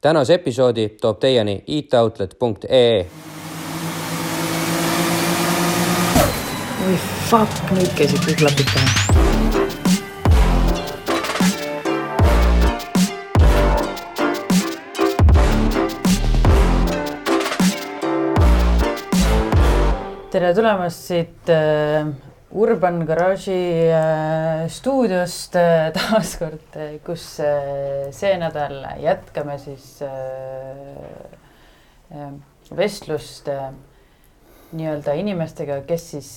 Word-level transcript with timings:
tänase 0.00 0.34
episoodi 0.34 0.88
toob 0.88 1.18
teieni 1.18 1.64
itoutlet.ee. 1.66 3.06
oi 6.86 6.96
fuck, 7.30 7.52
nüüd 7.76 7.92
käisid 7.98 8.24
kõik 8.24 8.40
klapid 8.40 8.72
peal. 8.72 8.88
tere 20.30 20.54
tulemast 20.54 21.08
siit 21.10 21.50
äh, 21.52 22.06
Urban 22.52 23.04
Garage'i 23.06 23.90
äh, 23.94 24.68
stuudiost 24.68 25.54
äh, 25.54 25.92
taas 25.96 26.34
kord 26.40 26.74
äh,, 26.74 26.96
kus 27.06 27.22
see 27.38 28.32
nädal 28.42 28.82
jätkame 28.98 29.54
siis 29.62 30.00
vestlust 32.74 33.46
nii-öelda 34.70 35.14
inimestega, 35.18 35.80
kes 35.86 36.10
siis 36.16 36.28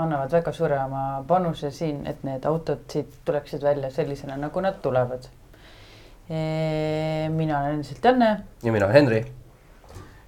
annavad 0.00 0.32
väga 0.32 0.52
suure 0.56 0.76
oma 0.80 1.24
panuse 1.28 1.72
siin, 1.72 2.04
et 2.08 2.20
need 2.24 2.44
autod 2.48 2.84
siit 2.92 3.20
tuleksid 3.24 3.64
välja 3.64 3.88
sellisena, 3.92 4.36
nagu 4.40 4.64
nad 4.64 4.80
tulevad 4.84 5.28
mina 6.30 7.58
olen 7.58 7.80
endiselt 7.80 8.04
Janne 8.04 8.30
ja 8.62 8.72
mina 8.72 8.86
olen 8.86 8.96
Henri. 9.00 9.24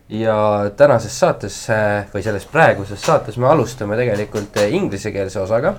Ja 0.08 0.70
tänases 0.76 1.14
saates 1.20 1.56
äh, 1.70 2.06
või 2.14 2.22
selles 2.24 2.46
praeguses 2.50 3.02
saates 3.02 3.38
me 3.40 3.48
alustame 3.48 3.96
tegelikult 3.96 4.56
äh, 4.60 4.72
inglisekeelse 4.74 5.40
osaga. 5.40 5.76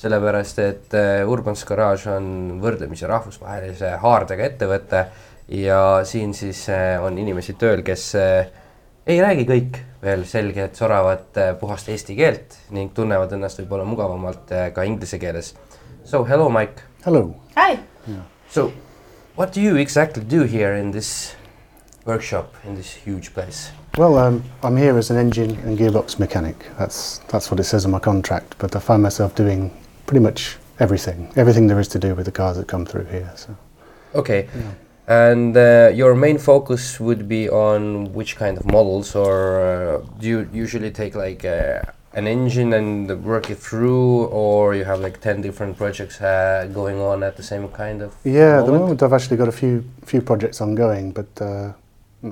sellepärast, 0.00 0.58
et 0.58 0.94
äh, 0.94 1.28
Urban's 1.28 1.64
Garage 1.68 2.08
on 2.10 2.60
võrdlemisi 2.62 3.06
rahvusvahelise 3.06 3.96
haardega 4.00 4.44
ettevõte 4.44 5.04
ja 5.48 6.00
siin 6.04 6.34
siis 6.34 6.66
on 7.02 7.18
inimesi 7.18 7.52
tööl, 7.58 7.82
kes 7.82 8.04
ei 8.14 9.20
räägi 9.20 9.44
kõik 9.48 9.80
veel 10.02 10.22
selget, 10.24 10.76
soravat, 10.76 11.34
puhast 11.60 11.88
eesti 11.88 12.14
keelt 12.16 12.56
ning 12.70 12.94
tunnevad 12.94 13.32
ennast 13.34 13.58
võib-olla 13.60 13.84
mugavamalt 13.84 14.54
ka 14.74 14.86
inglise 14.86 15.18
keeles. 15.18 15.54
So 16.04 16.22
hello, 16.24 16.48
Mike. 16.48 16.86
Hello. 17.04 17.34
Hi. 17.56 17.80
So 18.48 18.70
what 19.36 19.52
do 19.52 19.60
you 19.60 19.76
exactly 19.76 20.22
do 20.22 20.44
here 20.44 20.78
in 20.78 20.92
this 20.92 21.34
workshop 22.04 22.54
in 22.64 22.74
this 22.74 22.92
huge 22.92 23.32
place? 23.34 23.70
Well, 23.96 24.18
um, 24.18 24.44
I'm 24.62 24.76
here 24.76 24.96
as 24.96 25.10
an 25.10 25.16
engine 25.16 25.50
and 25.64 25.78
gearbox 25.78 26.18
mechanic. 26.18 26.66
That's 26.78 27.18
that's 27.28 27.50
what 27.50 27.60
it 27.60 27.64
says 27.64 27.84
on 27.84 27.90
my 27.90 27.98
contract. 27.98 28.56
But 28.58 28.76
I 28.76 28.80
find 28.80 29.02
myself 29.02 29.34
doing 29.34 29.70
pretty 30.06 30.20
much 30.20 30.56
everything, 30.78 31.32
everything 31.36 31.66
there 31.66 31.80
is 31.80 31.88
to 31.88 31.98
do 31.98 32.14
with 32.14 32.26
the 32.26 32.32
cars 32.32 32.56
that 32.56 32.68
come 32.68 32.86
through 32.86 33.06
here. 33.06 33.32
So 33.36 33.56
Okay. 34.14 34.48
And 35.06 35.56
uh, 35.56 35.90
your 35.92 36.14
main 36.14 36.38
focus 36.38 37.00
would 37.00 37.28
be 37.28 37.48
on 37.48 38.12
which 38.12 38.36
kind 38.36 38.56
of 38.56 38.64
models, 38.64 39.16
or 39.16 39.60
uh, 39.60 40.06
do 40.20 40.28
you 40.28 40.48
usually 40.52 40.92
take 40.92 41.16
like 41.16 41.44
uh, 41.44 41.82
an 42.14 42.28
engine 42.28 42.72
and 42.74 43.24
work 43.24 43.50
it 43.50 43.58
through, 43.58 44.26
or 44.26 44.74
you 44.74 44.84
have 44.84 45.00
like 45.00 45.20
ten 45.20 45.40
different 45.40 45.76
projects 45.76 46.20
uh, 46.20 46.68
going 46.72 47.00
on 47.00 47.24
at 47.24 47.36
the 47.36 47.42
same 47.42 47.66
kind 47.68 48.02
of? 48.02 48.14
yeah, 48.22 48.60
at 48.60 48.66
the 48.66 48.72
moment 48.72 49.02
I've 49.02 49.12
actually 49.12 49.36
got 49.36 49.48
a 49.48 49.52
few 49.52 49.84
few 50.04 50.20
projects 50.20 50.60
ongoing. 50.60 51.10
But 51.10 51.42
uh, 51.42 51.72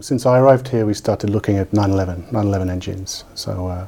since 0.00 0.26
I 0.26 0.38
arrived 0.38 0.68
here, 0.68 0.84
we 0.86 0.94
started 0.94 1.30
looking 1.30 1.56
at 1.56 1.72
911 1.72 2.26
911 2.32 2.70
engines. 2.70 3.24
So 3.34 3.68
uh, 3.68 3.86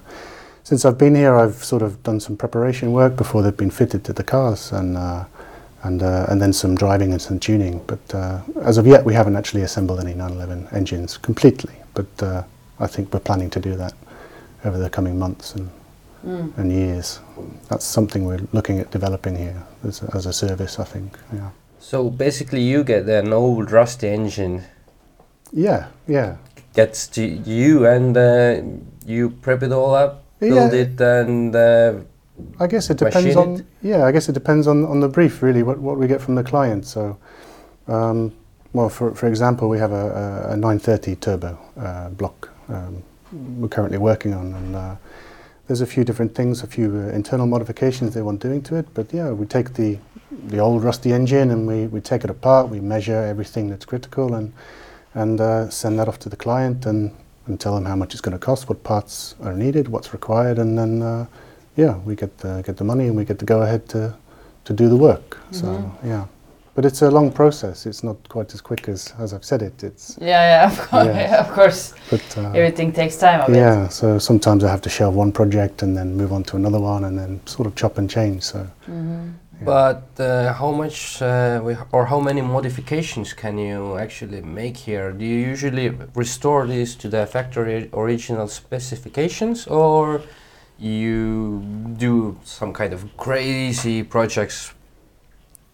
since 0.63 0.85
I've 0.85 0.99
been 0.99 1.15
here, 1.15 1.35
I've 1.35 1.63
sort 1.65 1.83
of 1.83 2.03
done 2.03 2.21
some 2.21 2.37
preparation 2.37 2.93
work 2.93 3.17
before 3.17 3.43
they've 3.43 3.57
been 3.57 3.71
fitted 3.71 4.05
to 4.05 4.13
the 4.13 4.25
cars, 4.25 4.73
and 4.73 4.97
uh, 4.97 5.25
and 5.83 6.03
uh, 6.03 6.27
and 6.29 6.41
then 6.41 6.53
some 6.53 6.75
driving 6.75 7.13
and 7.13 7.21
some 7.21 7.39
tuning. 7.39 7.83
But 7.87 8.15
uh, 8.15 8.41
as 8.63 8.79
of 8.79 8.87
yet, 8.87 9.05
we 9.05 9.15
haven't 9.15 9.37
actually 9.37 9.63
assembled 9.63 10.01
any 10.01 10.15
911 10.15 10.69
engines 10.73 11.19
completely. 11.19 11.75
But 11.95 12.23
uh, 12.23 12.45
I 12.79 12.87
think 12.87 13.13
we're 13.13 13.21
planning 13.21 13.51
to 13.51 13.61
do 13.61 13.77
that 13.77 13.95
over 14.65 14.79
the 14.79 14.91
coming 14.91 15.19
months 15.19 15.55
and 15.55 15.71
and 16.57 16.71
years. 16.71 17.21
That's 17.69 17.85
something 17.85 18.27
we're 18.27 18.47
looking 18.53 18.79
at 18.79 18.91
developing 18.91 19.37
here 19.37 19.63
as 19.85 20.03
a, 20.03 20.17
as 20.17 20.27
a 20.27 20.33
service. 20.33 20.79
I 20.79 20.85
think. 20.85 21.19
Yeah. 21.33 21.51
So 21.79 22.11
basically, 22.11 22.63
you 22.63 22.85
get 22.85 23.09
an 23.09 23.33
old 23.33 23.71
rusty 23.71 24.09
engine 24.09 24.65
Yeah. 25.53 25.87
Yeah. 26.07 26.37
gets 26.75 27.09
to 27.09 27.23
you, 27.23 27.85
and 27.87 28.17
uh, 28.17 28.63
you 29.05 29.31
prep 29.31 29.63
it 29.63 29.73
all 29.73 29.95
up, 29.95 30.23
build 30.39 30.73
Yeah. 30.73 30.81
it, 30.81 31.01
and 31.01 31.55
uh, 31.57 31.95
I 32.61 32.67
guess 32.69 32.91
it 32.91 32.99
depends 32.99 33.37
on 33.37 33.57
it? 33.57 33.65
yeah. 33.83 34.07
I 34.07 34.13
guess 34.13 34.29
it 34.29 34.35
depends 34.35 34.67
on, 34.67 34.85
on 34.87 35.01
the 35.01 35.09
brief 35.09 35.43
really. 35.43 35.63
What 35.63 35.79
what 35.79 35.99
we 35.99 36.07
get 36.07 36.21
from 36.21 36.37
the 36.37 36.45
client. 36.45 36.87
So, 36.87 37.17
um, 37.89 38.33
well, 38.73 38.89
for 38.89 39.15
for 39.15 39.27
example, 39.29 39.69
we 39.69 39.79
have 39.79 39.93
a, 39.93 40.47
a, 40.49 40.53
a 40.53 40.57
930 40.57 41.17
turbo 41.17 41.59
uh, 41.77 42.09
block 42.11 42.51
um, 42.69 43.03
we're 43.33 43.69
currently 43.69 43.99
working 43.99 44.35
on, 44.35 44.55
and 44.55 44.77
uh, 44.77 44.97
there's 45.67 45.81
a 45.81 45.87
few 45.87 46.05
different 46.05 46.35
things, 46.35 46.63
a 46.63 46.67
few 46.67 46.87
uh, 46.97 47.15
internal 47.15 47.47
modifications 47.47 48.15
they 48.15 48.23
want 48.23 48.41
doing 48.41 48.63
to 48.63 48.77
it. 48.77 48.87
But 48.95 49.13
yeah, 49.13 49.31
we 49.31 49.47
take 49.47 49.75
the 49.75 49.99
the 50.49 50.59
old 50.59 50.85
rusty 50.85 51.13
engine 51.13 51.51
and 51.51 51.67
we, 51.67 51.87
we 51.89 52.01
take 52.01 52.23
it 52.25 52.31
apart. 52.31 52.69
We 52.69 52.81
measure 52.81 53.17
everything 53.17 53.69
that's 53.69 53.85
critical 53.85 54.35
and 54.35 54.53
and 55.15 55.41
uh, 55.41 55.69
send 55.71 55.99
that 55.99 56.09
off 56.09 56.19
to 56.21 56.29
the 56.29 56.37
client 56.37 56.87
and, 56.87 57.11
and 57.47 57.59
tell 57.61 57.75
them 57.75 57.85
how 57.85 57.97
much 57.97 58.13
it's 58.15 58.21
going 58.21 58.39
to 58.39 58.45
cost, 58.45 58.69
what 58.69 58.83
parts 58.85 59.35
are 59.43 59.55
needed, 59.55 59.89
what's 59.89 60.13
required, 60.13 60.59
and 60.59 60.79
then 60.79 61.03
uh, 61.03 61.27
yeah, 61.77 61.97
we 61.99 62.15
get 62.15 62.37
the, 62.39 62.63
get 62.67 62.77
the 62.77 62.85
money 62.85 63.07
and 63.07 63.17
we 63.17 63.25
get 63.25 63.39
to 63.39 63.45
go 63.45 63.63
ahead 63.63 63.89
to, 63.89 64.15
to 64.65 64.73
do 64.73 64.89
the 64.89 64.97
work. 64.97 65.39
So 65.51 65.91
yeah, 66.05 66.27
but 66.75 66.85
it's 66.85 67.03
a 67.03 67.11
long 67.11 67.33
process. 67.33 67.87
It's 67.87 68.05
not 68.05 68.17
quite 68.29 68.55
as 68.55 68.61
quick 68.61 68.89
as, 68.89 69.13
as 69.19 69.33
I've 69.35 69.45
said 69.45 69.63
it. 69.63 69.83
It's 69.83 70.17
yeah, 70.21 70.69
yeah, 70.69 70.73
of 70.73 70.79
course, 70.89 71.07
Yeah. 71.07 71.41
of 71.45 71.51
course. 71.53 71.95
but 72.11 72.39
uh, 72.39 72.51
Everything 72.53 72.93
takes 72.93 73.17
time. 73.17 73.41
A 73.41 73.47
bit. 73.47 73.57
yeah. 73.57 73.89
So 73.89 74.19
sometimes 74.19 74.63
I 74.63 74.71
have 74.71 74.83
to 74.83 74.89
shelve 74.91 75.15
one 75.17 75.33
project 75.33 75.83
and 75.83 75.97
then 75.97 76.17
move 76.17 76.33
on 76.33 76.45
to 76.45 76.57
another 76.57 76.79
one 76.81 77.05
and 77.05 77.19
then 77.19 77.41
sort 77.47 77.67
of 77.67 77.75
chop 77.75 77.99
and 77.99 78.09
change. 78.09 78.43
So 78.45 78.67
But 79.65 80.09
uh, 80.19 80.53
how 80.55 80.73
much 80.73 81.21
uh, 81.23 81.61
we, 81.63 81.77
or 81.93 82.07
how 82.07 82.21
many 82.21 82.41
modifications 82.41 83.33
can 83.33 83.59
you 83.59 83.99
actually 83.99 84.41
make 84.41 84.77
here? 84.77 85.13
Do 85.13 85.25
you 85.25 85.37
usually 85.37 85.91
restore 86.15 86.67
these 86.67 86.95
to 86.97 87.09
the 87.09 87.27
factory 87.27 87.91
original 87.93 88.49
specifications, 88.49 89.67
or 89.67 90.23
you 90.79 91.63
do 91.99 92.39
some 92.45 92.73
kind 92.73 92.93
of 92.93 93.17
crazy 93.17 94.03
projects 94.03 94.73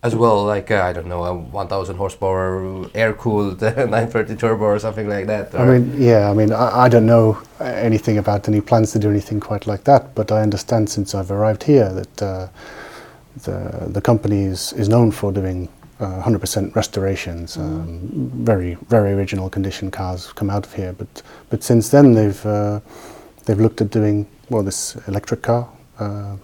as 0.02 0.14
well, 0.14 0.44
like 0.44 0.70
uh, 0.70 0.82
I 0.82 0.92
don't 0.92 1.06
know, 1.06 1.24
a 1.24 1.34
1,000 1.34 1.96
horsepower 1.96 2.88
air-cooled 2.94 3.60
930 3.62 4.36
turbo 4.36 4.64
or 4.64 4.78
something 4.78 5.08
like 5.08 5.26
that? 5.26 5.54
I 5.54 5.64
mean, 5.64 6.00
yeah. 6.00 6.30
I 6.30 6.34
mean, 6.34 6.52
I, 6.52 6.84
I 6.84 6.88
don't 6.88 7.06
know 7.06 7.38
anything 7.60 8.18
about 8.18 8.48
any 8.48 8.60
plans 8.60 8.92
to 8.92 8.98
do 8.98 9.10
anything 9.10 9.40
quite 9.40 9.66
like 9.66 9.84
that. 9.84 10.14
But 10.14 10.30
I 10.30 10.42
understand 10.42 10.90
since 10.90 11.14
I've 11.14 11.30
arrived 11.30 11.64
here 11.64 11.92
that 11.92 12.22
uh, 12.22 12.48
the 13.42 13.88
the 13.88 14.00
company 14.00 14.44
is, 14.44 14.72
is 14.72 14.88
known 14.88 15.10
for 15.10 15.32
doing 15.32 15.68
uh, 16.00 16.22
100% 16.22 16.74
restorations. 16.74 17.56
Um, 17.56 18.30
very 18.44 18.74
very 18.88 19.12
original 19.12 19.48
condition 19.50 19.90
cars 19.90 20.32
come 20.32 20.50
out 20.50 20.66
of 20.66 20.74
here. 20.74 20.92
But 20.92 21.22
but 21.50 21.62
since 21.62 21.88
then 21.88 22.12
they've 22.14 22.46
uh, 22.46 22.80
they've 23.44 23.60
looked 23.60 23.80
at 23.80 23.90
doing 23.90 24.26
well 24.50 24.62
this 24.62 24.96
electric 25.08 25.42
car. 25.42 25.68
Uh, 25.98 26.36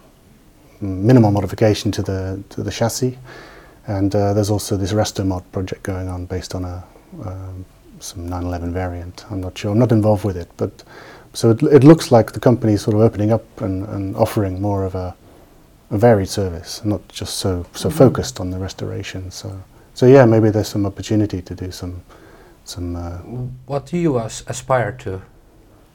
minimal 0.80 1.30
modification 1.30 1.92
to 1.92 2.02
the 2.02 2.42
to 2.50 2.62
the 2.62 2.70
chassis, 2.70 3.18
and 3.86 4.14
uh, 4.14 4.32
there's 4.34 4.50
also 4.50 4.76
this 4.76 4.92
resto 4.92 5.24
mod 5.24 5.44
project 5.52 5.82
going 5.82 6.08
on 6.08 6.26
based 6.26 6.54
on 6.54 6.64
a 6.64 6.84
um, 7.24 7.64
some 8.00 8.24
911 8.24 8.72
variant. 8.72 9.24
I'm 9.30 9.40
not 9.40 9.56
sure. 9.56 9.70
I'm 9.70 9.78
not 9.78 9.92
involved 9.92 10.24
with 10.24 10.36
it, 10.36 10.50
but 10.56 10.82
so 11.34 11.50
it, 11.50 11.62
it 11.62 11.84
looks 11.84 12.10
like 12.10 12.32
the 12.32 12.40
company 12.40 12.74
is 12.74 12.82
sort 12.82 12.94
of 12.94 13.00
opening 13.00 13.32
up 13.32 13.60
and, 13.60 13.86
and 13.88 14.16
offering 14.16 14.60
more 14.60 14.84
of 14.84 14.94
a, 14.94 15.14
a 15.92 15.98
varied 15.98 16.28
service, 16.28 16.84
not 16.84 17.00
just 17.20 17.34
so 17.38 17.64
so 17.74 17.90
focused 17.90 18.40
on 18.40 18.50
the 18.50 18.58
restoration. 18.58 19.30
So 19.30 19.48
so 19.94 20.06
yeah, 20.06 20.26
maybe 20.26 20.50
there's 20.50 20.68
some 20.68 20.86
opportunity 20.86 21.42
to 21.42 21.54
do 21.54 21.70
some 21.70 21.94
some 22.64 22.96
uh, 22.96 23.18
what 23.66 23.86
do 23.90 23.96
you 23.96 24.18
as- 24.18 24.44
aspire 24.48 24.92
to? 25.04 25.20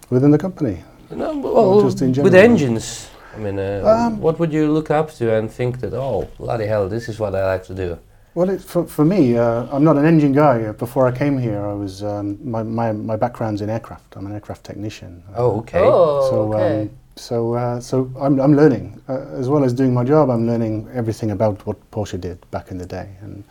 within 0.09 0.31
the 0.31 0.38
company. 0.38 0.83
No, 1.11 1.38
well, 1.38 1.81
just 1.81 2.01
in 2.01 2.13
with 2.23 2.35
engines. 2.35 3.09
I 3.35 3.39
mean, 3.39 3.59
uh, 3.59 3.83
Um, 3.85 4.19
what 4.21 4.39
would 4.39 4.51
you 4.51 4.71
look 4.71 4.89
up 4.89 5.11
to 5.17 5.35
and 5.35 5.51
think 5.51 5.79
that, 5.81 5.94
oh, 5.94 6.27
bloody 6.38 6.65
hell, 6.65 6.89
this 6.89 7.07
is 7.07 7.19
what 7.19 7.35
I 7.35 7.53
like 7.53 7.63
to 7.65 7.73
do? 7.73 7.97
Well, 8.33 8.50
it, 8.50 8.61
for, 8.61 8.85
for 8.85 9.05
me, 9.05 9.38
uh, 9.38 9.67
I'm 9.71 9.83
not 9.83 9.97
an 9.97 10.05
engine 10.05 10.33
guy. 10.33 10.63
Uh, 10.63 10.73
Before 10.73 11.07
I 11.07 11.11
came 11.11 11.38
here, 11.38 11.65
I 11.65 11.73
was 11.73 12.03
um, 12.03 12.38
my, 12.43 12.63
my, 12.63 12.91
my 12.91 13.15
background's 13.15 13.61
in 13.61 13.69
aircraft. 13.69 14.15
I'm 14.15 14.25
an 14.25 14.33
aircraft 14.33 14.63
technician. 14.63 15.23
Oh, 15.35 15.59
okay. 15.59 15.81
Oh, 15.83 16.29
so 16.29 16.53
okay. 16.53 16.81
um, 16.81 16.89
so 17.17 17.53
uh, 17.55 17.79
so 17.81 18.09
I'm, 18.19 18.39
I'm 18.39 18.55
learning 18.55 19.01
uh, 19.09 19.39
as 19.39 19.49
well 19.49 19.63
as 19.63 19.73
doing 19.73 19.93
my 19.93 20.03
job. 20.03 20.29
I'm 20.29 20.45
learning 20.47 20.87
everything 20.93 21.31
about 21.31 21.65
what 21.65 21.77
Porsche 21.91 22.19
did 22.19 22.37
back 22.51 22.71
in 22.71 22.77
the 22.77 22.85
day, 22.85 23.09
and 23.21 23.43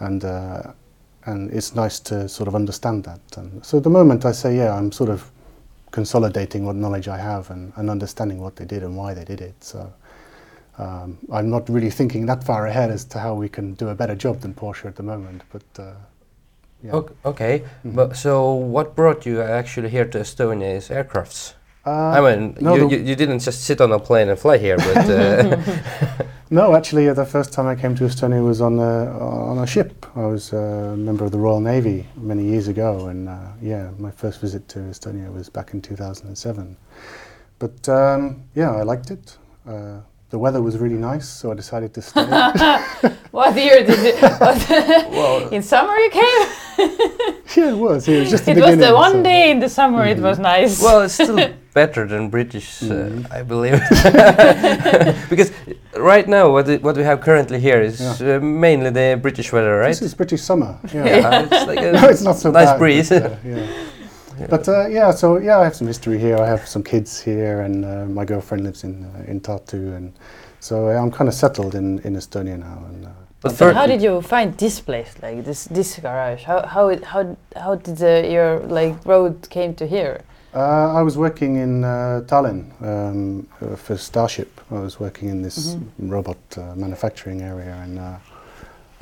and 0.00 0.24
uh, 0.24 0.62
and 1.24 1.50
it's 1.52 1.74
nice 1.74 2.00
to 2.00 2.28
sort 2.28 2.48
of 2.48 2.54
understand 2.54 3.04
that. 3.04 3.20
And 3.36 3.64
so 3.64 3.78
at 3.78 3.84
the 3.84 3.90
moment, 3.90 4.24
I 4.24 4.32
say, 4.32 4.56
yeah, 4.56 4.74
I'm 4.76 4.92
sort 4.92 5.10
of 5.10 5.30
consolidating 5.90 6.64
what 6.66 6.76
knowledge 6.76 7.08
I 7.08 7.18
have 7.18 7.50
and, 7.50 7.72
and 7.76 7.88
understanding 7.90 8.40
what 8.40 8.56
they 8.56 8.64
did 8.66 8.82
and 8.82 8.96
why 8.96 9.14
they 9.14 9.24
did 9.24 9.40
it. 9.40 9.54
So. 9.60 9.92
Um, 10.78 11.16
I'm 11.32 11.48
not 11.48 11.70
really 11.70 11.88
thinking 11.88 12.26
that 12.26 12.44
far 12.44 12.66
ahead 12.66 12.90
as 12.90 13.02
to 13.06 13.18
how 13.18 13.32
we 13.32 13.48
can 13.48 13.72
do 13.74 13.88
a 13.88 13.94
better 13.94 14.14
job 14.14 14.40
than 14.42 14.52
Porsche 14.52 14.84
at 14.84 14.96
the 14.96 15.02
moment, 15.02 15.40
but 15.50 15.62
uh, 15.82 15.94
Yeah. 16.84 16.92
Ok- 16.92 17.12
Okay, 17.24 17.62
Mhm. 17.84 17.94
but 17.94 18.14
so 18.16 18.52
what 18.52 18.94
brought 18.94 19.24
you 19.24 19.40
actually 19.40 19.88
here 19.88 20.04
to 20.04 20.18
Estonia 20.18 20.76
is 20.76 20.90
aircrafts? 20.90 21.54
Uh, 21.86 21.90
I 21.90 22.20
mean, 22.20 22.56
no, 22.60 22.74
you, 22.74 22.90
you, 22.90 22.98
you 22.98 23.14
didn't 23.14 23.38
just 23.38 23.62
sit 23.62 23.80
on 23.80 23.92
a 23.92 23.98
plane 23.98 24.28
and 24.28 24.38
fly 24.38 24.58
here, 24.58 24.76
but 24.76 25.08
uh, 25.08 25.56
No, 26.48 26.76
actually, 26.76 27.08
uh, 27.08 27.14
the 27.14 27.24
first 27.24 27.52
time 27.52 27.66
I 27.66 27.74
came 27.74 27.96
to 27.96 28.04
Estonia 28.04 28.44
was 28.44 28.60
on 28.60 28.78
a, 28.78 29.10
on 29.18 29.58
a 29.58 29.66
ship. 29.66 30.06
I 30.14 30.26
was 30.26 30.52
uh, 30.52 30.92
a 30.94 30.96
member 30.96 31.24
of 31.24 31.32
the 31.32 31.38
Royal 31.38 31.60
Navy 31.60 32.06
many 32.16 32.44
years 32.44 32.68
ago, 32.68 33.08
and 33.08 33.28
uh, 33.28 33.48
yeah, 33.60 33.90
my 33.98 34.12
first 34.12 34.40
visit 34.40 34.68
to 34.68 34.78
Estonia 34.78 35.32
was 35.32 35.48
back 35.48 35.74
in 35.74 35.82
2007. 35.82 36.76
But 37.58 37.88
um, 37.88 38.44
yeah, 38.54 38.70
I 38.70 38.82
liked 38.82 39.10
it. 39.10 39.36
Uh, 39.66 39.98
the 40.30 40.38
weather 40.38 40.62
was 40.62 40.78
really 40.78 40.96
nice, 40.96 41.28
so 41.28 41.50
I 41.50 41.54
decided 41.54 41.92
to 41.94 42.02
stay. 42.02 42.22
What 43.32 43.56
year 43.56 43.84
did 43.84 43.98
it? 44.14 44.22
Well, 45.10 45.48
in 45.48 45.62
summer 45.62 45.94
you 45.96 46.10
came? 46.10 46.22
yeah, 47.56 47.70
it 47.72 47.76
was. 47.76 48.06
It 48.06 48.20
was 48.20 48.30
just 48.30 48.44
the 48.44 48.52
it 48.52 48.60
was 48.60 48.76
the 48.76 48.94
one 48.94 49.12
so- 49.12 49.22
day 49.24 49.50
in 49.50 49.58
the 49.58 49.68
summer. 49.68 50.06
It 50.06 50.18
was 50.18 50.38
nice. 50.38 50.80
well, 50.80 51.02
it's 51.02 51.14
still 51.14 51.38
better 51.76 52.06
than 52.12 52.30
British, 52.30 52.68
uh, 52.82 52.86
Mhm. 52.86 53.26
I 53.38 53.42
believe, 53.52 53.78
because 55.32 55.50
right 56.12 56.26
now 56.28 56.44
what 56.54 56.68
it, 56.68 56.82
what 56.82 56.96
we 56.96 57.04
have 57.04 57.20
currently 57.20 57.58
here 57.60 57.80
is 57.82 58.00
uh, 58.00 58.40
mainly 58.42 58.90
the 58.90 59.18
British 59.26 59.52
weather, 59.52 59.74
right? 59.78 59.88
This 60.00 60.02
is 60.02 60.14
British 60.14 60.42
summer. 60.42 60.72
Yeah. 60.94 61.06
yeah, 61.06 61.42
it's 61.44 61.66
like 61.72 61.82
a 61.88 61.92
no, 62.00 62.08
it's 62.08 62.22
not 62.30 62.36
so 62.36 62.50
nice 62.50 62.70
bad, 62.70 62.78
breeze. 62.78 63.08
But, 63.10 63.22
uh, 63.22 63.36
yeah. 63.44 64.46
But 64.48 64.68
uh, 64.68 64.86
yeah, 64.98 65.10
so 65.12 65.26
yeah, 65.38 65.60
I 65.60 65.64
have 65.64 65.74
some 65.80 65.88
history 65.88 66.18
here. 66.18 66.36
I 66.44 66.48
have 66.54 66.62
some 66.66 66.82
kids 66.82 67.10
here, 67.24 67.56
and 67.66 67.84
uh, 67.84 67.88
my 68.18 68.24
girlfriend 68.24 68.64
lives 68.64 68.84
in 68.84 68.94
uh, 69.04 69.30
in 69.30 69.40
Tartu, 69.40 69.96
and 69.96 70.12
so 70.60 70.74
uh, 70.88 71.02
I'm 71.02 71.10
kind 71.10 71.28
of 71.28 71.34
settled 71.34 71.74
in 71.74 71.98
in 72.04 72.16
Estonia 72.16 72.56
now. 72.58 72.78
And 72.90 73.04
uh, 73.06 73.10
But 73.42 73.52
So 73.56 73.72
how 73.72 73.86
did 73.86 74.02
you 74.02 74.20
find 74.22 74.48
this 74.58 74.80
place, 74.80 75.12
like 75.22 75.44
this 75.44 75.68
this 75.70 75.98
garage? 76.02 76.42
How 76.50 76.58
how 76.74 76.88
it, 76.94 77.04
how 77.04 77.36
how 77.64 77.72
did 77.84 77.96
the, 77.96 78.14
your 78.34 78.60
like 78.78 78.94
road 79.04 79.34
came 79.50 79.72
to 79.74 79.84
here? 79.86 80.16
Uh, 80.56 80.94
I 80.94 81.02
was 81.02 81.16
working 81.18 81.56
in 81.56 81.84
uh, 81.84 82.22
Tallinn 82.26 82.64
um, 82.82 83.46
uh, 83.60 83.76
for 83.76 83.96
Starship. 83.96 84.60
I 84.70 84.80
was 84.80 84.98
working 84.98 85.28
in 85.28 85.42
this 85.42 85.76
robot 85.98 86.38
uh, 86.56 86.74
manufacturing 86.74 87.42
area, 87.42 87.74
and 87.84 87.98
uh, 87.98 88.18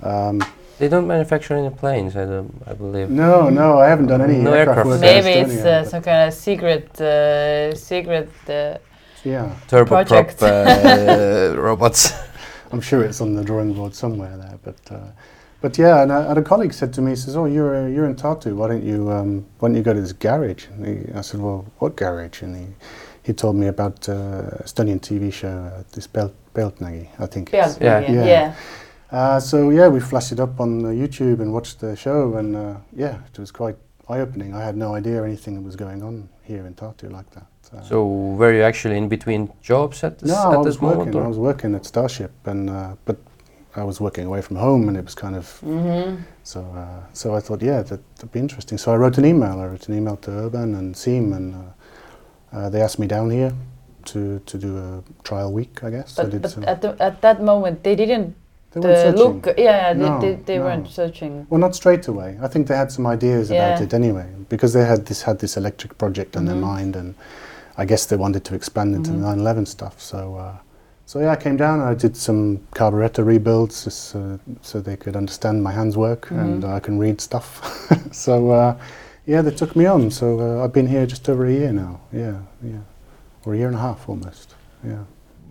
um, 0.02 0.42
they 0.78 0.88
don't 0.88 1.06
manufacture 1.06 1.54
any 1.54 1.70
planes, 1.70 2.16
I, 2.16 2.24
don't, 2.24 2.52
I 2.66 2.72
believe. 2.72 3.08
no, 3.08 3.48
no, 3.48 3.78
I 3.78 3.86
haven't 3.86 4.06
done 4.08 4.20
any 4.20 4.38
No 4.38 4.52
aircraft, 4.52 4.78
aircraft. 4.78 4.88
work 4.88 4.94
in 4.96 5.24
Maybe 5.24 5.40
it's 5.40 5.62
Estonia, 5.62 5.66
uh, 5.66 5.84
some 5.84 6.02
kind 6.02 6.28
of 6.28 6.34
secret 6.34 7.00
uh, 7.00 7.74
secret. 7.74 8.30
Uh, 8.48 8.78
yeah, 9.24 9.54
Turboprop 9.68 10.42
uh, 10.42 11.56
robots. 11.68 12.12
I'm 12.72 12.80
sure 12.80 13.04
it's 13.04 13.20
on 13.20 13.34
the 13.34 13.44
drawing 13.44 13.72
board 13.72 13.94
somewhere 13.94 14.36
there, 14.36 14.58
but 14.64 14.80
uh, 14.90 14.98
but 15.64 15.78
yeah, 15.78 16.02
and, 16.02 16.12
uh, 16.12 16.28
and 16.28 16.38
a 16.38 16.43
colleague 16.43 16.75
said 16.75 16.93
to 16.93 17.00
me, 17.00 17.12
he 17.12 17.16
says, 17.16 17.34
"Oh, 17.37 17.46
you're 17.46 17.75
uh, 17.75 17.87
you're 17.94 18.05
in 18.11 18.16
Tartu. 18.16 18.50
Why 18.55 18.69
don't 18.69 18.84
you 18.84 19.11
um, 19.11 19.31
why 19.58 19.69
don't 19.69 19.76
you 19.76 19.82
go 19.82 19.94
to 19.94 20.00
this 20.06 20.12
garage?" 20.12 20.66
And 20.69 20.81
he, 20.87 20.94
I 21.19 21.22
said, 21.22 21.40
"Well, 21.40 21.64
what 21.81 21.96
garage?" 21.96 22.43
And 22.43 22.55
he 22.55 22.66
he 23.22 23.32
told 23.32 23.56
me 23.56 23.66
about 23.69 24.06
uh, 24.08 24.62
Estonian 24.66 25.00
TV 25.00 25.32
show, 25.32 25.56
uh, 25.76 25.82
this 25.94 26.06
Belt 26.06 26.34
Beltnagi, 26.55 27.06
I 27.19 27.26
think. 27.26 27.49
it's- 27.55 27.78
Yeah. 27.81 28.00
yeah. 28.00 28.12
Yeah. 28.12 28.26
yeah. 28.26 28.52
Uh, 29.19 29.40
so 29.40 29.70
yeah, 29.70 29.88
we 29.88 30.00
flashed 30.00 30.32
it 30.32 30.40
up 30.40 30.61
on 30.61 30.84
uh, 30.84 30.88
YouTube 31.02 31.40
and 31.43 31.50
watched 31.56 31.81
the 31.81 31.96
show, 31.96 32.37
and 32.38 32.55
uh, 32.56 32.75
yeah, 33.05 33.14
it 33.32 33.38
was 33.38 33.50
quite 33.50 33.76
eye-opening. 34.11 34.50
I 34.55 34.62
had 34.69 34.76
no 34.76 34.94
idea 34.99 35.25
anything 35.25 35.64
was 35.64 35.76
going 35.76 36.02
on 36.02 36.28
here 36.43 36.66
in 36.66 36.75
Tartu 36.75 37.11
like 37.11 37.31
that. 37.37 37.46
Uh, 37.72 37.82
So 37.82 37.96
were 38.40 38.52
you 38.52 38.62
actually 38.70 38.99
in 38.99 39.08
between 39.08 39.49
jobs 39.62 40.05
at 40.05 40.19
this, 40.19 40.28
no, 40.31 40.52
at 40.52 40.58
I 40.58 40.62
this 40.64 40.66
was 40.66 40.81
moment? 40.82 40.99
working. 41.14 41.22
I 41.25 41.28
was 41.28 41.38
working 41.38 41.75
at 41.75 41.84
Starship, 41.87 42.32
and 42.46 42.69
uh, 42.69 42.96
but 43.06 43.16
I 43.76 43.82
was 43.85 44.00
working 44.00 44.26
away 44.26 44.41
from 44.41 44.56
home, 44.56 44.88
and 44.88 44.97
it 44.97 45.05
was 45.05 45.15
kind 45.15 45.35
of 45.35 45.61
Mm-hmm. 45.65 46.23
so. 46.43 46.61
Uh, 46.61 47.00
so 47.12 47.35
I 47.35 47.41
thought, 47.41 47.62
yeah, 47.62 47.82
that, 47.82 48.00
that'd 48.17 48.32
be 48.32 48.38
interesting. 48.41 48.79
So 48.79 48.93
I 48.93 48.97
wrote 48.97 49.19
an 49.19 49.25
email. 49.25 49.59
I 49.61 49.67
wrote 49.67 49.88
an 49.88 49.97
email 49.97 50.17
to 50.19 50.31
Urban 50.31 50.75
and 50.75 50.97
Seam, 50.97 51.32
and 51.32 51.55
uh, 51.55 52.56
uh, 52.56 52.69
they 52.71 52.81
asked 52.82 52.99
me 52.99 53.06
down 53.06 53.31
here 53.31 53.53
to 54.06 54.38
to 54.47 54.59
do 54.59 54.76
a 54.79 55.03
trial 55.23 55.53
week. 55.53 55.82
I 55.82 55.91
guess 55.91 56.15
But, 56.17 56.31
but 56.43 56.59
at 56.69 56.82
the, 56.82 56.97
at 57.03 57.21
that 57.23 57.43
moment 57.43 57.82
they 57.82 57.97
didn't 57.97 58.35
They 58.73 58.81
uh, 59.09 59.12
look. 59.12 59.47
Yeah, 59.59 59.93
they, 59.94 59.99
No, 60.09 60.21
they, 60.21 60.35
they 60.44 60.59
no. 60.59 60.65
weren't 60.65 60.88
searching. 60.88 61.47
Well, 61.50 61.61
not 61.61 61.75
straight 61.75 62.06
away. 62.09 62.38
I 62.43 62.49
think 62.49 62.67
they 62.69 62.76
had 62.76 62.91
some 62.93 63.06
ideas 63.06 63.50
about 63.50 63.81
it 63.81 63.93
anyway, 63.94 64.26
because 64.49 64.73
they 64.73 64.85
had 64.85 65.06
this 65.06 65.23
had 65.23 65.38
this 65.38 65.56
electric 65.56 65.97
project 65.99 66.37
on 66.37 66.43
Mhm. 66.43 66.47
their 66.49 66.56
mind, 66.56 66.97
and 66.97 67.15
I 67.76 67.85
guess 67.87 68.06
they 68.06 68.17
wanted 68.17 68.44
to 68.44 68.55
expand 68.55 68.94
into 68.94 69.11
Mhm. 69.11 69.15
the 69.21 69.26
911 69.26 69.67
stuff. 69.67 69.94
So, 70.00 70.19
uh, 70.37 70.56
so 71.06 71.20
yeah, 71.20 71.30
I 71.32 71.36
came 71.36 71.56
down 71.56 71.80
and 71.80 71.88
I 71.88 71.94
did 71.94 72.16
some 72.16 72.58
carburetor 72.74 73.24
rebuilds, 73.24 73.84
just, 73.84 74.16
uh, 74.16 74.38
so 74.62 74.80
they 74.80 74.96
could 74.96 75.16
understand 75.16 75.62
my 75.62 75.72
hands 75.72 75.96
work 75.96 76.30
and 76.30 76.62
Mhm. 76.62 76.76
I 76.76 76.80
can 76.80 76.98
read 76.98 77.20
stuff. 77.20 77.60
so, 78.12 78.50
uh, 78.50 78.74
yeah, 79.26 79.42
they 79.42 79.50
took 79.54 79.74
me 79.76 79.86
on. 79.86 80.10
So 80.10 80.26
uh, 80.40 80.64
I've 80.64 80.72
been 80.72 80.86
here 80.86 81.06
just 81.06 81.28
over 81.28 81.46
a 81.46 81.52
year 81.52 81.72
now. 81.72 82.00
Yeah, 82.12 82.36
yeah, 82.62 82.82
or 83.44 83.54
a 83.54 83.56
year 83.56 83.66
and 83.68 83.76
a 83.76 83.80
half 83.80 84.08
almost. 84.08 84.54
Yeah. 84.82 85.04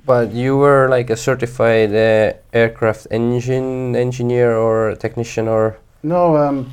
But 0.05 0.33
you 0.33 0.57
were 0.57 0.89
like 0.89 1.09
a 1.13 1.15
certified 1.15 1.91
uh, 1.95 2.33
aircraft 2.51 3.07
engine 3.11 3.95
engineer 3.95 4.57
or 4.57 4.95
technician 4.95 5.47
or 5.47 5.75
No, 6.03 6.35
um, 6.35 6.65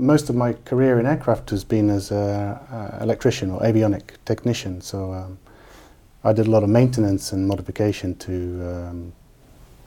most 0.00 0.28
of 0.30 0.34
my 0.34 0.54
career 0.64 0.98
in 0.98 1.06
aircraft 1.06 1.50
has 1.50 1.64
been 1.64 1.88
as 1.90 2.10
an 2.10 2.56
electrician 3.00 3.50
or 3.52 3.60
avionic 3.60 4.02
technician. 4.24 4.80
So 4.80 5.12
um, 5.12 5.38
I 6.26 6.32
did 6.32 6.48
a 6.48 6.50
lot 6.50 6.64
of 6.64 6.68
maintenance 6.68 7.32
and 7.32 7.46
modification 7.46 8.16
to 8.16 8.32
um, 8.68 9.12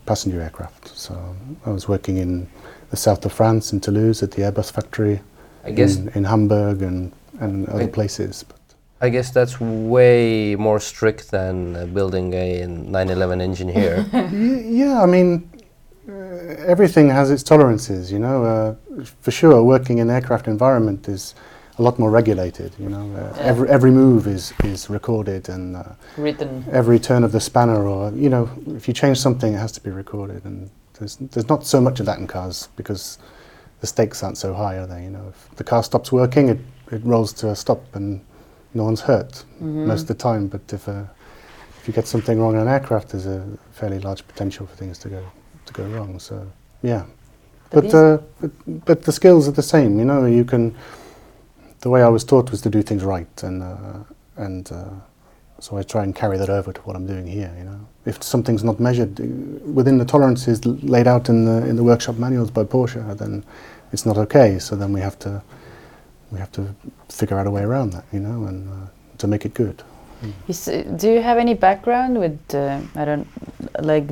passenger 0.05 0.41
aircraft. 0.41 0.87
So 0.87 1.35
I 1.65 1.69
was 1.71 1.89
working 1.89 2.17
in 2.17 2.47
the 2.91 2.97
south 2.97 3.25
of 3.25 3.33
France, 3.33 3.73
in 3.73 3.81
Toulouse, 3.81 4.23
at 4.23 4.31
the 4.31 4.43
Airbus 4.43 4.71
factory, 4.71 5.19
I 5.65 5.71
guess 5.71 5.97
in, 5.97 6.07
in 6.09 6.23
Hamburg 6.23 6.81
and, 6.81 7.11
and 7.41 7.67
other 7.67 7.83
I- 7.83 7.87
places. 7.87 8.43
But 8.43 8.57
I 9.01 9.09
guess 9.09 9.31
that's 9.31 9.59
way 9.59 10.55
more 10.55 10.79
strict 10.79 11.29
than 11.29 11.75
uh, 11.75 11.85
building 11.87 12.33
a 12.33 12.65
911 12.67 13.41
engine 13.41 13.69
here. 13.69 14.05
Yeah, 14.81 15.01
I 15.01 15.05
mean, 15.05 15.49
uh, 16.07 16.11
everything 16.73 17.09
has 17.09 17.31
its 17.31 17.43
tolerances, 17.43 18.11
you 18.13 18.19
know. 18.19 18.45
Uh, 18.45 19.03
for 19.21 19.31
sure, 19.31 19.61
working 19.61 19.97
in 19.97 20.09
aircraft 20.09 20.47
environment 20.47 21.07
is 21.09 21.35
a 21.79 21.81
lot 21.81 21.97
more 21.97 22.11
regulated, 22.11 22.73
you 22.77 22.89
know. 22.89 23.09
Uh, 23.15 23.33
Yeah. 23.37 23.43
Every 23.51 23.69
every 23.69 23.91
move 23.91 24.27
is 24.27 24.53
is 24.63 24.89
recorded, 24.89 25.49
and 25.49 25.75
uh, 25.77 25.83
Written. 26.17 26.65
every 26.71 26.99
turn 26.99 27.23
of 27.23 27.31
the 27.31 27.39
spanner, 27.39 27.87
or 27.87 28.11
you 28.11 28.29
know, 28.29 28.49
if 28.75 28.87
you 28.87 28.93
change 28.93 29.17
something, 29.17 29.53
it 29.53 29.57
has 29.59 29.71
to 29.71 29.81
be 29.81 29.89
recorded. 29.89 30.45
And 30.45 30.69
there's 30.99 31.15
there's 31.31 31.47
not 31.49 31.65
so 31.65 31.81
much 31.81 31.99
of 31.99 32.05
that 32.05 32.19
in 32.19 32.27
cars 32.27 32.67
because 32.75 33.17
the 33.81 33.87
stakes 33.87 34.23
aren't 34.23 34.37
so 34.37 34.53
high, 34.53 34.77
are 34.77 34.87
they? 34.87 35.03
You 35.03 35.09
know, 35.09 35.25
if 35.29 35.55
the 35.55 35.63
car 35.63 35.83
stops 35.83 36.11
working, 36.11 36.49
it 36.49 36.59
it 36.91 37.01
rolls 37.05 37.33
to 37.33 37.49
a 37.49 37.55
stop, 37.55 37.81
and 37.95 38.19
no 38.73 38.83
one's 38.83 39.01
hurt 39.01 39.45
Mhm. 39.61 39.85
most 39.87 40.01
of 40.01 40.07
the 40.07 40.13
time. 40.31 40.47
But 40.47 40.73
if 40.73 40.87
uh, 40.87 41.03
if 41.81 41.87
you 41.87 41.93
get 41.93 42.07
something 42.07 42.39
wrong 42.41 42.55
in 42.55 42.59
an 42.61 42.67
aircraft, 42.67 43.09
there's 43.09 43.25
a 43.27 43.41
fairly 43.71 43.99
large 43.99 44.23
potential 44.27 44.67
for 44.67 44.75
things 44.75 44.97
to 44.99 45.09
go 45.09 45.21
to 45.65 45.73
go 45.73 45.83
wrong. 45.97 46.19
So 46.19 46.35
yeah, 46.83 47.03
But 47.71 47.83
but 47.83 47.93
uh, 47.93 48.17
but, 48.41 48.51
but 48.85 49.01
the 49.03 49.11
skills 49.11 49.47
are 49.47 49.53
the 49.55 49.63
same. 49.63 49.99
You 49.99 50.05
know, 50.05 50.25
you 50.25 50.43
can. 50.45 50.73
The 51.81 51.89
way 51.89 52.03
I 52.03 52.09
was 52.09 52.23
taught 52.23 52.51
was 52.51 52.61
to 52.61 52.69
do 52.69 52.81
things 52.81 53.03
right, 53.03 53.43
and 53.43 53.63
uh, 53.63 54.03
and 54.35 54.71
uh, 54.71 54.89
so 55.59 55.77
I 55.77 55.83
try 55.83 56.03
and 56.03 56.15
carry 56.15 56.37
that 56.37 56.49
over 56.49 56.73
to 56.73 56.81
what 56.81 56.95
I'm 56.95 57.05
doing 57.07 57.27
here. 57.27 57.53
You 57.57 57.63
know, 57.63 57.79
if 58.05 58.21
something's 58.21 58.63
not 58.63 58.79
measured 58.79 59.19
uh, 59.19 59.23
within 59.71 59.97
the 59.97 60.05
tolerances 60.05 60.65
laid 60.65 61.07
out 61.07 61.29
in 61.29 61.45
the 61.45 61.65
in 61.67 61.75
the 61.75 61.83
workshop 61.83 62.17
manuals 62.17 62.51
by 62.51 62.63
Porsche, 62.63 63.17
then 63.17 63.45
it's 63.91 64.05
not 64.05 64.17
okay. 64.17 64.59
So 64.59 64.75
then 64.75 64.93
we 64.93 64.99
have 65.01 65.17
to 65.19 65.41
we 66.31 66.39
have 66.39 66.51
to 66.53 66.75
figure 67.07 67.37
out 67.39 67.47
a 67.47 67.51
way 67.51 67.63
around 67.63 67.91
that. 67.93 68.05
You 68.11 68.19
know, 68.19 68.45
and 68.45 68.69
uh, 68.69 68.87
to 69.17 69.27
make 69.27 69.45
it 69.45 69.53
good. 69.53 69.83
Uh, 70.21 70.81
do 70.97 71.09
you 71.09 71.21
have 71.21 71.37
any 71.37 71.53
background 71.53 72.19
with 72.19 72.39
uh, 72.53 72.81
I 72.95 73.05
don't 73.05 73.27
like 73.79 74.05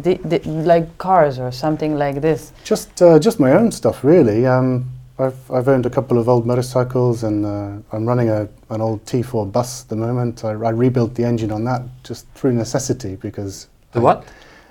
like 0.45 0.97
cars 0.97 1.39
or 1.39 1.51
something 1.51 1.97
like 1.97 2.21
this? 2.21 2.53
Just 2.63 3.01
uh, 3.01 3.19
just 3.19 3.39
my 3.39 3.51
own 3.51 3.71
stuff, 3.71 4.03
really. 4.03 4.45
Um, 4.45 4.86
I've 5.19 5.51
I've 5.51 5.67
owned 5.67 5.86
a 5.86 5.89
couple 5.89 6.17
of 6.19 6.29
old 6.29 6.45
motorcycles, 6.45 7.24
and 7.24 7.45
uh, 7.45 7.77
I'm 7.91 8.05
running 8.05 8.29
a 8.29 8.47
an 8.69 8.81
old 8.81 9.03
T4 9.05 9.51
bus 9.51 9.83
at 9.83 9.89
the 9.89 9.95
moment. 9.95 10.45
I, 10.45 10.50
I 10.51 10.69
rebuilt 10.69 11.15
the 11.15 11.24
engine 11.24 11.51
on 11.51 11.63
that 11.65 11.81
just 12.03 12.27
through 12.36 12.53
necessity 12.53 13.15
because 13.15 13.67
the 13.93 14.01
what? 14.01 14.25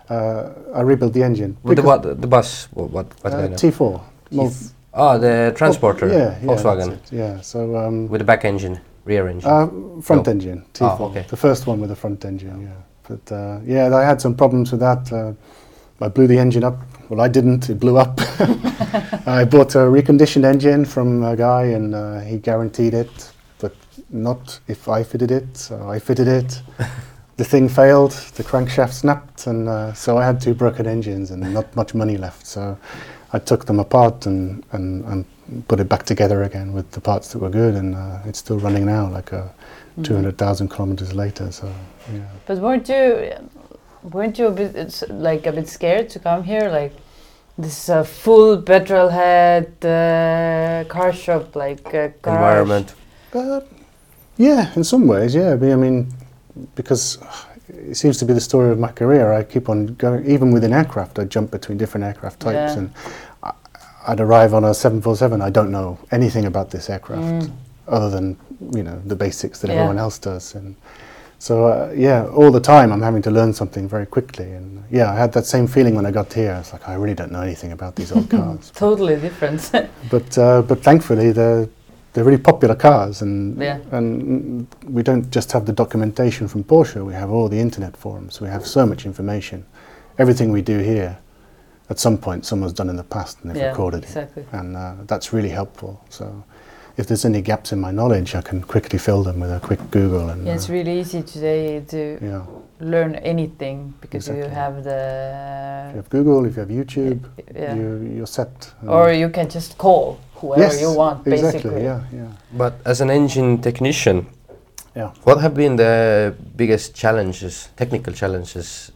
uh, 0.08 0.50
I 0.74 0.80
rebuilt 0.82 1.12
the 1.14 1.22
engine. 1.22 1.56
the 1.64 1.82
what? 1.82 2.02
The 2.02 2.26
bus? 2.28 2.68
What? 2.72 2.90
What, 2.90 3.06
what 3.22 3.32
uh, 3.32 3.40
kind 3.40 3.54
of? 3.54 3.60
T4. 3.60 4.00
Well, 4.32 4.52
Oh, 4.98 5.18
the 5.18 5.52
transporter. 5.54 6.08
yeah, 6.08 6.38
yeah, 6.40 6.46
Volkswagen 6.48 6.98
Yeah. 7.12 7.40
So 7.42 7.76
um, 7.76 8.08
with 8.08 8.20
the 8.20 8.24
back 8.24 8.46
engine, 8.46 8.80
rear 9.04 9.28
engine. 9.28 9.50
uh, 9.50 9.66
front 10.00 10.26
No. 10.26 10.32
engine 10.32 10.64
T4, 10.72 10.86
Ah, 10.88 11.02
okay. 11.02 11.24
the 11.28 11.36
first 11.36 11.66
one 11.66 11.80
with 11.80 11.90
the 11.90 11.96
front 11.96 12.24
engine. 12.24 12.62
Yeah. 12.62 12.68
But 13.08 13.32
uh, 13.34 13.58
yeah, 13.66 13.94
I 13.94 14.04
had 14.04 14.20
some 14.22 14.34
problems 14.34 14.70
with 14.72 14.80
that. 14.80 15.12
I 16.00 16.08
blew 16.08 16.26
the 16.26 16.38
engine 16.38 16.64
up. 16.64 16.76
Well, 17.08 17.20
I 17.20 17.28
didn't. 17.28 17.70
It 17.70 17.80
blew 17.80 17.96
up. 17.96 18.20
I 19.26 19.44
bought 19.44 19.74
a 19.74 19.86
reconditioned 19.88 20.44
engine 20.44 20.84
from 20.84 21.22
a 21.22 21.36
guy, 21.36 21.64
and 21.64 21.94
uh, 21.94 22.20
he 22.20 22.38
guaranteed 22.38 22.94
it, 22.94 23.32
but 23.58 23.74
not 24.10 24.60
if 24.68 24.88
I 24.88 25.02
fitted 25.02 25.30
it. 25.30 25.56
So 25.56 25.88
I 25.88 25.98
fitted 25.98 26.28
it. 26.28 26.62
the 27.36 27.44
thing 27.44 27.68
failed. 27.68 28.12
The 28.34 28.44
crankshaft 28.44 28.92
snapped, 28.92 29.46
and 29.46 29.68
uh, 29.68 29.92
so 29.94 30.18
I 30.18 30.26
had 30.26 30.40
two 30.40 30.54
broken 30.54 30.86
engines 30.86 31.30
and 31.30 31.54
not 31.54 31.74
much 31.76 31.94
money 31.94 32.16
left. 32.16 32.46
So 32.46 32.76
I 33.32 33.38
took 33.38 33.64
them 33.64 33.80
apart 33.80 34.26
and 34.26 34.64
and, 34.72 35.04
and 35.04 35.24
put 35.68 35.80
it 35.80 35.88
back 35.88 36.04
together 36.04 36.42
again 36.42 36.72
with 36.72 36.90
the 36.90 37.00
parts 37.00 37.32
that 37.32 37.38
were 37.38 37.50
good, 37.50 37.74
and 37.74 37.94
uh, 37.94 38.18
it's 38.26 38.40
still 38.40 38.58
running 38.58 38.84
now, 38.84 39.08
like 39.08 39.32
uh, 39.32 39.48
Mm-hmm. 39.96 40.02
200,000 40.02 40.68
kilometers 40.68 41.14
later. 41.14 41.50
So 41.50 41.72
yeah. 42.12 42.20
But 42.44 42.58
weren't 42.58 42.86
you, 42.86 43.32
weren't 44.12 44.38
you 44.38 44.46
a 44.46 44.50
bit 44.50 44.74
it's 44.76 45.02
like 45.08 45.46
a 45.46 45.52
bit 45.52 45.68
scared 45.68 46.08
to 46.10 46.18
come 46.18 46.44
here? 46.44 46.68
Like 46.68 46.92
this 47.58 47.88
uh, 47.88 48.04
full 48.04 48.60
petrol 48.62 49.08
head 49.08 49.72
uh, 49.84 50.84
car 50.88 51.12
shop, 51.12 51.56
like 51.56 51.86
uh, 51.94 52.08
garage. 52.22 52.36
Environment. 52.36 52.94
Uh, 53.32 53.60
yeah, 54.36 54.72
in 54.76 54.84
some 54.84 55.06
ways, 55.06 55.34
yeah. 55.34 55.56
But, 55.56 55.72
I 55.72 55.76
mean, 55.76 56.12
because 56.74 57.18
it 57.68 57.96
seems 57.96 58.18
to 58.18 58.24
be 58.24 58.32
the 58.32 58.40
story 58.40 58.70
of 58.70 58.78
my 58.78 58.92
career. 58.92 59.32
I 59.32 59.42
keep 59.42 59.68
on 59.68 59.86
going, 59.94 60.26
even 60.26 60.52
within 60.52 60.72
aircraft, 60.72 61.18
I 61.18 61.24
jump 61.24 61.50
between 61.50 61.78
different 61.78 62.04
aircraft 62.04 62.40
types, 62.40 62.74
Yeah. 62.74 62.78
and 62.78 62.90
I, 63.42 63.52
I'd 64.08 64.20
arrive 64.20 64.54
on 64.54 64.64
a 64.64 64.74
747. 64.74 65.40
I 65.40 65.50
don't 65.50 65.70
know 65.70 65.98
anything 66.10 66.44
about 66.44 66.70
this 66.70 66.90
aircraft 66.90 67.50
other 67.88 68.10
than 68.10 68.36
you 68.74 68.82
know 68.82 69.00
the 69.06 69.16
basics 69.16 69.60
that 69.60 69.68
Yeah. 69.68 69.74
everyone 69.74 69.98
else 69.98 70.18
does, 70.18 70.54
and 70.54 70.76
so 71.38 71.66
uh, 71.66 71.92
yeah, 71.94 72.26
all 72.26 72.50
the 72.50 72.60
time 72.60 72.92
I'm 72.92 73.02
having 73.02 73.22
to 73.22 73.30
learn 73.30 73.52
something 73.52 73.88
very 73.88 74.06
quickly. 74.06 74.52
And 74.52 74.82
yeah, 74.90 75.12
I 75.12 75.16
had 75.16 75.32
that 75.32 75.46
same 75.46 75.66
feeling 75.66 75.94
when 75.94 76.06
I 76.06 76.10
got 76.10 76.32
here. 76.32 76.56
It's 76.60 76.72
like 76.72 76.88
I 76.88 76.94
really 76.94 77.14
don't 77.14 77.32
know 77.32 77.42
anything 77.42 77.72
about 77.72 77.94
these 77.96 78.12
old 78.12 78.30
cars. 78.36 78.70
Totally 78.74 79.16
different. 79.16 79.70
but 80.10 80.38
uh, 80.38 80.62
but 80.62 80.82
thankfully 80.82 81.32
they're 81.32 81.68
they're 82.12 82.24
really 82.24 82.42
popular 82.42 82.74
cars, 82.74 83.22
and 83.22 83.58
Yeah. 83.60 83.78
and 83.92 84.66
we 84.88 85.02
don't 85.02 85.30
just 85.30 85.52
have 85.52 85.66
the 85.66 85.72
documentation 85.72 86.48
from 86.48 86.64
Porsche. 86.64 87.04
We 87.04 87.12
have 87.12 87.30
all 87.30 87.48
the 87.48 87.60
internet 87.60 87.96
forums. 87.96 88.40
We 88.40 88.48
have 88.48 88.66
so 88.66 88.86
much 88.86 89.04
information. 89.04 89.66
Everything 90.18 90.50
we 90.50 90.62
do 90.62 90.78
here, 90.78 91.18
at 91.90 91.98
some 91.98 92.16
point, 92.16 92.46
someone's 92.46 92.72
done 92.72 92.88
in 92.88 92.96
the 92.96 93.04
past 93.04 93.38
and 93.42 93.50
they've 93.50 93.62
yeah, 93.62 93.68
recorded 93.68 94.04
it, 94.04 94.46
and 94.52 94.76
uh, 94.76 94.94
that's 95.06 95.32
really 95.32 95.50
helpful. 95.50 96.02
So. 96.08 96.42
If 96.96 97.06
there's 97.08 97.26
any 97.26 97.42
gaps 97.42 97.72
in 97.72 97.80
my 97.80 97.90
knowledge, 97.90 98.34
I 98.34 98.40
can 98.40 98.62
quickly 98.62 98.98
fill 98.98 99.22
them 99.22 99.40
with 99.40 99.50
a 99.52 99.60
quick 99.60 99.80
Google. 99.90 100.30
And 100.30 100.46
Yeah, 100.46 100.54
it's 100.54 100.70
uh, 100.70 100.72
really 100.72 100.98
easy 101.00 101.22
today 101.22 101.80
to 101.88 102.18
yeah. 102.22 102.42
learn 102.80 103.16
anything 103.16 103.92
because 104.00 104.28
you 104.28 104.34
Exactly. 104.34 104.54
have 104.54 104.78
If 104.78 104.84
the 104.84 105.90
you 105.90 105.96
have 105.96 106.08
Google, 106.08 106.46
if 106.46 106.56
you 106.56 106.60
have 106.60 106.70
YouTube, 106.70 107.20
yeah. 107.54 107.74
you, 107.74 108.12
you're 108.16 108.26
set. 108.26 108.72
Or 108.86 109.12
you 109.12 109.28
can 109.28 109.48
just 109.50 109.76
call 109.76 110.18
whoever 110.36 110.62
yes, 110.62 110.80
you 110.80 110.90
want, 110.92 111.26
exactly. 111.26 111.52
basically. 111.70 111.82
Yeah, 111.84 112.00
yeah, 112.12 112.28
But 112.56 112.74
as 112.86 113.00
an 113.02 113.10
engine 113.10 113.60
technician, 113.60 114.26
yeah. 114.94 115.10
what 115.24 115.40
have 115.42 115.54
been 115.54 115.76
the 115.76 116.34
biggest 116.56 116.94
challenges, 116.94 117.68
technical 117.76 118.14
challenges, 118.14 118.90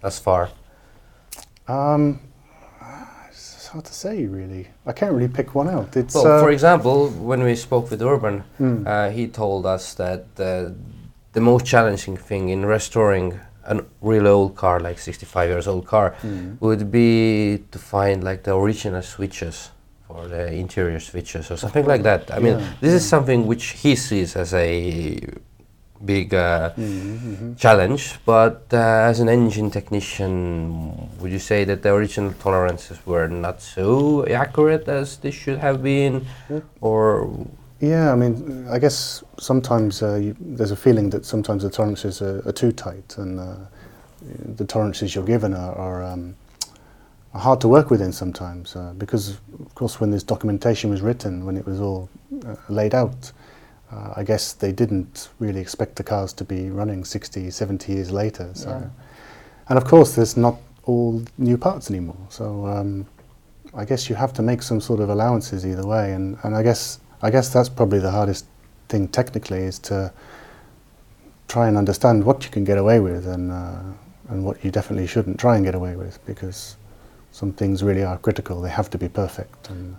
thus 0.00 0.20
far? 0.20 0.48
Um, 1.66 2.02
it's 2.12 2.35
hard 3.76 3.84
to 3.84 3.94
say, 3.94 4.26
really. 4.26 4.68
I 4.86 4.92
can't 4.92 5.12
really 5.12 5.28
pick 5.28 5.54
one 5.54 5.68
out. 5.68 5.96
It's 5.96 6.14
Well, 6.14 6.26
uh, 6.26 6.40
for 6.40 6.50
example, 6.50 7.08
when 7.30 7.42
we 7.42 7.54
spoke 7.54 7.90
with 7.90 8.02
Urban, 8.02 8.42
mm, 8.58 8.86
uh, 8.86 9.10
he 9.10 9.28
told 9.28 9.66
us 9.66 9.94
that 9.94 10.24
uh, 10.38 10.70
the 11.32 11.40
most 11.40 11.66
challenging 11.66 12.16
thing 12.16 12.48
in 12.48 12.64
restoring 12.64 13.38
a 13.64 13.82
really 14.00 14.30
old 14.30 14.54
car, 14.54 14.80
like 14.80 14.98
65 14.98 15.50
years 15.50 15.66
old 15.66 15.86
car, 15.86 16.14
mm, 16.22 16.56
would 16.60 16.90
be 16.90 17.64
to 17.72 17.78
find 17.78 18.24
like 18.24 18.42
the 18.44 18.54
original 18.54 19.02
switches 19.02 19.70
or 20.08 20.28
the 20.28 20.52
interior 20.52 21.00
switches 21.00 21.50
or 21.50 21.56
something 21.56 21.84
like 21.84 22.02
that. 22.02 22.30
I 22.30 22.38
mean, 22.38 22.58
Yeah, 22.58 22.72
this 22.80 22.92
is 22.92 23.06
something 23.06 23.46
which 23.46 23.64
he 23.82 23.96
sees 23.96 24.36
as 24.36 24.54
a 24.54 25.20
big 26.04 26.34
uh, 26.34 26.70
mm, 26.76 27.18
mhm. 27.18 27.58
challenge. 27.58 28.18
But 28.24 28.66
uh, 28.72 28.76
as 29.10 29.20
an 29.20 29.28
engine 29.28 29.70
technician, 29.70 31.10
would 31.20 31.32
you 31.32 31.38
say 31.38 31.64
that 31.64 31.82
the 31.82 31.92
original 31.92 32.32
tolerances 32.32 32.98
were 33.06 33.28
not 33.28 33.62
so 33.62 34.26
accurate 34.26 34.88
as 34.88 35.16
they 35.18 35.30
should 35.30 35.58
have 35.58 35.82
been, 35.82 36.26
Yeah. 36.50 36.60
or 36.80 37.28
Yeah, 37.80 38.10
I 38.12 38.16
mean, 38.16 38.66
I 38.70 38.78
guess 38.78 39.22
sometimes 39.38 40.02
uh, 40.02 40.14
you, 40.14 40.34
there's 40.40 40.70
a 40.70 40.76
feeling 40.76 41.10
that 41.10 41.26
sometimes 41.26 41.62
the 41.62 41.68
tolerances 41.70 42.22
are, 42.22 42.40
are 42.48 42.52
too 42.52 42.72
tight, 42.72 43.18
and 43.18 43.38
uh, 43.38 43.56
the 44.56 44.64
tolerances 44.64 45.14
you're 45.14 45.26
given 45.26 45.52
are, 45.52 45.74
are, 45.76 46.02
um, 46.02 46.36
are 47.34 47.40
hard 47.40 47.60
to 47.60 47.68
work 47.68 47.90
within 47.90 48.12
sometimes. 48.12 48.76
Uh, 48.76 48.94
because, 48.96 49.38
of 49.60 49.74
course, 49.74 50.00
when 50.00 50.10
this 50.10 50.22
documentation 50.22 50.88
was 50.90 51.02
written, 51.02 51.44
when 51.44 51.56
it 51.56 51.66
was 51.66 51.78
all 51.80 52.08
uh, 52.46 52.56
laid 52.70 52.94
out, 52.94 53.32
uh, 53.92 54.14
I 54.16 54.24
guess 54.24 54.52
they 54.52 54.72
didn't 54.72 55.28
really 55.38 55.60
expect 55.60 55.96
the 55.96 56.02
cars 56.02 56.32
to 56.34 56.44
be 56.44 56.70
running 56.70 57.04
60, 57.04 57.50
70 57.50 57.92
years 57.92 58.10
later. 58.10 58.50
So, 58.54 58.68
Yeah. 58.70 58.88
and 59.68 59.78
of 59.78 59.84
course, 59.84 60.14
there's 60.14 60.36
not 60.36 60.56
all 60.84 61.22
new 61.38 61.56
parts 61.58 61.90
anymore. 61.90 62.16
So, 62.28 62.66
um, 62.66 63.06
I 63.74 63.84
guess 63.84 64.08
you 64.08 64.16
have 64.16 64.32
to 64.34 64.42
make 64.42 64.62
some 64.62 64.80
sort 64.80 65.00
of 65.00 65.10
allowances 65.10 65.66
either 65.66 65.86
way, 65.86 66.12
and, 66.14 66.36
and 66.42 66.56
I 66.56 66.62
guess 66.62 66.98
I 67.22 67.30
guess 67.30 67.48
that's 67.52 67.68
probably 67.68 67.98
the 67.98 68.10
hardest 68.10 68.44
thing 68.88 69.08
technically 69.08 69.60
is 69.60 69.78
to 69.80 70.12
try 71.48 71.68
and 71.68 71.76
understand 71.76 72.24
what 72.24 72.44
you 72.44 72.50
can 72.50 72.64
get 72.64 72.78
away 72.78 73.00
with 73.00 73.26
and 73.26 73.50
uh, 73.50 73.78
and 74.28 74.44
what 74.44 74.64
you 74.64 74.70
definitely 74.70 75.06
shouldn't 75.06 75.38
try 75.38 75.56
and 75.56 75.64
get 75.64 75.74
away 75.74 75.96
with 75.96 76.24
because 76.26 76.76
some 77.32 77.52
things 77.52 77.82
really 77.82 78.02
are 78.02 78.18
critical. 78.18 78.60
They 78.60 78.70
have 78.70 78.90
to 78.90 78.98
be 78.98 79.08
perfect. 79.08 79.70
And 79.70 79.96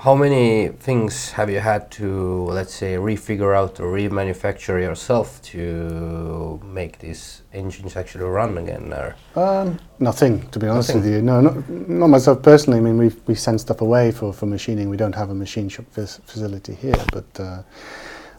how 0.00 0.14
many 0.14 0.68
things 0.68 1.30
have 1.32 1.50
you 1.50 1.60
had 1.60 1.90
to, 1.90 2.44
let's 2.46 2.72
say, 2.72 2.94
refigure 2.94 3.54
out 3.54 3.78
or 3.80 3.92
remanufacture 3.92 4.80
yourself 4.80 5.42
to 5.42 6.58
make 6.64 6.98
these 7.00 7.42
engines 7.52 7.96
actually 7.96 8.24
run 8.24 8.56
again? 8.56 8.92
Or 8.94 9.14
um, 9.36 9.78
nothing, 9.98 10.48
to 10.52 10.58
be 10.58 10.68
honest 10.68 10.94
Nothing? 10.94 11.02
with 11.02 11.12
you. 11.12 11.22
No, 11.22 11.42
not, 11.42 11.68
not 11.68 12.06
myself 12.06 12.42
personally. 12.42 12.78
I 12.78 12.82
mean, 12.82 12.96
we 12.96 13.12
we 13.26 13.34
send 13.34 13.60
stuff 13.60 13.82
away 13.82 14.10
for, 14.10 14.32
for 14.32 14.46
machining. 14.46 14.88
We 14.88 14.96
don't 14.96 15.14
have 15.14 15.28
a 15.28 15.34
machine 15.34 15.68
shop 15.68 15.84
fac- 15.90 16.24
facility 16.24 16.74
here, 16.74 17.04
but. 17.12 17.40
Uh, 17.40 17.62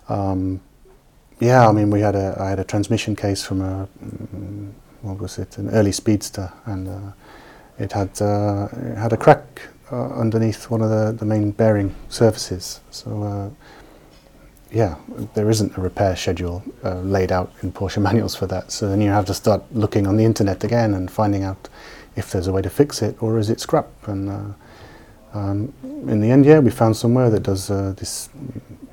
um, 0.09 0.61
yeah, 1.39 1.67
I 1.67 1.71
mean, 1.71 1.89
we 1.89 2.01
had 2.01 2.15
a 2.15 2.37
I 2.39 2.49
had 2.49 2.59
a 2.59 2.63
transmission 2.63 3.15
case 3.15 3.43
from 3.43 3.61
a 3.61 3.87
mm, 4.03 4.71
what 5.01 5.19
was 5.19 5.39
it, 5.39 5.57
an 5.57 5.69
early 5.69 5.91
speedster, 5.91 6.53
and 6.65 6.87
uh, 6.87 7.11
it 7.79 7.91
had 7.93 8.21
uh, 8.21 8.67
it 8.71 8.97
had 8.97 9.11
a 9.11 9.17
crack 9.17 9.61
uh, 9.91 10.07
underneath 10.13 10.69
one 10.69 10.81
of 10.81 10.89
the, 10.89 11.11
the 11.11 11.25
main 11.25 11.51
bearing 11.51 11.93
surfaces. 12.07 12.79
So 12.91 13.23
uh, 13.23 13.49
yeah, 14.71 14.95
there 15.33 15.49
isn't 15.49 15.77
a 15.77 15.81
repair 15.81 16.15
schedule 16.15 16.63
uh, 16.83 17.01
laid 17.01 17.31
out 17.31 17.51
in 17.61 17.71
Porsche 17.71 18.01
manuals 18.09 18.35
for 18.35 18.47
that. 18.47 18.71
So 18.71 18.87
then 18.87 19.01
you 19.01 19.09
have 19.09 19.25
to 19.25 19.33
start 19.33 19.63
looking 19.73 20.07
on 20.07 20.17
the 20.17 20.23
internet 20.23 20.63
again 20.63 20.93
and 20.93 21.11
finding 21.11 21.43
out 21.43 21.67
if 22.15 22.31
there's 22.31 22.47
a 22.47 22.51
way 22.51 22.61
to 22.61 22.69
fix 22.69 23.01
it 23.01 23.21
or 23.21 23.37
is 23.37 23.49
it 23.49 23.59
scrap. 23.59 23.89
And 24.07 24.29
uh, 24.29 25.37
um, 25.37 25.73
in 25.83 26.21
the 26.21 26.31
end, 26.31 26.45
yeah, 26.45 26.59
we 26.59 26.71
found 26.71 26.95
somewhere 26.95 27.29
that 27.29 27.43
does 27.43 27.69
uh, 27.69 27.93
this 27.97 28.29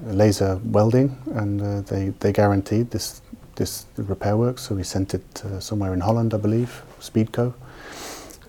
laser 0.05 0.61
welding, 0.65 1.17
and 1.35 1.61
uh, 1.61 1.81
they 1.81 2.11
they 2.21 2.33
guaranteed 2.33 2.93
this 2.93 3.23
this 3.57 3.87
repair 3.97 4.37
work. 4.37 4.59
So 4.61 4.77
we 4.77 4.85
sent 4.85 5.15
it 5.15 5.43
somewhere 5.59 5.93
in 5.95 6.01
Holland, 6.01 6.33
I 6.35 6.37
believe, 6.37 6.83
Speedco, 7.01 7.55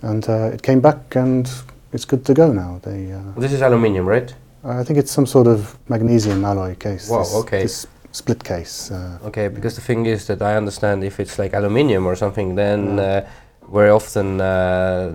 and 0.03 0.24
it 0.53 0.62
came 0.62 0.82
back 0.82 1.15
and 1.15 1.50
it's 1.93 2.05
good 2.05 2.25
to 2.25 2.34
go 2.34 2.51
now. 2.53 2.79
They 2.84 3.12
uh, 3.12 3.39
this 3.39 3.51
is 3.53 3.62
aluminium, 3.62 4.05
right? 4.05 4.34
I 4.63 4.84
think 4.84 5.00
it's 5.00 5.12
some 5.12 5.25
sort 5.25 5.48
of 5.48 5.77
magnesium 5.88 6.43
alloy 6.46 6.75
case. 6.75 7.10
Wow, 7.10 7.19
this, 7.19 7.36
okay. 7.36 7.62
This 7.63 7.88
split 8.12 8.43
case. 8.43 8.91
Uh, 8.91 9.17
Okay, 9.27 9.48
because 9.48 9.75
the 9.75 9.81
thing 9.81 10.05
is 10.05 10.25
that 10.27 10.41
I 10.41 10.58
understand 10.58 11.03
if 11.03 11.19
it's 11.19 11.39
like 11.39 11.53
aluminium 11.53 12.05
or 12.05 12.15
something, 12.15 12.55
then 12.55 12.98
Yeah. 12.98 13.03
uh, 13.03 13.74
very 13.74 13.89
often 13.89 14.41
uh, 14.41 15.12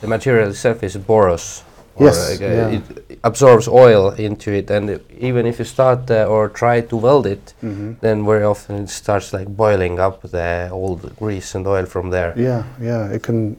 the 0.00 0.06
material 0.06 0.48
itself 0.50 0.82
is 0.82 0.96
porous. 0.96 1.62
Or, 1.94 2.06
Yes, 2.06 2.30
like, 2.30 2.42
uh, 2.42 2.54
yeah. 2.54 2.68
It 2.78 3.18
absorbs 3.24 3.68
oil 3.68 4.10
into 4.18 4.50
it, 4.50 4.70
and 4.70 4.90
i- 4.90 5.00
even 5.20 5.46
if 5.46 5.58
you 5.58 5.64
start 5.64 6.10
uh, 6.10 6.24
or 6.28 6.48
try 6.48 6.80
to 6.80 6.96
weld 6.96 7.26
it, 7.26 7.54
mhm. 7.62 7.96
then 8.00 8.24
very 8.24 8.44
often 8.44 8.76
it 8.76 8.88
starts 8.90 9.32
like 9.32 9.48
boiling 9.56 10.00
up 10.00 10.22
the 10.22 10.68
old 10.72 11.00
grease 11.18 11.54
and 11.54 11.66
oil 11.66 11.86
from 11.86 12.10
there. 12.10 12.32
Yeah, 12.36 12.62
yeah. 12.80 13.14
It 13.14 13.22
can. 13.22 13.56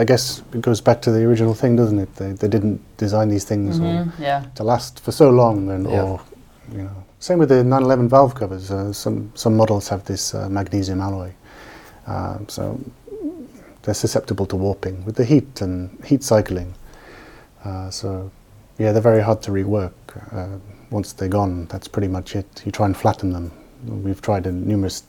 I 0.00 0.04
guess 0.04 0.42
it 0.52 0.60
goes 0.60 0.80
back 0.82 1.00
to 1.02 1.10
the 1.10 1.24
original 1.24 1.54
thing, 1.54 1.76
doesn't 1.76 1.98
it? 1.98 2.14
They, 2.16 2.32
they 2.32 2.48
didn't 2.48 2.80
design 2.98 3.28
these 3.28 3.44
things 3.46 3.78
or 3.80 3.84
Mhm, 3.84 4.12
Yeah. 4.20 4.42
to 4.56 4.62
last 4.64 5.00
for 5.00 5.12
so 5.12 5.30
long, 5.30 5.70
and 5.70 5.86
Yeah. 5.88 6.02
or 6.02 6.20
you 6.72 6.82
know, 6.82 6.96
same 7.18 7.38
with 7.38 7.48
the 7.48 7.62
911 7.64 8.08
valve 8.08 8.34
covers. 8.34 8.70
Uh, 8.70 8.92
some 8.92 9.30
some 9.34 9.56
models 9.56 9.88
have 9.88 10.02
this 10.04 10.34
uh, 10.34 10.48
magnesium 10.50 11.00
alloy, 11.00 11.30
um, 12.06 12.44
so 12.48 12.78
they're 13.82 13.94
susceptible 13.94 14.46
to 14.46 14.56
warping 14.56 15.04
with 15.06 15.16
the 15.16 15.24
heat 15.24 15.60
and 15.62 15.90
heat 16.04 16.22
cycling. 16.22 16.74
Uh, 17.64 17.90
so 17.90 18.30
yeah, 18.78 18.92
they're 18.92 19.02
very 19.02 19.22
hard 19.22 19.42
to 19.42 19.50
rework. 19.50 19.92
Uh, 20.32 20.58
once 20.90 21.12
they're 21.12 21.28
gone, 21.28 21.66
that's 21.66 21.88
pretty 21.88 22.08
much 22.08 22.36
it. 22.36 22.62
You 22.64 22.72
try 22.72 22.86
and 22.86 22.96
flatten 22.96 23.32
them. 23.32 23.52
We've 23.86 24.20
tried 24.20 24.46
numerous 24.46 25.04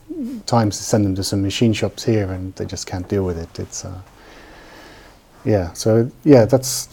times 0.46 0.76
to 0.78 0.82
send 0.82 1.04
them 1.04 1.14
to 1.14 1.24
some 1.24 1.42
machine 1.42 1.72
shops 1.72 2.04
here, 2.04 2.32
and 2.32 2.54
they 2.56 2.66
just 2.66 2.86
can't 2.86 3.08
deal 3.08 3.24
with 3.24 3.38
it. 3.38 3.58
It's 3.58 3.84
uh, 3.84 4.00
yeah. 5.44 5.72
So 5.72 6.10
yeah, 6.24 6.44
that's 6.44 6.88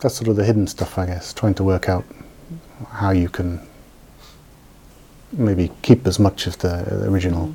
that's 0.00 0.16
sort 0.16 0.28
of 0.28 0.36
the 0.36 0.44
hidden 0.44 0.66
stuff, 0.66 0.98
I 0.98 1.06
guess. 1.06 1.32
Trying 1.32 1.54
to 1.54 1.64
work 1.64 1.88
out 1.88 2.04
how 2.90 3.10
you 3.10 3.28
can 3.28 3.60
maybe 5.32 5.70
keep 5.82 6.06
as 6.06 6.18
much 6.18 6.46
of 6.46 6.58
the 6.58 6.70
uh, 6.70 7.10
original 7.10 7.54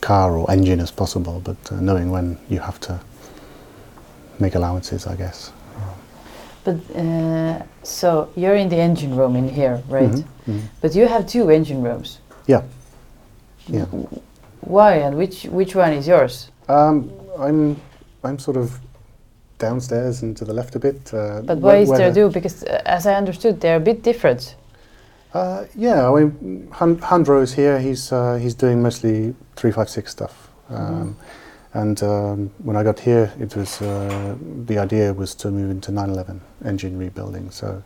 car 0.00 0.36
or 0.36 0.50
engine 0.50 0.80
as 0.80 0.90
possible, 0.90 1.40
but 1.42 1.56
uh, 1.72 1.80
knowing 1.80 2.10
when 2.10 2.38
you 2.48 2.60
have 2.60 2.78
to 2.80 3.00
make 4.38 4.54
allowances, 4.54 5.06
I 5.06 5.16
guess. 5.16 5.52
But 6.64 6.76
uh, 6.96 7.62
so 7.82 8.28
you're 8.36 8.56
in 8.56 8.68
the 8.68 8.76
engine 8.80 9.16
room 9.16 9.36
in 9.36 9.48
here, 9.48 9.82
right? 9.88 10.10
Mhm, 10.10 10.24
mhm. 10.48 10.60
But 10.80 10.94
you 10.94 11.06
have 11.08 11.26
two 11.26 11.50
engine 11.50 11.82
rooms. 11.82 12.18
Yeah. 12.46 12.62
Yeah. 13.68 13.86
Why 14.60 14.94
and 15.06 15.16
which 15.16 15.44
which 15.52 15.74
one 15.76 15.92
is 15.92 16.06
yours? 16.06 16.50
Um, 16.68 17.10
I'm 17.38 17.76
I'm 18.24 18.38
sort 18.38 18.56
of 18.56 18.70
downstairs 19.58 20.22
and 20.22 20.36
to 20.36 20.44
the 20.44 20.52
left 20.52 20.74
a 20.76 20.78
bit. 20.78 21.12
Uh, 21.12 21.40
But 21.46 21.58
why 21.58 21.76
is 21.82 21.88
there 21.90 22.10
the- 22.12 22.20
two? 22.20 22.30
Because 22.30 22.64
uh, 22.66 22.80
as 22.86 23.06
I 23.06 23.14
understood, 23.14 23.60
they're 23.60 23.76
a 23.76 23.84
bit 23.84 24.02
different. 24.02 24.56
Uh, 25.34 25.64
yeah, 25.76 26.08
I 26.08 26.20
mean, 26.20 26.68
Han- 26.72 26.98
Handro's 27.02 27.52
here. 27.54 27.78
He's 27.78 28.12
uh, 28.12 28.38
he's 28.42 28.54
doing 28.54 28.82
mostly 28.82 29.34
three 29.56 29.72
five 29.72 29.88
six 29.88 30.10
stuff. 30.10 30.48
Um, 30.70 31.16
And 31.74 32.00
um, 32.04 32.50
when 32.62 32.76
I 32.76 32.84
got 32.84 33.00
here, 33.00 33.32
it 33.40 33.56
was 33.56 33.82
uh, 33.82 34.36
the 34.66 34.78
idea 34.78 35.12
was 35.12 35.34
to 35.36 35.50
move 35.50 35.70
into 35.70 35.90
911 35.92 36.40
engine 36.64 36.96
rebuilding. 36.96 37.50
So, 37.50 37.82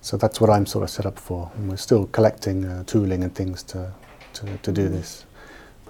so 0.00 0.16
that's 0.16 0.40
what 0.40 0.48
I'm 0.48 0.64
sort 0.64 0.84
of 0.84 0.90
set 0.90 1.06
up 1.06 1.18
for. 1.18 1.50
And 1.56 1.68
we're 1.68 1.76
still 1.76 2.06
collecting 2.06 2.64
uh, 2.64 2.84
tooling 2.84 3.24
and 3.24 3.34
things 3.34 3.62
to 3.64 3.92
to, 4.34 4.58
to 4.58 4.72
do 4.72 4.88
this. 4.88 5.24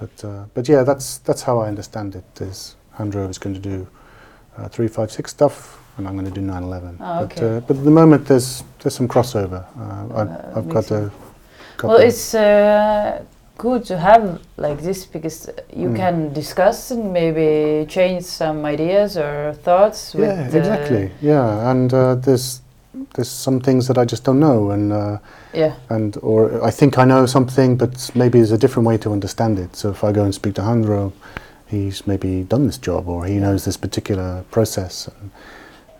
But 0.00 0.24
uh, 0.24 0.44
but 0.54 0.68
yeah, 0.68 0.82
that's 0.82 1.18
that's 1.18 1.42
how 1.42 1.58
I 1.58 1.68
understand 1.68 2.14
it. 2.14 2.24
Is 2.40 2.76
Handro 2.98 3.28
is 3.28 3.38
going 3.38 3.54
to 3.54 3.60
do 3.60 3.86
uh, 4.56 4.68
three 4.68 4.88
five 4.88 5.10
six 5.12 5.30
stuff, 5.30 5.78
and 5.98 6.08
I'm 6.08 6.14
going 6.14 6.26
to 6.26 6.40
do 6.40 6.40
911. 6.40 6.96
Ah, 7.00 7.20
But 7.20 7.32
okay. 7.32 7.56
uh, 7.56 7.60
but 7.60 7.76
at 7.76 7.84
the 7.84 7.90
moment, 7.90 8.26
there's 8.26 8.64
there's 8.80 8.94
some 8.94 9.08
crossover. 9.08 9.64
Uh, 9.78 10.16
I've, 10.20 10.56
I've 10.56 10.68
got 10.68 10.90
a. 10.90 11.10
Well, 11.82 11.98
it's 11.98 12.34
uh, 12.34 13.22
good 13.58 13.84
to 13.86 13.96
have 13.98 14.40
like 14.56 14.82
this 14.82 15.06
because 15.06 15.48
you 15.74 15.88
Mm. 15.88 15.96
can 15.96 16.32
discuss 16.32 16.90
and 16.90 17.12
maybe 17.12 17.86
change 17.88 18.22
some 18.24 18.64
ideas 18.64 19.16
or 19.16 19.54
thoughts. 19.64 20.14
Yeah, 20.14 20.48
uh, 20.52 20.56
exactly. 20.58 21.10
Yeah, 21.20 21.70
and 21.70 21.92
uh, 21.92 22.14
there's 22.16 22.60
there's 23.14 23.28
some 23.28 23.60
things 23.60 23.86
that 23.88 23.98
I 23.98 24.04
just 24.04 24.24
don't 24.24 24.40
know, 24.40 24.70
and 24.70 24.92
uh, 24.92 25.18
yeah. 25.54 25.72
and 25.90 26.16
or 26.22 26.62
I 26.68 26.70
think 26.70 26.98
I 26.98 27.04
know 27.04 27.26
something, 27.26 27.76
but 27.76 28.10
maybe 28.14 28.38
there's 28.38 28.52
a 28.52 28.58
different 28.58 28.86
way 28.88 28.98
to 28.98 29.12
understand 29.12 29.58
it. 29.58 29.76
So 29.76 29.90
if 29.90 30.02
I 30.04 30.12
go 30.12 30.24
and 30.24 30.34
speak 30.34 30.54
to 30.54 30.62
Handro, 30.62 31.12
he's 31.66 32.06
maybe 32.06 32.42
done 32.44 32.66
this 32.66 32.78
job, 32.78 33.08
or 33.08 33.26
he 33.26 33.34
knows 33.38 33.64
this 33.64 33.76
particular 33.76 34.44
process, 34.50 35.08
and, 35.20 35.30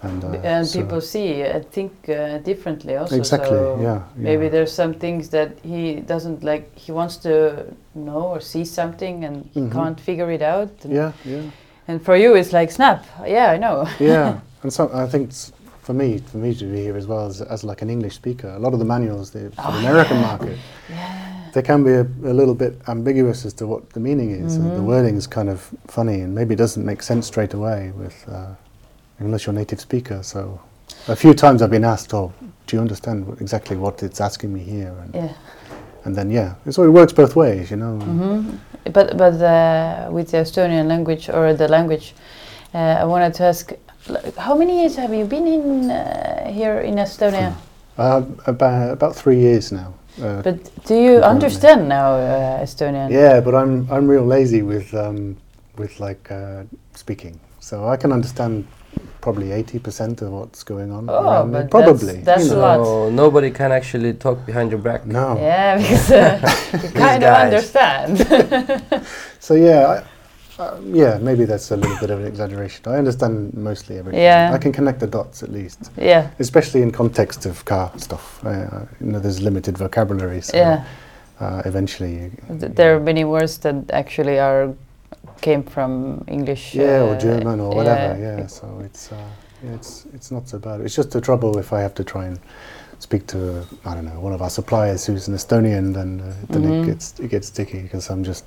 and, 0.02 0.24
uh, 0.24 0.28
and 0.44 0.66
so- 0.66 0.80
people 0.80 1.00
see, 1.00 1.42
and 1.42 1.64
think, 1.70 1.92
uh, 2.08 2.38
differently 2.38 2.96
also. 2.96 3.16
exactly. 3.16 3.50
so 3.50 3.78
yeah, 3.80 4.00
Maybe 4.16 4.44
yeah. 4.44 4.50
there's 4.50 4.72
some 4.72 4.94
things 4.94 5.28
that 5.30 5.50
he 5.62 5.96
doesn't 6.06 6.42
like. 6.44 6.64
He 6.78 6.92
wants 6.92 7.16
to 7.18 7.64
know 7.94 8.22
or 8.34 8.40
see 8.40 8.64
something, 8.64 9.24
and 9.24 9.48
he 9.54 9.60
Mhm. 9.60 9.72
can't 9.72 10.00
figure 10.00 10.30
it 10.30 10.42
out. 10.42 10.70
And, 10.84 10.92
Yeah, 10.92 11.12
yeah, 11.24 11.42
and 11.88 12.02
for 12.02 12.16
you, 12.16 12.34
it's 12.36 12.52
like 12.52 12.70
snap. 12.70 13.04
Yeah, 13.26 13.50
I 13.54 13.58
know. 13.58 13.86
yeah. 14.00 14.38
And 14.62 14.72
so 14.72 14.90
I 14.92 15.06
think 15.06 15.30
for 15.82 15.92
me, 15.94 16.18
for 16.18 16.38
me 16.38 16.54
to 16.54 16.64
be 16.64 16.82
here 16.82 16.96
as 16.96 17.06
well 17.06 17.26
as, 17.26 17.40
as 17.42 17.62
like 17.62 17.82
an 17.82 17.90
English 17.90 18.14
speaker, 18.16 18.48
a 18.48 18.58
lot 18.58 18.72
of 18.72 18.78
the 18.80 18.84
manuals 18.84 19.30
the, 19.30 19.50
for 19.50 19.62
the 19.72 19.76
Oh, 19.76 19.78
American 19.78 20.16
yeah. 20.16 20.26
market, 20.26 20.58
yeah. 20.90 21.50
they 21.52 21.62
can 21.62 21.84
be 21.84 21.92
a, 21.92 22.02
a 22.24 22.34
little 22.34 22.54
bit 22.54 22.74
ambiguous 22.88 23.44
as 23.46 23.52
to 23.54 23.66
what 23.66 23.90
the 23.90 24.00
meaning 24.00 24.30
is. 24.44 24.56
and 24.56 24.64
the 24.72 24.80
Mhm. 24.80 24.86
wording 24.86 25.16
is 25.16 25.26
kind 25.28 25.48
of 25.48 25.70
funny 25.86 26.20
and 26.22 26.34
maybe 26.34 26.54
doesn't 26.56 26.84
make 26.84 27.02
sense 27.02 27.26
straight 27.28 27.54
away 27.54 27.92
with 27.96 28.16
uh, 28.28 28.46
unless 29.18 29.46
you're 29.46 29.54
a 29.54 29.58
native 29.58 29.80
speaker. 29.80 30.22
So 30.22 30.60
a 31.08 31.16
few 31.16 31.34
times 31.34 31.62
I've 31.62 31.70
been 31.70 31.84
asked, 31.84 32.14
"Oh, 32.14 32.32
do 32.66 32.76
you 32.76 32.80
understand 32.80 33.36
exactly 33.40 33.76
what 33.76 34.02
it's 34.02 34.20
asking 34.20 34.52
me 34.52 34.60
here?" 34.60 34.92
And, 35.02 35.14
Yeah. 35.14 35.28
and 36.04 36.14
then 36.14 36.30
yeah, 36.30 36.54
so 36.70 36.82
it 36.84 36.90
works 36.90 37.12
both 37.12 37.36
ways, 37.36 37.70
you 37.70 37.76
know. 37.76 37.98
hmm 37.98 38.56
But 38.92 39.16
but 39.16 39.34
uh, 39.42 40.08
with 40.12 40.30
the 40.30 40.38
Estonian 40.38 40.86
language 40.86 41.28
or 41.28 41.54
the 41.54 41.68
language, 41.68 42.14
uh, 42.74 43.02
I 43.02 43.04
wanted 43.04 43.34
to 43.34 43.44
ask, 43.44 43.72
how 44.36 44.54
many 44.54 44.80
years 44.80 44.96
have 44.96 45.12
you 45.14 45.24
been 45.24 45.46
in 45.46 45.90
uh, 45.90 46.48
here 46.52 46.80
in 46.80 46.94
Estonia? 46.98 47.52
Uh, 47.98 48.22
about 48.46 48.92
about 48.92 49.16
three 49.16 49.40
years 49.40 49.72
now. 49.72 49.94
Uh, 50.22 50.42
But 50.42 50.56
do 50.86 50.94
you 50.94 51.22
understand 51.22 51.88
now 51.88 52.14
uh, 52.14 52.62
Estonian? 52.62 53.10
yeah, 53.10 53.40
but 53.40 53.54
I'm 53.54 53.86
I'm 53.90 54.06
real 54.10 54.26
lazy 54.26 54.62
with 54.62 54.94
um, 54.94 55.36
with 55.78 55.98
like 56.00 56.30
uh, 56.34 56.62
speaking, 56.94 57.40
so 57.60 57.88
I 57.92 57.96
can 57.96 58.12
understand 58.12 58.64
probably 59.26 59.50
eighty 59.50 59.80
percent 59.86 60.22
of 60.22 60.30
what's 60.30 60.62
going 60.62 60.90
on. 60.96 61.02
Oh, 61.10 61.14
around 61.24 61.50
me. 61.50 61.58
but 61.58 61.70
probably. 61.70 62.18
that's 62.30 62.46
you 62.46 62.54
a 62.54 62.64
lot. 62.66 62.84
So 62.84 63.10
nobody 63.10 63.50
can 63.50 63.70
actually 63.72 64.12
talk 64.24 64.38
behind 64.46 64.70
your 64.70 64.82
back. 64.88 65.00
No. 65.04 65.26
Yeah, 65.36 65.76
because 65.80 66.10
uh, 66.12 66.80
you 66.82 66.90
kind 67.04 67.22
of 67.24 67.32
understand. 67.46 68.10
So 69.46 69.54
yeah, 69.54 69.80
I, 70.58 70.62
uh, 70.62 70.80
yeah, 71.02 71.18
maybe 71.28 71.44
that's 71.44 71.70
a 71.70 71.76
little 71.76 71.98
bit 72.04 72.10
of 72.10 72.18
an 72.20 72.26
exaggeration. 72.26 72.80
I 72.86 72.96
understand 73.02 73.34
mostly 73.54 73.98
everything. 73.98 74.22
Yeah. 74.22 74.56
I 74.56 74.58
can 74.58 74.72
connect 74.72 74.98
the 75.00 75.06
dots 75.06 75.42
at 75.42 75.50
least, 75.50 75.90
yeah, 76.12 76.22
especially 76.38 76.82
in 76.82 76.90
context 76.90 77.46
of 77.46 77.64
car 77.64 77.92
stuff. 77.96 78.26
Uh, 78.44 78.86
you 79.00 79.10
know, 79.12 79.20
there's 79.24 79.40
limited 79.40 79.74
vocabulary, 79.78 80.40
so 80.40 80.56
yeah. 80.56 80.84
uh, 81.40 81.62
eventually, 81.70 82.12
you, 82.14 82.30
Th- 82.60 82.72
There 82.78 82.90
are 82.96 83.00
many 83.00 83.24
words 83.24 83.58
that 83.58 83.76
actually 83.90 84.38
are 84.38 84.74
came 85.40 85.62
from 85.62 86.24
English. 86.28 86.74
yeah, 86.74 87.02
or 87.02 87.14
uh, 87.14 87.18
German 87.18 87.60
or 87.60 87.74
whatever. 87.74 88.16
yeah. 88.20 88.46
So 88.46 88.66
it's 88.84 89.12
uh, 89.12 89.16
it's 89.74 90.06
it's 90.14 90.30
not 90.30 90.48
so 90.48 90.58
bad. 90.58 90.80
It's 90.80 90.94
just 90.96 91.10
the 91.10 91.20
trouble 91.20 91.58
if 91.58 91.72
I 91.72 91.80
have 91.80 91.94
to 91.94 92.04
try 92.04 92.24
and 92.26 92.38
speak 92.98 93.26
to 93.26 93.66
I 93.84 93.94
don't 93.94 94.04
know 94.04 94.20
one 94.20 94.32
of 94.34 94.40
our 94.42 94.50
suppliers 94.50 95.06
who's 95.06 95.28
an 95.28 95.34
Estonian, 95.34 95.92
then 95.94 96.20
uh, 96.20 96.32
then 96.52 96.62
Mhm. 96.62 96.82
it 96.82 96.86
gets 96.86 97.20
it 97.20 97.30
gets 97.30 97.48
sticky 97.48 97.82
because 97.82 98.10
I'm 98.10 98.24
just 98.24 98.44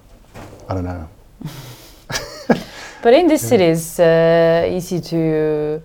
I 0.70 0.74
don't 0.74 0.86
know. 0.86 1.08
But 3.02 3.14
in 3.14 3.28
this 3.28 3.44
Yeah. 3.44 3.50
city, 3.50 3.64
it's 3.66 4.00
uh, 4.00 4.68
easy 4.78 5.00
to 5.00 5.82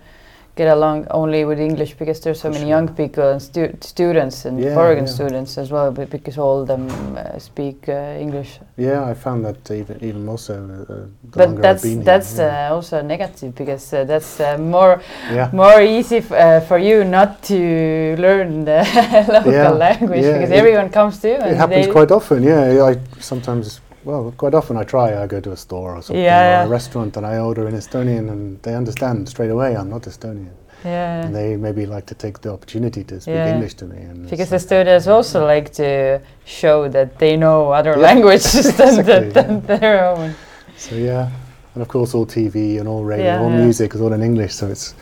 get 0.55 0.67
along 0.67 1.05
only 1.11 1.43
with 1.45 1.59
English 1.59 1.95
because 1.99 2.19
there's 2.21 2.39
so 2.39 2.49
For 2.49 2.53
many 2.53 2.65
sure. 2.65 2.69
young 2.69 2.87
people 2.95 3.23
and 3.31 3.41
stu- 3.41 3.75
students 3.81 4.45
and 4.45 4.59
Yeah, 4.59 4.73
foreign 4.73 5.05
yeah. 5.05 5.13
students 5.13 5.57
as 5.57 5.69
well, 5.71 5.91
but 5.91 6.09
because 6.09 6.37
all 6.41 6.61
of 6.61 6.67
them 6.67 6.87
uh, 7.17 7.37
speak 7.39 7.89
uh, 7.89 8.21
English. 8.21 8.59
Yeah, 8.77 9.11
I 9.11 9.13
found 9.15 9.43
that 9.45 9.69
even 9.71 9.97
even 10.01 10.25
more 10.25 10.37
so 10.37 10.53
uh, 10.53 10.95
But 11.35 11.61
that's 11.61 11.83
I've 11.83 11.89
been 11.89 11.97
here. 11.97 12.05
that's 12.05 12.37
yeah. 12.37 12.69
uh, 12.71 12.75
also 12.75 13.01
negative 13.01 13.51
because 13.55 13.93
uh, 13.93 14.05
that's 14.05 14.39
uh, 14.39 14.57
more 14.57 15.01
yeah. 15.33 15.49
more 15.53 15.81
easy 15.81 16.17
f- 16.17 16.31
uh, 16.31 16.59
for 16.67 16.77
you 16.77 17.03
not 17.03 17.41
to 17.43 18.15
learn 18.17 18.65
the 18.65 18.79
local 19.27 19.77
language 19.77 20.23
because 20.23 20.51
everyone 20.51 20.89
comes 20.89 21.19
to 21.19 21.27
you. 21.27 21.35
It 21.35 21.57
happens 21.57 21.87
quite 21.87 22.11
often, 22.11 22.43
yeah. 22.43 22.91
I 22.91 22.97
sometimes, 23.19 23.81
well, 24.05 24.33
quite 24.37 24.53
often 24.53 24.77
I 24.77 24.83
try. 24.83 25.21
I 25.23 25.27
go 25.27 25.39
to 25.41 25.51
a 25.51 25.57
store 25.57 25.95
or 25.95 26.01
something, 26.01 26.23
Yeah. 26.23 26.61
or 26.63 26.65
a 26.67 26.69
restaurant, 26.69 27.17
and 27.17 27.25
I 27.25 27.37
order 27.39 27.67
in 27.67 27.73
Estonian, 27.75 28.29
and 28.29 28.61
they 28.61 28.75
understand 28.75 29.27
straight 29.29 29.49
away 29.51 29.75
I'm 29.75 29.89
not 29.89 30.03
Estonian, 30.03 30.49
Yeah. 30.83 31.25
and 31.25 31.35
they 31.35 31.55
maybe 31.57 31.85
like 31.85 32.05
to 32.07 32.15
take 32.15 32.39
the 32.41 32.51
opportunity 32.53 33.03
to 33.03 33.19
speak 33.19 33.35
Yeah. 33.35 33.53
English 33.55 33.73
to 33.75 33.85
me. 33.85 33.97
And 33.97 34.29
Because 34.29 34.51
Estonians 34.51 35.07
also 35.07 35.45
like 35.45 35.69
to 35.73 36.19
show 36.45 36.87
that 36.89 37.17
they 37.17 37.35
know 37.35 37.71
other 37.71 37.91
Yeah, 37.97 38.07
languages 38.07 38.75
than, 38.77 38.99
exactly, 38.99 39.29
than 39.31 39.61
their 39.61 40.05
own. 40.09 40.35
so 40.77 40.95
yeah, 40.95 41.29
and 41.73 41.81
of 41.81 41.87
course 41.87 42.13
all 42.17 42.25
TV 42.25 42.77
and 42.79 42.87
all 42.87 43.03
radio, 43.03 43.25
Yeah, 43.25 43.41
all 43.41 43.49
yeah. 43.51 43.63
music 43.65 43.95
is 43.95 44.01
all 44.01 44.13
in 44.13 44.21
English, 44.21 44.53
so 44.53 44.67
it's 44.67 44.93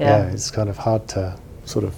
yeah, 0.00 0.08
Yeah. 0.24 0.32
it's 0.32 0.50
kind 0.50 0.68
of 0.68 0.76
hard 0.76 1.06
to 1.08 1.34
sort 1.64 1.84
of 1.84 1.94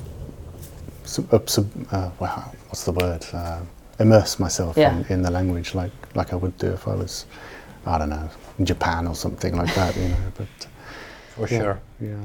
sub, 1.05 1.33
up, 1.35 1.49
sub, 1.49 1.67
uh, 1.93 2.11
wow, 2.21 2.45
what's 2.69 2.85
the 2.85 2.93
word? 2.93 3.25
Uh, 3.33 3.59
immerse 4.01 4.39
myself 4.41 4.77
Yeah. 4.77 4.97
in, 4.99 5.05
in 5.13 5.23
the 5.23 5.31
language 5.31 5.75
like 5.75 5.93
like 6.15 6.33
I 6.33 6.37
would 6.37 6.57
do 6.59 6.73
if 6.73 6.87
I 6.89 6.95
was, 6.95 7.27
I 7.87 7.99
don't 7.99 8.11
know, 8.11 8.29
in 8.59 8.65
Japan 8.67 9.07
or 9.07 9.15
something 9.15 9.57
like 9.57 9.75
that, 9.75 9.97
you 9.97 10.09
know. 10.09 10.33
But 10.39 10.49
For 11.37 11.47
Yeah. 11.49 11.61
sure. 11.61 11.79
yeah. 12.01 12.17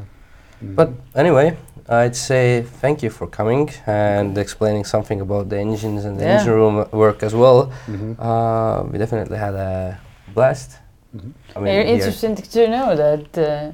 Mm. 0.63 0.75
But 0.75 0.89
anyway, 1.15 1.57
I'd 1.89 2.15
say 2.15 2.63
thank 2.81 3.03
you 3.03 3.09
for 3.11 3.27
coming 3.27 3.69
and 3.85 4.37
explaining 4.37 4.85
something 4.85 5.21
about 5.21 5.49
the 5.49 5.57
engines 5.59 6.05
and 6.05 6.17
the 6.19 6.23
Yeah. 6.25 6.39
engine 6.39 6.53
room 6.53 6.85
work 6.91 7.23
as 7.23 7.33
well. 7.33 7.69
Mhm. 7.87 8.15
Uh, 8.19 8.83
we 8.91 8.97
definitely 8.97 9.37
had 9.37 9.53
a 9.55 9.97
blast. 10.33 10.69
Mhm. 11.15 11.31
I 11.55 11.59
mean, 11.59 11.65
Very 11.65 11.83
here. 11.85 11.95
interesting 11.95 12.35
to 12.35 12.67
know 12.67 12.95
that 12.95 13.37
uh, 13.37 13.71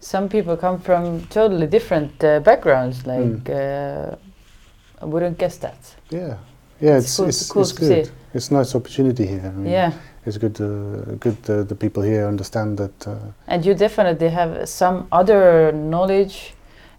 some 0.00 0.28
people 0.28 0.56
come 0.56 0.78
from 0.78 1.20
totally 1.30 1.66
different 1.66 2.12
uh, 2.24 2.40
backgrounds. 2.40 2.96
Mm. 3.02 3.08
Like 3.12 3.50
uh, 3.50 5.02
I 5.02 5.06
wouldn't 5.06 5.38
guess 5.38 5.56
that. 5.58 5.78
Yeah, 6.10 6.34
yeah, 6.80 6.96
It's 6.98 7.06
it's 7.06 7.16
cool- 7.16 7.28
it's, 7.28 7.50
cool 7.52 7.62
it's 7.62 7.72
good. 7.72 8.06
see. 8.06 8.12
It's 8.34 8.50
a 8.50 8.54
nice 8.54 8.74
opportunity 8.74 9.26
here. 9.26 9.42
I 9.44 9.50
mean, 9.50 9.72
Yeah, 9.72 9.92
it's 10.26 10.38
good. 10.38 10.60
Uh, 10.60 11.16
good 11.18 11.36
uh, 11.48 11.62
the 11.62 11.74
people 11.74 12.02
here 12.02 12.26
understand 12.28 12.76
that. 12.78 13.06
Uh, 13.06 13.14
and 13.46 13.64
you 13.64 13.74
definitely 13.74 14.28
have 14.28 14.68
some 14.68 15.06
other 15.10 15.72
knowledge 15.72 16.54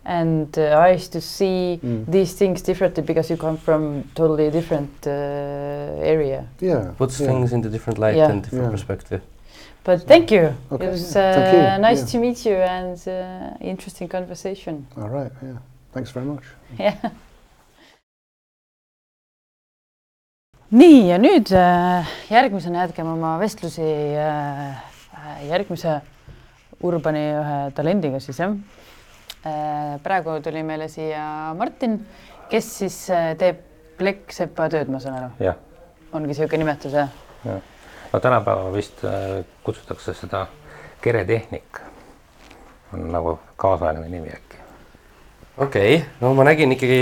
and 0.05 0.57
uh, 0.57 0.79
eyes 0.79 1.07
to 1.09 1.21
see 1.21 1.79
mm, 1.83 2.05
these 2.07 2.33
things 2.33 2.61
differently 2.63 3.03
because 3.03 3.29
you 3.29 3.37
come 3.37 3.57
from 3.57 4.03
totally 4.15 4.49
different 4.49 4.89
uh, 5.05 5.11
area. 6.13 6.47
yeah, 6.61 6.91
puts 6.97 7.19
yeah. 7.19 7.27
things 7.27 7.53
into 7.53 7.69
different 7.69 7.99
light 7.99 8.15
Yeah. 8.15 8.31
and 8.31 8.41
different 8.43 8.65
Yeah. 8.65 8.71
perspective. 8.71 9.21
But 9.83 10.01
thank 10.07 10.31
you. 10.31 10.53
Okay, 10.71 10.85
it 10.87 10.91
was 10.91 11.15
uh, 11.15 11.33
thank 11.33 11.53
you, 11.53 11.81
nice 11.81 11.99
yeah. 11.99 12.11
to 12.11 12.17
meet 12.19 12.45
you 12.45 12.55
and 12.55 12.97
uh, 13.07 13.13
interesting 13.71 14.07
conversation. 14.09 14.85
All 14.97 15.09
right. 15.09 15.31
Yeah. 15.43 15.57
Thanks 15.93 16.11
very 16.11 16.25
much. 16.25 16.43
jah. 16.77 17.11
Nii 20.69 21.07
ja 21.09 21.17
nüüd 21.17 21.49
äh, 21.55 22.09
järgmisena 22.29 22.83
jätkame 22.85 23.15
oma 23.15 23.33
vestlusi 23.41 23.85
äh, 23.85 24.77
äh, 25.17 25.39
järgmise 25.49 25.99
Urbani 26.85 27.23
ühe 27.35 27.55
talendiga 27.75 28.21
siis 28.23 28.37
jah. 28.39 28.53
praegu 30.03 30.37
tuli 30.43 30.61
meile 30.63 30.87
siia 30.87 31.53
Martin, 31.57 31.97
kes 32.51 32.69
siis 32.77 32.99
teeb 33.39 33.59
plekksepa 33.99 34.69
tööd, 34.71 34.91
ma 34.91 35.01
saan 35.03 35.17
aru. 35.17 35.51
ongi 36.13 36.31
niisugune 36.31 36.61
nimetus, 36.63 36.95
jah? 36.95 37.11
no 38.13 38.19
tänapäeval 38.23 38.71
vist 38.71 39.03
kutsutakse 39.63 40.15
seda 40.15 40.45
keretehnik, 41.03 41.81
on 42.93 43.09
nagu 43.11 43.35
kaasaegne 43.59 44.07
nimi 44.07 44.31
äkki. 44.31 44.58
Okei 45.59 45.95
okay., 45.95 46.07
no 46.21 46.33
ma 46.33 46.43
nägin 46.47 46.71
ikkagi, 46.71 46.99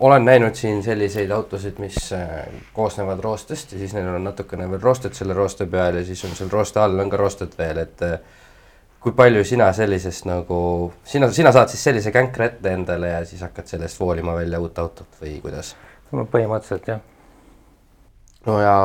olen 0.00 0.24
näinud 0.24 0.54
siin 0.54 0.82
selliseid 0.82 1.30
autosid, 1.30 1.78
mis 1.82 1.96
äh, 2.12 2.46
koosnevad 2.72 3.20
roostest 3.24 3.72
ja 3.72 3.78
siis 3.78 3.94
neil 3.96 4.08
on 4.12 4.24
natukene 4.24 4.68
veel 4.70 4.82
roostet 4.82 5.16
selle 5.16 5.34
rooste 5.34 5.66
peal 5.70 6.00
ja 6.00 6.04
siis 6.04 6.24
on 6.24 6.36
seal 6.36 6.52
rooste 6.52 6.80
all 6.80 6.98
on 7.00 7.10
ka 7.10 7.20
roostet 7.20 7.56
veel, 7.58 7.80
et 7.86 8.04
äh, 8.04 8.18
kui 9.00 9.12
palju 9.16 9.44
sina 9.44 9.70
sellisest 9.76 10.28
nagu, 10.28 10.58
sina, 11.04 11.30
sina 11.32 11.52
saad 11.52 11.72
siis 11.72 11.84
sellise 11.88 12.12
känkra 12.12 12.50
ette 12.52 12.72
endale 12.72 13.14
ja 13.14 13.24
siis 13.28 13.42
hakkad 13.44 13.68
sellest 13.68 14.00
voolima 14.00 14.36
välja 14.36 14.60
uut 14.60 14.78
autot 14.78 15.20
või 15.22 15.38
kuidas? 15.44 15.74
no 16.12 16.28
põhimõtteliselt 16.30 16.92
jah. 16.92 17.00
no 18.46 18.60
ja 18.60 18.76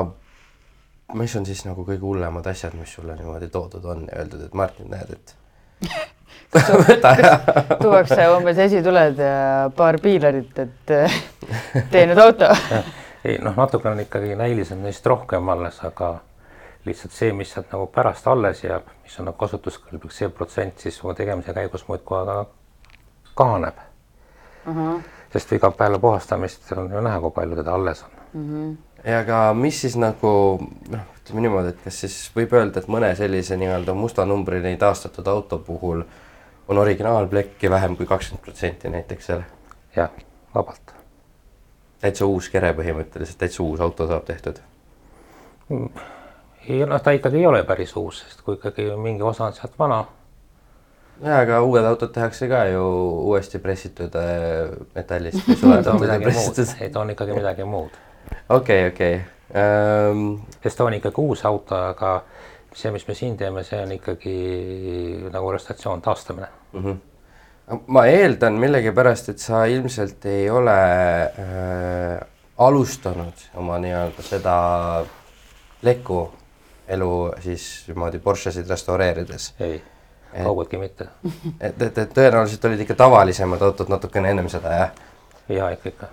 mis 1.19 1.35
on 1.35 1.45
siis 1.45 1.65
nagu 1.65 1.83
kõige 1.87 2.05
hullemad 2.05 2.47
asjad, 2.47 2.75
mis 2.79 2.93
sulle 2.95 3.15
niimoodi 3.19 3.51
toodud 3.51 3.85
on 3.85 4.07
ja 4.11 4.21
öeldud, 4.21 4.45
et 4.45 4.53
Martin, 4.53 4.91
näed, 4.91 5.17
et. 5.17 5.35
tuuakse 7.83 8.29
umbes 8.33 8.57
esituled 8.57 9.19
ja 9.21 9.69
paar 9.75 9.99
piilarit, 10.01 10.59
et 10.59 10.95
tee 11.91 12.05
nüüd 12.09 12.21
auto. 12.23 12.49
ei 13.27 13.37
noh, 13.43 13.53
natukene 13.57 13.97
on 13.97 14.05
ikkagi 14.05 14.35
näiliselt 14.39 14.81
neist 14.81 15.05
rohkem 15.05 15.49
alles, 15.49 15.81
aga 15.85 16.15
lihtsalt 16.85 17.13
see, 17.13 17.33
mis 17.35 17.51
sealt 17.53 17.71
nagu 17.73 17.87
pärast 17.93 18.27
alles 18.27 18.63
jääb, 18.63 18.87
mis 19.03 19.19
on 19.19 19.29
nagu 19.29 19.37
kasutuskõlblik, 19.39 20.13
see 20.15 20.29
protsent 20.33 20.79
siis 20.79 20.99
oma 21.03 21.13
tegemise 21.17 21.53
käigus 21.53 21.85
muudkui 21.87 22.17
aga 22.21 22.45
kahaneb 23.35 23.81
uh. 24.65 24.75
-huh. 24.75 25.01
sest 25.33 25.51
iga 25.51 25.71
peale 25.71 25.99
puhastamist 25.99 26.71
on 26.71 26.91
ju 26.91 27.01
näha, 27.01 27.19
kui 27.19 27.31
palju 27.31 27.55
teda 27.55 27.73
alles 27.73 28.03
on 28.03 28.09
uh. 28.09 28.47
-huh. 28.49 28.77
ja 29.03 29.19
aga 29.19 29.53
mis 29.53 29.81
siis 29.81 29.97
nagu 29.97 30.31
noh, 30.89 31.05
ütleme 31.19 31.41
niimoodi, 31.41 31.69
et 31.75 31.83
kas 31.83 31.99
siis 31.99 32.31
võib 32.35 32.53
öelda, 32.53 32.79
et 32.79 32.87
mõne 32.87 33.15
sellise 33.15 33.57
nii-öelda 33.57 33.93
musta 33.93 34.25
numbrini 34.25 34.77
taastatud 34.77 35.27
auto 35.27 35.57
puhul 35.57 36.03
on 36.69 36.77
originaalplekki 36.77 37.71
vähem 37.71 37.97
kui 37.97 38.05
kakskümmend 38.05 38.45
protsenti 38.45 38.93
näiteks 38.93 39.31
seal? 39.31 39.43
jah, 39.95 40.13
vabalt. 40.55 40.95
täitsa 42.01 42.29
uus 42.29 42.49
kere 42.49 42.71
põhimõtteliselt, 42.77 43.41
täitsa 43.41 43.63
uus 43.63 43.83
auto 43.83 44.07
saab 44.07 44.25
tehtud 44.29 44.63
mm 45.69 46.15
ei 46.69 46.85
noh, 46.85 47.01
ta 47.01 47.11
ikkagi 47.15 47.41
ei 47.41 47.47
ole 47.47 47.63
päris 47.67 47.95
uus, 47.97 48.21
sest 48.23 48.41
kui 48.45 48.57
ikkagi 48.57 48.89
mingi 48.99 49.23
osa 49.25 49.47
on 49.47 49.55
sealt 49.57 49.77
vana. 49.79 50.03
ja, 51.23 51.39
aga 51.39 51.61
uued 51.65 51.85
autod 51.85 52.13
tehakse 52.15 52.47
ka 52.51 52.65
ju 52.69 52.83
uuesti 53.29 53.59
pressitud 53.59 54.15
äh, 54.15 54.69
metallist. 54.95 55.49
ta 55.61 55.91
on 55.93 56.01
midagi 56.01 56.31
muud, 56.35 56.61
ei 56.81 56.89
ta 56.89 57.01
on 57.01 57.15
ikkagi 57.15 57.33
midagi 57.33 57.65
muud. 57.65 57.97
okei, 58.49 58.87
okei. 58.87 59.19
Ähm, 59.55 60.35
sest 60.63 60.77
ta 60.77 60.85
on 60.85 60.93
ikkagi 60.99 61.21
uus 61.21 61.45
auto, 61.45 61.75
aga 61.75 62.19
see, 62.73 62.91
mis 62.93 63.07
me 63.07 63.17
siin 63.17 63.37
teeme, 63.37 63.63
see 63.63 63.81
on 63.81 63.91
ikkagi 63.97 64.37
nagu 65.33 65.51
restoratsioon, 65.51 66.01
taastamine 66.05 66.58
mm. 66.73 66.83
-hmm 66.83 66.97
ma 67.87 68.05
eeldan 68.09 68.53
millegipärast, 68.53 69.29
et 69.29 69.39
sa 69.39 69.65
ilmselt 69.69 70.25
ei 70.25 70.49
ole 70.49 70.77
äh, 71.23 72.19
alustanud 72.57 73.43
oma 73.61 73.77
nii-öelda 73.77 74.25
seda 74.25 74.55
leku 75.85 76.23
elu 76.87 77.11
siis 77.43 77.83
niimoodi 77.87 78.19
Porschesid 78.19 78.69
restaureerides. 78.69 79.53
ei, 79.59 79.83
kaugeltki 80.43 80.77
mitte. 80.77 81.07
et, 81.61 81.81
et, 81.81 81.97
et 81.97 82.17
tõenäoliselt 82.17 82.65
olid 82.65 82.81
ikka 82.85 82.97
tavalisemad 82.97 83.61
autod 83.61 83.93
natukene 83.93 84.33
ennem 84.33 84.49
seda, 84.49 84.73
jah? 84.81 84.91
ja 85.49 85.69
ikka, 85.75 85.93
ikka. 85.93 86.09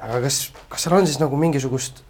aga 0.00 0.22
kas, 0.22 0.40
kas 0.68 0.86
seal 0.86 0.96
on 1.00 1.06
siis 1.06 1.20
nagu 1.22 1.36
mingisugust 1.36 2.04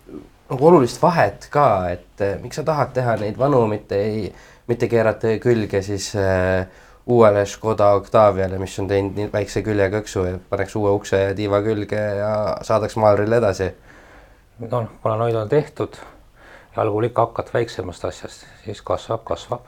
nagu 0.52 0.68
olulist 0.68 1.00
vahet 1.02 1.48
ka, 1.50 1.66
et 1.94 2.24
eh, 2.24 2.36
miks 2.42 2.60
sa 2.60 2.64
tahad 2.66 2.92
teha 2.92 3.16
neid 3.20 3.38
vanu, 3.40 3.64
mitte 3.70 3.96
ei, 3.96 4.26
mitte 4.68 4.88
keerata 4.88 5.38
külge 5.40 5.80
siis 5.82 6.12
äh, 6.20 6.66
uuele 7.06 7.46
Škoda 7.46 7.92
Octaviale, 7.98 8.58
mis 8.58 8.78
on 8.78 8.88
teinud 8.88 9.16
nii 9.18 9.30
väikse 9.32 9.62
küljekõksu 9.66 10.24
ja 10.26 10.38
paneks 10.50 10.76
uue 10.78 10.92
ukse 10.94 11.18
ja 11.18 11.34
tiiva 11.34 11.62
külge 11.62 12.00
ja 12.18 12.32
saadaks 12.62 12.96
maalrile 12.96 13.40
edasi? 13.42 13.72
noh, 14.62 14.86
kuna 15.02 15.16
neid 15.24 15.36
on 15.36 15.48
tehtud 15.50 15.98
algul 16.76 17.08
ikka 17.08 17.26
hakkad 17.26 17.50
väiksemast 17.54 18.04
asjast, 18.04 18.46
siis 18.64 18.82
kasvab, 18.82 19.24
kasvab. 19.24 19.66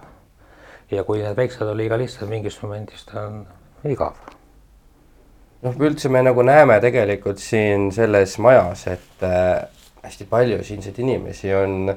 ja 0.90 1.04
kui 1.04 1.22
need 1.22 1.36
väiksed 1.36 1.66
on 1.66 1.76
liiga 1.76 1.98
lihtsad, 1.98 2.28
mingis 2.30 2.60
momendis 2.62 3.04
ta 3.08 3.26
on 3.26 3.44
igav. 3.84 4.14
noh, 5.62 5.76
üldse 5.80 6.08
me 6.08 6.22
nagu 6.22 6.42
näeme 6.42 6.78
tegelikult 6.80 7.42
siin 7.42 7.90
selles 7.92 8.38
majas, 8.38 8.86
et 8.86 9.26
äh, 9.26 9.66
hästi 10.04 10.28
palju 10.30 10.62
siinseid 10.64 10.98
inimesi 10.98 11.54
on 11.54 11.94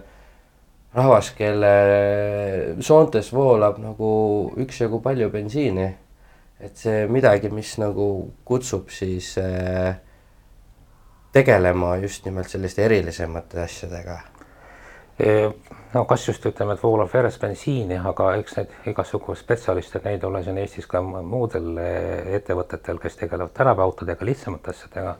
rahvas, 0.98 1.32
kelle 1.38 1.72
soontes 2.82 3.30
voolab 3.34 3.78
nagu 3.82 4.10
üksjagu 4.58 5.02
palju 5.04 5.30
bensiini. 5.34 5.88
et 6.60 6.74
see 6.78 7.06
midagi, 7.06 7.52
mis 7.54 7.76
nagu 7.78 8.32
kutsub 8.46 8.90
siis 8.90 9.36
äh, 9.38 10.00
tegelema 11.32 11.98
just 12.02 12.26
nimelt 12.26 12.50
selliste 12.50 12.82
erilisemate 12.86 13.62
asjadega 13.62 14.18
no 15.94 16.06
kas 16.06 16.28
just 16.28 16.46
ütleme, 16.46 16.76
et 16.76 16.84
voolab 16.84 17.10
veres 17.14 17.38
bensiini, 17.42 17.98
aga 18.10 18.32
eks 18.38 18.58
neid 18.60 18.74
igasugu 18.92 19.36
spetsialiste, 19.38 20.02
neid 20.06 20.24
ole 20.28 20.44
siin 20.46 20.60
Eestis 20.62 20.86
ka 20.90 21.02
muudel 21.02 21.72
eh, 21.82 22.36
ettevõtetel, 22.38 23.00
kes 23.02 23.18
tegelevad 23.22 23.56
tänapäevaautodega, 23.58 24.26
lihtsamate 24.26 24.74
asjadega. 24.76 25.16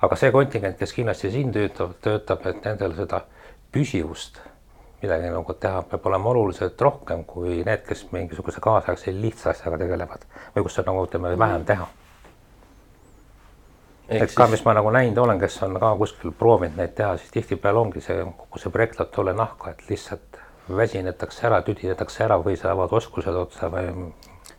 aga 0.00 0.16
see 0.16 0.32
kontingent, 0.32 0.78
kes 0.80 0.94
kindlasti 0.96 1.30
siin 1.30 1.52
töötab, 1.52 1.98
töötab, 2.00 2.46
et 2.48 2.64
nendel 2.64 2.96
seda 2.96 3.24
püsivust 3.72 4.40
midagi 5.02 5.30
nagu 5.32 5.54
teha 5.54 5.82
peab 5.90 6.06
olema 6.10 6.30
oluliselt 6.34 6.80
rohkem 6.80 7.24
kui 7.24 7.62
need, 7.64 7.86
kes 7.86 8.06
mingisuguse 8.12 8.60
kaasaegse 8.64 9.14
lihtsa 9.16 9.54
asjaga 9.54 9.80
tegelevad 9.80 10.26
või 10.56 10.66
kus 10.66 10.78
saab 10.78 10.90
nagu 10.90 11.06
ütleme 11.08 11.32
vähem 11.38 11.64
teha 11.68 11.88
et 14.10 14.26
siis... 14.26 14.34
ka, 14.34 14.46
mis 14.50 14.62
ma 14.66 14.74
nagu 14.76 14.90
näinud 14.94 15.18
olen, 15.22 15.38
kes 15.40 15.60
on 15.66 15.78
ka 15.80 15.92
kuskil 16.00 16.34
proovinud 16.36 16.78
neid 16.80 16.94
teha, 16.98 17.14
siis 17.20 17.30
tihtipeale 17.36 17.78
ongi 17.78 18.02
see 18.04 18.24
kogu 18.24 18.62
see 18.62 18.72
projekt 18.74 18.98
läheb 18.98 19.12
tolle 19.14 19.34
nahka, 19.38 19.74
et 19.74 19.86
lihtsalt 19.88 20.40
väsinetakse 20.76 21.46
ära, 21.48 21.62
tüdinetakse 21.66 22.24
ära 22.26 22.38
või 22.42 22.56
saavad 22.58 22.92
oskused 22.98 23.38
otsa 23.38 23.70
või. 23.72 24.10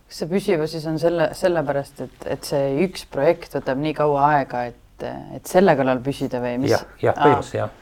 kas 0.07 0.21
see 0.21 0.31
püsivus 0.31 0.75
siis 0.75 0.87
on 0.91 0.99
selle, 0.99 1.31
sellepärast, 1.37 2.01
et, 2.07 2.25
et 2.37 2.47
see 2.53 2.71
üks 2.87 3.05
projekt 3.11 3.59
võtab 3.59 3.83
nii 3.83 3.93
kaua 3.99 4.25
aega, 4.37 4.65
et, 4.71 5.05
et 5.37 5.53
selle 5.55 5.75
kallal 5.79 6.03
püsida 6.03 6.43
või 6.43 6.57
mis? 6.63 6.75
jah, 6.75 6.87
jah, 7.03 7.19
põhimõtteliselt 7.19 7.61
jah 7.63 7.77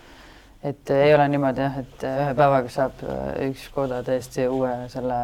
et 0.63 0.89
ei 0.91 1.13
ole 1.15 1.27
niimoodi 1.31 1.61
jah, 1.63 1.77
et 1.79 2.03
ühe 2.03 2.31
päevaga 2.35 2.71
saab 2.73 3.03
äh, 3.07 3.27
üks 3.47 3.63
Škoda 3.69 4.01
täiesti 4.03 4.43
uue 4.51 4.71
selle 4.91 5.19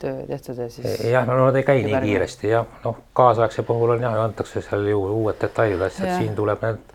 töö 0.00 0.26
tehtud 0.28 0.60
ja 0.60 0.68
siis. 0.72 0.98
jah, 1.08 1.24
no 1.26 1.38
nad 1.40 1.56
ei 1.56 1.64
käi 1.64 1.80
nii 1.82 1.94
pärne. 1.94 2.10
kiiresti 2.10 2.52
jah, 2.52 2.66
noh, 2.84 2.98
kaasaegse 3.16 3.64
puhul 3.68 3.94
on 3.96 4.04
jah, 4.04 4.18
antakse 4.26 4.60
seal 4.64 4.84
ju 4.90 5.00
uued 5.06 5.40
detailid, 5.40 5.86
asjad, 5.88 6.18
siin 6.18 6.36
tuleb 6.36 6.64
need 6.66 6.92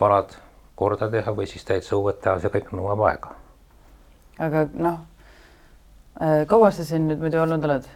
vanad 0.00 0.36
korda 0.78 1.10
teha 1.10 1.34
või 1.34 1.48
siis 1.50 1.66
täitsa 1.66 1.98
uued 1.98 2.20
teha, 2.22 2.38
see 2.38 2.52
kõik 2.54 2.70
nõuab 2.76 3.02
aega. 3.08 3.34
aga 4.46 4.64
noh, 4.74 5.02
äh, 6.20 6.44
kaua 6.46 6.70
sa 6.70 6.86
siin 6.86 7.08
nüüd 7.10 7.26
muidu 7.26 7.42
olnud 7.42 7.66
oled? 7.66 7.90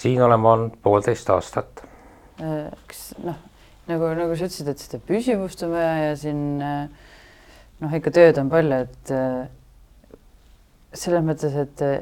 siin 0.00 0.22
olen 0.24 0.40
ma 0.40 0.56
olnud 0.56 0.80
poolteist 0.80 1.28
aastat. 1.28 1.84
Äh, 2.40 2.72
kas 2.88 3.10
noh, 3.20 3.36
nagu, 3.90 4.14
nagu 4.16 4.32
sa 4.32 4.48
ütlesid, 4.48 4.72
et 4.72 4.80
seda 4.80 5.04
püsivust 5.04 5.68
on 5.68 5.76
vaja 5.76 5.94
ja 6.06 6.16
siin 6.16 6.44
äh, 6.64 7.09
noh, 7.80 7.96
ikka 7.96 8.12
tööd 8.14 8.38
on 8.40 8.50
palju, 8.52 8.80
et 8.86 9.12
äh, 9.14 10.14
selles 10.96 11.24
mõttes, 11.26 11.56
et 11.58 11.84
äh, 11.86 11.96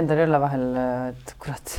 endal 0.00 0.22
ei 0.22 0.28
ole 0.28 0.40
vahel, 0.42 0.66
äh, 0.78 1.06
et 1.12 1.34
kurat, 1.42 1.76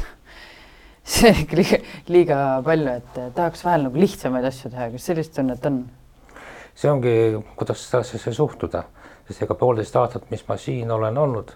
see 1.16 1.34
ikka 1.44 1.60
liiga, 1.60 1.82
liiga 2.12 2.40
palju, 2.66 2.98
et 3.02 3.22
tahaks 3.38 3.66
vahel 3.68 3.88
nagu 3.88 4.02
lihtsamaid 4.02 4.48
asju 4.52 4.74
teha, 4.74 4.90
kas 4.96 5.12
sellist 5.12 5.36
tunnet 5.38 5.70
on? 5.72 5.86
see 6.76 6.92
ongi, 6.92 7.14
kuidas 7.56 7.86
sellesse 7.88 8.34
suhtuda, 8.36 8.84
sest 9.30 9.46
ega 9.46 9.56
poolteist 9.56 9.96
aastat, 9.96 10.28
mis 10.34 10.44
ma 10.50 10.58
siin 10.60 10.92
olen 10.92 11.18
olnud, 11.18 11.54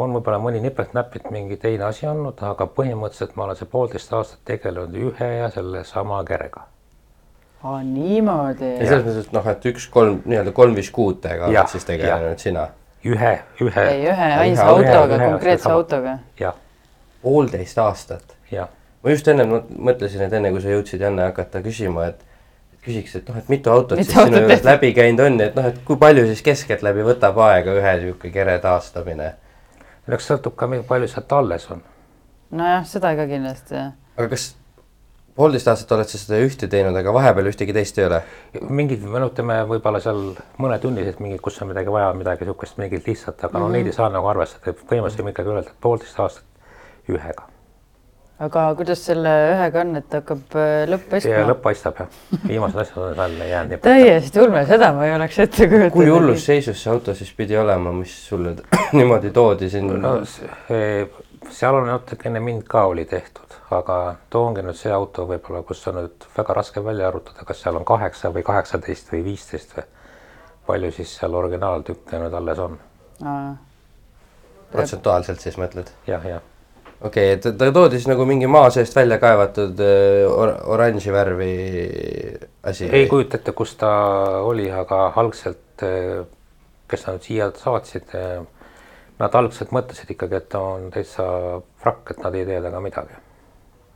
on 0.00 0.16
võib-olla 0.16 0.40
mõni 0.42 0.62
nipet-näpit 0.64 1.28
mingi 1.30 1.60
teine 1.60 1.84
asi 1.90 2.08
olnud, 2.08 2.40
aga 2.40 2.66
põhimõtteliselt 2.78 3.36
ma 3.36 3.44
olen 3.44 3.60
see 3.60 3.68
poolteist 3.70 4.16
aastat 4.16 4.40
tegelenud 4.48 4.96
ühe 5.10 5.34
ja 5.36 5.50
sellesama 5.52 6.24
kerega 6.26 6.64
aa, 7.64 7.82
niimoodi. 7.82 8.70
ja 8.78 8.88
selles 8.88 9.04
mõttes, 9.06 9.28
et 9.28 9.36
noh, 9.36 9.46
et 9.54 9.68
üks 9.72 9.88
kolm, 9.92 10.20
nii-öelda 10.28 10.52
kolm-viis 10.56 10.90
kuutega 10.94 11.48
oled 11.48 11.72
siis 11.72 11.86
tegelenud 11.88 12.42
sina? 12.42 12.68
ühe, 13.04 13.32
ühe. 13.60 13.86
ei, 13.90 14.04
ühe 14.08 14.30
ainsa 14.44 14.68
autoga, 14.72 15.18
konkreetse 15.18 15.72
autoga. 15.72 16.18
jah. 16.40 16.56
poolteist 17.22 17.80
aastat? 17.80 18.36
jah. 18.52 18.68
ma 19.02 19.14
just 19.14 19.28
enne 19.32 19.46
mõtlesin, 19.48 20.26
et 20.26 20.38
enne 20.40 20.52
kui 20.54 20.64
sa 20.64 20.72
jõudsid 20.72 21.04
jälle 21.04 21.28
hakata 21.28 21.62
küsima, 21.64 22.08
et 22.12 22.24
küsiks, 22.84 23.16
et 23.20 23.28
noh, 23.28 23.38
et 23.40 23.48
mitu 23.52 23.72
autot 23.72 23.98
mitu 23.98 24.12
siis 24.12 24.28
sinu 24.28 24.42
juures 24.44 24.66
läbi 24.66 24.92
käinud 24.96 25.24
on, 25.24 25.40
et 25.46 25.56
noh, 25.56 25.70
et 25.72 25.80
kui 25.88 25.96
palju 26.00 26.26
siis 26.28 26.44
keskeltläbi 26.44 27.06
võtab 27.06 27.40
aega 27.46 27.76
ühe 27.80 27.96
niisugune 28.02 28.34
kere 28.34 28.58
taastamine? 28.64 29.32
eks 30.04 30.28
sõltub 30.28 30.56
ka, 30.60 30.68
palju 30.88 31.08
sealt 31.08 31.32
alles 31.32 31.64
on. 31.72 31.80
nojah, 32.52 32.84
seda 32.88 33.14
ka 33.16 33.28
kindlasti, 33.30 33.78
jah. 33.80 33.94
aga 34.18 34.28
kas 34.36 34.50
poolteist 35.34 35.68
aastat 35.70 35.94
oled 35.96 36.10
sa 36.10 36.20
seda 36.20 36.40
ühte 36.44 36.68
teinud, 36.70 36.96
aga 36.98 37.14
vahepeal 37.14 37.50
ühtegi 37.50 37.74
teist 37.76 37.98
ei 37.98 38.06
ole? 38.08 38.20
mingid, 38.68 39.02
ütleme 39.04 39.60
võib-olla 39.70 40.02
seal 40.02 40.20
mõnetunnised 40.62 41.22
mingid, 41.24 41.42
kus 41.44 41.58
on 41.62 41.72
midagi 41.72 41.92
vaja, 41.94 42.12
midagi 42.18 42.46
niisugust 42.46 42.78
mingit 42.82 43.08
lihtsat, 43.08 43.48
aga 43.48 43.62
no 43.62 43.72
neid 43.72 43.90
ei 43.90 43.96
saa 43.96 44.12
nagu 44.14 44.30
arvestada, 44.30 44.70
et 44.70 44.84
põhimõtteliselt 44.84 45.24
võime 45.24 45.34
ikkagi 45.34 45.52
öelda, 45.54 45.66
et 45.66 45.82
poolteist 45.82 46.22
aastat 46.22 47.10
ühega 47.10 47.50
aga 48.44 48.64
kuidas 48.78 49.02
selle 49.06 49.32
ühega 49.52 49.82
on, 49.84 49.92
et 50.00 50.16
hakkab 50.18 50.56
äh, 50.58 50.72
lõpp 50.90 51.04
ja 51.06 51.12
paistma? 51.12 51.42
lõpp 51.50 51.60
paistab 51.62 52.00
jah, 52.02 52.16
viimased 52.48 52.80
asjad 52.82 53.04
on 53.04 53.14
seal 53.18 53.44
jäänud. 53.50 53.76
täiesti 53.84 54.42
ulme, 54.42 54.64
seda 54.70 54.90
ma 54.96 55.06
ei 55.06 55.14
oleks 55.14 55.38
ette 55.44 55.68
kujutanud. 55.68 55.94
kui 55.94 56.08
hullus 56.10 56.46
seisus 56.46 56.82
see 56.82 56.90
auto 56.92 57.14
siis 57.14 57.30
pidi 57.36 57.58
olema, 57.58 57.92
mis 57.94 58.14
sulle 58.28 58.56
niimoodi 58.98 59.30
toodi 59.34 59.70
siin 59.70 59.92
no 60.02 60.16
see- 60.26 61.06
seal 61.54 61.78
on 61.78 61.86
natukene 61.88 62.40
mind 62.40 62.66
ka 62.68 62.86
oli 62.90 63.04
tehtud, 63.04 63.43
aga 63.74 63.98
toongi 64.30 64.62
nüüd 64.64 64.78
see 64.78 64.92
auto 64.92 65.26
võib-olla, 65.28 65.62
kus 65.66 65.82
on 65.90 66.00
nüüd 66.00 66.26
väga 66.36 66.56
raske 66.60 66.84
välja 66.84 67.08
arvutada, 67.08 67.44
kas 67.48 67.62
seal 67.64 67.76
on 67.80 67.84
kaheksa 67.84 68.32
või 68.34 68.46
kaheksateist 68.46 69.12
või 69.12 69.24
viisteist 69.28 69.76
või 69.76 69.86
palju 70.66 70.90
siis 70.96 71.12
seal 71.18 71.34
originaaltükke 71.34 72.18
nüüd 72.22 72.34
alles 72.34 72.64
on. 72.64 72.80
protsentuaalselt 74.72 75.40
siis 75.40 75.58
mõtled? 75.60 75.92
jah, 76.06 76.24
jah 76.24 76.42
okei 77.04 77.34
okay,, 77.34 77.52
et 77.52 77.58
ta 77.58 77.70
toodi 77.72 77.98
siis 77.98 78.08
nagu 78.08 78.24
mingi 78.28 78.48
maa 78.50 78.70
seest 78.74 78.96
välja 78.96 79.18
kaevatud 79.22 79.80
äh, 79.84 80.24
or 80.30 80.54
oranži 80.76 81.12
värvi 81.12 81.52
asi? 82.62 82.88
ei 82.88 83.06
kujuta 83.10 83.38
ette, 83.40 83.52
kus 83.52 83.76
ta 83.80 83.92
oli, 84.42 84.70
aga 84.72 85.06
algselt, 85.20 85.84
kes 86.88 87.06
nad 87.08 87.22
siia 87.24 87.50
saatsid, 87.58 88.12
nad 89.18 89.36
algselt 89.40 89.72
mõtlesid 89.74 90.14
ikkagi, 90.14 90.40
et 90.40 90.48
ta 90.52 90.62
on 90.74 90.90
täitsa 90.94 91.26
frakk, 91.82 92.14
et 92.14 92.22
nad 92.24 92.34
ei 92.34 92.46
tee 92.48 92.60
temaga 92.60 92.82
midagi. 92.84 93.20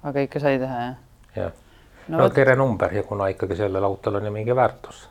Aga 0.03 0.27
ikka 0.27 0.41
sai 0.41 0.59
teha, 0.59 0.81
jah? 0.81 0.97
jah, 1.37 1.53
no 2.09 2.17
no 2.17 2.25
vot, 2.25 2.35
terenumber 2.35 2.95
ja 2.95 3.03
kuna 3.03 3.31
ikkagi 3.35 3.57
sellel 3.59 3.85
autol 3.85 4.21
on 4.21 4.29
ju 4.29 4.35
mingi 4.35 4.57
väärtus 4.57 5.07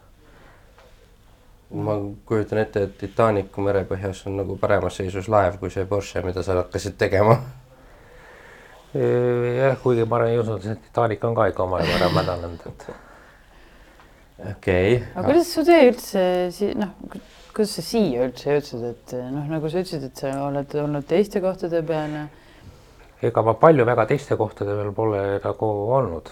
ma 1.72 1.98
kujutan 2.26 2.62
ette, 2.64 2.84
et 2.88 2.98
Titanicu 3.02 3.64
merepõhjas 3.66 4.24
on 4.30 4.38
nagu 4.40 4.56
paremas 4.60 5.00
seisus 5.02 5.28
laev 5.32 5.58
kui 5.60 5.72
see 5.74 5.86
Porsche, 5.86 6.24
mida 6.24 6.44
sa 6.44 6.56
hakkasid 6.62 6.96
tegema. 7.00 7.36
jah, 8.94 9.76
kuigi 9.84 10.06
ma 10.08 10.22
ei 10.30 10.40
usu, 10.40 10.56
et 10.56 10.70
see 10.70 10.78
Titanic 10.88 11.26
on 11.28 11.36
ka 11.36 11.50
ikka 11.52 11.66
omajagu 11.66 11.98
ära 11.98 12.08
mädanenud, 12.16 12.64
et 12.72 12.88
okei 14.54 15.02
aga 15.02 15.26
kuidas 15.28 15.52
su 15.52 15.66
tee 15.68 15.90
üldse 15.90 16.24
si-, 16.56 16.72
noh, 16.78 16.96
kuidas 17.52 17.76
sa 17.76 17.84
siia 17.84 18.24
üldse 18.30 18.56
jõudsid, 18.56 18.88
et 18.94 19.16
noh, 19.36 19.44
nagu 19.52 19.70
sa 19.70 19.84
ütlesid, 19.84 20.08
et 20.08 20.24
sa 20.24 20.32
oled 20.48 20.76
olnud 20.86 21.08
teiste 21.10 21.44
kohtade 21.44 21.84
peal 21.86 22.16
ja 22.16 22.26
ega 23.22 23.42
ma 23.42 23.54
palju 23.54 23.86
väga 23.86 24.06
teiste 24.06 24.38
kohtade 24.38 24.76
peal 24.78 24.92
pole 24.94 25.22
nagu 25.44 25.70
olnud. 26.00 26.30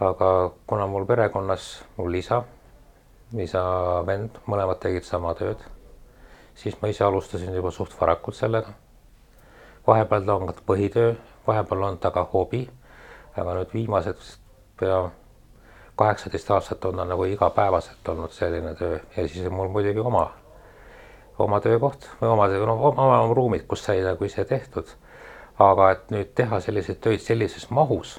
aga 0.00 0.50
kuna 0.66 0.86
mul 0.86 1.06
perekonnas 1.06 1.84
mul 1.96 2.14
isa, 2.14 2.42
isa 3.38 3.62
vend, 4.06 4.40
mõlemad 4.46 4.80
tegid 4.82 5.04
sama 5.06 5.34
tööd, 5.38 5.62
siis 6.54 6.74
ma 6.82 6.88
ise 6.88 7.04
alustasin 7.04 7.54
juba 7.54 7.70
suht 7.70 7.94
varakult 8.00 8.36
sellega. 8.36 8.74
vahepeal 9.86 10.26
ta 10.26 10.34
on 10.34 10.46
ka 10.46 10.54
põhitöö, 10.66 11.14
vahepeal 11.46 11.82
on 11.82 11.98
ta 11.98 12.10
ka 12.10 12.26
hobi, 12.32 12.68
aga 13.36 13.54
nüüd 13.54 13.74
viimased 13.74 14.18
pea 14.80 15.10
kaheksateist 15.96 16.50
aastat 16.50 16.84
on 16.84 16.96
ta 16.96 17.04
nagu 17.04 17.24
igapäevaselt 17.24 18.08
olnud 18.08 18.30
selline 18.32 18.74
töö 18.74 18.98
ja 19.16 19.28
siis 19.28 19.50
mul 19.50 19.68
muidugi 19.68 20.00
oma 20.00 20.30
oma 21.38 21.60
töökoht 21.60 22.08
või 22.20 22.28
oma, 22.28 22.46
oma, 22.72 22.90
oma 23.02 23.34
ruumid, 23.34 23.66
kus 23.68 23.84
sai 23.84 24.02
nagu 24.04 24.24
ise 24.24 24.44
tehtud. 24.44 24.88
Aga 25.70 25.90
et 25.94 26.12
nüüd 26.14 26.34
teha 26.38 26.60
selliseid 26.60 27.00
töid 27.04 27.22
sellises 27.24 27.68
mahus, 27.70 28.18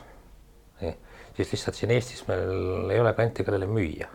siis 1.38 1.53
lihtsalt 1.53 1.77
siin 1.77 1.93
Eestis 1.95 2.25
meil 2.27 2.91
ei 2.93 2.99
ole 3.01 3.13
kanti, 3.17 3.43
kellele 3.43 3.65
müüa. 3.65 4.08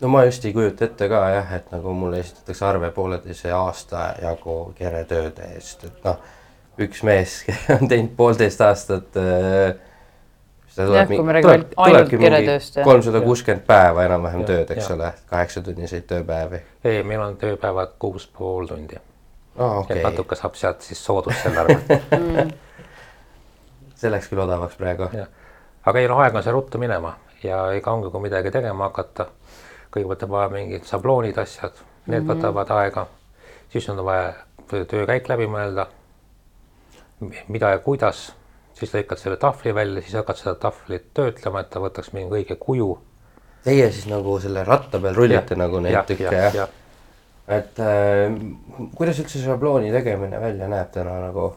no 0.00 0.08
ma 0.08 0.24
just 0.24 0.44
ei 0.44 0.52
kujuta 0.52 0.84
ette 0.84 1.08
ka 1.08 1.20
jah, 1.34 1.54
et 1.56 1.70
nagu 1.72 1.92
mulle 1.96 2.20
esitatakse 2.22 2.64
arve 2.64 2.90
pooleteise 2.94 3.52
aasta 3.52 4.14
jagu 4.22 4.72
keretööde 4.78 5.50
eest, 5.56 5.84
et 5.84 6.04
noh, 6.06 6.20
üks 6.80 7.02
mees 7.04 7.40
on 7.76 7.88
teinud 7.90 8.14
poolteist 8.16 8.62
aastat 8.64 9.18
äh, 9.20 9.74
kui 10.76 11.22
me 11.26 11.34
räägime 11.34 11.66
ainult 11.76 12.14
keretööst, 12.14 12.78
jah. 12.78 12.86
kolmsada 12.86 13.20
kuuskümmend 13.26 13.66
päeva 13.66 14.06
enam-vähem 14.06 14.46
tööd, 14.48 14.70
eks 14.70 14.86
jah. 14.86 14.96
ole, 14.96 15.12
kaheksatunniseid 15.34 16.08
tööpäevi. 16.14 16.62
ei, 16.84 17.02
meil 17.02 17.26
on 17.26 17.36
tööpäevad 17.40 17.98
kuus 17.98 18.30
pool 18.38 18.70
tundi 18.70 19.00
aa, 19.58 19.78
okay., 19.78 19.96
et, 19.96 20.02
natuke 20.02 20.36
saab 20.36 20.54
sealt 20.54 20.82
siis 20.86 21.04
soodust 21.04 21.42
selle 21.42 21.58
arvelt 21.58 21.86
see 24.00 24.10
läks 24.12 24.30
küll 24.30 24.42
odavaks 24.44 24.78
praegu. 24.80 25.10
aga 25.84 25.98
ei 26.00 26.08
no 26.08 26.18
aeg 26.22 26.34
on 26.34 26.46
see 26.46 26.54
ruttu 26.54 26.78
minema 26.78 27.14
ja 27.44 27.60
ega 27.76 27.92
ongi, 27.92 28.10
kui 28.12 28.24
midagi 28.24 28.52
tegema 28.54 28.88
hakata, 28.88 29.26
kõigepealt 29.92 30.26
on 30.26 30.32
vaja 30.34 30.50
mingid 30.52 30.86
šabloonid, 30.88 31.38
asjad, 31.38 31.80
need 32.06 32.22
mm 32.22 32.28
-hmm. 32.28 32.36
võtavad 32.36 32.74
aega, 32.76 33.06
siis 33.72 33.88
on 33.88 34.04
vaja 34.04 34.32
töökäik 34.68 35.28
läbi 35.28 35.46
mõelda. 35.46 35.86
mida 37.48 37.70
ja 37.70 37.78
kuidas, 37.78 38.32
siis 38.72 38.94
lõikad 38.94 39.16
selle 39.16 39.36
tahvli 39.36 39.74
välja, 39.74 40.02
siis 40.02 40.14
hakkad 40.14 40.36
seda 40.36 40.54
tahvlit 40.54 41.14
töötlema, 41.14 41.60
et 41.60 41.70
ta 41.70 41.80
võtaks 41.80 42.12
mingi 42.12 42.34
õige 42.34 42.56
kuju. 42.56 42.98
Teie 43.64 43.90
siis 43.92 44.06
nagu 44.06 44.40
selle 44.40 44.64
ratta 44.64 44.98
peal 44.98 45.14
rullite 45.14 45.56
nagu 45.56 45.80
neid 45.80 46.06
tükke 46.06 46.32
jah 46.32 46.54
ja.? 46.54 46.68
Et 47.48 47.80
äh, 47.80 48.34
kuidas 48.96 49.18
üldse 49.22 49.42
šablooni 49.42 49.92
tegemine 49.92 50.40
välja 50.40 50.68
näeb 50.68 50.90
täna 50.94 51.16
nagu 51.26 51.50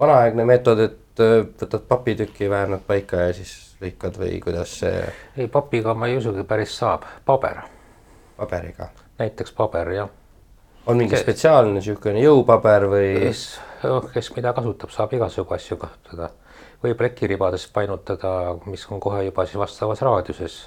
vanaaegne 0.00 0.44
meetod, 0.48 0.80
et 0.80 1.22
äh, 1.22 1.38
võtad 1.60 1.86
papitüki, 1.88 2.50
väänad 2.50 2.82
paika 2.86 3.28
ja 3.28 3.32
siis 3.36 3.54
lõikad 3.82 4.18
või 4.18 4.40
kuidas 4.42 4.78
see 4.80 5.04
ei, 5.36 5.48
papiga 5.48 5.94
ma 5.94 6.08
ei 6.10 6.18
usugi 6.18 6.44
päris 6.48 6.74
saab, 6.78 7.06
paber, 7.26 7.62
paberiga? 8.36 8.88
näiteks 9.18 9.52
paber 9.52 9.92
jah. 9.94 10.08
on 10.86 10.96
mingi 10.96 11.16
See- 11.16 11.22
spetsiaalne 11.22 11.78
niisugune 11.78 12.22
jõupaber 12.24 12.88
või? 12.90 13.08
kes, 13.28 13.44
kes 14.14 14.32
mida 14.36 14.52
kasutab, 14.56 14.90
saab 14.90 15.12
igasugu 15.14 15.54
asju 15.54 15.76
kasutada. 15.76 16.30
võib 16.84 16.98
plekiribadest 17.00 17.72
painutada, 17.72 18.56
mis 18.66 18.86
on 18.92 19.00
kohe 19.00 19.22
juba 19.24 19.46
siis 19.46 19.56
vastavas 19.56 20.02
raadiuses, 20.04 20.58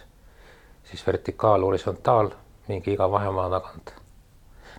siis 0.89 1.03
vertikaal, 1.07 1.61
horisontaal, 1.61 2.31
mingi 2.67 2.93
iga 2.95 3.11
vahemaa 3.11 3.49
tagant. 3.49 3.93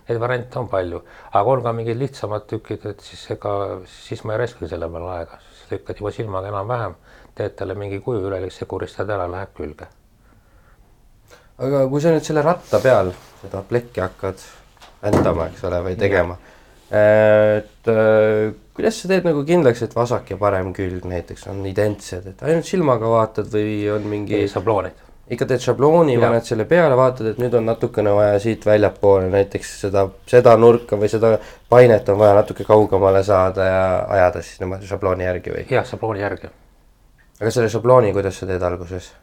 Neid 0.09 0.17
variante 0.21 0.57
on 0.57 0.67
palju, 0.71 1.03
aga 1.37 1.53
on 1.53 1.61
ka 1.61 1.73
mingid 1.77 1.99
lihtsamad 1.99 2.47
tükid, 2.49 2.85
et 2.89 3.03
siis 3.05 3.27
ega, 3.35 3.53
siis 3.85 4.23
ma 4.25 4.33
ei 4.33 4.41
raiskagi 4.41 4.71
selle 4.71 4.89
peale 4.89 5.11
aega, 5.13 5.37
lükkad 5.69 6.01
juba 6.01 6.11
silmaga 6.15 6.49
enam-vähem, 6.49 6.95
teed 7.37 7.53
talle 7.59 7.75
mingi 7.77 7.99
kuju 8.01 8.23
üle, 8.25 8.39
lihtsalt 8.41 8.71
kuristad 8.71 9.11
ära, 9.13 9.27
läheb 9.29 9.53
külge. 9.57 9.85
aga 11.59 11.83
kui 11.91 12.01
sa 12.01 12.13
nüüd 12.15 12.25
selle 12.25 12.41
ratta 12.41 12.79
peal 12.81 13.11
seda 13.41 13.61
plekki 13.69 14.01
hakkad 14.01 14.41
vändama, 15.03 15.49
eks 15.51 15.63
ole, 15.69 15.81
või 15.85 15.99
tegema, 15.99 16.37
et 16.89 17.91
äh, 17.91 18.49
kuidas 18.73 19.01
sa 19.03 19.11
teed 19.11 19.27
nagu 19.27 19.43
kindlaks, 19.45 19.83
et 19.85 19.93
vasak 19.95 20.33
ja 20.33 20.39
parem 20.41 20.71
külg 20.73 21.05
näiteks 21.05 21.45
on 21.51 21.61
identsed, 21.69 22.31
et 22.33 22.43
ainult 22.47 22.65
silmaga 22.65 23.11
vaatad 23.11 23.51
või 23.53 23.83
on 23.93 24.09
mingi, 24.09 24.41
šabloonid, 24.49 25.05
ikka 25.29 25.45
teed 25.49 25.61
šablooni, 25.63 26.15
paned 26.21 26.47
selle 26.47 26.65
peale, 26.69 26.95
vaatad, 26.97 27.31
et 27.31 27.41
nüüd 27.41 27.53
on 27.59 27.67
natukene 27.69 28.13
vaja 28.15 28.39
siit 28.41 28.65
väljapoole 28.65 29.29
näiteks 29.33 29.75
seda, 29.85 30.07
seda 30.29 30.55
nurka 30.57 30.97
või 30.97 31.11
seda 31.11 31.35
painet 31.69 32.09
on 32.09 32.17
vaja 32.21 32.39
natuke 32.41 32.65
kaugemale 32.67 33.21
saada 33.23 33.67
ja 33.67 33.83
ajada 34.17 34.41
siis 34.41 34.63
niimoodi 34.63 34.89
šablooni 34.89 35.29
järgi 35.29 35.53
või? 35.53 35.67
jah, 35.69 35.85
šablooni 35.87 36.25
järgi 36.25 36.49
aga 37.39 37.51
selle 37.55 37.71
šablooni, 37.71 38.11
kuidas 38.15 38.41
sa 38.41 38.47
teed 38.49 38.63
alguses? 38.67 39.13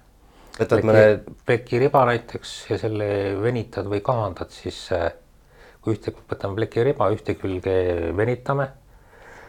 võtad 0.56 0.86
mõne, 0.88 1.04
plekiriba 1.48 2.06
näiteks 2.08 2.52
ja 2.70 2.78
selle 2.80 3.08
venitad 3.42 3.88
või 3.90 4.00
kahandad, 4.04 4.54
siis 4.54 4.78
äh, 4.96 5.10
kui 5.84 5.96
ühte, 5.96 6.14
võtame 6.30 6.56
plekiriba, 6.56 7.10
ühte 7.12 7.36
külge 7.36 7.74
venitame, 8.16 8.70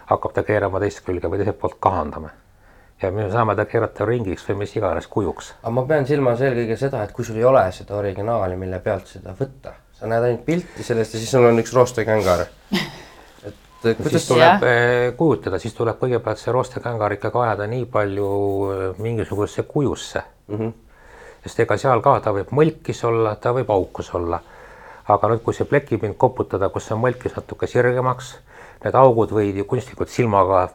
hakkab 0.09 0.35
ta 0.35 0.43
keerama 0.47 0.81
teist 0.83 0.99
külge 1.05 1.31
või 1.31 1.39
teiselt 1.39 1.61
poolt 1.61 1.79
kahandame. 1.83 2.33
Ja 3.01 3.11
me 3.11 3.29
saame 3.31 3.55
ta 3.55 3.65
keerata 3.69 4.05
ringiks 4.05 4.45
või 4.49 4.63
mis 4.63 4.75
iganes 4.75 5.07
kujuks. 5.11 5.53
aga 5.61 5.73
ma 5.73 5.83
pean 5.89 6.07
silmas 6.09 6.41
eelkõige 6.41 6.77
seda, 6.79 7.03
et 7.05 7.13
kui 7.13 7.25
sul 7.25 7.37
ei 7.37 7.45
ole 7.45 7.63
seda 7.75 7.97
originaali, 7.97 8.57
mille 8.57 8.79
pealt 8.83 9.11
seda 9.11 9.35
võtta, 9.37 9.75
sa 9.99 10.09
näed 10.09 10.29
ainult 10.29 10.45
pilti 10.45 10.85
sellest 10.85 11.13
ja 11.13 11.21
siis 11.21 11.31
sul 11.35 11.45
on 11.45 11.61
üks 11.61 11.73
roostekängar. 11.77 12.47
et 13.45 14.01
kuidas 14.01 14.17
siis 14.17 14.27
tuleb, 14.31 14.57
tuleb 14.59 14.65
äh, 14.65 15.13
kujutada, 15.17 15.61
siis 15.61 15.77
tuleb 15.77 16.01
kõigepealt 16.01 16.41
see 16.41 16.55
roostekängar 16.55 17.17
ikkagi 17.19 17.41
ajada 17.43 17.69
nii 17.69 17.85
palju 17.93 18.31
äh, 18.71 18.83
mingisugusesse 18.97 19.67
kujusse 19.69 20.23
mm. 20.47 20.57
-hmm. 20.57 20.73
sest 21.43 21.59
ega 21.65 21.77
seal 21.77 22.01
ka 22.01 22.19
ta 22.19 22.33
võib 22.33 22.49
mõlkis 22.51 23.03
olla, 23.05 23.35
ta 23.35 23.53
võib 23.53 23.69
aukus 23.69 24.13
olla. 24.15 24.41
aga 25.07 25.27
nüüd, 25.29 25.39
kui 25.43 25.53
see 25.53 25.69
plekipind 25.69 26.17
koputada, 26.17 26.69
kus 26.69 26.89
see 26.89 26.97
mõlkis 26.97 27.35
natuke 27.35 27.67
sirgemaks, 27.67 28.35
need 28.83 28.95
augud 28.95 29.31
võid 29.31 29.55
ju 29.55 29.65
kunstlikult 29.65 30.09
silmaga 30.09 30.69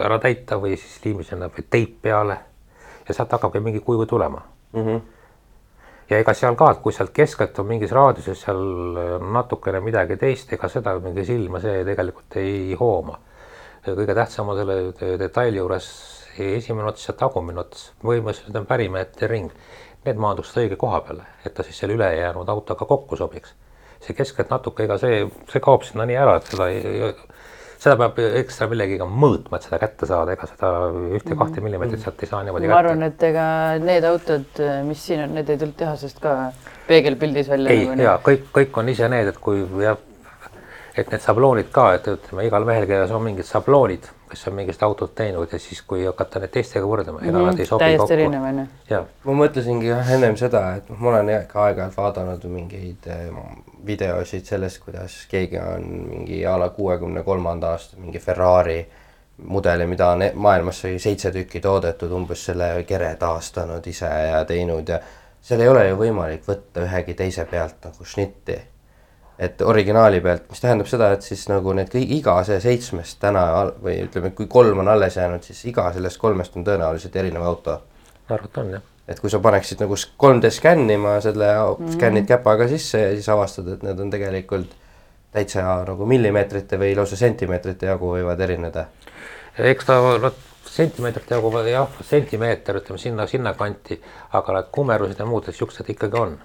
ära 0.00 0.18
täita 0.18 0.56
või 0.60 0.76
siis 0.76 1.00
liimisena 1.04 1.50
või 1.52 1.66
teip 1.70 1.98
peale 2.02 2.38
ja 3.08 3.14
sealt 3.14 3.32
hakkabki 3.32 3.60
mingi 3.60 3.80
kuju 3.80 4.06
tulema 4.06 4.42
mm 4.72 4.86
-hmm. 4.86 5.00
ja 6.10 6.18
ega 6.18 6.34
seal 6.34 6.56
ka, 6.56 6.70
et 6.70 6.78
kui 6.78 6.92
sealt 6.92 7.10
keskelt 7.10 7.58
on 7.58 7.66
mingis 7.66 7.92
raadiuses 7.92 8.40
seal 8.40 8.62
natukene 9.32 9.80
midagi 9.80 10.16
teist, 10.16 10.52
ega 10.52 10.68
seda 10.68 10.98
mingi 10.98 11.24
silma 11.24 11.60
see 11.60 11.84
tegelikult 11.84 12.36
ei 12.36 12.74
hooma. 12.80 13.18
kõige 13.86 14.14
tähtsam 14.14 14.48
on 14.48 14.56
selle 14.56 14.92
de- 15.00 15.18
detaili 15.18 15.56
juures 15.56 16.22
esimene 16.38 16.88
ots 16.88 17.08
ja 17.08 17.14
tagumine 17.18 17.60
ots, 17.60 17.92
põhimõtteliselt 18.02 18.56
on 18.56 18.66
pärimeetri 18.66 19.28
ring. 19.28 19.50
Need 20.06 20.18
maanduksid 20.18 20.64
õige 20.64 20.76
koha 20.76 21.00
peale, 21.00 21.26
et 21.46 21.54
ta 21.54 21.62
siis 21.62 21.78
selle 21.78 21.94
ülejäänud 21.94 22.48
autoga 22.48 22.84
kokku 22.84 23.16
sobiks. 23.16 23.54
see 24.02 24.16
keskelt 24.18 24.50
natuke, 24.50 24.82
ega 24.82 24.96
see, 24.98 25.28
see 25.46 25.60
kaob 25.62 25.84
sinna 25.86 26.02
nii 26.04 26.16
ära, 26.18 26.32
et 26.36 26.48
seda 26.50 26.64
ei, 26.74 27.12
seda 27.82 27.96
peab 27.98 28.20
ekstra 28.42 28.68
millegiga 28.70 29.06
mõõtma, 29.08 29.58
et 29.58 29.66
seda 29.66 29.80
kätte 29.82 30.06
saada, 30.06 30.36
ega 30.36 30.46
seda 30.50 30.70
ühte-kahte 31.18 31.64
millimeetrit 31.64 32.04
sealt 32.04 32.22
ei 32.22 32.30
saa 32.30 32.44
niimoodi 32.46 32.70
ma 32.70 32.78
arvan, 32.78 33.02
et 33.08 33.26
ega 33.26 33.46
need 33.82 34.06
autod, 34.06 34.62
mis 34.86 35.02
siin 35.08 35.24
on, 35.24 35.34
need 35.38 35.50
ei 35.50 35.58
tulnud 35.58 35.78
tehasest 35.80 36.22
ka 36.22 36.36
peegelpildis 36.86 37.50
välja. 37.50 37.74
ei, 37.74 37.88
ja 38.04 38.16
kõik, 38.22 38.48
kõik 38.54 38.78
on 38.82 38.92
ise 38.92 39.10
need, 39.10 39.32
et 39.32 39.40
kui 39.42 39.64
jah, 39.82 39.98
et 40.96 41.10
need 41.10 41.22
sabloonid 41.24 41.70
ka, 41.72 41.86
et 41.96 42.08
ütleme, 42.12 42.44
igal 42.46 42.66
mehel, 42.68 42.86
kellel 42.88 43.14
on 43.16 43.24
mingid 43.24 43.48
sabloonid, 43.48 44.08
kes 44.30 44.46
on 44.48 44.56
mingist 44.56 44.82
autot 44.84 45.14
teinud 45.16 45.52
ja 45.52 45.60
siis, 45.60 45.80
kui 45.88 46.04
hakata 46.04 46.42
need 46.42 46.52
teistega 46.52 46.88
võrdlema, 46.88 47.22
ega 47.24 47.32
mm 47.32 47.48
nad 47.48 47.60
ei 47.60 47.68
sobi 47.68 47.84
täiesti 47.84 48.02
kokku. 48.02 48.16
erinev 48.16 48.48
on 48.48 48.62
ju. 48.90 49.02
ma 49.24 49.36
mõtlesingi 49.42 49.88
jah 49.88 50.10
ennem 50.16 50.36
seda, 50.40 50.62
et 50.78 50.90
ma 50.92 51.12
olen 51.12 51.30
ka 51.48 51.66
aeg-ajalt 51.66 51.96
vaadanud 51.96 52.44
mingeid 52.52 53.08
eh, 53.12 53.30
videosid 53.86 54.48
sellest, 54.48 54.82
kuidas 54.84 55.22
keegi 55.30 55.60
on 55.60 55.86
mingi 56.10 56.42
a 56.46 56.58
la 56.60 56.68
kuuekümne 56.76 57.22
kolmanda 57.22 57.72
aasta 57.76 58.00
mingi 58.00 58.20
Ferrari 58.20 58.80
mudeli, 59.48 59.86
mida 59.86 60.10
on 60.12 60.22
e-, 60.22 60.32
maailmas 60.34 60.84
sai 60.84 60.98
seitse 60.98 61.32
tükki 61.32 61.60
toodetud, 61.60 62.12
umbes 62.12 62.44
selle 62.50 62.74
kere 62.88 63.14
taastanud 63.16 63.86
ise 63.86 64.12
ja 64.28 64.44
teinud 64.44 64.88
ja 64.88 65.00
seal 65.40 65.64
ei 65.64 65.72
ole 65.72 65.88
ju 65.88 65.96
võimalik 66.04 66.44
võtta 66.48 66.84
ühegi 66.84 67.16
teise 67.18 67.48
pealt 67.50 67.80
nagu 67.88 68.04
šnitti 68.04 68.60
et 69.42 69.62
originaali 69.66 70.20
pealt, 70.22 70.44
mis 70.50 70.62
tähendab 70.62 70.88
seda, 70.90 71.10
et 71.16 71.24
siis 71.26 71.42
nagu 71.50 71.74
need 71.74 71.90
kõik, 71.90 72.10
iga 72.18 72.34
see 72.46 72.60
seitsmest 72.62 73.18
täna 73.22 73.42
või 73.82 73.96
ütleme, 74.04 74.30
kui 74.38 74.46
kolm 74.50 74.84
on 74.84 74.90
alles 74.92 75.16
jäänud, 75.18 75.42
siis 75.46 75.64
iga 75.72 75.88
sellest 75.94 76.20
kolmest 76.22 76.56
on 76.58 76.66
tõenäoliselt 76.66 77.16
erinev 77.18 77.46
auto. 77.48 77.80
arvata 78.28 78.60
on 78.60 78.70
jah. 78.76 78.84
et 79.08 79.20
kui 79.20 79.30
sa 79.30 79.40
paneksid 79.42 79.82
nagu 79.82 79.98
3D 80.24 80.50
skännima 80.50 81.16
selle 81.20 81.48
mm, 81.54 81.74
-hmm. 81.74 81.96
skännid 81.96 82.26
käpaga 82.26 82.68
sisse 82.68 83.00
ja 83.00 83.10
siis 83.10 83.28
avastad, 83.28 83.68
et 83.68 83.82
need 83.82 83.98
on 83.98 84.10
tegelikult 84.10 84.78
täitsa 85.32 85.66
nagu 85.88 86.06
millimeetrite 86.06 86.78
või 86.78 86.94
lausa 86.96 87.16
sentimeetrite 87.16 87.86
jagu 87.86 88.14
võivad 88.14 88.40
erineda. 88.40 88.86
eks 89.58 89.84
ta 89.84 89.98
noh, 90.18 90.32
sentimeetrite 90.64 91.34
jagu 91.34 91.52
jah, 91.66 91.88
sentimeeter 92.00 92.76
ütleme 92.76 92.98
sinna, 92.98 93.26
sinnakanti, 93.26 94.02
aga 94.32 94.52
need 94.52 94.70
kumerused 94.70 95.18
ja 95.18 95.26
muud, 95.26 95.48
et 95.48 95.54
siuksed 95.54 95.88
ikkagi 95.88 96.18
on 96.18 96.38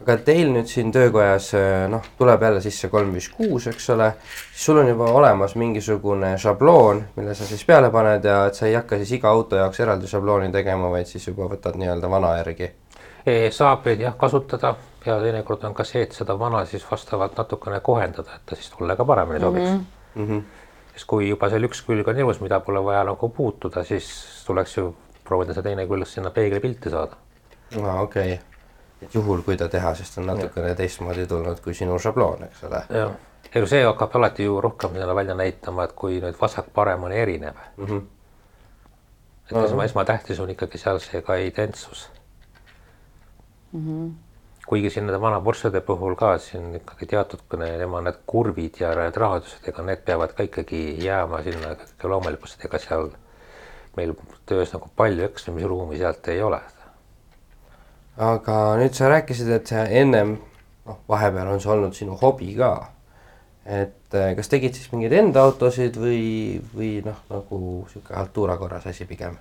aga 0.00 0.16
teil 0.24 0.48
nüüd 0.52 0.68
siin 0.70 0.92
töökojas 0.94 1.50
äh, 1.58 1.84
noh, 1.92 2.04
tuleb 2.18 2.42
jälle 2.42 2.60
sisse 2.64 2.88
kolm, 2.92 3.12
viis, 3.16 3.28
kuus, 3.34 3.66
eks 3.68 3.90
ole, 3.94 4.10
siis 4.24 4.64
sul 4.70 4.80
on 4.80 4.88
juba 4.88 5.10
olemas 5.12 5.54
mingisugune 5.60 6.32
šabloon, 6.40 7.02
mille 7.16 7.34
sa 7.36 7.48
siis 7.48 7.64
peale 7.68 7.90
paned 7.92 8.24
ja 8.24 8.44
et 8.48 8.56
sa 8.56 8.68
ei 8.68 8.78
hakka 8.78 9.00
siis 9.02 9.12
iga 9.18 9.32
auto 9.32 9.60
jaoks 9.60 9.82
eraldi 9.84 10.08
šablooni 10.10 10.48
tegema, 10.54 10.88
vaid 10.92 11.10
siis 11.10 11.28
juba 11.28 11.50
võtad 11.52 11.76
nii-öelda 11.80 12.10
vana 12.10 12.32
järgi. 12.38 12.70
saab 13.52 13.84
neid 13.86 14.00
jah 14.00 14.16
kasutada 14.16 14.74
ja 15.04 15.18
teinekord 15.20 15.64
on 15.68 15.76
ka 15.76 15.84
see, 15.84 16.02
et 16.06 16.16
seda 16.16 16.38
vana 16.38 16.64
siis 16.64 16.86
vastavalt 16.90 17.36
natukene 17.36 17.80
kohendada, 17.84 18.36
et 18.36 18.46
ta 18.46 18.56
siis 18.56 18.72
tulle 18.72 18.96
ka 18.96 19.04
paremini 19.04 19.40
sobiks 19.40 19.70
mm. 19.70 20.26
-hmm. 20.26 20.42
sest 20.94 21.06
kui 21.06 21.28
juba 21.28 21.50
seal 21.50 21.68
üks 21.68 21.84
külg 21.84 22.08
on 22.08 22.18
ilus, 22.18 22.40
mida 22.40 22.60
pole 22.60 22.84
vaja 22.84 23.04
nagu 23.04 23.28
puutuda, 23.28 23.84
siis 23.84 24.44
tuleks 24.46 24.76
ju 24.76 24.94
proovida 25.24 25.54
see 25.54 25.62
teine 25.62 25.86
külg 25.86 26.06
sinna 26.06 26.30
peeglipilti 26.30 26.90
saada. 26.90 27.16
aa, 27.82 28.00
okei 28.00 28.32
okay 28.32 28.49
et 29.02 29.14
juhul, 29.14 29.42
kui 29.42 29.56
ta 29.56 29.68
tehasest 29.68 30.18
on 30.18 30.26
natukene 30.30 30.74
teistmoodi 30.74 31.26
tulnud 31.26 31.60
kui 31.64 31.74
sinu 31.74 31.98
šabloon, 31.98 32.44
eks 32.48 32.64
ole. 32.68 32.80
jah, 32.94 33.12
ega 33.50 33.66
see 33.72 33.82
hakkab 33.84 34.16
alati 34.20 34.46
ju 34.46 34.60
rohkem 34.60 34.96
seda 34.96 35.14
välja 35.16 35.36
näitama, 35.38 35.88
et 35.88 35.92
kui 35.98 36.20
nüüd 36.22 36.38
vasak-parem 36.40 37.04
on 37.08 37.12
erinev 37.12 37.60
mm. 37.76 37.84
-hmm. 37.84 38.02
et 39.48 39.54
no, 39.56 39.64
esma, 39.64 39.84
esmatähtis 39.84 40.40
on 40.40 40.50
ikkagi 40.50 40.78
seal 40.78 41.00
see 41.04 41.22
ka 41.22 41.34
identsus 41.34 42.08
mm. 43.72 43.86
-hmm. 43.86 44.12
kuigi 44.66 44.90
siin 44.90 45.06
nende 45.06 45.20
vana 45.20 45.40
Porschede 45.40 45.80
puhul 45.80 46.14
ka 46.14 46.38
siin 46.38 46.74
ikkagi 46.74 47.06
teatud 47.06 47.40
tema 47.48 48.00
need 48.00 48.20
kurvid 48.26 48.80
ja 48.80 48.94
need 48.94 49.16
raadused, 49.16 49.68
ega 49.68 49.82
need 49.82 50.04
peavad 50.04 50.32
ka 50.32 50.42
ikkagi 50.42 51.04
jääma 51.04 51.42
sinna 51.42 51.76
loomulikult, 52.02 52.64
ega 52.64 52.78
seal 52.78 53.10
meil 53.96 54.14
töös 54.46 54.72
nagu 54.72 54.90
palju 54.96 55.24
eksimisruumi 55.24 55.98
sealt 55.98 56.28
ei 56.28 56.42
ole 56.42 56.60
aga 58.16 58.56
nüüd 58.80 58.96
sa 58.96 59.10
rääkisid, 59.10 59.50
et 59.54 59.72
ennem 59.72 60.38
noh, 60.86 60.98
vahepeal 61.08 61.52
on 61.52 61.60
see 61.62 61.70
olnud 61.72 61.94
sinu 61.96 62.16
hobi 62.20 62.54
ka. 62.58 62.90
et 63.64 64.14
eh, 64.16 64.34
kas 64.36 64.48
tegid 64.48 64.74
siis 64.74 64.90
mingeid 64.92 65.12
enda 65.14 65.44
autosid 65.46 65.96
või, 66.00 66.58
või 66.74 66.98
noh, 67.04 67.18
nagu 67.30 67.60
sihuke 67.92 68.14
haltuura 68.16 68.56
korras 68.58 68.86
asi 68.86 69.06
pigem? 69.06 69.36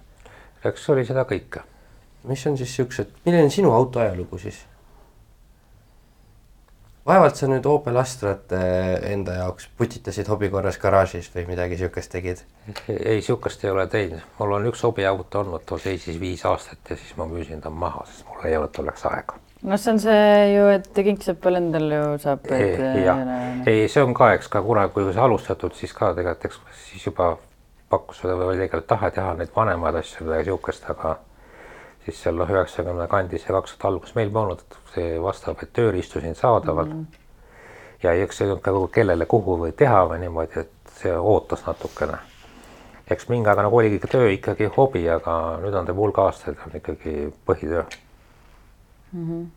eks 0.63 0.89
oli 0.89 1.05
seda 1.07 1.25
kõike. 1.25 1.63
mis 2.29 2.45
on 2.47 2.57
siis 2.57 2.75
siuksed, 2.75 3.15
milline 3.25 3.47
on 3.47 3.53
sinu 3.53 3.71
auto 3.73 3.99
ajalugu 4.03 4.37
siis? 4.37 4.65
Vaevalt 7.07 7.39
sa 7.39 7.47
nüüd 7.49 7.65
Opel 7.69 7.97
Astrat 7.99 8.53
eh, 8.55 8.95
enda 9.13 9.39
jaoks 9.39 9.69
putitasid 9.77 10.29
hobi 10.29 10.49
korras 10.53 10.79
garaažis 10.81 11.29
või 11.35 11.45
midagi 11.49 11.79
siukest 11.79 12.11
tegid? 12.13 12.43
ei, 12.87 13.21
siukest 13.25 13.63
ei 13.65 13.73
ole 13.73 13.87
teinud, 13.91 14.23
mul 14.39 14.57
on 14.57 14.69
üks 14.71 14.83
hobiauto 14.85 15.43
olnud, 15.43 15.65
too 15.65 15.79
seisis 15.81 16.19
viis 16.21 16.45
aastat 16.45 16.91
ja 16.91 16.97
siis 16.99 17.15
ma 17.17 17.27
müüsin 17.29 17.63
ta 17.63 17.71
maha, 17.73 18.05
sest 18.09 18.27
mul 18.29 18.43
ei 18.49 18.57
olnud 18.57 18.73
tolleks 18.75 19.05
aega. 19.09 19.39
no 19.63 19.77
see 19.77 19.93
on 19.93 20.01
see 20.03 20.33
ju, 20.53 20.65
et 20.75 21.03
kingsepal 21.09 21.61
endal 21.61 21.87
ju 21.95 22.03
saab. 22.23 22.49
jah, 23.05 23.23
ei, 23.65 23.87
see 23.87 24.03
on 24.03 24.13
ka, 24.17 24.33
eks 24.37 24.51
ka 24.51 24.63
kunagi, 24.65 24.93
kui 24.95 25.07
sai 25.13 25.25
alustatud, 25.25 25.75
siis 25.77 25.95
ka 25.95 26.13
tegelikult, 26.17 26.51
eks 26.51 26.83
siis 26.91 27.07
juba 27.09 27.35
pakkus 27.89 28.21
või 28.23 28.51
oli 28.51 28.61
tegelikult 28.61 28.91
tahe 28.91 29.09
teha 29.15 29.33
neid 29.39 29.55
vanemaid 29.55 29.97
asju, 30.03 30.27
midagi 30.27 30.51
siukest, 30.51 30.85
aga 30.93 31.17
siis 32.05 32.21
seal 32.23 32.37
noh, 32.39 32.49
üheksakümne 32.49 33.07
kandis 33.11 33.45
ja 33.47 33.55
kaks 33.57 33.75
tuhat 33.75 33.91
alguses 33.91 34.15
meil 34.17 34.31
polnud 34.33 34.63
see 34.93 35.19
vastav, 35.21 35.59
et 35.61 35.73
tööriistu 35.75 36.21
siin 36.23 36.35
saadaval 36.35 36.85
mm. 36.85 37.05
-hmm. 37.05 37.21
ja 38.03 38.13
eks 38.23 38.41
ei 38.41 38.49
olnud 38.49 38.63
ka 38.63 38.73
kellele, 38.93 39.25
kuhu 39.25 39.57
või 39.63 39.71
teha 39.71 40.01
või 40.09 40.19
niimoodi, 40.23 40.65
et 40.65 40.93
see 41.01 41.13
ootas 41.13 41.65
natukene. 41.67 42.17
eks 43.09 43.29
mingi 43.29 43.49
aega 43.49 43.63
nagu 43.65 43.77
oligi 43.77 43.99
töö 43.99 44.31
ikkagi 44.31 44.69
hobi, 44.77 45.09
aga 45.09 45.57
nüüd 45.61 45.73
on 45.73 45.85
ta 45.85 45.93
hulk 45.93 46.17
aastaid 46.17 46.57
on 46.65 46.75
ikkagi 46.75 47.33
põhitöö 47.45 47.83
mm. 49.11 49.25
-hmm. 49.29 49.47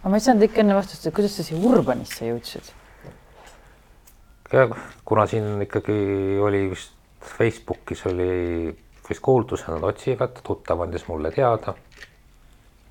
aga 0.00 0.08
ma 0.08 0.16
ei 0.16 0.20
saanud 0.20 0.42
ikka 0.42 0.60
enne 0.60 0.74
vastust, 0.74 1.06
et 1.06 1.14
kuidas 1.14 1.36
sa 1.36 1.42
siia 1.42 1.60
Urbanisse 1.70 2.28
jõudsid? 2.28 2.74
kuna 5.04 5.26
siin 5.26 5.62
ikkagi 5.62 6.38
oli 6.40 6.70
vist 6.70 6.92
Facebookis 7.20 8.06
oli 8.06 8.76
vist 9.08 9.24
kuulutuse 9.24 9.70
nad 9.72 9.84
otsivad, 9.88 10.40
tuttav 10.44 10.82
andis 10.84 11.06
mulle 11.08 11.30
teada. 11.34 11.74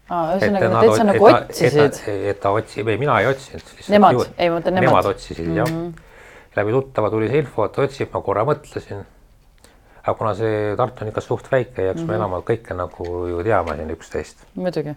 ühesõnaga 0.08 0.70
nad 0.72 0.86
täitsa 0.86 1.06
nagu 1.06 1.28
otsisid. 1.30 2.00
et 2.32 2.40
ta 2.42 2.54
otsib, 2.56 2.88
ei 2.88 2.98
mina 3.02 3.20
ei 3.22 3.28
otsinud. 3.30 3.74
Nemad, 3.92 4.22
ei 4.38 4.50
ma 4.50 4.60
mõtlen 4.60 4.78
nemad. 4.78 4.88
Nemad 4.88 5.10
otsisid 5.12 5.46
mm 5.46 5.52
-hmm. 5.52 5.58
jah. 5.58 5.70
Mhm. 5.70 5.92
läbi 6.58 6.72
tuttava 6.72 7.10
tuli 7.10 7.28
see 7.30 7.40
info, 7.44 7.66
et 7.66 7.78
otsib, 7.78 8.14
ma 8.14 8.22
korra 8.22 8.46
mõtlesin. 8.46 9.04
aga 10.04 10.14
kuna 10.18 10.34
see 10.36 10.76
Tartu 10.78 11.04
on 11.04 11.10
ikka 11.12 11.22
suht 11.22 11.52
väike, 11.52 11.82
ei 11.82 11.88
jaksa 11.88 12.04
mm 12.04 12.10
-hmm. 12.10 12.12
me 12.12 12.16
enam 12.16 12.32
kõike 12.32 12.74
nagu 12.74 13.28
ju 13.28 13.44
teame 13.44 13.76
siin 13.76 13.90
üksteist. 13.90 14.38
muidugi. 14.56 14.96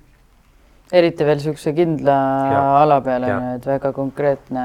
eriti 0.92 1.24
veel 1.24 1.36
niisuguse 1.36 1.72
kindla 1.72 2.16
ja. 2.52 2.82
ala 2.82 3.00
peale, 3.00 3.54
et 3.54 3.66
väga 3.66 3.92
konkreetne 3.92 4.64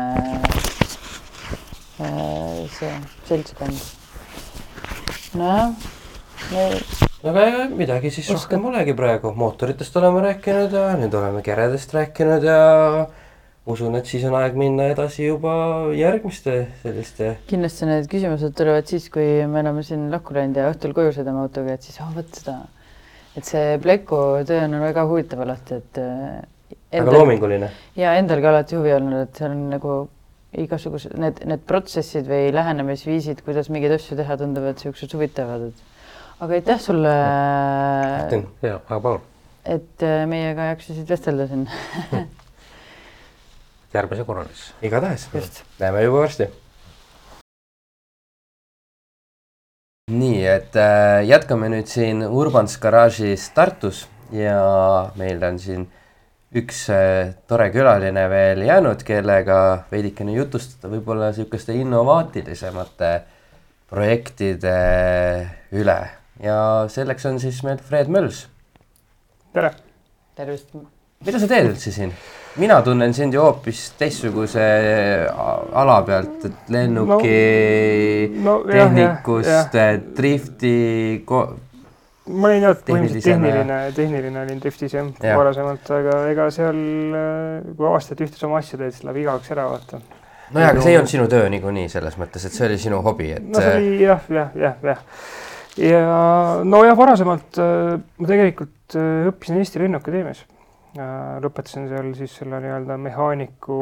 äh, 2.01 2.69
see 2.69 2.93
seltskond. 3.25 3.77
nojah 5.33 5.94
aga 6.53 7.43
ega 7.49 7.61
midagi 7.73 8.11
siis 8.13 8.27
Oskad. 8.29 8.37
rohkem 8.37 8.65
polegi 8.67 8.93
praegu, 8.97 9.31
mootoritest 9.37 9.95
oleme 9.97 10.21
rääkinud 10.27 10.73
ja 10.75 10.87
nüüd 10.99 11.13
oleme 11.17 11.41
keredest 11.45 11.93
rääkinud 11.95 12.45
ja 12.45 12.59
usun, 13.65 13.95
et 13.97 14.05
siis 14.05 14.25
on 14.29 14.35
aeg 14.37 14.57
minna 14.59 14.89
edasi 14.93 15.25
juba 15.25 15.55
järgmiste 15.97 16.57
selliste. 16.83 17.31
kindlasti 17.49 17.89
need 17.89 18.09
küsimused 18.11 18.53
tulevad 18.57 18.89
siis, 18.89 19.07
kui 19.13 19.45
me 19.49 19.63
oleme 19.63 19.83
siin 19.85 20.09
lahku 20.13 20.37
läinud 20.37 20.59
ja 20.61 20.69
õhtul 20.73 20.93
koju 20.97 21.15
sõidame 21.15 21.41
autoga, 21.45 21.77
et 21.77 21.87
siis 21.87 21.97
oh, 22.03 22.11
vot 22.15 22.29
seda, 22.37 22.59
et 23.33 23.47
see 23.47 23.79
pleku 23.81 24.21
töö 24.45 24.67
on 24.67 24.77
väga 24.83 25.07
huvitav 25.09 25.41
alati, 25.47 25.81
et. 25.81 26.03
väga 26.93 27.17
loominguline. 27.17 27.71
ja 27.97 28.13
endal 28.19 28.43
ka 28.45 28.53
alati 28.53 28.77
huvi 28.77 28.93
olnud, 28.99 29.25
et 29.25 29.41
seal 29.41 29.55
on 29.55 29.65
nagu 29.73 29.97
igasugused 30.55 31.17
need, 31.19 31.41
need 31.49 31.65
protsessid 31.67 32.29
või 32.29 32.53
lähenemisviisid, 32.53 33.41
kuidas 33.43 33.67
mingeid 33.73 33.97
asju 33.97 34.15
teha, 34.21 34.37
tunduvad 34.39 34.79
siuksed 34.79 35.17
huvitavad, 35.17 35.67
et 35.73 35.94
aga 36.39 36.53
aitäh 36.53 36.79
sulle. 36.81 37.13
ja, 38.61 38.79
aga 38.89 38.99
palun. 38.99 39.21
et 39.65 40.03
äh, 40.03 40.25
meiega 40.27 40.71
jaksasid 40.73 41.09
vestelda 41.09 41.47
siin 41.47 41.65
järgmise 43.95 44.25
korrani 44.27 44.53
siis. 44.53 44.73
igatahes, 44.81 45.27
näeme 45.79 46.03
juba 46.03 46.23
varsti. 46.25 46.49
nii, 50.11 50.41
et 50.45 50.75
äh, 50.75 51.23
jätkame 51.25 51.69
nüüd 51.71 51.87
siin 51.89 52.25
Urbans 52.27 52.75
garaažis 52.83 53.47
Tartus 53.55 54.05
ja 54.35 54.59
meil 55.15 55.41
on 55.43 55.57
siin 55.59 55.87
üks 56.55 56.83
äh, 56.93 57.31
tore 57.47 57.69
külaline 57.71 58.27
veel 58.29 58.61
jäänud, 58.67 59.07
kellega 59.07 59.61
veidikene 59.91 60.35
jutustada 60.35 60.91
võib-olla 60.91 61.31
niisuguste 61.31 61.73
innovaatilisemate 61.79 63.15
projektide 63.89 64.77
üle 65.71 65.97
ja 66.43 66.57
selleks 66.91 67.25
on 67.29 67.39
siis 67.39 67.61
meil 67.63 67.77
Fred 67.83 68.11
Mölls. 68.11 68.45
tere! 69.53 69.71
tervist! 70.35 70.73
mida 71.25 71.39
sa 71.39 71.47
teed 71.47 71.69
üldse 71.69 71.93
siin? 71.95 72.11
mina 72.59 72.81
tunnen 72.83 73.13
sind 73.15 73.35
ju 73.35 73.43
hoopis 73.43 73.91
teistsuguse 73.99 74.65
ala 75.83 75.99
pealt, 76.07 76.47
et 76.49 76.73
lennuki 76.75 77.37
no, 78.35 78.57
no, 78.57 78.57
tehnikust, 78.67 79.77
drifti 80.17 80.75
ko 81.27 81.45
ma 82.25 82.49
olin 82.49 82.65
jah, 82.65 82.75
põhimõtteliselt 82.87 83.27
tehniline, 83.29 83.79
tehniline 83.95 84.43
olin 84.43 84.61
driftis 84.63 84.95
jah 84.95 85.07
ja. 85.21 85.37
varasemalt, 85.37 85.89
aga 85.99 86.19
ega 86.31 86.49
seal, 86.53 86.83
kui 87.77 87.89
aastaid 87.91 88.23
ühte 88.25 88.39
sama 88.39 88.61
asja 88.63 88.79
teed, 88.81 88.95
siis 88.95 89.05
läheb 89.05 89.23
igavaks 89.23 89.51
ära 89.53 89.67
vaata. 89.69 90.01
nojah, 90.55 90.71
aga 90.71 90.83
see 90.83 90.95
ei 90.95 90.99
olnud 90.99 91.15
sinu 91.15 91.27
töö 91.31 91.49
niikuinii 91.53 91.89
selles 91.91 92.17
mõttes, 92.21 92.47
et 92.47 92.55
see 92.55 92.67
oli 92.69 92.79
sinu 92.81 93.01
hobi, 93.05 93.31
et. 93.37 93.45
no 93.45 93.61
see 93.61 93.75
oli 93.77 94.07
jah, 94.07 94.31
jah, 94.39 94.55
jah, 94.67 94.79
jah. 94.91 95.03
Ja 95.77 96.01
nojah, 96.63 96.97
varasemalt 96.97 97.59
äh, 97.61 97.95
ma 98.17 98.29
tegelikult 98.29 98.97
äh, 98.97 99.29
õppisin 99.31 99.59
Eesti 99.61 99.81
Lennuakadeemias. 99.83 100.45
Äh, 100.95 101.09
lõpetasin 101.43 101.89
seal 101.91 102.13
siis 102.17 102.35
selle 102.39 102.61
nii-öelda 102.63 102.99
mehaaniku 103.01 103.79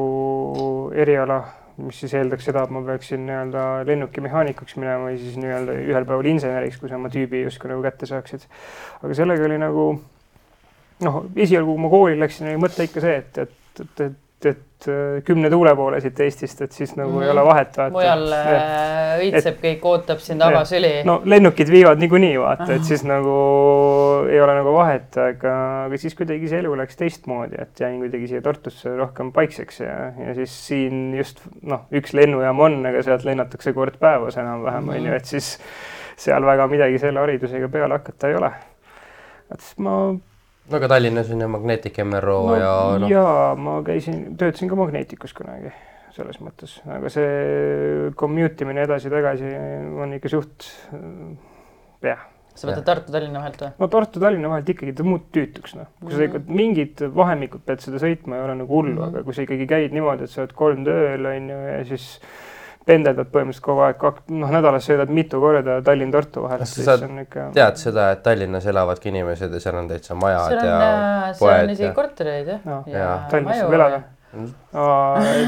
eriala 0.98 1.44
mis 1.82 2.04
siis 2.04 2.14
eeldaks 2.14 2.46
seda, 2.46 2.66
et 2.68 2.74
ma 2.74 2.84
peaksin 2.86 3.24
nii-öelda 3.26 3.62
lennukimehaanikuks 3.90 4.76
minema 4.78 5.08
või 5.08 5.16
siis 5.22 5.38
nii-öelda 5.42 5.78
ühel 5.82 6.06
päeval 6.06 6.30
inseneriks, 6.30 6.78
kui 6.78 6.92
sa 6.92 7.00
oma 7.00 7.10
tüübi 7.14 7.42
justkui 7.48 7.72
nagu 7.72 7.82
kätte 7.86 8.10
saaksid. 8.10 8.46
aga 9.02 9.18
sellega 9.18 9.48
oli 9.48 9.58
nagu 9.62 9.88
noh, 11.04 11.18
esialgu, 11.34 11.74
kui 11.74 11.82
ma 11.82 11.90
kooli 11.94 12.20
läksin, 12.22 12.52
oli 12.52 12.62
mõte 12.62 12.86
ikka 12.86 13.02
see, 13.02 13.16
et, 13.24 13.42
et, 13.42 13.82
et, 13.82 14.06
et 14.06 14.20
et 14.46 14.60
kümne 15.26 15.50
tuule 15.50 15.76
poole 15.76 16.00
siit 16.02 16.20
Eestist, 16.26 16.62
et 16.62 16.72
siis 16.72 16.96
nagu 16.96 17.12
mm 17.12 17.18
-hmm. 17.18 17.24
ei 17.24 17.30
ole 17.30 17.46
vahet. 17.46 17.78
mujal 17.92 18.26
äh, 18.34 19.20
õitseb, 19.26 19.60
kõik 19.64 19.86
ootab 19.92 20.20
sind 20.20 20.42
avasüli. 20.42 20.92
no 21.06 21.22
lennukid 21.26 21.72
viivad 21.72 22.00
niikuinii 22.00 22.40
vaata, 22.40 22.74
et 22.74 22.84
siis 22.84 23.04
nagu 23.04 23.38
ei 24.30 24.42
ole 24.42 24.56
nagu 24.56 24.74
vahet, 24.74 25.18
aga, 25.18 25.56
aga 25.86 25.98
siis 25.98 26.16
kuidagi 26.16 26.48
see 26.48 26.60
elu 26.60 26.76
läks 26.78 27.00
teistmoodi, 27.00 27.62
et 27.62 27.80
jäin 27.80 28.00
kuidagi 28.00 28.28
siia 28.28 28.42
Tartusse 28.42 28.96
rohkem 28.98 29.32
paikseks 29.32 29.80
ja, 29.80 29.96
ja 30.28 30.36
siis 30.36 30.68
siin 30.68 31.16
just 31.18 31.42
noh, 31.62 31.86
üks 31.92 32.14
lennujaam 32.14 32.60
on, 32.60 32.86
aga 32.86 33.04
sealt 33.04 33.24
lennatakse 33.24 33.74
kord 33.74 33.98
päevas 34.00 34.38
enam-vähem 34.38 34.90
on 34.90 34.96
ju, 34.96 35.08
mhm. 35.08 35.14
et 35.14 35.26
siis 35.26 35.58
seal 36.18 36.46
väga 36.46 36.68
midagi 36.68 37.00
selle 37.02 37.20
haridusega 37.20 37.70
peale 37.70 38.00
hakata 38.00 38.30
ei 38.30 38.36
ole. 38.36 38.52
et 39.54 39.60
siis 39.60 39.78
ma 39.78 39.98
no 40.70 40.80
aga 40.80 40.92
Tallinnas 40.96 41.32
on 41.34 41.42
ju 41.44 41.50
Magnetic 41.52 41.98
MRO 42.04 42.38
no, 42.50 42.60
ja 42.60 42.76
noh. 43.02 43.10
jaa, 43.12 43.56
ma 43.60 43.80
käisin, 43.86 44.38
töötasin 44.40 44.72
ka 44.72 44.80
Magneticus 44.80 45.36
kunagi 45.38 45.74
selles 46.14 46.38
mõttes, 46.46 46.76
aga 46.86 47.10
see 47.10 48.12
commute 48.20 48.66
imine 48.66 48.86
edasi-tagasi 48.86 49.50
on 50.04 50.14
ikka 50.20 50.30
suht 50.30 50.68
jah. 52.06 52.22
sa 52.54 52.70
võtad 52.70 52.86
Tartu-Tallinna 52.86 53.42
vahelt 53.42 53.64
või? 53.66 53.72
no 53.82 53.90
Tartu-Tallinna 53.96 54.52
vahelt 54.52 54.70
ikkagi 54.76 54.94
ta 54.98 55.06
muutub 55.08 55.34
tüütuks 55.34 55.74
noh, 55.80 55.90
kui 56.00 56.12
mm 56.12 56.20
sa 56.20 56.28
ikka 56.30 56.44
mingid 56.62 57.06
vahemikud 57.18 57.66
pead 57.66 57.82
seda 57.82 58.02
sõitma, 58.04 58.38
ei 58.38 58.46
ole 58.46 58.60
nagu 58.62 58.78
hullu 58.78 58.94
mm, 58.94 59.02
-hmm. 59.02 59.16
aga 59.16 59.26
kui 59.26 59.38
sa 59.38 59.48
ikkagi 59.48 59.70
käid 59.70 59.96
niimoodi, 59.98 60.28
et 60.28 60.34
sa 60.34 60.44
oled 60.44 60.54
kolm 60.58 60.86
tööl 60.86 61.32
on 61.32 61.50
ju 61.50 61.62
ja 61.72 61.80
siis 61.90 62.08
pendeldad 62.88 63.30
põhimõtteliselt 63.32 63.66
kogu 63.66 63.86
aeg, 63.86 64.04
noh, 64.36 64.52
nädalas 64.52 64.88
sõidad 64.90 65.12
mitu 65.14 65.40
korda 65.44 65.80
Tallinn-Tartu 65.86 66.44
vahel. 66.44 66.64
kas 66.64 66.76
sa 66.86 66.98
ikka... 67.22 67.48
tead 67.56 67.80
seda, 67.80 68.10
et 68.16 68.26
Tallinnas 68.26 68.68
elavadki 68.70 69.12
inimesed 69.14 69.54
ja 69.54 69.64
seal 69.64 69.80
on 69.80 69.88
täitsa 69.92 70.18
majad 70.20 70.58
on, 70.58 70.68
ja 70.68 70.82
äh, 70.82 71.32
seal 71.40 71.56
on 71.56 71.74
isegi 71.78 71.90
ja... 71.90 71.96
kortereid 71.96 72.52
jah 72.56 72.68
no.. 72.68 72.84
Tallinnas 73.32 73.64
saab 73.64 73.80
elada. 73.80 74.04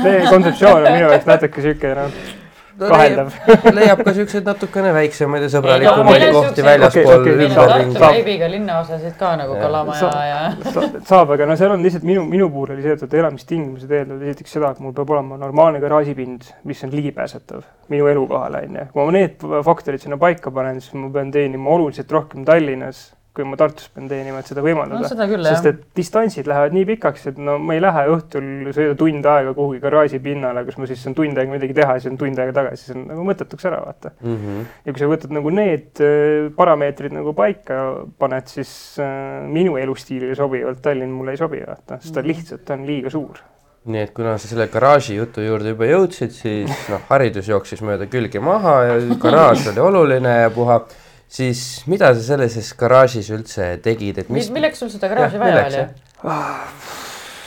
Teie 0.06 0.26
kontseptsioon 0.30 0.82
on 0.82 0.92
minu 0.92 1.08
jaoks 1.10 1.30
natuke 1.34 1.68
sihuke 1.68 1.94
noh 1.98 2.44
no, 2.80 2.90
kaheldav 2.92 3.32
leiab 3.76 4.02
ka 4.06 4.14
siukseid 4.16 4.48
natukene 4.48 4.92
väiksemaid 4.96 5.46
ja 5.46 5.50
sõbralikumaid 5.54 6.26
kohti 6.36 6.66
väljaspool 6.66 7.12
okay, 7.14 7.48
ümberringi. 7.48 8.00
vaibiga 8.02 8.50
linnaosasid 8.52 9.16
ka 9.20 9.32
nagu 9.40 9.58
Kalamaja 9.60 10.12
ja. 10.30 10.42
saab, 11.10 11.34
aga 11.36 11.50
no 11.50 11.58
seal 11.60 11.76
on 11.76 11.86
lihtsalt 11.86 12.08
minu, 12.08 12.26
minu 12.30 12.50
puhul 12.54 12.76
oli 12.76 12.86
see, 12.86 12.98
et 13.08 13.18
elamistingimused 13.22 13.92
eeldavad 13.92 14.28
esiteks 14.30 14.58
seda, 14.58 14.74
et 14.76 14.84
mul 14.84 14.96
peab 14.98 15.16
olema 15.16 15.40
normaalne 15.42 15.82
garaažipind, 15.84 16.50
mis 16.68 16.84
on 16.88 16.96
ligipääsetav 16.96 17.66
minu 17.94 18.10
elukohale 18.12 18.66
onju. 18.68 18.88
kui 18.94 19.10
ma 19.10 19.18
need 19.20 19.46
faktorid 19.66 20.04
sinna 20.04 20.20
paika 20.22 20.54
panen, 20.54 20.82
siis 20.84 20.98
ma 21.00 21.12
pean 21.14 21.32
teenima 21.34 21.72
oluliselt 21.78 22.12
rohkem 22.12 22.46
Tallinnas 22.48 23.08
kui 23.36 23.46
ma 23.48 23.58
Tartus 23.60 23.90
pean 23.94 24.08
teenima, 24.10 24.40
et 24.40 24.50
seda 24.50 24.64
võimaldada 24.64 25.04
no,. 25.04 25.40
sest 25.46 25.70
et 25.70 25.82
distantsid 25.98 26.48
lähevad 26.50 26.76
nii 26.76 26.86
pikaks, 26.94 27.28
et 27.32 27.40
no 27.42 27.58
ma 27.60 27.76
ei 27.76 27.84
lähe 27.84 28.06
õhtul 28.14 28.72
sõida 28.76 28.96
tund 29.00 29.30
aega 29.32 29.54
kuhugi 29.58 29.82
garaaži 29.84 30.22
pinnale, 30.24 30.64
kus 30.68 30.80
ma 30.80 30.90
siis 30.90 31.04
saan 31.04 31.18
tund 31.18 31.38
aega 31.42 31.56
midagi 31.56 31.76
teha 31.78 31.98
ja 31.98 32.04
siis 32.04 32.14
on 32.14 32.20
tund 32.22 32.40
aega 32.42 32.56
tagasi, 32.62 32.88
see 32.88 32.98
on 32.98 33.08
nagu 33.12 33.26
mõttetuks 33.28 33.68
ära 33.70 33.82
vaata 33.84 34.14
mm. 34.16 34.38
-hmm. 34.38 34.70
ja 34.86 34.96
kui 34.96 35.04
sa 35.04 35.10
võtad 35.12 35.36
nagu 35.36 35.56
need 35.56 36.04
äh, 36.06 36.52
parameetrid 36.56 37.18
nagu 37.18 37.36
paika 37.38 37.82
paned, 38.20 38.48
siis 38.52 38.72
äh, 39.04 39.44
minu 39.52 39.76
elustiilile 39.82 40.38
sobivalt 40.40 40.82
Tallinn 40.86 41.12
mulle 41.12 41.36
ei 41.36 41.42
sobi 41.42 41.60
vaata, 41.66 42.00
sest 42.00 42.14
ta 42.16 42.22
-hmm. 42.22 42.32
lihtsalt 42.32 42.74
on 42.78 42.88
liiga 42.88 43.12
suur 43.12 43.44
nii 43.86 44.02
et 44.02 44.14
kuna 44.18 44.38
sa 44.42 44.48
selle 44.50 44.66
garaaži 44.74 45.16
jutu 45.20 45.44
juurde 45.46 45.76
juba 45.76 45.86
jõudsid, 45.86 46.32
siis 46.34 46.88
noh, 46.90 47.04
haridus 47.10 47.50
jooksis 47.52 47.84
mööda 47.86 48.08
külge 48.10 48.42
maha 48.42 48.76
ja 48.88 48.96
garaaž 49.22 49.68
oli 49.70 49.84
oluline 49.84 50.40
ja 50.42 50.50
puha 50.54 50.80
siis 51.28 51.84
mida 51.92 52.14
sa 52.16 52.24
sellises 52.24 52.72
garaažis 52.78 53.32
üldse 53.34 53.76
tegid, 53.84 54.22
et 54.24 54.32
mis 54.34 54.50
milleks 54.54 54.82
sul 54.84 54.92
seda 54.94 55.10
garaaži 55.12 55.42
vaja 55.42 55.66
oli? 55.66 55.84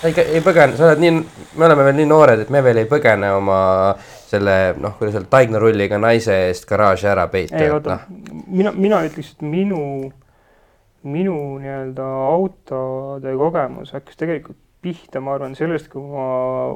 ei, 0.04 0.14
ei 0.38 0.44
põgene, 0.44 0.76
sa 0.78 0.90
oled 0.90 1.02
nii, 1.02 1.16
me 1.58 1.66
oleme 1.68 1.88
veel 1.88 1.98
nii 2.00 2.08
noored, 2.10 2.44
et 2.44 2.52
me 2.54 2.62
veel 2.64 2.82
ei 2.82 2.88
põgene 2.90 3.32
oma 3.34 3.58
selle 4.28 4.56
noh, 4.76 4.94
kuidas 4.98 5.16
öelda, 5.16 5.30
taignarulliga 5.32 5.98
naise 6.00 6.36
eest 6.48 6.68
garaaži 6.68 7.08
ära 7.10 7.26
peita. 7.32 7.58
ei 7.62 7.72
oota 7.72 8.00
no., 8.04 8.40
mina, 8.46 8.72
mina 8.76 9.02
ütleks, 9.08 9.34
et 9.36 9.44
minu, 9.46 9.82
minu 11.08 11.36
nii-öelda 11.62 12.08
autode 12.28 13.36
kogemus 13.40 13.94
hakkas 13.96 14.20
tegelikult 14.20 14.58
pihta, 14.82 15.18
ma 15.24 15.34
arvan, 15.34 15.56
sellest, 15.58 15.88
kui 15.90 16.04
ma 16.06 16.26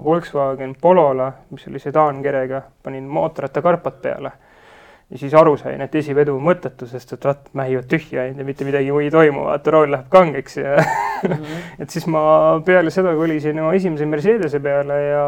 Volkswagen 0.03 0.73
Polole, 0.81 1.29
mis 1.55 1.69
oli 1.71 1.79
sedaankerega, 1.79 2.65
panin 2.83 3.05
mootorrattakarpad 3.07 4.01
peale 4.03 4.33
ja 5.13 5.19
siis 5.21 5.35
aru 5.37 5.57
sain, 5.61 5.81
et 5.85 5.95
esivedu 6.01 6.37
on 6.39 6.45
mõttetu, 6.47 6.87
sest 6.89 7.13
et 7.17 7.27
ratt 7.29 7.51
mähivad 7.59 7.89
tühja 7.91 8.25
ja 8.31 8.47
mitte 8.47 8.65
midagi 8.65 8.95
ei 9.03 9.11
toimu, 9.13 9.45
vaata 9.51 9.75
rool 9.75 9.93
läheb 9.93 10.09
kangeks 10.13 10.57
ja 10.57 10.79
mm 10.79 11.35
-hmm. 11.35 11.67
et 11.85 11.91
siis 11.91 12.07
ma 12.07 12.23
peale 12.65 12.91
seda 12.91 13.15
kolisin 13.17 13.61
oma 13.61 13.75
esimese 13.75 14.07
Mercedese 14.07 14.61
peale 14.61 15.03
ja 15.03 15.27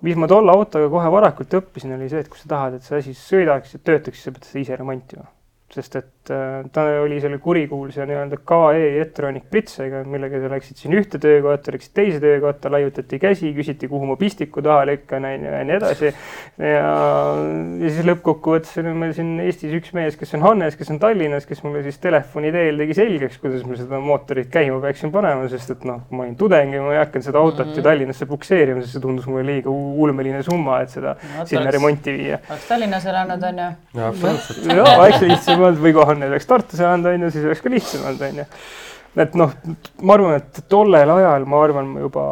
mis 0.00 0.16
ma 0.16 0.28
tolle 0.28 0.52
autoga 0.52 0.88
kohe 0.88 1.10
varakult 1.10 1.58
õppisin, 1.58 1.96
oli 1.96 2.08
see, 2.08 2.20
et 2.20 2.28
kui 2.28 2.38
sa 2.38 2.48
tahad, 2.48 2.74
et 2.74 2.82
see 2.82 2.98
asi 2.98 3.14
sõidaks 3.14 3.74
ja 3.74 3.84
töötaks, 3.84 4.16
siis 4.16 4.24
sa 4.24 4.30
pead 4.30 4.44
seda 4.44 4.60
ise 4.60 4.76
remontima 4.76 5.26
sest 5.70 5.96
et 6.00 6.30
äh, 6.34 6.64
ta 6.74 6.82
oli 7.04 7.20
selle 7.22 7.38
kurikuulsa 7.38 8.02
nii-öelda 8.08 8.40
KE 8.46 8.80
Electronic 8.88 9.44
Britsega, 9.50 10.02
millega 10.10 10.40
sa 10.42 10.48
läksid 10.50 10.80
siin 10.80 10.96
ühte 10.98 11.20
töökotta, 11.22 11.70
läksid 11.74 11.92
teise 11.94 12.18
töökotta, 12.22 12.72
laiutati 12.74 13.20
käsi, 13.22 13.52
küsiti, 13.54 13.86
kuhu 13.90 14.08
ma 14.08 14.16
pistiku 14.18 14.64
taha 14.66 14.88
lükkan, 14.90 15.28
on 15.28 15.46
ju, 15.46 15.52
ja 15.54 15.60
nii 15.68 15.76
edasi. 15.76 16.10
ja, 16.58 16.88
ja 17.84 17.92
siis 17.92 18.08
lõppkokkuvõttes 18.08 18.80
oli 18.82 18.94
meil 19.04 19.14
siin 19.14 19.36
Eestis 19.44 19.76
üks 19.78 19.94
mees, 19.94 20.18
kes 20.18 20.34
on 20.38 20.42
Hannes, 20.48 20.74
kes 20.78 20.90
on 20.90 20.98
Tallinnas, 21.02 21.46
kes 21.46 21.62
mulle 21.62 21.84
siis 21.86 22.00
telefoni 22.02 22.50
teel 22.54 22.82
tegi 22.82 22.98
selgeks, 22.98 23.38
kuidas 23.44 23.62
ma 23.68 23.78
seda 23.78 24.02
mootorit 24.02 24.50
käima 24.50 24.80
peaksin 24.82 25.14
panema, 25.14 25.46
sest 25.54 25.76
et 25.76 25.86
noh, 25.86 26.02
ma 26.10 26.26
olin 26.26 26.34
tudeng 26.40 26.74
ja 26.74 26.82
ma 26.82 26.96
ei 26.96 27.02
hakanud 27.04 27.28
seda 27.28 27.38
autot 27.38 27.66
mm 27.66 27.72
-hmm. 27.72 27.78
ju 27.78 27.86
Tallinnasse 27.86 28.26
pukseerima, 28.26 28.82
sest 28.82 28.98
see 28.98 29.06
tundus 29.06 29.30
mulle 29.30 29.46
liiga 29.46 29.70
ulmeline 29.70 30.42
summa, 30.42 30.80
et 30.82 30.90
seda 30.90 31.14
no, 31.14 31.46
sinna 31.46 31.62
oleks, 31.62 31.78
remonti 31.78 32.18
viia. 32.18 32.42
oleks 32.50 32.68
Tallinnas 32.68 33.06
elanud, 33.06 33.48
on 33.52 33.64
ju. 33.64 33.70
absoluutselt. 34.10 34.76
jaa, 34.76 35.06
eks 35.06 35.20
lihtsam 35.30 35.59
lihtsam 35.60 35.68
olnud 35.68 35.82
või 35.84 35.92
kui 35.94 36.06
Hannes 36.08 36.32
oleks 36.32 36.48
Tartus 36.48 36.80
elanud, 36.80 37.10
on 37.10 37.26
ju, 37.26 37.34
siis 37.34 37.44
oleks 37.48 37.60
ka 37.64 37.72
lihtsam 37.72 38.06
olnud, 38.08 38.24
on 38.24 38.40
ju. 38.40 38.46
et 39.24 39.36
noh, 39.38 39.54
ma 40.06 40.16
arvan, 40.16 40.36
et 40.38 40.60
tollel 40.70 41.12
ajal, 41.16 41.46
ma 41.50 41.62
arvan, 41.64 41.88
ma 41.90 42.02
juba 42.04 42.24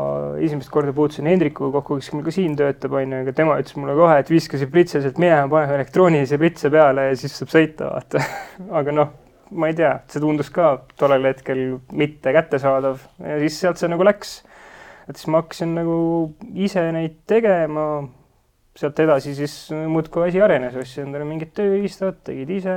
esimest 0.45 0.71
korda 0.73 0.95
puutusin 0.97 1.29
Hendrikuga 1.29 1.79
kokku, 1.79 1.99
kes 2.01 2.13
meil 2.15 2.27
ka 2.27 2.35
siin 2.35 2.57
töötab, 2.59 2.97
on 2.99 3.15
ju, 3.15 3.23
aga 3.25 3.35
tema 3.37 3.57
ütles 3.61 3.79
mulle 3.79 3.97
kohe, 3.99 4.19
et 4.23 4.31
viska 4.31 4.61
see 4.61 4.71
pritse 4.73 5.03
sealt 5.05 5.19
minema, 5.21 5.49
pane 5.53 5.81
elektroonilise 5.81 6.39
pritse 6.41 6.71
peale 6.73 7.09
ja 7.11 7.17
siis 7.19 7.35
saab 7.39 7.55
sõita, 7.55 7.91
vaata 7.95 8.23
aga 8.81 8.95
noh, 8.95 9.17
ma 9.59 9.71
ei 9.71 9.79
tea, 9.79 9.97
see 10.13 10.23
tundus 10.23 10.53
ka 10.55 10.77
tollel 11.01 11.27
hetkel 11.31 11.65
mitte 11.97 12.35
kättesaadav 12.37 13.03
ja 13.25 13.41
siis 13.43 13.59
sealt 13.65 13.81
see 13.81 13.91
nagu 13.91 14.07
läks. 14.07 14.43
et 15.09 15.17
siis 15.17 15.29
ma 15.33 15.41
hakkasin 15.43 15.75
nagu 15.75 15.99
ise 16.55 16.85
neid 16.93 17.23
tegema 17.27 17.89
sealt 18.79 19.01
edasi 19.03 19.35
siis 19.35 19.55
muudkui 19.91 20.29
asi 20.29 20.43
arenes, 20.43 20.77
ostsin 20.79 21.09
endale 21.09 21.27
mingid 21.27 21.51
tööriistad, 21.57 22.21
tegid 22.27 22.51
ise 22.61 22.77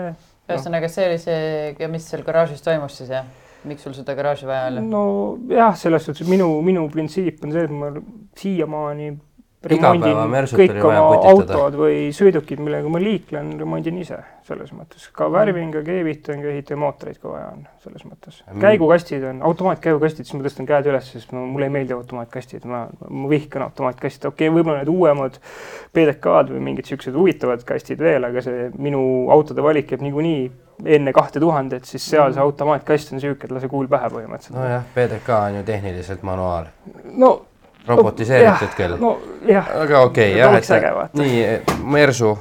ühesõnaga, 0.56 0.90
see 0.92 1.08
oli 1.10 1.22
see, 1.22 1.88
mis 1.92 2.10
seal 2.12 2.26
garaažis 2.28 2.64
toimus 2.66 3.00
siis 3.02 3.14
jah? 3.14 3.30
miks 3.68 3.84
sul 3.86 3.94
seda 3.94 4.16
garaaži 4.18 4.48
vaja 4.50 4.70
oli? 4.72 4.82
nojah, 4.90 5.76
selles 5.78 6.08
suhtes 6.08 6.30
minu, 6.30 6.48
minu 6.66 6.88
printsiip 6.90 7.44
on 7.46 7.54
see, 7.54 7.68
et 7.68 7.74
ma 7.74 7.92
siiamaani 8.40 9.12
remondin 9.62 10.48
kõik 10.58 10.78
oma 10.82 11.02
autod 11.30 11.76
või 11.78 11.98
sõidukid, 12.16 12.62
millega 12.64 12.90
ma 12.90 13.02
liiklen, 13.02 13.52
remondin 13.60 14.00
ise 14.02 14.18
selles 14.48 14.72
mõttes. 14.74 15.06
ka 15.14 15.28
mm. 15.28 15.36
värvin, 15.36 15.68
ka 15.74 15.84
keevitan, 15.86 16.40
ka 16.42 16.50
ehitan 16.50 16.80
mootoreid, 16.82 17.20
kui 17.22 17.30
vaja 17.30 17.52
on, 17.52 17.68
selles 17.84 18.08
mõttes. 18.08 18.40
käigukastid 18.62 19.28
on, 19.30 19.44
automaatkäigukastid, 19.52 20.26
siis 20.26 20.38
ma 20.38 20.48
tõstan 20.48 20.70
käed 20.70 20.90
üles, 20.90 21.12
sest 21.14 21.36
no, 21.36 21.46
mulle 21.50 21.70
ei 21.70 21.76
meeldi 21.76 21.94
automaatkastid, 21.94 22.66
ma, 22.70 22.88
ma 23.10 23.30
vihkan 23.30 23.68
automaatkastid, 23.68 24.26
okei 24.32 24.50
okay,, 24.50 24.56
võib-olla 24.58 24.82
need 24.82 24.92
uuemad 24.92 25.38
PDK-d 25.94 26.56
või 26.56 26.66
mingid 26.72 26.90
siuksed 26.90 27.16
huvitavad 27.18 27.62
kastid 27.68 28.02
veel, 28.02 28.26
aga 28.32 28.44
see 28.46 28.68
minu 28.82 29.04
autode 29.34 29.62
valik 29.62 29.94
jääb 29.94 30.08
niikuinii 30.08 30.42
enne 30.98 31.14
kahte 31.14 31.40
tuhandet, 31.40 31.86
siis 31.86 32.10
seal 32.16 32.34
see 32.34 32.42
automaatkast 32.42 33.14
on 33.14 33.22
sihuke, 33.22 33.46
et 33.46 33.54
lase 33.54 33.70
kuul 33.70 33.86
pähe 33.92 34.10
põhimõtteliselt. 34.10 34.58
nojah, 34.58 34.90
PDK 34.98 35.38
on 35.38 35.62
ju 35.62 35.64
tehniliselt 35.70 36.26
manuaal, 36.26 36.74
no 37.14 37.36
robotiseeritud 37.88 38.78
küll. 38.78 38.96
nojah, 39.02 39.74
aga 39.84 40.06
okei 40.06 40.38
okay, 40.38 40.40
jah, 40.40 40.96
vaata. 40.96 41.18
nii 41.18 41.84
Mersu, 41.92 42.36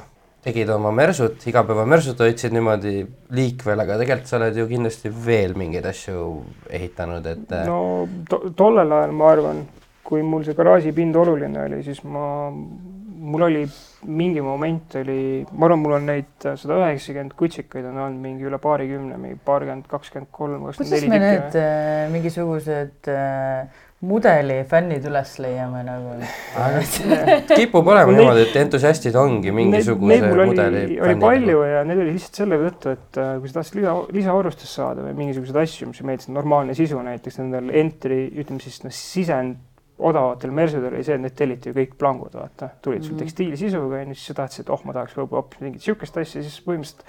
tegid 0.45 0.69
oma 0.73 0.91
Mersut, 0.95 1.41
igapäevamersut 1.47 2.21
hoidsid 2.23 2.53
niimoodi 2.55 3.01
liikvel, 3.37 3.83
aga 3.83 3.99
tegelikult 4.01 4.31
sa 4.31 4.39
oled 4.39 4.57
ju 4.57 4.65
kindlasti 4.69 5.11
veel 5.25 5.53
mingeid 5.57 5.85
asju 5.91 6.23
ehitanud, 6.69 7.27
et 7.29 7.53
äh, 7.57 7.67
no. 7.69 7.81
no 8.07 8.23
to, 8.29 8.41
tollel 8.57 8.97
ajal 8.97 9.13
ma 9.17 9.29
arvan, 9.35 9.61
kui 10.07 10.25
mul 10.25 10.45
see 10.47 10.57
garaažipind 10.57 11.17
oluline 11.21 11.61
oli, 11.67 11.83
siis 11.85 12.01
ma, 12.03 12.25
mul 12.51 13.45
oli 13.47 13.61
mingi 14.09 14.41
moment 14.41 14.97
oli, 15.03 15.19
ma 15.51 15.69
arvan, 15.69 15.83
mul 15.83 15.97
on 15.99 16.09
neid 16.09 16.33
sada 16.47 16.79
üheksakümmend 16.81 17.37
kutsikaid 17.37 17.85
on 17.91 18.01
olnud 18.07 18.25
mingi 18.25 18.49
üle 18.49 18.57
paarikümne, 18.61 19.21
mingi 19.21 19.37
paarkümmend, 19.45 19.85
kakskümmend 19.91 20.33
kolm, 20.33 20.65
kakskümmend 20.65 20.89
kuidas 20.89 21.05
neli 21.05 21.13
me 21.13 21.21
need 21.27 21.61
äh, 21.61 22.09
mingisugused 22.17 23.13
äh, 23.13 23.87
mudeli 24.01 24.55
fännid 24.69 25.03
üles 25.05 25.35
leiame 25.43 25.83
nagu? 25.85 26.15
kipub 27.59 27.87
olema 27.87 28.09
Neid- 28.11 28.17
niimoodi, 28.21 28.45
et 28.47 28.55
entusiastid 28.63 29.15
ongi 29.19 29.51
mingisuguse 29.55 30.09
Neid 30.13 30.25
mul 30.27 30.45
mudeli 30.51 30.99
oli, 31.01 31.15
palju 31.21 31.63
ja 31.69 31.83
need 31.87 32.01
oli 32.03 32.15
lihtsalt 32.15 32.39
selle 32.43 32.57
tõttu, 32.65 32.95
et 32.97 33.19
äh, 33.21 33.33
kui 33.41 33.51
sa 33.51 33.59
tahtsid 33.59 33.77
lisa, 33.81 33.95
lisavarustust 34.17 34.73
saada 34.79 35.05
või 35.05 35.13
mingisuguseid 35.23 35.59
asju, 35.63 35.89
mis 35.91 36.01
meeldisid, 36.07 36.33
normaalne 36.35 36.73
sisu 36.77 37.01
näiteks 37.05 37.37
nendel 37.43 37.69
entry, 37.83 38.23
ütleme 38.41 38.63
siis 38.63 38.81
noh, 38.85 38.95
sisend 38.95 39.59
odavatel 40.01 40.49
Mersudel 40.57 40.95
oli 40.95 41.03
see, 41.05 41.13
et 41.13 41.21
need 41.21 41.35
telliti 41.37 41.69
ju 41.69 41.75
kõik 41.77 41.91
plangud, 42.01 42.33
vaata, 42.33 42.71
tulid 42.81 43.03
sul 43.05 43.13
Mhm. 43.13 43.19
tekstiilisisuga 43.21 43.99
onju, 44.01 44.15
siis 44.17 44.31
sa 44.31 44.37
tahtsid, 44.39 44.65
et 44.65 44.71
oh, 44.73 44.81
ma 44.87 44.95
tahaks 44.97 45.13
võib-olla 45.13 45.43
hoopis 45.43 45.61
mingit 45.61 45.85
siukest 45.85 46.17
asja, 46.17 46.41
siis 46.41 46.55
põhimõtteliselt 46.65 47.05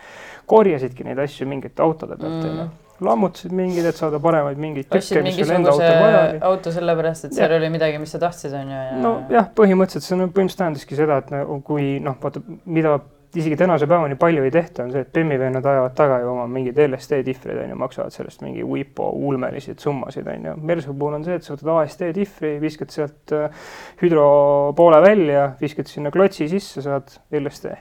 korjasidki 0.53 1.07
neid 1.09 1.23
asju 1.25 1.47
mingite 1.49 1.81
autode 1.83 2.19
pealt 2.21 2.45
onju. 2.51 2.67
Lammutasid 3.05 3.55
mingeid, 3.57 3.89
et 3.93 3.99
saada 3.99 4.21
paremaid 4.23 4.61
mingeid 4.61 4.91
tükke, 4.91 5.25
mis 5.25 5.39
sul 5.39 5.55
enda 5.57 5.73
autol 5.73 5.97
vaja 6.03 6.21
oli. 6.27 6.43
auto 6.51 6.75
sellepärast, 6.75 7.29
et 7.29 7.39
seal 7.39 7.57
oli 7.59 7.73
midagi, 7.73 8.03
mis 8.03 8.15
sa 8.15 8.21
tahtsid, 8.23 8.55
on 8.59 8.71
ju. 8.75 8.85
nojah, 9.07 9.51
põhimõtteliselt 9.59 10.09
see 10.09 10.21
no 10.21 10.29
põhimõtteliselt 10.29 10.65
tähendaski 10.65 10.99
seda, 10.99 11.19
et 11.25 11.35
nagu 11.35 11.59
kui 11.67 11.97
noh, 12.03 12.17
vaata 12.23 12.45
mida 12.65 12.99
isegi 13.37 13.57
tänase 13.57 13.87
päevani 13.89 14.17
palju 14.21 14.45
ei 14.45 14.51
tehta, 14.53 14.85
on 14.85 14.93
see, 14.93 15.05
et 15.07 15.13
Bemmi 15.13 15.39
vennad 15.41 15.67
ajavad 15.67 15.95
taga 15.97 16.19
ju 16.21 16.33
oma 16.35 16.45
mingeid 16.53 16.81
LSD 16.85 17.23
dihvreid 17.27 17.63
on 17.63 17.71
ju, 17.73 17.79
maksavad 17.81 18.13
sellest 18.13 18.43
mingi 18.45 18.65
WIPO 18.67 19.09
ulmelisi 19.29 19.75
summasid 19.79 20.29
on 20.29 20.51
ju. 20.51 20.57
Mersu 20.73 20.93
puhul 20.93 21.17
on 21.17 21.25
see, 21.25 21.39
et 21.41 21.47
sa 21.47 21.55
võtad 21.55 21.73
ASD 21.79 22.11
dihvri, 22.19 22.53
viskad 22.63 22.93
sealt 22.93 23.33
äh, 23.37 23.65
hüdropoole 24.03 25.01
välja, 25.05 25.49
viskad 25.61 25.89
sinna 25.89 26.13
klotsi 26.13 26.51
sisse, 26.53 26.85
saad 26.85 27.17
LSD 27.33 27.73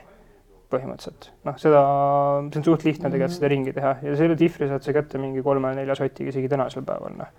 põhimõtteliselt. 0.72 1.30
noh, 1.48 1.58
seda, 1.60 1.82
see 2.50 2.62
on 2.62 2.68
suht 2.70 2.86
lihtne 2.88 3.10
tegelikult 3.12 3.38
seda 3.38 3.52
ringi 3.52 3.76
teha 3.76 3.96
ja 4.02 4.18
selle 4.18 4.38
dihvri 4.40 4.70
saad 4.70 4.84
sa 4.86 4.96
kätte 4.96 5.20
mingi 5.22 5.44
kolme-nelja 5.44 5.98
sotiga 5.98 6.34
isegi 6.34 6.50
tänasel 6.52 6.86
päeval 6.88 7.16
noh. 7.18 7.32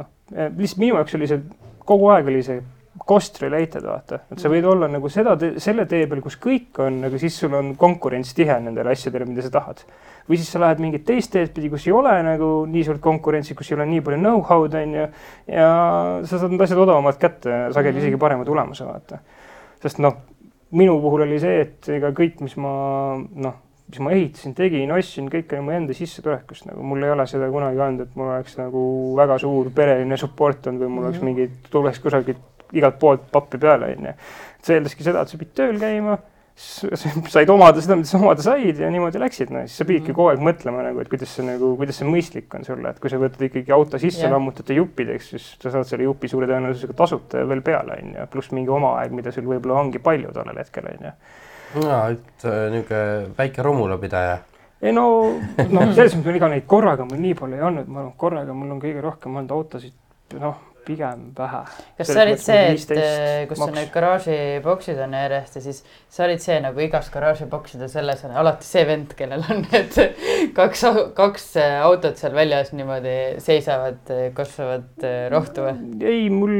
noh, 0.00 0.10
lihtsalt 0.34 0.82
minu 0.82 0.98
jaoks 0.98 1.18
oli 1.18 1.30
see 1.30 1.44
kogu 1.84 2.10
aeg 2.12 2.32
oli 2.32 2.42
see 2.44 2.62
cost 3.08 3.40
related 3.42 3.82
vaata, 3.82 4.20
et 4.30 4.40
sa 4.40 4.50
võid 4.50 4.66
olla 4.70 4.86
nagu 4.90 5.08
seda, 5.10 5.34
selle 5.62 5.84
tee 5.90 6.06
peal, 6.10 6.20
kus 6.22 6.36
kõik 6.40 6.78
on, 6.84 7.00
aga 7.08 7.18
siis 7.18 7.36
sul 7.42 7.54
on 7.58 7.72
konkurents 7.78 8.30
tihe 8.36 8.54
nendele 8.62 8.92
asjadele, 8.94 9.26
mida 9.26 9.42
sa 9.42 9.50
tahad. 9.56 9.82
või 10.28 10.38
siis 10.40 10.52
sa 10.54 10.60
lähed 10.62 10.78
mingit 10.80 11.04
teist 11.04 11.32
teed 11.34 11.50
pidi, 11.52 11.68
kus 11.72 11.88
ei 11.88 11.92
ole 11.92 12.12
nagu 12.24 12.50
nii 12.70 12.84
suurt 12.86 13.02
konkurentsi, 13.02 13.56
kus 13.58 13.72
ei 13.72 13.76
ole 13.76 13.88
nii 13.90 14.04
palju 14.04 14.20
know-how'd 14.22 14.78
on 14.78 14.94
ju. 14.94 15.08
ja 15.50 15.72
sa 16.22 16.38
saad 16.38 16.54
need 16.54 16.64
asjad 16.64 16.84
odavamalt 16.86 17.18
kätte, 17.20 17.58
sageli 17.74 18.00
isegi 18.00 18.20
parema 18.20 18.46
tulemuse 18.46 18.86
vaata. 18.86 19.18
sest 19.82 19.98
noh, 19.98 20.22
minu 20.74 20.96
puhul 21.02 21.26
oli 21.26 21.38
see, 21.42 21.60
et 21.64 21.92
ega 21.96 22.10
kõik, 22.16 22.40
mis 22.44 22.56
ma 22.60 22.72
noh, 23.18 23.60
mis 23.90 24.00
ma 24.00 24.14
ehitasin, 24.16 24.54
tegin, 24.56 24.92
ostsin, 24.94 25.28
kõik 25.32 25.52
oli 25.52 25.64
mu 25.64 25.74
enda 25.74 25.96
sissetulekust 25.96 26.68
nagu, 26.70 26.82
mul 26.86 27.04
ei 27.04 27.12
ole 27.14 27.26
seda 27.30 27.50
kunagi 27.52 27.82
olnud, 27.84 28.06
et 28.06 28.18
mul 28.18 28.32
oleks 28.32 28.56
nagu 28.58 28.82
väga 29.18 29.38
suur 29.42 29.70
pereline 29.76 30.18
support 30.20 30.70
olnud 30.70 30.86
või 30.86 30.94
mul 30.96 31.08
oleks 31.10 31.24
mingi, 31.24 31.48
tuleks 31.70 32.00
kusagilt 32.02 32.72
igalt 32.74 32.98
poolt 32.98 33.26
pappi 33.32 33.60
peale, 33.60 33.92
onju. 33.94 34.14
see 34.64 34.78
eeldaski 34.78 35.06
seda, 35.06 35.22
et 35.22 35.30
sa 35.30 35.38
pidid 35.38 35.54
tööl 35.58 35.78
käima, 35.78 36.16
said 36.54 37.50
omada 37.50 37.82
seda, 37.82 37.96
mida 37.98 38.06
sa 38.06 38.18
omada 38.20 38.44
said 38.44 38.78
ja 38.78 38.90
niimoodi 38.94 39.18
läksid, 39.18 39.50
no 39.50 39.64
siis 39.64 39.80
sa 39.80 39.86
pididki 39.88 40.14
kogu 40.14 40.30
aeg 40.30 40.42
mõtlema 40.44 40.84
nagu, 40.86 41.00
et 41.02 41.10
kuidas 41.10 41.32
see 41.34 41.46
nagu, 41.46 41.72
kuidas 41.80 41.98
see 41.98 42.06
mõistlik 42.06 42.54
on 42.54 42.66
sulle, 42.66 42.92
et 42.94 43.00
kui 43.02 43.10
sa 43.10 43.18
võtad 43.18 43.42
ikkagi 43.48 43.74
auto 43.74 43.98
sisse 43.98 44.22
yeah., 44.22 44.34
lammutad 44.34 44.68
ta 44.68 44.76
juppideks, 44.76 45.32
siis 45.34 45.48
sa 45.58 45.72
saad 45.74 45.88
selle 45.88 46.06
jupi 46.06 46.30
suure 46.30 46.46
tõenäosusega 46.50 46.94
tasuta 46.98 47.42
veel 47.50 47.64
peale, 47.66 47.98
onju, 48.04 48.28
pluss 48.30 48.54
mingi 48.54 48.70
oma 48.70 48.94
aeg, 49.00 49.16
mida 49.18 49.34
sul 49.34 49.50
võib-olla 49.50 49.80
ongi 49.82 50.02
palju 50.04 50.30
tollel 50.36 50.62
hetkel, 50.62 50.86
onju 50.94 51.14
no 51.74 52.00
et 52.12 52.44
äh, 52.44 52.70
niisugune 52.70 53.34
väike 53.38 53.62
romulapidaja. 53.62 54.38
ei 54.84 54.92
no, 54.92 55.06
noh, 55.58 55.90
selles 55.96 56.14
mõttes 56.14 56.30
on 56.30 56.38
iga 56.38 56.50
neid 56.52 56.68
korraga 56.70 57.06
mul 57.08 57.18
nii 57.22 57.34
palju 57.38 57.58
ei 57.58 57.66
olnud, 57.66 57.88
ma 57.88 58.04
arvan, 58.04 58.14
korraga 58.20 58.54
mul 58.54 58.76
on 58.76 58.82
kõige 58.82 59.02
rohkem 59.02 59.40
olnud 59.40 59.54
autosid, 59.58 59.96
noh, 60.38 60.60
pigem 60.86 61.26
vähe. 61.38 61.62
kas 61.98 62.10
sa 62.12 62.22
olid 62.24 62.40
see, 62.42 62.62
et 62.74 62.94
äh, 62.96 63.46
kus 63.50 63.58
sul 63.60 63.72
need 63.74 63.90
garaažiboksid 63.94 64.98
on 65.04 65.16
järjest 65.18 65.56
ja 65.58 65.62
siis 65.64 65.82
sa 66.14 66.24
olid 66.28 66.42
see 66.44 66.58
nagu 66.62 66.80
igas 66.84 67.10
garaažibokside 67.14 67.88
selles 67.92 68.24
on 68.28 68.36
alati 68.42 68.66
see 68.68 68.84
vend, 68.88 69.14
kellel 69.18 69.44
on 69.50 69.64
need 69.72 69.98
kaks, 70.56 70.84
kaks 71.16 71.48
äh, 71.60 71.78
autot 71.86 72.18
seal 72.20 72.34
väljas 72.36 72.72
niimoodi 72.76 73.16
seisavad, 73.44 74.02
kasvavad 74.36 75.04
äh, 75.06 75.26
rohtu 75.32 75.64
või? 75.66 75.74
ei, 76.04 76.28
mul. 76.30 76.54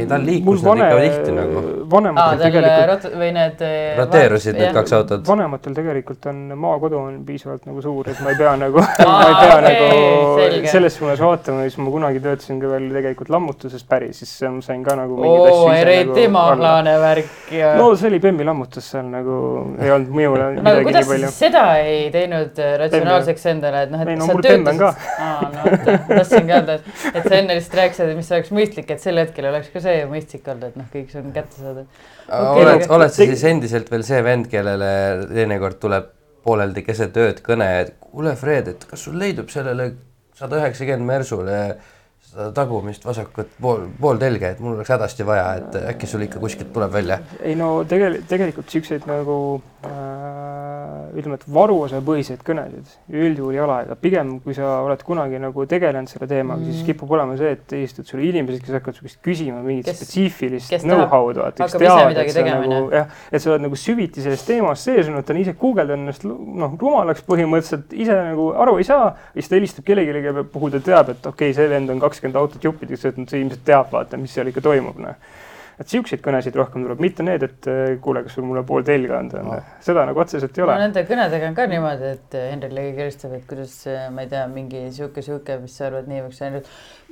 Ei, 0.00 0.06
tal 0.10 0.22
liiklus 0.24 0.62
nad 0.64 0.80
ikka 0.80 1.00
tihti 1.02 1.34
nagu. 1.34 1.60
aa, 1.60 1.88
vanematel 1.90 2.30
tal 2.30 2.44
tegelikult, 2.46 2.90
rot- 2.92 3.18
või 3.20 3.30
need. 3.36 3.64
roteerusid 3.98 4.58
need 4.60 4.74
kaks 4.76 4.94
autot. 5.00 5.24
vanematel 5.28 5.74
tegelikult 5.76 6.30
on 6.30 6.42
maakodu 6.60 6.98
on 7.00 7.18
piisavalt 7.26 7.66
nagu 7.68 7.82
suur, 7.84 8.08
et 8.12 8.20
ma 8.24 8.32
ei 8.34 8.38
pea 8.38 8.54
nagu, 8.60 8.80
Aa, 8.84 9.06
ma 9.10 9.28
ei 9.28 9.36
pea 9.40 9.56
okei, 9.56 9.66
nagu 9.66 10.38
selge. 10.40 10.72
selles 10.74 10.96
suunas 11.00 11.20
vaatama, 11.24 11.66
siis 11.66 11.78
ma 11.82 11.92
kunagi 11.94 12.22
töötasin 12.24 12.60
ka 12.62 12.70
veel 12.74 12.88
tegelikult 12.94 13.32
lammutuses 13.40 13.84
päris, 13.88 14.22
siis 14.22 14.36
ma 14.46 14.62
sain 14.64 14.84
ka 14.86 14.94
nagu 15.00 15.18
mingeid 15.18 15.40
oo, 15.40 15.66
asju 15.66 15.80
ise 15.80 16.06
nagu 16.06 16.30
mahlane 16.36 16.94
värk 17.02 17.52
ja. 17.56 17.74
no 17.80 17.90
see 17.98 18.12
oli 18.12 18.20
Bemmi 18.22 18.46
lammutus 18.46 18.92
seal 18.92 19.08
nagu 19.10 19.40
ei 19.80 19.90
olnud 19.96 20.12
aga 20.20 20.50
midagi 20.60 20.86
kuidas 20.86 21.08
nii 21.08 21.12
palju 21.14 21.32
seda 21.34 21.64
ei 21.82 22.06
teinud 22.14 22.60
äh, 22.60 22.76
ratsionaalseks 22.84 23.46
endale, 23.52 23.84
et 23.86 23.92
noh, 23.92 24.04
et 24.04 24.12
Ei, 24.12 24.18
no 24.20 24.28
sa 24.28 24.36
mul 24.36 24.44
Bemm 24.46 24.70
on 24.72 24.80
ka. 24.80 24.90
aa, 25.18 25.50
no 25.54 25.74
tahtsingi 26.10 26.54
öelda, 26.56 26.78
et, 26.78 27.04
et 27.12 27.26
sa 27.26 27.34
enne 27.38 27.56
lihtsalt 27.58 27.76
rääkisid, 27.80 28.12
et 28.12 28.20
mis 28.20 28.32
oleks 28.36 28.52
mõistlik, 28.56 28.94
et 28.94 29.02
sel 29.02 29.20
hetkel 29.20 29.50
oleks 29.50 29.70
ka 29.74 29.82
see 29.84 30.02
mõistlik 30.10 30.50
olnud, 30.50 30.70
et 30.70 30.80
noh, 30.80 30.88
kõik 30.92 31.12
see 31.12 31.22
on 31.22 31.30
kätte 31.36 31.60
saada. 31.60 31.86
Okei, 32.30 32.64
oled, 32.64 32.86
oled 32.96 33.14
sa 33.14 33.28
siis 33.32 33.46
endiselt 33.50 33.90
veel 33.92 34.04
see 34.06 34.20
vend, 34.26 34.50
kellele 34.52 34.90
teinekord 35.30 35.80
tuleb 35.82 36.10
pooleldi 36.46 36.84
keset 36.86 37.16
ööd 37.20 37.42
kõne, 37.44 37.68
et 37.84 37.96
kuule, 38.02 38.34
Fred, 38.40 38.70
et 38.74 38.86
kas 38.90 39.06
sul 39.06 39.18
leidub 39.20 39.50
sellele 39.52 39.92
sada 40.38 40.60
üheksakümmend 40.62 41.08
Mersule 41.08 41.58
tagumist 42.54 43.04
vasakut 43.04 43.48
pool, 43.60 43.86
pooltelge, 44.00 44.52
et 44.54 44.60
mul 44.62 44.76
oleks 44.76 44.92
hädasti 44.94 45.26
vaja, 45.26 45.46
et 45.60 45.78
äkki 45.94 46.06
sul 46.06 46.26
ikka 46.26 46.42
kuskilt 46.42 46.72
tuleb 46.72 46.92
välja. 46.92 47.18
ei 47.40 47.54
no 47.58 47.72
tegelikult, 47.88 48.28
tegelikult 48.30 48.74
siukseid 48.76 49.06
nagu 49.10 49.36
ütleme, 49.80 51.36
et 51.38 51.44
varuosapõhiseid 51.48 52.42
kõnesid 52.44 52.90
üldjuhul 53.08 53.56
ei 53.56 53.62
ole, 53.64 53.76
aga 53.86 53.96
pigem 54.00 54.34
kui 54.44 54.54
sa 54.56 54.80
oled 54.84 55.00
kunagi 55.06 55.40
nagu 55.40 55.64
tegelenud 55.68 56.10
selle 56.10 56.28
teemaga 56.30 56.60
mm., 56.60 56.74
siis 56.74 56.86
kipub 56.90 57.10
olema 57.16 57.36
see, 57.40 57.54
et 57.56 57.74
eestud 57.78 58.08
sulle 58.08 58.26
inimesed, 58.28 58.60
kes 58.64 58.76
hakkavad 58.76 59.00
käest 59.00 59.20
küsima 59.24 59.62
mingit 59.64 59.88
Kes- 59.88 60.02
spetsiifilist 60.02 60.84
know-how'd, 60.84 61.40
vaata, 61.40 61.64
kes 61.64 61.78
teavad, 61.80 62.12
midagi 62.12 62.34
et 62.34 62.36
sa 62.36 62.46
nagu 62.50 62.80
jah, 62.92 63.18
et 63.30 63.44
sa 63.44 63.52
oled 63.54 63.66
nagu 63.66 63.80
süviti 63.80 64.24
selles 64.24 64.44
teemas 64.46 64.84
sees 64.84 65.08
olnud, 65.08 65.34
on 65.34 65.42
ise 65.42 65.56
guugeldanud 65.64 66.04
ennast 66.04 66.28
noh, 66.28 66.76
rumalaks 66.80 67.24
põhimõtteliselt, 67.28 67.96
ise 67.96 68.16
nagu 68.30 68.50
aru 68.60 68.78
ei 68.82 68.88
saa, 68.88 69.14
siis 69.34 69.48
ta 69.48 69.56
helistab 69.56 69.88
kellelegi, 69.88 70.26
kelle 70.28 70.44
puhul 70.56 70.76
ta 70.76 70.84
teab, 70.92 71.14
et 71.14 71.24
okei 71.24 71.50
okay,, 71.50 71.56
see 71.56 71.72
vend 71.72 71.92
on 71.94 72.04
kakskümmend 72.04 72.40
autot 72.42 72.68
juppideks 72.68 73.08
võtnud, 73.08 73.32
see 73.32 73.44
ilmselt 73.46 73.64
teab, 73.64 73.88
vaata, 73.94 74.20
mis 74.20 74.36
seal 74.36 74.52
ikka 74.52 74.68
toimub, 74.68 75.00
noh 75.00 75.16
et 75.80 75.88
siukseid 75.88 76.20
kõnesid 76.20 76.56
rohkem 76.58 76.84
tuleb, 76.84 77.00
mitte 77.00 77.24
need, 77.24 77.44
et 77.46 77.68
eh, 77.70 77.94
kuule, 78.04 78.20
kas 78.26 78.34
sul 78.36 78.44
mulle 78.44 78.62
pool 78.68 78.84
telga 78.84 79.16
anda 79.16 79.40
on, 79.40 79.66
seda 79.84 80.04
nagu 80.08 80.20
otseselt 80.20 80.58
ei 80.58 80.62
no 80.62 80.66
ole. 80.66 80.76
nende 80.82 81.04
kõnedega 81.08 81.48
on 81.48 81.56
ka 81.56 81.66
niimoodi, 81.70 82.10
et 82.18 82.36
Henrile 82.36 82.84
helistab, 82.98 83.32
et 83.38 83.46
kuidas, 83.48 83.74
ma 84.12 84.26
ei 84.26 84.28
tea, 84.32 84.42
mingi 84.52 84.82
sihuke, 84.92 85.24
sihuke, 85.24 85.56
mis 85.62 85.76
sa 85.80 85.86
arvad, 85.88 86.10
nii 86.10 86.24
võiks 86.26 86.42
olla. 86.44 86.60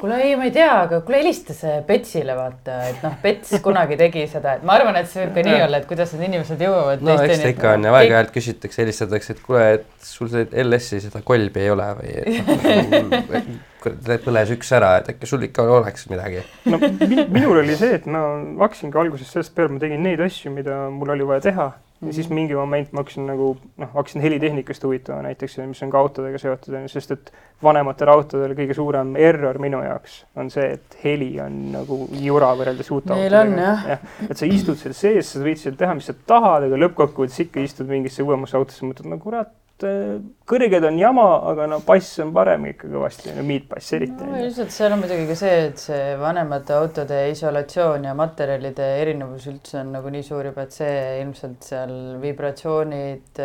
kuule, 0.02 0.18
ei, 0.26 0.34
ma 0.36 0.48
ei 0.50 0.52
tea, 0.58 0.68
aga 0.82 1.00
kuule, 1.06 1.22
helista 1.22 1.56
see 1.56 1.78
Petsile 1.88 2.36
vaata, 2.36 2.76
et 2.90 3.00
noh, 3.06 3.16
Pets 3.24 3.56
kunagi 3.66 3.96
tegi 4.00 4.26
seda, 4.28 4.58
et 4.58 4.68
ma 4.68 4.76
arvan, 4.76 5.00
et 5.00 5.08
see 5.08 5.24
võib 5.24 5.38
ka 5.38 5.46
nii 5.48 5.64
olla, 5.68 5.80
et 5.80 5.88
kuidas 5.88 6.12
need 6.14 6.28
inimesed 6.28 6.66
jõuavad. 6.68 7.06
no 7.08 7.16
eks 7.24 7.44
ta 7.46 7.54
ikka 7.54 7.72
on 7.78 7.88
ja 7.88 7.96
aeg-ajalt 8.02 8.36
küsitakse, 8.36 8.84
helistatakse, 8.84 9.38
et 9.38 9.42
kuule, 9.48 9.64
et 9.80 10.12
sul 10.12 10.28
see 10.34 10.44
LS-i 10.66 11.00
seda 11.08 11.24
kolbi 11.24 11.64
ei 11.64 11.72
ole 11.72 11.88
või 12.02 12.14
et 12.20 13.48
kurat, 13.82 14.14
põles 14.24 14.54
üks 14.54 14.72
ära, 14.76 14.94
et 15.00 15.10
äkki 15.14 15.28
sul 15.30 15.44
ikka 15.48 15.66
oleks 15.78 16.08
midagi. 16.12 16.44
no 16.68 16.80
min, 16.82 17.26
minul 17.34 17.62
oli 17.64 17.76
see, 17.78 17.98
et 17.98 18.08
ma 18.10 18.24
hakkasingi 18.62 18.98
algusest 18.98 19.36
sellest 19.36 19.54
peale, 19.56 19.74
ma 19.74 19.82
tegin 19.82 20.02
neid 20.06 20.22
asju, 20.24 20.54
mida 20.54 20.86
mul 20.94 21.14
oli 21.16 21.28
vaja 21.28 21.48
teha 21.50 21.70
ja 22.06 22.12
siis 22.12 22.28
mingi 22.30 22.54
moment 22.54 22.92
ma 22.92 23.02
hakkasin 23.02 23.26
nagu 23.26 23.48
noh, 23.76 23.90
hakkasin 23.94 24.22
helitehnikast 24.22 24.84
huvitama 24.84 25.22
näiteks, 25.26 25.56
mis 25.66 25.82
on 25.82 25.90
ka 25.90 25.98
autodega 25.98 26.38
seotud, 26.38 26.76
sest 26.92 27.14
et 27.14 27.32
vanematel 27.62 28.12
autodel 28.12 28.54
kõige 28.58 28.76
suurem 28.78 29.16
error 29.18 29.58
minu 29.62 29.80
jaoks 29.82 30.20
on 30.38 30.50
see, 30.54 30.68
et 30.76 30.98
heli 31.02 31.32
on 31.42 31.56
nagu 31.74 32.00
jura 32.22 32.52
võrreldes 32.58 32.92
uute 32.94 33.18
jah. 33.18 33.88
jah. 33.90 34.06
et 34.28 34.38
sa 34.38 34.46
istud 34.46 34.78
seal 34.78 34.94
sees, 34.94 35.32
sa 35.34 35.42
võid 35.42 35.58
seal 35.58 35.78
teha, 35.80 35.96
mis 35.98 36.06
sa 36.10 36.14
tahad, 36.30 36.68
aga 36.68 36.78
lõppkokkuvõttes 36.84 37.42
ikka 37.48 37.66
istud 37.66 37.90
mingisse 37.90 38.22
uuemasse 38.26 38.58
autosse, 38.60 38.86
mõtled 38.86 39.10
no 39.10 39.18
kurat, 39.22 39.50
äh, 39.86 40.18
kõrged 40.48 40.84
on 40.88 40.98
jama, 40.98 41.26
aga 41.50 41.66
no 41.70 41.80
bass 41.86 42.18
on 42.24 42.32
parem 42.36 42.66
ikka 42.72 42.88
kõvasti, 42.90 43.34
no 43.36 43.44
miitbass 43.46 43.92
eriti 43.98 44.26
no 44.26 44.38
ilmselt 44.40 44.72
seal 44.74 44.94
on 44.96 45.02
muidugi 45.02 45.26
ka 45.28 45.36
see, 45.38 45.56
et 45.68 45.82
see 45.82 46.16
vanemate 46.20 46.74
autode 46.78 47.20
isolatsioon 47.32 48.08
ja 48.08 48.14
materjalide 48.18 48.88
erinevus 49.02 49.46
üldse 49.52 49.82
on 49.82 49.92
nagu 49.98 50.12
nii 50.12 50.24
suur 50.26 50.50
juba, 50.50 50.64
et 50.66 50.76
see 50.76 50.98
ilmselt 51.22 51.68
seal 51.68 51.94
vibratsioonid, 52.22 53.42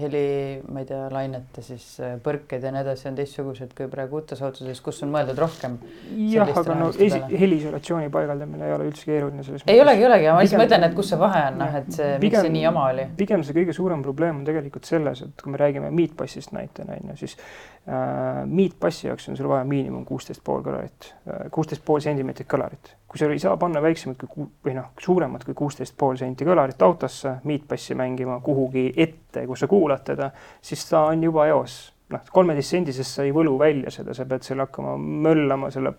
heli, 0.00 0.62
ma 0.70 0.82
ei 0.84 0.86
tea, 0.86 1.00
lainete 1.10 1.62
siis 1.64 1.84
äh, 2.04 2.14
põrked 2.22 2.62
ja 2.62 2.70
nii 2.72 2.82
edasi 2.84 3.08
on 3.10 3.16
teistsugused 3.18 3.72
kui 3.76 3.88
praegu 3.90 4.20
uutes 4.20 4.40
autodes, 4.44 4.80
kus 4.84 5.02
on 5.06 5.10
mõeldud 5.14 5.38
rohkem. 5.40 5.78
jah, 6.30 6.50
aga 6.60 6.76
no 6.78 6.90
esi- 6.94 7.22
heliisolatsiooni 7.40 8.10
paigaldamine 8.14 8.68
ei 8.68 8.74
ole 8.76 8.86
üldse 8.90 9.08
keeruline 9.08 9.42
selles 9.46 9.64
ei 9.66 9.80
olegi, 9.82 10.04
ei 10.04 10.08
olegi, 10.10 10.28
ma 10.30 10.44
lihtsalt 10.44 10.62
mõtlen, 10.62 10.86
et 10.86 10.94
kus 10.98 11.10
see 11.10 11.18
vahe 11.20 11.42
on, 11.48 11.58
noh, 11.64 11.76
et 11.80 11.90
see, 11.96 12.12
miks 12.22 12.38
see 12.38 12.52
nii 12.54 12.64
jama 12.68 12.86
oli. 12.92 13.08
pigem 13.18 13.42
see 13.46 13.56
kõige 13.56 13.74
suurem 13.76 14.04
probleem 14.06 14.38
on 14.40 14.46
tegelikult 14.46 14.86
selles, 15.00 15.22
et 15.26 15.42
kui 15.42 15.52
me 15.52 15.60
räägime 15.60 15.90
miitbassist 15.90 16.52
näitena 16.52 16.96
on 17.00 17.12
ju, 17.12 17.16
siis 17.24 17.36
äh, 17.88 18.42
miitbassi 18.46 19.08
jaoks 19.08 19.28
on 19.28 19.36
sul 19.36 19.48
vaja 19.48 19.64
miinimum 19.64 20.04
kuusteist 20.08 20.44
pool 20.44 20.62
kõlarit, 20.66 21.12
kuusteist 21.50 21.84
pool 21.84 22.02
sentimeetrit 22.04 22.48
kõlarit. 22.50 22.94
kui 23.08 23.18
sa 23.18 23.26
ei 23.26 23.42
saa 23.42 23.56
panna 23.56 23.82
väiksemat 23.82 24.18
kui 24.20 24.28
ku- 24.30 24.50
või 24.66 24.76
noh, 24.76 24.92
suuremat 25.00 25.44
kui 25.44 25.54
kuusteist 25.54 25.96
pool 25.98 26.16
senti 26.16 26.44
kõlarit 26.44 26.82
autosse 26.82 27.40
miitbassi 27.44 27.94
mängima 27.98 28.40
kuhugi 28.40 28.92
ette, 28.96 29.46
kus 29.46 29.64
sa 29.64 29.66
kuulad 29.66 30.04
teda, 30.04 30.30
siis 30.62 30.84
ta 30.90 31.08
on 31.10 31.24
juba 31.24 31.46
eos 31.50 31.80
noh, 32.10 32.22
kolmeteistsendisest 32.34 33.18
sa 33.18 33.24
ei 33.26 33.32
võlu 33.34 33.54
välja 33.60 33.92
seda, 33.94 34.14
sa 34.16 34.26
pead 34.28 34.44
seal 34.46 34.62
hakkama 34.62 34.96
möllama 34.98 35.70
selle 35.74 35.92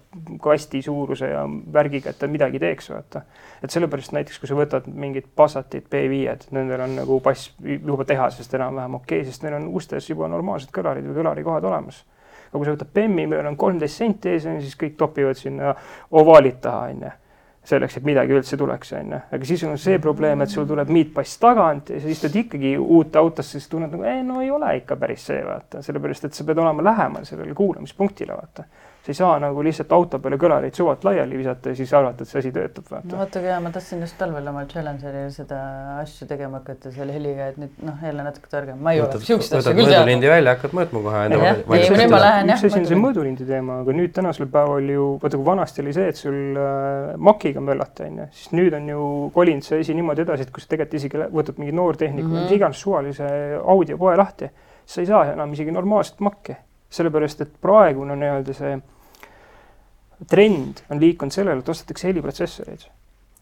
kasti 0.44 0.82
suuruse 0.86 1.32
ja 1.32 1.44
värgiga, 1.74 2.12
et 2.12 2.20
ta 2.20 2.30
midagi 2.32 2.60
teeks, 2.62 2.92
vaata. 2.92 3.24
et 3.64 3.74
sellepärast 3.74 4.16
näiteks, 4.16 4.40
kui 4.42 4.52
sa 4.52 4.58
võtad 4.58 4.90
mingid 4.92 5.30
Passatit 5.36 5.88
B5-d, 5.92 6.52
nendel 6.56 6.86
on 6.86 6.98
nagu 7.02 7.20
bass 7.24 7.52
juba 7.62 8.06
tehasest 8.08 8.58
enam-vähem 8.60 9.00
okei 9.00 9.22
okay,, 9.22 9.30
sest 9.30 9.46
neil 9.46 9.58
on 9.60 9.70
ustes 9.80 10.10
juba 10.10 10.30
normaalsed 10.32 10.74
kõlarid 10.76 11.08
või 11.08 11.22
kõlarikohad 11.22 11.70
olemas. 11.72 12.04
aga 12.50 12.60
kui 12.60 12.68
sa 12.68 12.76
võtad 12.76 12.94
BEM-i, 12.94 13.26
millel 13.26 13.48
on 13.54 13.58
kolmteist 13.58 14.04
senti 14.04 14.36
ees, 14.36 14.48
siis 14.66 14.78
kõik 14.80 14.98
topivad 15.00 15.40
sinna 15.40 15.76
ovaalid 16.12 16.60
taha, 16.62 16.92
on 16.92 17.06
ju 17.08 17.18
selleks, 17.64 17.98
et 17.98 18.06
midagi 18.06 18.34
üldse 18.34 18.58
tuleks, 18.58 18.94
on 18.98 19.14
ju. 19.14 19.20
aga 19.38 19.48
siis 19.48 19.64
on 19.68 19.78
see 19.82 20.00
probleem, 20.02 20.42
et 20.42 20.50
sul 20.50 20.66
tuleb 20.70 20.90
miitpass 20.94 21.38
tagant 21.42 21.92
ja 21.94 22.00
sa 22.02 22.10
istud 22.10 22.38
ikkagi 22.44 22.74
uut 22.82 23.16
autosse, 23.22 23.60
siis 23.60 23.70
tunned 23.70 23.94
nagu, 23.94 24.06
ei 24.08 24.24
no 24.26 24.42
ei 24.42 24.50
ole 24.52 24.74
ikka 24.80 24.98
päris 25.02 25.28
see, 25.30 25.44
vaata, 25.46 25.84
sellepärast 25.86 26.26
et 26.26 26.38
sa 26.38 26.48
pead 26.48 26.62
olema 26.64 26.86
lähemal 26.90 27.28
sellele 27.28 27.54
kuulamispunktile, 27.58 28.38
vaata. 28.38 28.66
Sa 29.02 29.10
ei 29.10 29.18
saa 29.18 29.40
nagu 29.42 29.64
lihtsalt 29.66 29.92
auto 29.98 30.20
peale 30.22 30.38
kõlareid 30.38 30.76
suvalt 30.78 31.04
laiali 31.08 31.38
visata 31.40 31.72
ja 31.72 31.76
siis 31.76 31.94
arvata, 31.98 32.22
et 32.24 32.30
see 32.30 32.40
asi 32.40 32.52
töötab, 32.54 32.86
no 32.92 33.18
vaata. 33.18 33.40
kui 33.42 33.56
ma 33.66 33.72
tahtsin 33.74 34.04
just 34.06 34.18
talvel 34.20 34.48
omal 34.52 34.68
Challengeril 34.70 35.32
seda 35.34 35.62
asju 36.02 36.28
tegema 36.30 36.60
hakata 36.62 36.92
selle 36.94 37.16
heliga, 37.16 37.48
et 37.52 37.58
nüüd 37.58 37.82
noh, 37.88 37.98
jälle 38.06 38.26
natuke 38.28 38.52
targem, 38.52 38.78
ma 38.78 38.94
ei 38.94 39.00
jõua 39.02 39.10
asja 39.10 39.38
võtad 39.40 39.72
küll 39.72 39.90
teada. 39.90 40.04
mõõdulindi 40.04 40.32
välja, 40.34 40.56
hakkad 40.56 40.76
mõõtma 40.78 41.04
kohe 41.08 41.24
üks 42.54 42.68
asi 42.70 42.80
on 42.80 42.86
see 42.92 43.02
mõõdulindi. 43.02 43.48
teema, 43.48 43.80
aga 43.82 43.98
nüüd 43.98 44.14
tänasel 44.14 44.50
päeval 44.54 44.94
ju, 44.94 45.08
vaata 45.24 45.42
kui 45.42 45.50
vanasti 45.50 45.82
oli 45.82 45.94
see, 45.98 46.08
et 46.14 46.22
sul 46.22 46.40
äh, 46.62 47.16
makiga 47.18 47.64
möllata, 47.72 48.06
on 48.06 48.22
ju, 48.22 48.30
siis 48.38 48.54
nüüd 48.54 48.78
on 48.78 48.90
ju 48.94 49.10
kolinud 49.34 49.66
see 49.66 49.82
asi 49.82 49.98
niimoodi 49.98 50.26
edasi, 50.28 50.46
et 50.46 50.54
kui 50.54 50.62
sa 50.62 50.70
tegelikult 50.76 51.00
isegi 51.02 51.26
võtad 51.32 51.58
mingi 51.58 51.74
noortehniku 51.74 52.28
mm 52.28 52.32
Mhm. 52.42 52.48
-hmm. 52.48 52.54
iganes 52.54 52.82
suvalise 52.82 53.28
audiopoe 53.66 54.18
lahti, 54.18 54.50
sa 54.86 55.02
ei 55.02 55.08
saa 55.08 55.26
enam 55.34 55.54
isegi 55.54 55.72
normaalset 55.72 56.20
makki, 56.20 56.56
sellepärast 56.92 57.46
et 57.46 57.54
praegune 57.64 58.18
nii-öelda 58.20 58.56
see 58.56 58.80
trend 60.30 60.84
on 60.92 61.00
liikunud 61.02 61.34
sellele, 61.34 61.64
et 61.64 61.70
ostetakse 61.72 62.10
heliprotsessoreid 62.10 62.90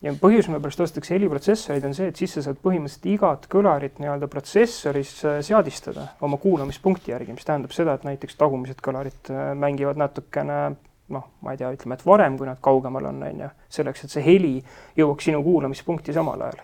ja 0.05 0.13
põhjus, 0.19 0.47
mille 0.47 0.61
pärast 0.63 0.83
ostetakse 0.83 1.15
heliprotsessoreid, 1.15 1.85
on 1.89 1.95
see, 1.97 2.09
et 2.11 2.19
siis 2.19 2.33
sa 2.37 2.43
saad 2.45 2.59
põhimõtteliselt 2.63 3.09
igat 3.11 3.47
kõlarit 3.51 3.99
nii-öelda 3.99 4.29
protsessoris 4.31 5.15
äh, 5.27 5.39
seadistada 5.45 6.07
oma 6.25 6.39
kuulamispunkti 6.39 7.11
järgi, 7.11 7.35
mis 7.35 7.47
tähendab 7.47 7.75
seda, 7.75 7.97
et 7.97 8.07
näiteks 8.07 8.39
tagumised 8.39 8.79
kõlarid 8.85 9.33
äh, 9.33 9.51
mängivad 9.59 9.99
natukene 9.99 10.61
noh, 11.09 11.25
ma 11.41 11.53
ei 11.53 11.59
tea, 11.59 11.71
ütleme, 11.73 11.97
et 11.97 12.05
varem, 12.05 12.37
kui 12.37 12.47
nad 12.47 12.59
kaugemal 12.63 13.09
on, 13.09 13.21
on 13.25 13.43
ju, 13.43 13.51
selleks, 13.79 14.05
et 14.05 14.13
see 14.13 14.23
heli 14.23 14.55
jõuaks 14.97 15.29
sinu 15.29 15.41
kuulamispunkti 15.45 16.13
samal 16.15 16.45
ajal. 16.45 16.61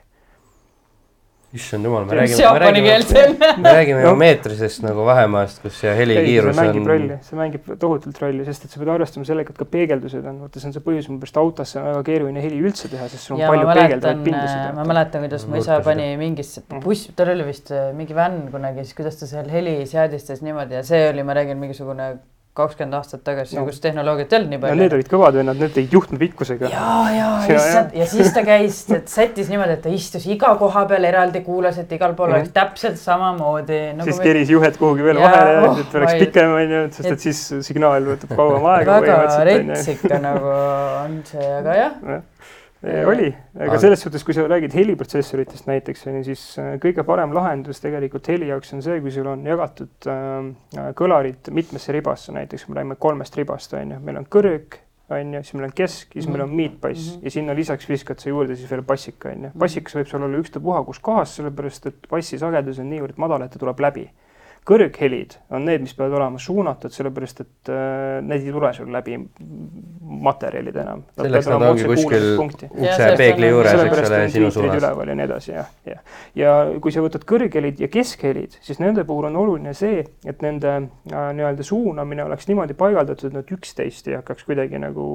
Issand 1.56 1.88
jumal, 1.88 2.06
me 2.06 2.12
on 2.12 2.20
räägime, 2.20 2.52
me 2.54 2.60
räägime 2.60 3.62
me 3.64 3.72
räägime 3.78 4.02
ju 4.06 4.12
meetrisest 4.20 4.84
nagu 4.86 5.06
vahemaast, 5.08 5.62
kus 5.64 5.78
see 5.82 5.94
helikiirus 5.98 6.56
see 6.56 6.62
mängib 6.66 6.82
on 6.84 6.90
rolli, 6.92 7.18
see 7.30 7.40
mängib 7.40 7.70
tohutult 7.82 8.20
rolli, 8.22 8.46
sest 8.48 8.66
et 8.68 8.76
sa 8.76 8.82
pead 8.82 8.92
arvestama 8.96 9.26
sellega, 9.30 9.56
et 9.56 9.62
ka 9.64 9.68
peegeldused 9.76 10.26
on, 10.30 10.42
vaata 10.46 10.60
see 10.64 10.70
on 10.72 10.76
see 10.78 10.84
põhjus, 10.90 11.10
mille 11.12 11.24
pärast 11.24 11.40
autosse 11.42 11.80
on 11.82 11.88
väga 11.92 12.04
keeruline 12.12 12.44
heli 12.46 12.60
üldse 12.68 12.92
teha, 12.92 13.08
sest 13.14 13.30
sul 13.30 13.38
on 13.38 13.44
ja 13.46 13.50
palju 13.54 13.68
peegeldavaid, 13.72 14.24
pindasid. 14.28 14.76
ma 14.80 14.88
mäletan, 14.92 15.26
kuidas 15.28 15.48
mu 15.50 15.62
isa 15.64 15.80
pani 15.86 16.12
mingisse 16.22 16.62
Mhm. 16.66 16.84
buss, 16.84 17.10
tal 17.16 17.30
oli 17.36 17.44
vist 17.48 17.72
äh, 17.72 17.92
mingi 17.96 18.16
vänn 18.18 18.48
kunagi, 18.52 18.84
siis 18.84 18.96
kuidas 18.98 19.16
ta 19.20 19.28
seal 19.30 19.50
heli 19.52 19.78
seadistas 19.90 20.42
niimoodi 20.46 20.74
ja 20.80 20.84
see 20.84 21.10
oli, 21.10 21.24
ma 21.24 21.34
räägin, 21.38 21.58
mingisugune 21.62 22.16
kakskümmend 22.56 22.96
aastat 22.96 23.22
tagasi 23.28 23.56
No. 23.58 23.62
no., 23.62 23.68
kus 23.68 23.82
tehnoloogiat 23.84 24.32
ei 24.34 24.38
olnud 24.40 24.50
nii 24.54 24.58
no 24.58 24.62
palju 24.68 24.76
need 24.80 24.94
olid 24.98 25.10
kõvad 25.12 25.36
vennad, 25.40 25.58
need 25.60 25.74
tegid 25.76 25.92
juhtmepikkusega. 25.98 26.70
ja, 26.72 26.86
ja 27.12 27.30
Ja, 27.50 27.56
issand 27.60 27.96
ja 28.00 28.06
siis 28.08 28.32
ta 28.34 28.44
käis, 28.48 28.78
sättis 29.12 29.50
niimoodi, 29.52 29.76
et 29.76 29.82
ta 29.84 29.90
istus 29.90 30.26
iga 30.32 30.54
koha 30.60 30.86
peal 30.88 31.04
eraldi, 31.06 31.42
kuulas, 31.44 31.78
et 31.84 31.92
igal 31.92 32.14
pool 32.16 32.30
Mhm. 32.32 32.36
oleks 32.40 32.54
täpselt 32.56 32.98
samamoodi 33.02 33.82
nagu 33.98 34.08
siis 34.10 34.20
keris 34.24 34.50
juhet 34.50 34.78
kuhugi 34.78 35.04
veel 35.04 35.20
Jaa, 35.20 35.32
vahele 35.32 35.68
oh, 35.70 35.80
et 35.84 35.96
oleks 36.00 36.14
ei- 36.14 36.26
pikem 36.26 36.54
onju, 36.56 36.84
sest 36.92 37.06
et- 37.06 37.12
et 37.12 37.20
siis 37.20 37.44
signaal 37.68 38.02
võtab 38.08 38.36
kauem 38.36 38.66
aega 38.66 39.02
väga 39.02 39.44
rets 39.52 39.88
ikka 39.98 40.20
nagu 40.24 40.48
on 41.06 41.22
see, 41.26 41.52
aga 41.60 41.76
jah, 41.76 41.92
oli, 43.10 43.30
aga 43.66 43.78
selles 43.82 44.02
suhtes, 44.04 44.24
kui 44.26 44.36
sa 44.36 44.46
räägid 44.50 44.76
heliprotsessoritest 44.78 45.68
näiteks 45.70 46.06
siis 46.28 46.44
äh, 46.62 46.76
kõige 46.82 47.06
parem 47.08 47.34
lahendus 47.34 47.82
tegelikult 47.82 48.28
heli 48.30 48.50
jaoks 48.52 48.74
on 48.76 48.84
see, 48.86 49.00
kui 49.02 49.14
sul 49.14 49.30
on 49.32 49.46
jagatud 49.48 50.10
äh, 50.12 50.90
kõlarid 50.98 51.50
mitmesse 51.56 51.96
ribasse, 51.96 52.34
näiteks 52.36 52.68
me 52.70 52.80
räägime 52.80 53.00
kolmest 53.02 53.38
ribast 53.40 53.74
onju, 53.74 54.02
meil 54.06 54.20
on 54.22 54.28
kõrg 54.30 54.80
onju, 55.10 55.42
siis 55.46 55.58
meil 55.58 55.70
on 55.70 55.74
kesk 55.78 56.16
ja 56.16 56.22
siis 56.22 56.30
meil 56.32 56.46
on 56.46 56.54
Mhm. 57.16 57.26
ja 57.26 57.32
sinna 57.32 57.56
lisaks 57.58 57.90
viskad 57.90 58.22
sa 58.22 58.30
juurde 58.30 58.56
siis 58.56 58.70
veel 58.72 58.84
bassika 58.84 59.30
onju. 59.30 59.52
bassikas 59.58 59.96
võib 59.96 60.12
sul 60.12 60.28
olla 60.28 60.44
ükstapuha 60.44 60.84
kus 60.86 61.00
kohas, 61.00 61.36
sellepärast 61.40 61.86
et 61.92 62.08
bassi 62.10 62.38
sagedus 62.42 62.80
on 62.80 62.90
niivõrd 62.90 63.18
madal, 63.18 63.46
et 63.46 63.52
ta 63.52 63.60
tuleb 63.60 63.80
läbi 63.80 64.10
kõrghelid 64.66 65.36
on 65.54 65.66
need, 65.68 65.84
mis 65.86 65.94
peavad 65.94 66.16
olema 66.18 66.40
suunatud, 66.42 66.94
sellepärast 66.94 67.42
et 67.44 67.70
äh, 67.70 68.22
need 68.26 68.48
ei 68.48 68.54
tule 68.56 68.72
sul 68.74 68.90
läbi 68.94 69.18
materjalid 70.26 70.80
enam. 70.82 71.04
selleks 71.20 71.50
nad 71.52 71.66
ongi 71.68 71.86
kuskil 71.92 72.26
ukse 72.42 72.70
peegli 73.20 73.50
on- 73.50 73.54
juures, 73.54 73.84
eks 73.86 74.02
ole, 74.10 74.22
sinu 74.34 74.50
suunas. 74.54 74.80
üleval 74.82 75.12
ja 75.12 75.18
nii 75.20 75.28
edasi 75.28 75.54
jah, 75.54 75.70
jah. 75.86 76.02
ja 76.36 76.56
kui 76.82 76.96
sa 76.96 77.06
võtad 77.06 77.28
kõrghelid 77.30 77.84
ja 77.86 77.92
keskhelid, 77.94 78.58
siis 78.66 78.82
nende 78.82 79.06
puhul 79.06 79.30
on 79.30 79.38
oluline 79.44 79.76
see, 79.78 80.02
et 80.26 80.42
nende 80.46 80.74
äh, 80.74 81.30
nii-öelda 81.38 81.66
suunamine 81.66 82.26
oleks 82.26 82.50
niimoodi 82.50 82.78
paigaldatud, 82.78 83.30
et 83.30 83.38
nad 83.38 83.56
üksteist 83.58 84.10
ei 84.10 84.18
hakkaks 84.18 84.50
kuidagi 84.50 84.82
nagu 84.82 85.08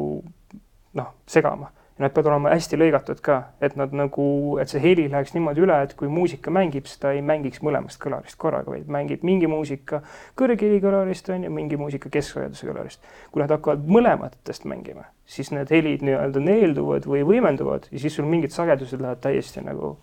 noh, 0.94 1.12
segama. 1.26 1.72
Nad 2.00 2.14
peavad 2.16 2.30
olema 2.30 2.54
hästi 2.54 2.78
lõigatud 2.80 3.18
ka, 3.20 3.34
et 3.60 3.74
nad 3.76 3.92
nagu, 3.92 4.24
et 4.62 4.70
see 4.72 4.80
heli 4.80 5.04
läheks 5.12 5.34
niimoodi 5.34 5.60
üle, 5.66 5.76
et 5.84 5.92
kui 5.98 6.08
muusika 6.08 6.52
mängib, 6.54 6.86
siis 6.88 7.02
ta 7.02 7.12
ei 7.12 7.20
mängiks 7.20 7.60
mõlemast 7.66 8.00
kõlarist 8.00 8.38
korraga, 8.40 8.72
vaid 8.72 8.88
mängib 8.88 9.24
mingi 9.26 9.50
muusika 9.50 10.00
kõrgheli 10.40 10.80
kõlarist 10.80 11.28
on 11.34 11.44
ju, 11.44 11.50
mingi 11.52 11.76
muusika 11.76 12.08
kesksageduse 12.12 12.70
kõlarist. 12.70 13.04
kui 13.30 13.44
nad 13.44 13.52
hakkavad 13.52 13.84
mõlematest 13.84 14.64
mängima, 14.64 15.04
siis 15.28 15.52
need 15.52 15.68
helid 15.70 16.06
nii-öelda 16.06 16.40
neelduvad 16.40 17.04
või 17.04 17.20
võimenduvad 17.34 17.90
ja 17.92 18.00
siis 18.00 18.16
sul 18.16 18.24
mingid 18.24 18.56
sagedused 18.56 19.00
lähevad 19.00 19.20
täiesti 19.20 19.60
nagu 19.60 19.98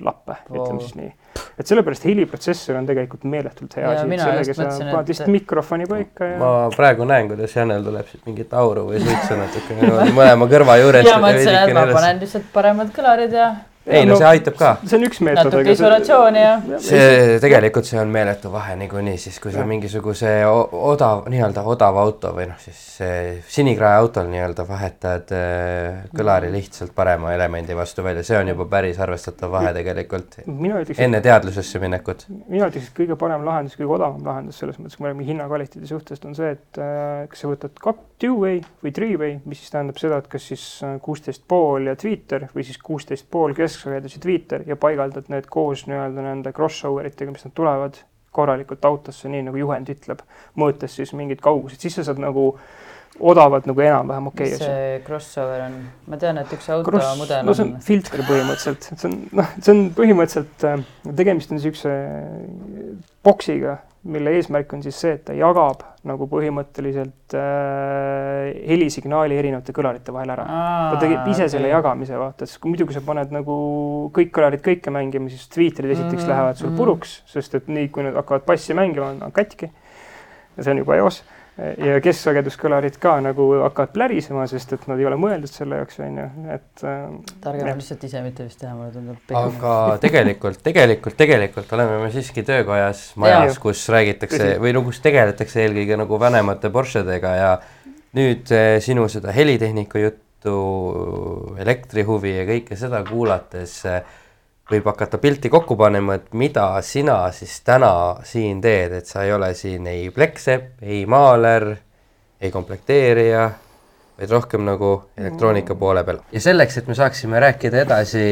lappe, 0.00 0.36
ütleme 0.50 0.80
siis 0.80 0.94
nii. 0.96 1.10
et 1.60 1.66
sellepärast 1.68 2.04
heliprotsessor 2.08 2.78
on 2.80 2.86
tegelikult 2.88 3.24
meeletult 3.28 3.74
hea 3.76 3.90
asi, 3.90 4.06
et 4.08 4.20
sellega 4.22 4.54
sa 4.56 4.68
paned 4.68 4.94
et- 5.02 5.08
lihtsalt 5.12 5.28
mikrofoni 5.34 5.86
paika 5.90 6.24
ja 6.32 6.38
ma 6.40 6.52
praegu 6.76 7.04
näen, 7.08 7.28
kuidas 7.28 7.56
Janel 7.56 7.84
tuleb 7.84 8.08
siit 8.08 8.24
mingit 8.26 8.54
auru 8.54 8.86
või 8.88 9.02
suitsu 9.04 9.36
natuke 9.36 9.76
mõlema 10.18 10.48
kõrva 10.54 10.78
juurest. 10.80 11.08
ja 11.10 11.18
mõtlesin, 11.22 11.58
et 11.60 11.74
ma 11.76 11.84
panen 11.92 12.22
lihtsalt 12.24 12.48
paremad 12.54 12.94
kõlarid 12.96 13.36
ja 13.36 13.50
ei 13.86 14.06
no 14.06 14.16
see 14.16 14.26
aitab 14.28 14.56
ka. 14.58 14.70
see 14.84 14.96
on 14.98 15.06
üks 15.08 15.20
meetod. 15.24 15.48
natuke 15.48 15.74
isolatsiooni 15.74 16.42
ja 16.42 16.78
see 16.82 17.38
tegelikult 17.42 17.88
see 17.88 17.98
on 18.00 18.12
meeletu 18.14 18.52
vahe 18.52 18.76
niikuinii 18.78 19.16
siis, 19.18 19.38
kui 19.42 19.54
sa 19.54 19.64
mingisuguse 19.66 20.30
odav, 20.46 21.24
nii-öelda 21.32 21.64
odava 21.66 22.04
auto 22.06 22.30
või 22.36 22.46
noh, 22.50 22.60
siis 22.62 22.78
see 22.98 23.16
sinikrae 23.56 23.98
autol 24.02 24.30
nii-öelda 24.30 24.66
vahetad 24.68 25.34
äh, 25.34 26.04
kõlari 26.14 26.52
lihtsalt 26.54 26.94
parema 26.94 27.34
elemendi 27.34 27.76
vastu 27.78 28.06
välja, 28.06 28.22
see 28.26 28.38
on 28.38 28.52
juba 28.52 28.68
päris 28.76 29.00
arvestatav 29.02 29.50
vahe 29.52 29.74
tegelikult 29.74 30.38
enne 30.46 31.22
teadlusesse 31.24 31.82
minekut. 31.82 32.26
mina 32.46 32.70
ütleks, 32.70 32.92
et 32.92 32.98
kõige 33.02 33.18
parem 33.18 33.46
lahendus, 33.48 33.76
kõige 33.80 33.98
odavam 33.98 34.22
lahendus 34.26 34.62
selles 34.62 34.78
mõttes, 34.78 34.98
kui 34.98 35.06
me 35.06 35.12
räägime 35.12 35.28
hinnakvaliteedi 35.32 35.90
suhtest, 35.90 36.26
on 36.28 36.38
see, 36.38 36.54
et 36.54 36.82
äh, 36.82 37.26
kas 37.32 37.42
sa 37.42 37.50
võtad 37.50 37.74
kak-, 37.82 38.06
two-way 38.22 38.60
või 38.84 38.94
three-way, 38.94 39.34
mis 39.48 39.62
siis 39.62 39.74
tähendab 39.74 39.98
seda, 40.00 40.20
et 40.22 40.30
kas 40.30 40.46
siis 40.52 40.64
äh, 40.86 40.94
kuusteist 41.02 41.44
pool 41.48 41.90
ja 41.90 41.96
tweeter 41.98 42.48
või 42.54 42.66
siis 42.66 42.78
kuusteist 42.82 43.28
pool 43.30 43.56
kesksagedus 43.58 44.16
ja 44.16 44.22
tweeter 44.22 44.64
ja 44.68 44.78
paigaldad 44.80 45.28
need 45.32 45.50
koos 45.50 45.86
nii-öelda 45.90 46.24
nende 46.24 46.54
crossover 46.56 47.10
itega, 47.10 47.34
mis 47.34 47.44
nad 47.48 47.54
tulevad 47.58 48.00
korralikult 48.32 48.84
autosse, 48.88 49.28
nii 49.28 49.44
nagu 49.50 49.60
juhend 49.60 49.90
ütleb, 49.92 50.22
mõõtes 50.56 50.96
siis 50.96 51.12
mingid 51.18 51.42
kaugused, 51.44 51.82
siis 51.82 51.98
sa 51.98 52.06
saad 52.08 52.22
nagu 52.22 52.52
odavad 53.20 53.66
nagu 53.68 53.80
enam-vähem 53.84 54.28
okei 54.30 54.54
asi 54.54 54.64
see 54.64 55.00
crossover 55.04 55.66
on? 55.66 55.74
ma 56.08 56.18
tean, 56.20 56.40
et 56.40 56.52
üks 56.56 56.68
auto 56.72 56.88
Cross, 56.88 57.18
mudel 57.20 57.44
no 57.44 57.54
see 57.56 57.66
on 57.66 57.74
on 57.76 57.84
filter 57.84 58.24
põhimõtteliselt, 58.24 58.88
see 58.88 59.08
on 59.10 59.18
noh, 59.36 59.50
see 59.58 59.74
on 59.74 59.82
põhimõtteliselt 59.98 60.66
äh, 60.68 60.84
tegemist 61.20 61.52
on 61.52 61.60
niisuguse 61.60 61.92
boksiga, 63.26 63.76
mille 64.02 64.32
eesmärk 64.34 64.72
on 64.74 64.82
siis 64.82 64.96
see, 64.98 65.12
et 65.14 65.22
ta 65.28 65.34
jagab 65.36 65.84
nagu 66.08 66.26
põhimõtteliselt 66.30 67.36
äh, 67.38 68.48
helisignaali 68.66 69.36
erinevate 69.38 69.74
kõlarite 69.76 70.14
vahel 70.14 70.32
ära. 70.34 70.46
ta 70.90 71.02
teeb 71.02 71.28
ise 71.30 71.46
selle 71.52 71.70
jagamise, 71.70 72.16
vaata, 72.18 72.48
sest 72.48 72.64
muidu, 72.66 72.88
kui 72.88 72.96
sa 72.96 73.04
paned 73.06 73.30
nagu 73.34 73.58
kõik 74.16 74.32
kõlarid 74.34 74.64
kõike 74.64 74.94
mängima, 74.94 75.30
siis 75.30 75.46
tweeterid 75.52 75.94
esiteks 75.94 76.24
Mhm, 76.24 76.32
lähevad 76.32 76.58
sul 76.58 76.72
mhm. 76.72 76.80
puruks, 76.80 77.20
sest 77.30 77.54
et 77.58 77.70
nii, 77.70 77.92
kui 77.94 78.02
nad 78.08 78.18
hakkavad 78.18 78.46
bassi 78.48 78.74
mängima, 78.74 79.12
on 79.12 79.22
nad 79.22 79.36
katki. 79.36 79.70
ja 80.56 80.64
see 80.64 80.74
on 80.74 80.82
juba 80.82 80.98
eos 80.98 81.22
ja 81.62 81.98
kesksageduskõlarid 82.02 82.96
ka 83.02 83.16
nagu 83.24 83.46
hakkavad 83.62 83.92
plärisema, 83.94 84.46
sest 84.50 84.74
et 84.76 84.86
nad 84.90 85.00
ei 85.00 85.06
ole 85.08 85.18
mõeldud 85.20 85.50
selle 85.52 85.80
jaoks, 85.80 85.98
on 86.02 86.18
ju, 86.18 86.26
et 86.54 86.84
äh, 86.88 87.02
targem 87.44 87.72
on 87.72 87.82
lihtsalt 87.82 88.06
ise 88.08 88.22
mitte 88.24 88.46
vist 88.46 88.60
teha, 88.62 88.72
mulle 88.78 88.90
tundub. 88.94 89.34
aga 89.42 89.74
tegelikult, 90.02 90.62
tegelikult, 90.64 91.18
tegelikult 91.18 91.76
oleme 91.76 92.00
me 92.02 92.10
siiski 92.14 92.44
töökojas, 92.46 93.04
majas, 93.20 93.60
kus 93.62 93.84
räägitakse 93.92 94.56
või 94.62 94.74
no 94.76 94.84
kus 94.86 95.02
tegeletakse 95.04 95.66
eelkõige 95.66 96.00
nagu 96.00 96.20
vanemate 96.20 96.72
Porschedega 96.72 97.36
ja 97.38 97.52
nüüd 98.18 98.50
eh, 98.54 98.76
sinu 98.84 99.06
seda 99.12 99.34
helitehniku 99.34 100.02
juttu, 100.02 100.56
elektrihuvi 101.62 102.36
ja 102.40 102.48
kõike 102.48 102.78
seda 102.80 103.04
kuulates 103.08 103.78
eh, 103.88 104.02
võib 104.72 104.86
hakata 104.88 105.20
pilti 105.20 105.50
kokku 105.52 105.76
panema, 105.76 106.16
et 106.18 106.32
mida 106.38 106.66
sina 106.86 107.24
siis 107.34 107.58
täna 107.66 108.22
siin 108.26 108.60
teed, 108.64 108.96
et 109.00 109.10
sa 109.10 109.26
ei 109.26 109.34
ole 109.34 109.52
siin 109.58 109.86
ei 109.90 110.08
pleksepp, 110.14 110.80
ei 110.82 111.04
maaler, 111.06 111.74
ei 112.42 112.50
komplekteerija, 112.50 113.50
vaid 114.18 114.32
rohkem 114.32 114.64
nagu 114.66 114.90
elektroonika 115.18 115.74
poole 115.78 116.04
peal. 116.06 116.20
ja 116.32 116.40
selleks, 116.40 116.76
et 116.78 116.88
me 116.90 116.96
saaksime 116.96 117.40
rääkida 117.42 117.82
edasi 117.82 118.24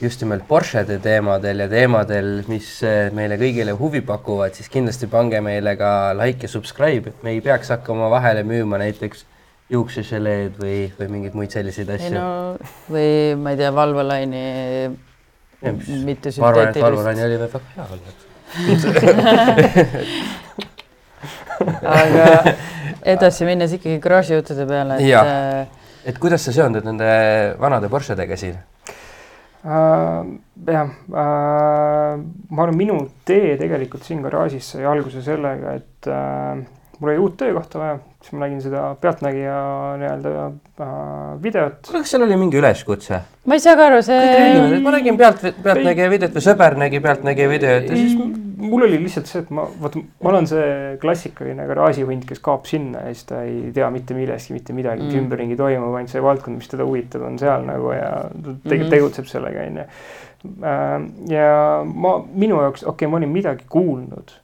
just 0.00 0.22
nimelt 0.22 0.46
Porschede 0.48 0.98
teemadel 1.04 1.64
ja 1.64 1.68
teemadel, 1.70 2.30
mis 2.48 2.70
eh, 2.86 3.10
meile 3.14 3.38
kõigile 3.40 3.74
huvi 3.78 4.02
pakuvad, 4.06 4.54
siis 4.56 4.70
kindlasti 4.72 5.10
pange 5.10 5.40
meile 5.44 5.74
ka 5.80 6.14
like 6.18 6.46
ja 6.46 6.52
subscribe, 6.52 7.10
et 7.10 7.26
me 7.26 7.34
ei 7.36 7.42
peaks 7.44 7.74
hakkama 7.74 8.10
vahele 8.12 8.44
müüma 8.46 8.80
näiteks 8.80 9.26
juukseželeed 9.68 10.56
või, 10.60 10.78
või 10.96 11.10
mingeid 11.12 11.36
muid 11.36 11.52
selliseid 11.52 11.90
ei 11.92 12.00
asju. 12.00 12.14
no 12.14 12.30
või 12.88 13.10
ma 13.40 13.52
ei 13.52 13.60
tea, 13.60 13.74
valvalaini 13.74 14.46
Mitte 15.62 16.30
ma 16.38 16.48
arvan, 16.52 16.68
et 16.68 16.74
sünteetilist. 16.74 16.82
Valvo 16.84 17.02
Laine 17.02 17.24
oli 17.26 17.38
väga 17.40 17.58
hea 17.74 17.84
olnud. 17.96 18.16
aga 21.98 22.26
edasi 23.14 23.42
minnes 23.48 23.72
ikkagi 23.74 23.98
garaažijuttude 24.02 24.64
peale, 24.68 24.94
et 25.02 25.14
äh, 25.18 25.66
et 26.08 26.16
kuidas 26.22 26.42
sa 26.46 26.50
seondud 26.54 26.84
nende 26.86 27.08
vanade 27.60 27.88
Porschedega 27.90 28.36
siin? 28.38 28.56
äh, 29.66 30.22
jah 30.70 30.86
äh,, 30.86 30.90
ma 31.10 32.62
arvan, 32.62 32.78
minu 32.78 33.10
tee 33.26 33.58
tegelikult 33.60 34.04
siin 34.06 34.22
garaažis 34.22 34.64
sai 34.74 34.84
alguse 34.86 35.20
sellega, 35.26 35.68
et 35.82 36.02
äh, 36.06 36.62
mul 37.00 37.10
oli 37.12 37.18
uut 37.22 37.36
töökohta 37.38 37.78
vaja, 37.78 37.98
siis 38.22 38.32
ma 38.34 38.44
nägin 38.46 38.60
seda 38.62 38.82
Pealtnägija 39.00 39.58
nii-öelda 40.00 40.32
äh, 40.48 41.42
videot. 41.42 41.78
kuule, 41.86 42.02
kas 42.02 42.10
seal 42.14 42.24
oli 42.26 42.36
mingi 42.40 42.58
üleskutse? 42.58 43.20
ma 43.46 43.54
ei 43.54 43.62
saa 43.62 43.76
ka 43.78 43.86
aru, 43.90 44.02
see 44.02 44.80
ma 44.82 44.90
nägin 44.96 45.16
pealt, 45.20 45.44
Pealtnägija 45.62 46.10
videot 46.10 46.34
või 46.38 46.44
sõber 46.50 46.76
nägi 46.82 47.00
Pealtnägija 47.04 47.48
videot 47.52 47.88
ja 47.90 47.96
siis 47.96 48.16
mul 48.58 48.82
oli 48.88 48.98
lihtsalt 49.04 49.28
see, 49.30 49.44
et 49.44 49.50
ma, 49.54 49.68
vaata, 49.80 50.00
ma 50.24 50.30
olen 50.32 50.46
see 50.50 50.96
klassikaline 51.00 51.66
garaažihunt, 51.70 52.24
kes 52.26 52.40
kaob 52.42 52.66
sinna 52.66 53.04
ja 53.06 53.12
siis 53.14 53.28
ta 53.28 53.42
ei 53.46 53.70
tea 53.76 53.86
mitte 53.94 54.16
millestki 54.18 54.56
mitte 54.56 54.74
midagi 54.74 55.02
Mm. 55.06 55.12
mm., 55.12 55.18
ümberringi 55.22 55.56
toimub 55.56 55.94
ainult 55.94 56.10
see 56.10 56.22
valdkond, 56.24 56.58
mis 56.58 56.68
teda 56.68 56.84
huvitab, 56.88 57.22
on 57.28 57.38
seal 57.38 57.62
nagu 57.68 57.92
ja 57.94 58.10
ta 58.32 58.56
te 58.68 58.74
Mhm. 58.80 58.90
tegutseb 58.90 59.30
sellega, 59.30 59.62
onju. 59.70 59.84
ja 61.30 61.84
ma, 61.86 62.12
minu 62.34 62.60
jaoks, 62.62 62.82
okei 62.82 62.90
okay,, 63.06 63.10
ma 63.10 63.16
olin 63.20 63.32
midagi 63.32 63.64
kuulnud, 63.70 64.34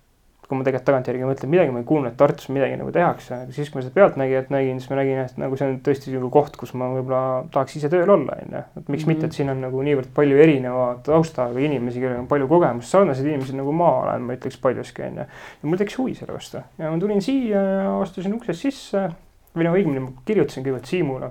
kui 0.55 0.63
ma 0.63 0.67
tegelikult 0.69 0.87
tagantjärgi 0.89 1.27
mõtlen, 1.27 1.51
midagi 1.51 1.75
ma 1.75 1.83
ei 1.83 1.87
kuulnud, 1.89 2.13
et 2.13 2.19
Tartus 2.21 2.49
midagi 2.55 2.79
nagu 2.79 2.93
tehakse, 2.95 3.41
aga 3.43 3.55
siis, 3.57 3.71
kui 3.71 3.81
ma 3.81 3.85
seda 3.85 3.95
Pealtnägijat 3.99 4.53
nägin, 4.55 4.79
siis 4.81 4.93
ma 4.93 4.99
nägin, 5.01 5.21
et 5.25 5.41
nagu 5.43 5.59
see 5.59 5.69
on 5.69 5.81
tõesti 5.89 6.15
nagu 6.15 6.31
koht, 6.35 6.59
kus 6.61 6.75
ma 6.79 6.89
võib-olla 6.93 7.23
tahaks 7.55 7.77
ise 7.81 7.91
tööl 7.93 8.15
olla, 8.15 8.39
onju. 8.45 8.63
et 8.63 8.89
miks 8.89 8.89
mm 8.89 8.95
-hmm. 8.95 9.09
mitte, 9.11 9.27
et 9.27 9.39
siin 9.39 9.51
on 9.51 9.61
nagu 9.67 9.83
niivõrd 9.83 10.15
palju 10.15 10.39
erineva 10.47 10.87
taustaga 11.03 11.59
inimesi, 11.59 12.01
kellel 12.01 12.23
on 12.23 12.31
palju 12.31 12.49
kogemust, 12.49 12.91
sarnased 12.95 13.27
inimesed 13.27 13.59
nagu 13.59 13.73
ma 13.73 13.91
olen, 14.05 14.23
ma 14.23 14.39
ütleks 14.39 14.61
paljuski, 14.61 15.03
onju. 15.03 15.27
ja 15.63 15.69
mul 15.69 15.79
tekkis 15.79 15.99
huvi 15.99 16.15
selle 16.15 16.39
vastu 16.39 16.63
ja 16.79 16.91
ma 16.91 16.99
tulin 16.99 17.23
siia 17.23 17.63
ja 17.63 18.01
astusin 18.01 18.35
uksest 18.35 18.61
sisse 18.61 19.09
või 19.55 19.67
no 19.67 19.75
õigemini 19.75 20.03
ma 20.03 20.13
kirjutasin 20.25 20.65
kõigepealt 20.65 20.91
Siimule. 20.91 21.31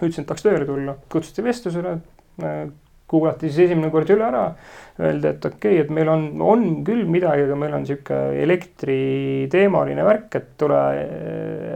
ütlesin, 0.00 0.24
et 0.24 0.26
tahaks 0.26 0.42
tööle 0.42 0.66
tulla, 0.66 0.96
kutsuti 1.12 1.44
vestlusele, 1.44 1.98
kuulati 3.14 3.48
siis 3.48 3.70
esimene 3.70 3.92
kord 3.94 4.10
üle 4.10 4.26
ära 4.26 4.48
öeldi, 5.00 5.26
et 5.26 5.46
okei 5.48 5.72
okay,, 5.74 5.80
et 5.82 5.88
meil 5.90 6.08
on, 6.10 6.26
on 6.44 6.60
küll 6.86 7.02
midagi, 7.10 7.48
aga 7.48 7.56
meil 7.58 7.72
on 7.74 7.86
sihuke 7.88 8.14
elektriteemaline 8.44 10.04
värk, 10.06 10.36
et 10.38 10.52
tule, 10.60 10.78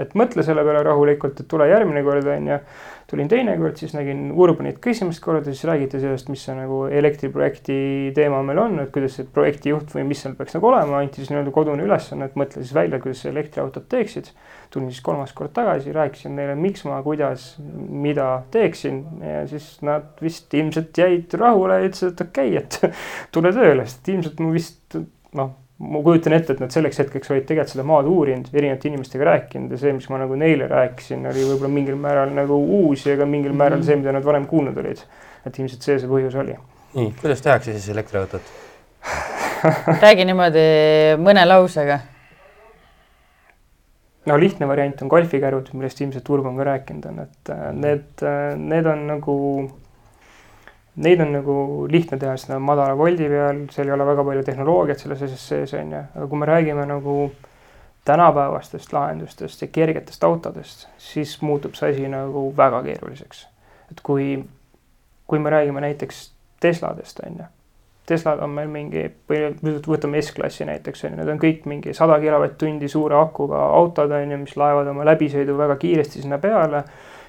et 0.05 0.15
mõtle 0.19 0.45
selle 0.47 0.63
peale 0.67 0.85
rahulikult, 0.87 1.43
et 1.43 1.49
tule 1.51 1.67
järgmine 1.67 2.05
kord, 2.07 2.29
onju. 2.37 2.61
tulin 3.11 3.31
teine 3.31 3.57
kord, 3.59 3.75
siis 3.81 3.95
nägin 3.97 4.29
Urbanit 4.37 4.79
ka 4.85 4.93
esimest 4.93 5.23
korda, 5.25 5.43
siis 5.49 5.65
räägiti 5.67 5.99
sellest, 5.99 6.31
mis 6.31 6.45
see 6.47 6.55
nagu 6.55 6.85
elektriprojekti 7.01 7.79
teema 8.15 8.43
meil 8.47 8.63
on, 8.63 8.79
et 8.85 8.93
kuidas 8.95 9.19
see 9.19 9.27
projektijuht 9.35 9.97
või 9.97 10.07
mis 10.13 10.23
seal 10.23 10.39
peaks 10.39 10.55
nagu 10.55 10.71
olema, 10.71 11.01
anti 11.03 11.23
siis 11.23 11.33
nii-öelda 11.33 11.55
kodune 11.57 11.89
ülesanne, 11.89 12.29
et 12.29 12.39
mõtle 12.39 12.63
siis 12.63 12.77
välja, 12.77 13.03
kuidas 13.03 13.25
sa 13.25 13.33
elektriautot 13.33 13.89
teeksid. 13.91 14.31
Tulin 14.71 14.91
siis 14.93 15.05
kolmas 15.05 15.33
kord 15.37 15.53
tagasi, 15.57 15.93
rääkisin 15.93 16.35
neile, 16.37 16.57
miks 16.59 16.85
ma, 16.89 16.99
kuidas, 17.05 17.55
mida 17.89 18.43
teeksin 18.53 19.01
ja 19.25 19.47
siis 19.49 19.79
nad 19.87 20.21
vist 20.23 20.55
ilmselt 20.55 20.99
jäid 20.99 21.39
rahule 21.41 21.81
ja 21.81 21.89
ütlesid, 21.89 22.13
et 22.13 22.27
okei 22.27 22.59
okay,, 22.59 22.65
et 22.65 22.99
tule 23.35 23.53
tööle, 23.57 23.87
sest 23.89 24.13
ilmselt 24.13 24.45
ma 24.45 24.53
vist 24.53 24.99
noh, 25.39 25.55
ma 25.79 26.03
kujutan 26.03 26.35
ette, 26.35 26.57
et 26.57 26.63
nad 26.63 26.75
selleks 26.75 26.99
hetkeks 27.05 27.31
olid 27.31 27.45
tegelikult 27.47 27.73
seda 27.77 27.87
maad 27.87 28.09
uurinud, 28.11 28.51
erinevate 28.53 28.91
inimestega 28.91 29.29
rääkinud 29.29 29.75
ja 29.75 29.81
see, 29.81 29.95
mis 29.95 30.09
ma 30.11 30.19
nagu 30.21 30.39
neile 30.39 30.67
rääkisin, 30.71 31.27
oli 31.31 31.45
võib-olla 31.53 31.71
mingil 31.73 31.99
määral 32.01 32.33
nagu 32.35 32.59
uus 32.81 33.07
ja 33.07 33.15
ka 33.19 33.29
mingil 33.29 33.55
määral 33.57 33.85
see, 33.87 33.99
mida 34.01 34.15
nad 34.15 34.27
varem 34.27 34.49
kuulnud 34.51 34.79
olid. 34.83 35.05
et 35.47 35.59
ilmselt 35.59 35.87
see 35.87 36.01
see 36.03 36.11
põhjus 36.11 36.35
oli. 36.37 36.57
nii, 36.99 37.13
kuidas 37.21 37.45
tehakse 37.45 37.77
siis 37.77 37.89
elektriautot? 37.95 38.55
räägi 40.03 40.27
niimoodi 40.29 40.65
mõne 41.23 41.47
lausega. 41.47 42.01
No 44.29 44.37
lihtne 44.41 44.69
variant 44.69 45.03
on 45.03 45.11
golfikärud, 45.11 45.73
millest 45.75 46.01
ilmselt 46.05 46.31
Urban 46.31 46.57
ka 46.59 46.67
rääkinud 46.69 47.11
on, 47.11 47.21
et 47.25 47.53
äh, 47.55 47.67
need, 47.75 48.25
need 48.61 48.89
on 48.89 49.05
nagu, 49.09 49.37
neid 51.05 51.25
on 51.25 51.35
nagu 51.39 51.59
lihtne 51.91 52.19
teha 52.21 52.37
seda 52.41 52.61
madala 52.63 52.97
voldi 52.99 53.29
peal, 53.31 53.65
seal 53.75 53.91
ei 53.91 53.97
ole 53.97 54.09
väga 54.09 54.27
palju 54.31 54.47
tehnoloogiat 54.47 55.05
selles 55.05 55.27
asjas 55.29 55.45
sees, 55.53 55.77
on 55.79 55.95
ju, 55.97 56.07
aga 56.15 56.31
kui 56.31 56.43
me 56.43 56.51
räägime 56.53 56.87
nagu 56.89 57.19
tänapäevastest 58.09 58.93
lahendustest 58.93 59.63
ja 59.63 59.69
kergetest 59.73 60.25
autodest, 60.25 60.89
siis 61.11 61.37
muutub 61.43 61.77
see 61.77 61.93
asi 61.93 62.09
nagu 62.09 62.49
väga 62.57 62.83
keeruliseks. 62.87 63.47
et 63.91 64.01
kui, 64.05 64.45
kui 65.27 65.39
me 65.39 65.51
räägime 65.51 65.81
näiteks 65.85 66.29
Tesladest, 66.61 67.21
on 67.27 67.37
ju 67.39 67.45
Teslad 68.09 68.41
on 68.41 68.55
meil 68.57 68.71
mingi, 68.73 69.03
võtame 69.85 70.23
S-klassi 70.23 70.65
näiteks 70.65 71.05
on 71.05 71.13
ju, 71.13 71.19
need 71.21 71.29
on 71.29 71.41
kõik 71.43 71.67
mingi 71.69 71.93
sada 71.97 72.17
kilovatt-tundi 72.23 72.89
suure 72.89 73.19
akuga 73.19 73.61
autod 73.77 74.15
on 74.17 74.33
ju, 74.33 74.39
mis 74.41 74.55
laevad 74.57 74.89
oma 74.89 75.05
läbisõidu 75.11 75.57
väga 75.59 75.77
kiiresti 75.83 76.23
sinna 76.23 76.39
peale. 76.41 76.85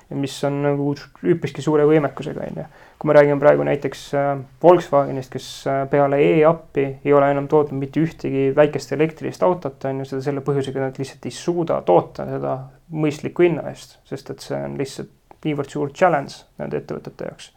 ja 0.10 0.18
mis 0.18 0.34
on 0.48 0.56
nagu 0.64 0.94
üpriski 1.30 1.62
suure 1.62 1.84
võimekusega 1.86 2.48
on 2.48 2.62
ju. 2.62 2.66
kui 3.00 3.12
me 3.12 3.18
räägime 3.18 3.40
praegu 3.44 3.68
näiteks 3.68 4.06
äh, 4.16 4.32
Volkswagenist, 4.64 5.32
kes 5.36 5.50
äh, 5.68 5.84
peale 5.92 6.22
e-appi 6.24 6.88
ei 7.06 7.14
ole 7.14 7.30
enam 7.32 7.48
tootnud 7.48 7.80
mitte 7.80 8.00
ühtegi 8.00 8.50
väikest 8.56 8.96
elektrilist 8.96 9.44
autot 9.44 9.86
on 9.86 10.00
ju, 10.00 10.10
seda 10.10 10.24
selle 10.30 10.42
põhjusega, 10.48 10.80
et 10.80 10.88
nad 10.88 11.04
lihtsalt 11.04 11.28
ei 11.28 11.36
suuda 11.36 11.82
toota 11.86 12.26
seda 12.32 12.58
mõistliku 12.90 13.44
hinna 13.44 13.68
eest, 13.70 14.00
sest 14.08 14.32
et 14.32 14.48
see 14.48 14.64
on 14.64 14.80
lihtsalt 14.80 15.12
niivõrd 15.44 15.76
suur 15.76 15.92
challenge 15.92 16.46
nende 16.58 16.80
ettevõtete 16.80 17.28
jaoks 17.28 17.54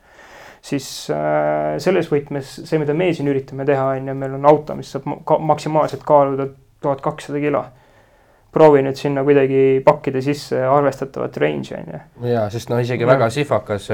siis 0.62 0.88
äh, 1.10 1.76
selles 1.82 2.08
võtmes 2.10 2.56
see, 2.62 2.80
mida 2.80 2.94
me 2.96 3.10
siin 3.14 3.30
üritame 3.32 3.66
teha, 3.68 3.92
on 3.96 4.10
ju, 4.12 4.16
meil 4.18 4.36
on 4.38 4.50
auto, 4.50 4.76
mis 4.78 4.92
saab 4.94 5.08
ka, 5.26 5.38
maksimaalselt 5.52 6.04
kaaluda 6.06 6.48
tuhat 6.82 7.02
kakssada 7.04 7.40
kilo. 7.42 7.64
proovi 8.52 8.82
nüüd 8.84 8.98
sinna 9.00 9.22
kuidagi 9.24 9.80
pakkida 9.80 10.20
sisse 10.20 10.58
arvestatavat 10.68 11.36
range'i 11.40 11.78
on 11.78 11.86
ju. 11.94 12.00
jaa, 12.28 12.44
sest 12.52 12.70
no 12.70 12.78
isegi 12.82 13.06
Jah. 13.06 13.14
väga 13.14 13.30
sihvakas, 13.32 13.88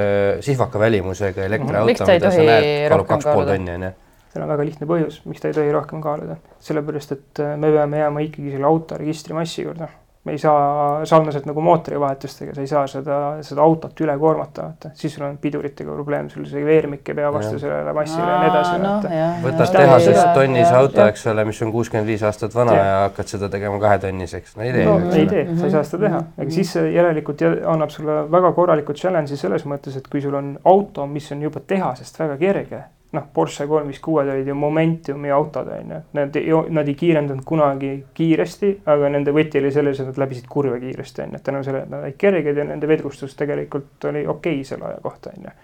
sihvaka 0.44 0.80
välimusega 0.82 1.44
elektriauto, 1.46 1.86
mida 1.86 2.32
sa 2.34 2.42
näed, 2.42 2.66
kaalub 2.90 3.04
rohkem 3.04 3.14
kaks 3.14 3.24
pool 3.24 3.34
kaaluda? 3.44 3.54
tonni, 3.54 3.76
onju. 3.78 3.92
seal 4.32 4.44
on 4.44 4.52
väga 4.52 4.66
lihtne 4.70 4.90
põhjus, 4.90 5.20
miks 5.30 5.44
ta 5.44 5.52
ei 5.52 5.56
tohi 5.60 5.72
rohkem 5.72 6.02
kaaluda, 6.04 6.36
sellepärast 6.68 7.16
et 7.16 7.42
äh, 7.44 7.54
me 7.56 7.72
peame 7.76 8.02
jääma 8.02 8.26
ikkagi 8.26 8.56
selle 8.56 8.68
auto 8.68 8.98
registrimassi 9.00 9.62
juurde. 9.62 9.88
Me 10.28 10.34
ei 10.36 10.38
saa 10.38 11.06
sarnaselt 11.08 11.46
nagu 11.48 11.62
mootorivahetustega, 11.64 12.54
sa 12.54 12.64
ei 12.64 12.68
saa 12.70 12.84
seda, 12.90 13.18
seda 13.46 13.64
autot 13.64 14.00
üle 14.04 14.14
koormata, 14.20 14.66
vaata, 14.68 14.90
siis 14.98 15.14
sul 15.16 15.24
on 15.24 15.38
piduritega 15.40 15.94
probleem, 15.96 16.28
sul 16.32 16.44
see 16.50 16.64
veermik 16.66 17.08
ei 17.08 17.16
pea 17.16 17.30
vastu 17.32 17.60
sellele 17.62 17.94
massile 17.96 18.26
ja 18.26 18.40
nii 18.42 18.50
edasi, 18.50 18.82
vaata. 18.82 19.22
võtad 19.46 19.72
tehasest 19.78 20.34
tonnise 20.36 20.74
auto, 20.76 21.06
eks 21.06 21.24
ole, 21.32 21.46
mis 21.48 21.62
on 21.64 21.72
kuuskümmend 21.72 22.12
viis 22.12 22.26
aastat 22.28 22.54
vana 22.56 22.76
ja. 22.76 22.84
ja 22.84 23.00
hakkad 23.06 23.32
seda 23.32 23.48
tegema 23.52 23.80
kahetonniseks, 23.82 24.58
no 24.58 24.66
ei 24.66 24.74
tee. 24.76 24.84
no 24.84 24.98
ei 25.16 25.26
tee, 25.30 25.46
sa 25.54 25.70
ei 25.70 25.74
saa 25.78 25.86
seda 25.88 26.04
teha, 26.04 26.22
aga 26.44 26.58
siis 26.58 26.74
see 26.76 26.92
järelikult 26.92 27.46
annab 27.48 27.94
sulle 27.94 28.20
väga 28.30 28.52
korraliku 28.58 28.96
challenge'i 28.98 29.40
selles 29.40 29.64
mõttes, 29.70 29.96
et 29.96 30.12
kui 30.12 30.22
sul 30.24 30.36
on 30.38 30.54
auto, 30.68 31.08
mis 31.08 31.32
on 31.32 31.48
juba 31.48 31.64
tehasest 31.64 32.20
väga 32.20 32.38
kerge 32.44 32.84
noh, 33.12 33.24
Porsche 33.34 33.66
kolm 33.68 33.88
viis 33.88 34.00
kuued 34.04 34.28
olid 34.28 34.48
ju 34.48 34.54
Momentumi 34.58 35.30
autod 35.32 35.70
on 35.72 35.92
ju, 35.94 36.00
nad, 36.18 36.38
nad 36.76 36.88
ei 36.88 36.96
kiirendanud 36.98 37.44
kunagi 37.48 37.92
kiiresti, 38.14 38.72
aga 38.92 39.10
nende 39.12 39.32
võti 39.36 39.62
oli 39.62 39.72
selles, 39.72 40.00
et 40.00 40.10
nad 40.10 40.20
läbisid 40.20 40.48
kurve 40.50 40.80
kiiresti 40.82 41.24
on 41.24 41.36
ju, 41.36 41.40
et 41.40 41.46
tänu 41.46 41.62
sellele, 41.64 41.86
et 41.86 41.94
nad 41.94 42.04
olid 42.04 42.18
kerged 42.20 42.60
ja 42.60 42.66
nende 42.68 42.90
vedrustus 42.90 43.36
tegelikult 43.38 44.08
oli 44.10 44.26
okei 44.26 44.60
okay 44.60 44.66
selle 44.68 44.90
aja 44.90 45.00
kohta 45.04 45.32
on 45.32 45.48
ju. 45.48 45.54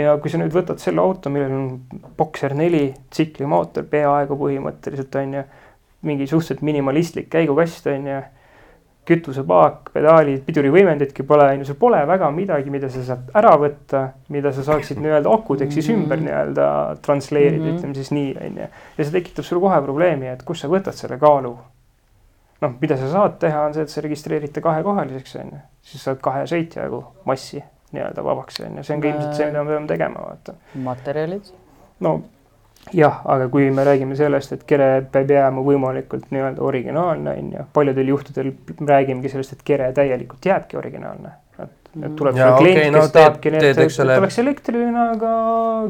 ja 0.00 0.16
kui 0.20 0.32
sa 0.32 0.40
nüüd 0.42 0.52
võtad 0.52 0.82
selle 0.82 1.00
auto, 1.00 1.32
millel 1.32 1.54
on 1.56 2.02
Boxer 2.18 2.56
neli 2.56 2.90
tsiklimootor 3.10 3.88
peaaegu 3.88 4.36
põhimõtteliselt 4.36 5.20
on 5.22 5.38
ju, 5.40 5.46
mingi 6.08 6.28
suhteliselt 6.28 6.62
minimalistlik 6.62 7.30
käigukast 7.32 7.88
on 7.90 8.12
ju 8.12 8.20
kütusepaak, 9.08 9.90
pedaalid, 9.94 10.42
pidurivõimenditki 10.46 11.24
pole, 11.28 11.46
on 11.52 11.62
ju, 11.62 11.68
sul 11.70 11.78
pole 11.80 12.00
väga 12.08 12.28
midagi, 12.34 12.72
mida 12.72 12.90
sa 12.92 13.04
saad 13.06 13.32
ära 13.38 13.54
võtta, 13.60 14.02
mida 14.34 14.52
sa 14.54 14.64
saaksid 14.66 15.00
nii-öelda 15.02 15.32
akudeks 15.32 15.78
siis 15.78 15.88
ümber 15.94 16.20
nii-öelda 16.20 16.68
transleerida 17.04 17.62
mm, 17.62 17.70
-hmm. 17.70 17.78
ütleme 17.78 17.98
siis 17.98 18.12
nii, 18.12 18.36
on 18.44 18.60
ju. 18.62 18.68
ja 18.98 19.04
see 19.04 19.16
tekitab 19.16 19.48
sulle 19.48 19.64
kohe 19.64 19.80
probleemi, 19.86 20.30
et 20.32 20.44
kust 20.44 20.64
sa 20.64 20.72
võtad 20.72 20.96
selle 20.98 21.18
kaalu. 21.18 21.56
noh, 22.60 22.72
mida 22.80 22.96
sa 22.96 23.10
saad 23.10 23.38
teha, 23.38 23.66
on 23.66 23.74
see, 23.74 23.86
et 23.86 23.94
sa 23.94 24.04
registreerid 24.04 24.52
ta 24.52 24.60
kahekohaliseks, 24.60 25.36
on 25.42 25.52
ju, 25.54 25.60
siis 25.82 26.04
saad 26.04 26.20
kahe 26.22 26.46
sõitjagu 26.50 27.04
massi 27.24 27.62
nii-öelda 27.92 28.24
vabaks, 28.24 28.60
on 28.66 28.76
ju, 28.76 28.84
see 28.84 28.96
on 28.96 29.04
ka 29.04 29.12
ilmselt 29.12 29.38
see, 29.38 29.46
mida 29.52 29.64
me 29.64 29.76
peame 29.76 29.94
tegema, 29.94 30.26
vaata. 30.30 30.58
materjalid? 30.74 31.54
no 32.00 32.20
jah, 32.94 33.20
aga 33.24 33.48
kui 33.52 33.70
me 33.74 33.84
räägime 33.84 34.16
sellest, 34.18 34.54
et 34.56 34.64
kere 34.68 34.88
peab 35.12 35.30
jääma 35.32 35.64
võimalikult 35.64 36.30
nii-öelda 36.34 36.62
originaalne, 36.64 37.34
on 37.40 37.50
ju, 37.56 37.66
paljudel 37.74 38.14
juhtudel 38.14 38.52
räägimegi 38.78 39.34
sellest, 39.34 39.56
et 39.56 39.66
kere 39.66 39.90
täielikult 39.96 40.48
jääbki 40.50 40.80
originaalne. 40.80 41.34
et, 41.58 42.14
tuleb 42.16 42.36
ja, 42.36 42.52
klient 42.54 42.78
okay,, 42.78 42.90
kes 42.92 42.94
no, 42.94 43.12
tahabki 43.12 43.50
need, 43.50 43.68
et 43.72 43.96
ta 43.96 44.18
oleks 44.20 44.38
elektriline, 44.38 45.04
aga 45.16 45.30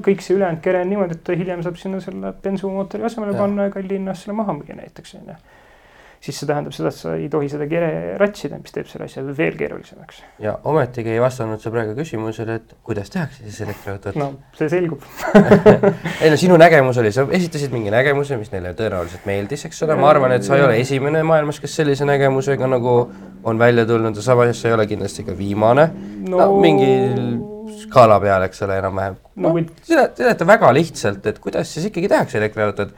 kõik 0.06 0.22
see 0.24 0.38
ülejäänud 0.38 0.62
kere 0.64 0.82
on 0.84 0.92
niimoodi, 0.94 1.18
et 1.18 1.24
ta 1.26 1.36
hiljem 1.36 1.64
saab 1.66 1.80
sinna 1.80 2.00
selle 2.00 2.32
bensumootori 2.42 3.04
asemele 3.04 3.34
ja. 3.34 3.40
panna 3.42 3.68
ja 3.68 3.74
Tallinnas 3.74 4.24
selle 4.24 4.38
maha 4.38 4.56
müüa 4.56 4.78
näiteks, 4.78 5.16
on 5.18 5.32
ju 5.34 5.38
siis 6.20 6.38
see 6.40 6.48
tähendab 6.48 6.74
seda, 6.74 6.90
et 6.90 6.98
sa 6.98 7.14
ei 7.14 7.28
tohi 7.30 7.48
seda 7.50 7.66
kere 7.70 7.90
ratsida, 8.18 8.58
mis 8.62 8.74
teeb 8.74 8.88
selle 8.90 9.06
asja 9.06 9.22
veel 9.22 9.56
keerulisemaks. 9.58 10.20
ja 10.42 10.56
ometigi 10.68 11.12
ei 11.14 11.20
vastanud 11.22 11.62
sa 11.62 11.70
praegu 11.74 11.94
küsimusele, 11.98 12.58
et 12.58 12.74
kuidas 12.86 13.12
tehakse 13.14 13.44
siis 13.44 13.60
elektriautot? 13.66 14.18
no 14.18 14.30
see 14.58 14.70
selgub 14.72 15.04
ei 16.22 16.32
no 16.32 16.38
sinu 16.40 16.58
nägemus 16.60 16.98
oli, 17.02 17.12
sa 17.14 17.26
esitasid 17.38 17.74
mingi 17.74 17.92
nägemuse, 17.94 18.38
mis 18.40 18.50
neile 18.54 18.74
tõenäoliselt 18.78 19.28
meeldis, 19.30 19.66
eks 19.68 19.84
ole, 19.86 19.98
ma 19.98 20.10
arvan, 20.10 20.34
et 20.34 20.46
sa 20.46 20.58
ei 20.58 20.64
ole 20.66 20.80
esimene 20.82 21.22
maailmas, 21.26 21.60
kes 21.62 21.76
sellise 21.82 22.08
nägemusega 22.08 22.70
nagu 22.70 22.96
on 23.46 23.60
välja 23.60 23.86
tulnud 23.86 24.16
ja 24.18 24.24
samas 24.24 24.58
sa 24.58 24.72
ei 24.72 24.74
ole 24.74 24.88
kindlasti 24.90 25.26
ka 25.28 25.36
viimane 25.38 25.86
no, 26.26 26.40
no 26.40 26.48
mingil 26.62 27.78
skaala 27.84 28.18
peal, 28.22 28.42
eks 28.48 28.66
ole, 28.66 28.80
enam-vähem 28.82 29.20
no, 29.36 29.52
no, 29.52 29.62
seleta, 29.86 30.18
seleta 30.18 30.48
väga 30.48 30.72
lihtsalt, 30.74 31.30
et 31.30 31.38
kuidas 31.42 31.70
siis 31.74 31.86
ikkagi 31.92 32.10
tehakse 32.10 32.40
elektriautot. 32.40 32.90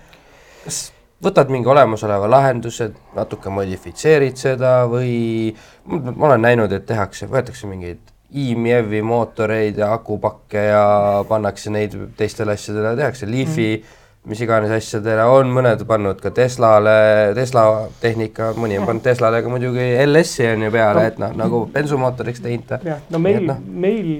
kas 0.64 0.80
võtad 1.24 1.52
mingi 1.52 1.68
olemasoleva 1.68 2.28
lahenduse, 2.30 2.90
natuke 3.16 3.52
modifitseerid 3.52 4.40
seda 4.40 4.80
või 4.90 5.52
ma 5.90 6.30
olen 6.30 6.46
näinud, 6.48 6.72
et 6.72 6.86
tehakse, 6.88 7.28
võetakse 7.30 7.68
mingeid 7.70 8.00
IMEV-i 8.30 9.00
mootoreid 9.02 9.80
ja 9.82 9.92
akupakke 9.96 10.68
ja 10.70 10.84
pannakse 11.28 11.72
neid 11.74 11.96
teistele 12.16 12.54
asjadele, 12.54 12.94
tehakse 12.96 13.28
Leafi 13.30 13.72
mm., 13.78 13.96
mis 14.28 14.40
iganes 14.44 14.68
asjadele, 14.76 15.24
on 15.32 15.48
mõned 15.48 15.80
pannud 15.88 16.18
ka 16.20 16.28
Teslale, 16.36 17.32
Tesla 17.34 17.62
tehnika, 18.02 18.50
mõni 18.60 18.76
on 18.76 18.84
pannud 18.84 19.04
Teslale 19.06 19.40
ka 19.40 19.48
muidugi 19.48 19.86
LS-i 20.04 20.50
on 20.50 20.66
ju 20.66 20.72
peale 20.74 21.06
no., 21.06 21.08
et 21.08 21.20
noh, 21.22 21.32
nagu 21.40 21.62
bensumootoriks 21.72 22.44
teinud 22.44 22.84
jah, 22.84 23.00
no 23.10 23.20
meil, 23.22 23.46
no. 23.48 23.56
meil 23.64 24.10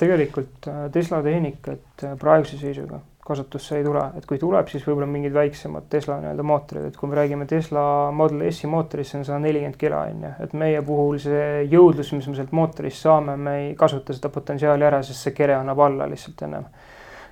tegelikult 0.00 0.68
äh, 0.68 0.82
Tesla 0.92 1.22
tehnikat 1.24 2.04
äh, 2.04 2.18
praeguse 2.20 2.60
seisuga 2.60 3.00
kasutusse 3.30 3.78
ei 3.78 3.84
tule, 3.86 4.02
et 4.18 4.26
kui 4.28 4.38
tuleb, 4.40 4.68
siis 4.70 4.84
võib-olla 4.86 5.06
mingid 5.10 5.34
väiksemad 5.34 5.86
Tesla 5.92 6.18
nii-öelda 6.20 6.46
mootorid, 6.46 6.88
et 6.90 6.98
kui 6.98 7.10
me 7.10 7.18
räägime 7.18 7.46
Tesla 7.50 7.82
Model 8.16 8.42
S-i 8.50 8.70
mootorist, 8.70 9.14
see 9.14 9.20
on 9.20 9.26
sada 9.28 9.38
nelikümmend 9.44 9.78
kilo 9.80 10.00
on 10.02 10.24
ju, 10.26 10.32
et 10.46 10.56
meie 10.58 10.82
puhul 10.86 11.20
see 11.22 11.44
jõudlus, 11.70 12.12
mis 12.16 12.28
me 12.30 12.38
sealt 12.38 12.54
mootorist 12.56 13.06
saame, 13.06 13.36
me 13.38 13.56
ei 13.64 13.68
kasuta 13.78 14.16
seda 14.16 14.32
potentsiaali 14.34 14.88
ära, 14.88 15.02
sest 15.06 15.28
see 15.28 15.36
kere 15.36 15.56
annab 15.58 15.84
alla 15.86 16.08
lihtsalt 16.10 16.46
ennem. 16.48 16.66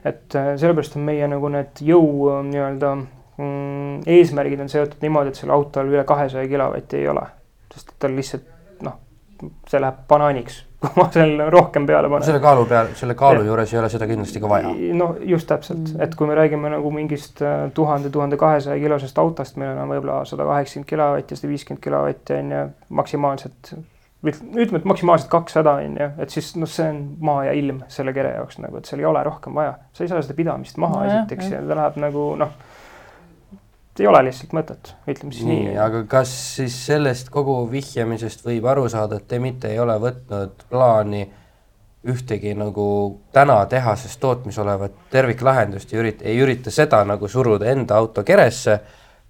et 0.07 0.35
äh, 0.39 0.53
sellepärast 0.61 0.95
on 0.97 1.09
meie 1.09 1.27
nagu 1.27 1.49
need 1.51 1.83
jõu 1.83 2.29
äh, 2.31 2.39
nii-öelda 2.53 2.95
mm, 2.95 4.07
eesmärgid 4.07 4.63
on 4.63 4.71
seotud 4.71 5.03
niimoodi, 5.03 5.35
et 5.35 5.41
sellel 5.41 5.57
autol 5.59 5.91
üle 5.91 6.07
kahesaja 6.07 6.47
kilovatti 6.49 7.03
ei 7.03 7.11
ole, 7.11 7.27
sest 7.75 7.97
tal 7.99 8.15
lihtsalt 8.15 8.47
noh, 8.87 9.01
see 9.67 9.83
läheb 9.83 10.07
banaaniks 10.09 10.63
kui 10.79 10.95
ma 10.95 11.09
selle 11.11 11.49
rohkem 11.51 11.87
peale 11.89 12.11
panen. 12.11 12.27
selle 12.27 12.41
kaalu 12.43 12.65
peal, 12.71 12.93
selle 12.99 13.17
kaalu 13.19 13.43
ja. 13.43 13.51
juures 13.51 13.75
ei 13.75 13.81
ole 13.81 13.91
seda 13.91 14.07
kindlasti 14.11 14.43
ka 14.43 14.51
vaja. 14.51 14.71
no 15.01 15.11
just 15.27 15.49
täpselt, 15.51 15.93
et 16.05 16.15
kui 16.19 16.31
me 16.31 16.39
räägime 16.39 16.71
nagu 16.71 16.93
mingist 16.95 17.43
äh, 17.43 17.67
tuhande, 17.75 18.13
tuhande 18.15 18.39
kahesaja 18.41 18.79
kilosest 18.83 19.19
autost, 19.19 19.59
millel 19.59 19.83
on 19.83 19.91
võib-olla 19.91 20.23
sada 20.29 20.47
kaheksakümmend 20.49 20.91
kilovatti 20.93 21.35
ja 21.35 21.43
sada 21.43 21.53
viiskümmend 21.53 21.85
kilovatti 21.85 22.39
on 22.39 22.53
ju, 22.55 22.65
maksimaalselt 23.01 23.73
ütleme, 24.27 24.81
et 24.81 24.87
maksimaalselt 24.91 25.31
kakssada 25.31 25.77
on 25.79 25.99
ju, 25.99 26.09
et 26.23 26.35
siis 26.35 26.55
noh, 26.59 26.71
see 26.71 26.87
on 26.91 27.03
maa 27.27 27.45
ja 27.47 27.59
ilm 27.59 27.85
selle 27.91 28.15
kere 28.15 28.35
jaoks 28.39 28.59
nagu, 28.63 28.79
et 28.79 28.91
seal 28.91 29.03
ei 29.03 29.07
ole 29.11 29.23
rohkem 29.27 29.55
vaja, 29.59 29.77
sa 29.95 30.05
ei 30.05 30.11
saa 30.11 30.23
seda 30.23 30.39
pidamist 30.39 30.79
maha 30.83 31.05
no, 31.05 31.11
esiteks 31.11 31.53
ja 31.55 31.63
ta 31.63 31.79
läheb 31.79 32.03
nagu 32.03 32.33
noh 32.39 32.55
ei 34.01 34.07
ole 34.07 34.23
lihtsalt 34.29 34.55
mõtet, 34.57 34.93
ütleme 35.09 35.35
siis 35.35 35.47
nii, 35.49 35.65
nii.. 35.71 35.79
aga 35.83 36.05
kas 36.11 36.33
siis 36.59 36.77
sellest 36.87 37.33
kogu 37.35 37.57
vihjamisest 37.71 38.45
võib 38.47 38.69
aru 38.71 38.89
saada, 38.93 39.19
et 39.19 39.29
te 39.29 39.41
mitte 39.43 39.73
ei 39.73 39.79
ole 39.83 39.97
võtnud 40.03 40.65
plaani 40.71 41.27
ühtegi 42.09 42.55
nagu 42.55 42.87
täna 43.35 43.59
tehases 43.67 44.17
tootmis 44.23 44.59
olevat 44.63 44.95
terviklahendust 45.11 45.93
ja 45.93 46.01
ürita, 46.01 46.25
ei 46.25 46.39
ürita 46.41 46.71
seda 46.71 47.03
nagu 47.05 47.29
suruda 47.29 47.67
enda 47.73 47.99
auto 47.99 48.23
keresse 48.25 48.79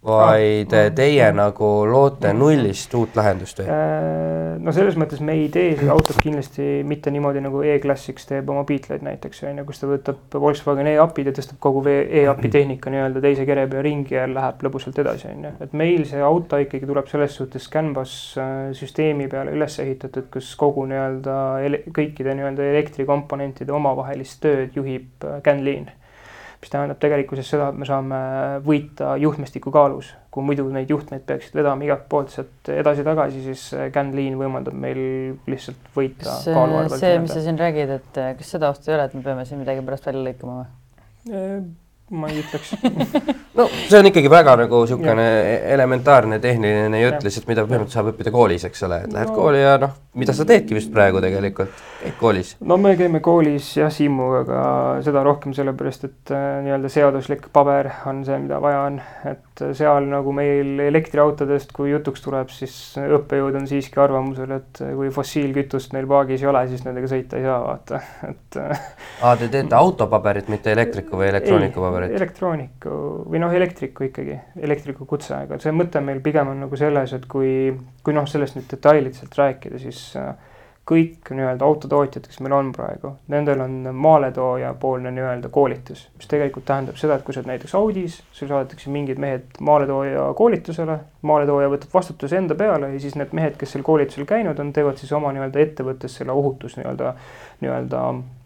vaid 0.04 0.72
ah, 0.78 0.88
teie 0.94 1.26
nagu 1.34 1.68
loote 1.90 2.30
nullist 2.36 2.92
uut 2.94 3.16
lahendust 3.18 3.58
või? 3.58 3.66
Äh, 3.74 4.52
no 4.62 4.70
selles 4.74 4.94
mõttes 5.00 5.18
me 5.24 5.34
ei 5.34 5.48
tee 5.50 5.72
seda 5.74 5.90
autot 5.90 6.20
kindlasti 6.22 6.84
mitte 6.86 7.10
niimoodi 7.10 7.42
nagu 7.42 7.64
E-Classics 7.66 8.28
teeb 8.28 8.50
oma 8.52 8.62
Beetleid 8.68 9.02
näiteks 9.02 9.42
on 9.48 9.58
ju, 9.58 9.66
kus 9.66 9.82
ta 9.82 9.90
võtab 9.90 10.38
Volkswagen 10.38 10.90
e-apid 10.92 11.32
ja 11.32 11.34
tõstab 11.34 11.58
kogu 11.66 11.82
e-api 11.90 12.52
tehnika 12.54 12.94
nii-öelda 12.94 13.24
teise 13.26 13.46
kere 13.48 13.66
peale 13.66 13.82
ringi 13.88 14.14
ja 14.14 14.28
läheb 14.30 14.62
lõbusalt 14.68 15.02
edasi 15.02 15.32
on 15.32 15.48
ju, 15.48 15.54
et 15.66 15.74
meil 15.82 16.06
see 16.06 16.22
auto 16.22 16.62
ikkagi 16.62 16.86
tuleb 16.86 17.10
selles 17.10 17.34
suhtes 17.40 17.66
Canvas 17.72 18.14
äh, 18.38 18.70
süsteemi 18.78 19.26
peale 19.32 19.56
üles 19.58 19.80
ehitatud, 19.82 20.30
kus 20.30 20.54
kogu 20.60 20.86
nii-öelda 20.92 21.38
kõikide 21.90 22.38
nii-öelda 22.38 22.70
elektrikomponentide 22.76 23.74
omavahelist 23.74 24.38
tööd 24.46 24.78
juhib 24.78 25.26
äh, 25.26 25.42
CanLean 25.42 25.90
mis 26.58 26.72
tähendab 26.72 26.98
tegelikkuses 27.02 27.50
seda, 27.54 27.68
et 27.70 27.78
me 27.78 27.86
saame 27.86 28.20
võita 28.66 29.12
juhtmestiku 29.22 29.70
kaalus. 29.74 30.14
kui 30.34 30.44
muidu 30.44 30.68
neid 30.70 30.90
juhtmeid 30.90 31.24
peaksid 31.26 31.54
vedama 31.58 31.86
igalt 31.86 32.04
poolt 32.10 32.30
sealt 32.30 32.68
edasi-tagasi, 32.70 33.42
siis 33.46 33.62
CanLean 33.94 34.36
võimaldab 34.38 34.76
meil 34.78 35.00
lihtsalt 35.50 35.90
võita 35.96 36.36
see, 36.44 36.54
kaalu 36.54 36.80
arvelt. 36.82 37.00
see, 37.00 37.18
mis 37.24 37.34
sa 37.34 37.42
siin 37.42 37.58
räägid, 37.58 37.94
et 37.98 38.22
kas 38.38 38.54
seda 38.56 38.70
ohtu 38.70 38.92
ei 38.92 38.98
ole, 38.98 39.08
et 39.08 39.18
me 39.18 39.24
peame 39.26 39.46
siin 39.48 39.62
midagi 39.62 39.84
pärast 39.86 40.10
välja 40.10 40.26
lõikama 40.28 40.60
või? 40.60 41.62
Ma 42.10 42.30
ei 42.32 42.40
ütleks 42.40 42.72
no 43.58 43.66
see 43.88 43.98
on 43.98 44.08
ikkagi 44.08 44.30
väga 44.32 44.54
nagu 44.62 44.80
niisugune 44.84 45.26
elementaarne 45.74 46.38
tehniline 46.42 47.02
jutt 47.02 47.26
lihtsalt, 47.26 47.48
mida 47.50 47.64
põhimõtteliselt 47.66 47.98
saab 47.98 48.12
õppida 48.12 48.32
koolis, 48.34 48.64
eks 48.68 48.84
ole, 48.88 49.02
et 49.04 49.12
lähed 49.14 49.32
no. 49.32 49.36
kooli 49.36 49.60
ja 49.60 49.74
noh, 49.82 49.94
mida 50.18 50.34
sa 50.36 50.46
teedki 50.48 50.76
vist 50.78 50.92
praegu 50.94 51.22
tegelikult, 51.24 51.82
käid 52.02 52.16
koolis? 52.20 52.54
no 52.60 52.78
me 52.80 52.94
käime 52.98 53.20
koolis 53.24 53.70
jah, 53.80 53.92
Siimu, 53.92 54.30
aga 54.42 54.62
seda 55.04 55.24
rohkem 55.26 55.56
sellepärast, 55.56 56.08
et 56.08 56.34
äh, 56.34 56.48
nii-öelda 56.64 56.92
seaduslik 56.92 57.48
paber 57.52 57.90
on 58.08 58.22
see, 58.28 58.38
mida 58.44 58.60
vaja 58.62 58.84
on, 58.88 59.00
et 59.28 59.42
seal 59.76 60.08
nagu 60.10 60.32
meil 60.34 60.80
elektriautodest, 60.86 61.72
kui 61.76 61.90
jutuks 61.92 62.22
tuleb, 62.24 62.50
siis 62.54 62.74
õppejõud 63.00 63.58
on 63.60 63.68
siiski 63.70 64.00
arvamusel, 64.02 64.52
et 64.58 64.82
kui 64.82 65.10
fossiilkütust 65.14 65.94
neil 65.96 66.08
paagis 66.10 66.44
ei 66.44 66.50
ole, 66.50 66.64
siis 66.70 66.84
nendega 66.86 67.10
sõita 67.10 67.38
ei 67.40 67.46
saa, 67.46 67.58
vaata, 67.64 68.02
et. 68.28 68.60
aa, 68.60 69.34
te 69.40 69.50
teete 69.52 69.78
autopaberit, 69.78 70.50
mitte 70.52 70.72
elektriku 70.74 71.20
või 71.20 71.30
elektroonikupaberit? 71.32 72.08
paberit? 72.08 72.20
elektrooniku 72.22 72.98
või 73.28 73.42
noh, 73.42 73.54
elektriku 73.54 74.08
ikkagi, 74.08 74.38
elektriku 74.62 75.08
kutse, 75.08 75.34
aga 75.44 75.60
see 75.62 75.74
mõte 75.74 76.02
meil 76.04 76.22
pigem 76.24 76.52
on 76.52 76.64
nagu 76.66 76.78
selles, 76.80 77.14
et 77.16 77.26
kui, 77.30 77.72
kui 78.04 78.16
noh, 78.16 78.28
sellest 78.28 78.58
nüüd 78.58 78.68
detailidselt 78.70 79.36
rääkida, 79.38 79.80
siis 79.82 80.04
äh, 80.18 80.32
kõik 80.88 81.28
nii-öelda 81.36 81.66
autotootjad, 81.66 82.24
kes 82.24 82.40
meil 82.44 82.54
on 82.56 82.70
praegu, 82.72 83.10
nendel 83.32 83.60
on 83.60 83.74
maaletooja 83.92 84.70
poolne 84.80 85.10
nii-öelda 85.12 85.50
koolitus, 85.52 86.06
mis 86.16 86.30
tegelikult 86.30 86.64
tähendab 86.68 86.96
seda, 87.00 87.18
et 87.18 87.26
kui 87.26 87.36
sa 87.36 87.42
oled 87.42 87.50
näiteks 87.50 87.74
Audis, 87.76 88.16
sul 88.32 88.48
saadetakse 88.48 88.92
mingid 88.92 89.20
mehed 89.20 89.60
maaletooja 89.68 90.30
koolitusele, 90.38 90.96
maaletooja 91.28 91.68
võtab 91.74 91.98
vastutuse 91.98 92.40
enda 92.40 92.56
peale 92.56 92.94
ja 92.94 93.02
siis 93.04 93.18
need 93.20 93.36
mehed, 93.36 93.58
kes 93.60 93.76
sel 93.76 93.84
koolitusel 93.84 94.28
käinud 94.28 94.60
on, 94.64 94.72
teevad 94.72 95.00
siis 95.00 95.12
oma 95.16 95.34
nii-öelda 95.36 95.60
ettevõttes 95.66 96.16
selle 96.20 96.32
ohutus 96.32 96.78
nii-öelda, 96.80 97.12
nii-öelda 97.60 98.04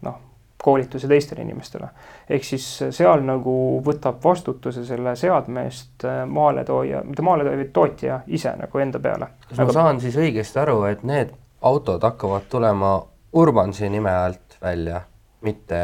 noh, 0.09 0.19
koolituse 0.63 1.07
teistele 1.07 1.41
inimestele. 1.43 1.87
ehk 2.29 2.43
siis 2.47 2.65
seal 2.95 3.23
nagu 3.23 3.55
võtab 3.85 4.19
vastutuse 4.23 4.85
selle 4.87 5.15
seadme 5.19 5.65
eest 5.67 6.05
äh, 6.07 6.23
maaletooja, 6.27 7.03
mitte 7.07 7.23
maaletooja, 7.23 7.59
vaid 7.59 7.71
tootja 7.75 8.19
ise 8.27 8.51
nagu 8.59 8.83
enda 8.83 8.99
peale. 8.99 9.31
kas 9.47 9.63
ma 9.63 9.75
saan 9.75 10.03
siis 10.03 10.19
õigesti 10.19 10.59
aru, 10.63 10.83
et 10.91 11.03
need 11.07 11.35
autod 11.63 12.03
hakkavad 12.03 12.49
tulema 12.49 12.97
Urbansi 13.33 13.89
nime 13.89 14.11
alt 14.13 14.59
välja, 14.61 15.01
mitte 15.41 15.79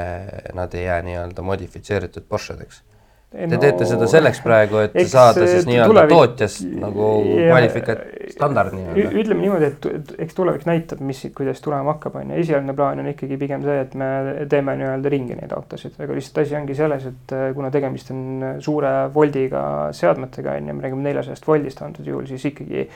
nad 0.54 0.74
ei 0.74 0.86
jää 0.86 1.02
nii-öelda 1.02 1.42
modifitseeritud 1.42 2.28
Porschedeks. 2.30 2.84
Te 3.30 3.46
no, 3.46 3.60
teete 3.62 3.86
seda 3.86 4.08
selleks 4.10 4.40
praegu, 4.42 4.80
et 4.88 4.96
saada 5.06 5.44
siis 5.46 5.68
nii-öelda 5.70 5.92
tulevik... 5.92 6.14
tootjas 6.16 6.56
nagu 6.82 7.10
kvalifika-, 7.28 7.98
standard 8.34 8.74
nii-öelda. 8.74 9.12
ütleme 9.22 9.44
niimoodi, 9.44 9.68
et 9.70 10.14
eks 10.26 10.38
tulevik 10.38 10.66
näitab, 10.66 11.04
mis, 11.06 11.22
kuidas 11.38 11.62
tulema 11.62 11.94
hakkab, 11.94 12.18
on 12.24 12.34
ju, 12.34 12.40
esialgne 12.42 12.74
plaan 12.78 13.04
on 13.04 13.12
ikkagi 13.12 13.38
pigem 13.38 13.62
see, 13.68 13.76
et 13.86 13.94
me 14.02 14.10
teeme 14.50 14.74
nii-öelda 14.82 15.14
ringi 15.14 15.38
neid 15.38 15.54
autosid, 15.54 16.00
aga 16.02 16.18
lihtsalt 16.18 16.42
asi 16.42 16.58
ongi 16.58 16.78
selles, 16.80 17.06
et 17.12 17.36
äh, 17.38 17.46
kuna 17.58 17.70
tegemist 17.74 18.10
on 18.16 18.24
suure 18.66 18.96
voldiga 19.14 19.64
seadmetega, 19.94 20.58
on 20.58 20.74
ju, 20.74 20.80
me 20.80 20.88
räägime 20.88 21.10
neljasajast 21.12 21.50
voldist 21.50 21.86
antud 21.86 22.10
juhul, 22.10 22.26
siis 22.34 22.50
ikkagi 22.50 22.88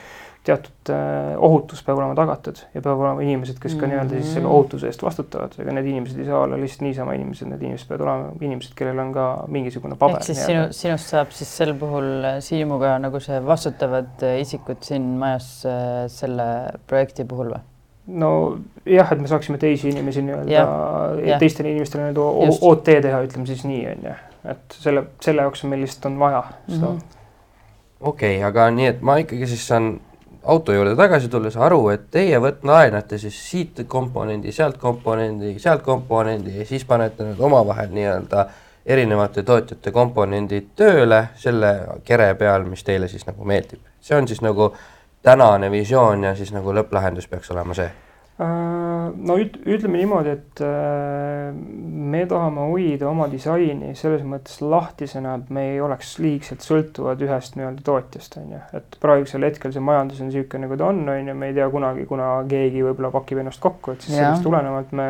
teatud 0.44 0.92
äh, 0.92 1.34
ohutus 1.40 1.80
peab 1.84 1.98
olema 1.98 2.14
tagatud 2.18 2.60
ja 2.74 2.82
peavad 2.82 3.00
olema 3.00 3.24
inimesed, 3.24 3.56
kes 3.62 3.76
ka 3.80 3.88
nii-öelda 3.88 4.18
siis 4.18 4.34
selle 4.34 4.46
mm. 4.46 4.52
ohutuse 4.52 4.90
eest 4.90 5.02
vastutavad, 5.02 5.56
ega 5.62 5.72
need 5.72 5.88
inimesed 5.88 6.20
ei 6.20 6.28
saa 6.28 6.42
olla 6.44 6.58
lihtsalt 6.60 6.84
niisama 6.84 7.16
inimesed, 7.16 7.48
need 7.48 7.64
inimesed 7.64 7.88
peavad 7.88 8.06
olema 8.06 8.32
inimesed, 8.44 8.74
kellel 8.76 9.00
on 9.06 9.12
ka 9.16 9.28
mingisugune 9.56 9.96
paber. 10.00 10.20
ehk 10.20 10.28
siis 10.28 10.42
sinu, 10.44 10.66
sinust 10.76 11.14
saab 11.14 11.32
siis 11.36 11.52
sel 11.62 11.72
puhul 11.80 12.10
äh, 12.28 12.40
Siimuga 12.44 12.98
nagu 13.00 13.22
see 13.24 13.40
vastutavad 13.46 14.26
äh, 14.26 14.40
isikud 14.44 14.84
siin 14.84 15.14
majas 15.20 15.50
selle 16.12 16.48
projekti 16.90 17.24
puhul 17.28 17.54
või? 17.54 17.64
no 18.06 18.30
jah, 18.84 19.12
et 19.12 19.20
me 19.20 19.28
saaksime 19.30 19.58
teisi 19.58 19.88
inimesi 19.88 20.22
nii-öelda, 20.28 21.38
teistele 21.40 21.72
inimestele 21.72 22.10
nii-öelda 22.10 22.56
OT 22.68 22.90
teha, 23.08 23.20
ütleme 23.24 23.48
siis 23.48 23.64
nii, 23.64 23.84
on 23.94 24.08
ju. 24.10 24.16
et 24.52 24.76
selle, 24.84 25.08
selle 25.24 25.46
jaoks 25.46 25.64
meil 25.70 25.86
lihtsalt 25.86 26.10
on 26.12 26.18
vaja 26.20 26.42
seda 26.68 26.90
mm 26.90 26.98
-hmm. 26.98 27.22
okei 28.00 28.36
okay,, 28.36 28.48
aga 28.50 28.68
nii, 28.76 28.90
et 28.92 29.00
ma 29.00 29.16
ikkagi 29.24 29.48
siis 29.54 29.64
saan 29.72 29.94
auto 30.44 30.72
juurde 30.72 30.96
tagasi 30.96 31.28
tulles 31.28 31.56
aru, 31.56 31.88
et 31.94 32.10
teie 32.10 32.38
võt-, 32.40 32.62
laenate 32.66 33.18
siis 33.18 33.36
siit 33.50 33.84
komponendi, 33.88 34.52
sealt 34.52 34.78
komponendi, 34.78 35.54
sealt 35.58 35.82
komponendi 35.82 36.58
ja 36.58 36.66
siis 36.68 36.84
panete 36.84 37.24
need 37.24 37.40
omavahel 37.40 37.92
nii-öelda 37.94 38.46
erinevate 38.86 39.42
tootjate 39.42 39.92
komponendid 39.92 40.74
tööle 40.76 41.28
selle 41.40 41.74
kere 42.04 42.34
peal, 42.40 42.66
mis 42.68 42.84
teile 42.84 43.08
siis 43.08 43.26
nagu 43.26 43.44
meeldib. 43.44 43.80
see 44.00 44.16
on 44.16 44.28
siis 44.28 44.42
nagu 44.44 44.74
tänane 45.22 45.70
visioon 45.70 46.24
ja 46.24 46.34
siis 46.36 46.52
nagu 46.52 46.74
lõpplahendus 46.76 47.28
peaks 47.28 47.50
olema 47.50 47.74
see 47.74 47.90
no 48.38 49.36
üt-, 49.38 49.60
ütleme 49.62 50.00
niimoodi, 50.00 50.32
et 50.34 50.62
äh, 50.66 51.52
me 51.54 52.24
tahame 52.26 52.66
hoida 52.72 53.06
oma 53.06 53.28
disaini 53.30 53.92
selles 53.98 54.24
mõttes 54.26 54.58
lahtisena, 54.64 55.36
et 55.38 55.52
me 55.54 55.68
ei 55.74 55.80
oleks 55.84 56.16
liigselt 56.22 56.64
sõltuvad 56.66 57.22
ühest 57.22 57.54
nii-öelda 57.58 57.84
tootjast, 57.86 58.38
on 58.40 58.56
ju. 58.56 58.62
et 58.80 58.98
praegusel 59.02 59.46
hetkel 59.46 59.74
see 59.74 59.84
majandus 59.84 60.22
on 60.24 60.30
niisugune, 60.32 60.66
nagu 60.66 60.78
ta 60.80 60.90
on, 60.90 61.04
on 61.14 61.30
ju, 61.30 61.36
me 61.38 61.52
ei 61.52 61.54
tea 61.60 61.68
kunagi, 61.70 62.08
kuna 62.10 62.32
keegi 62.50 62.82
võib-olla 62.88 63.12
pakib 63.14 63.44
ennast 63.44 63.62
kokku, 63.62 63.94
et 63.94 64.02
siis 64.02 64.16
ja. 64.16 64.24
sellest 64.24 64.48
tulenevalt 64.48 64.90
me 64.98 65.08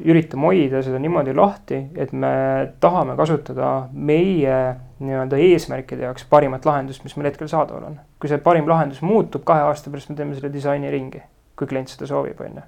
üritame 0.00 0.48
hoida 0.48 0.80
seda 0.86 1.02
niimoodi 1.04 1.36
lahti, 1.36 1.82
et 2.00 2.16
me 2.16 2.32
tahame 2.80 3.18
kasutada 3.20 3.74
meie 3.92 4.56
nii-öelda 5.04 5.36
eesmärkide 5.50 6.08
jaoks 6.08 6.24
parimat 6.32 6.64
lahendust, 6.64 7.04
mis 7.04 7.12
meil 7.18 7.28
hetkel 7.28 7.50
saadaval 7.52 7.92
on. 7.92 8.02
kui 8.16 8.32
see 8.32 8.40
parim 8.40 8.64
lahendus 8.72 9.04
muutub, 9.04 9.44
kahe 9.44 9.68
aasta 9.68 9.92
pärast 9.92 10.08
me 10.08 10.16
teeme 10.16 10.38
selle 10.38 10.48
disaini 10.54 10.88
ringi 10.88 11.20
kui 11.56 11.70
klient 11.70 11.92
seda 11.92 12.08
soovib, 12.10 12.40
on 12.40 12.60
ju 12.60 12.66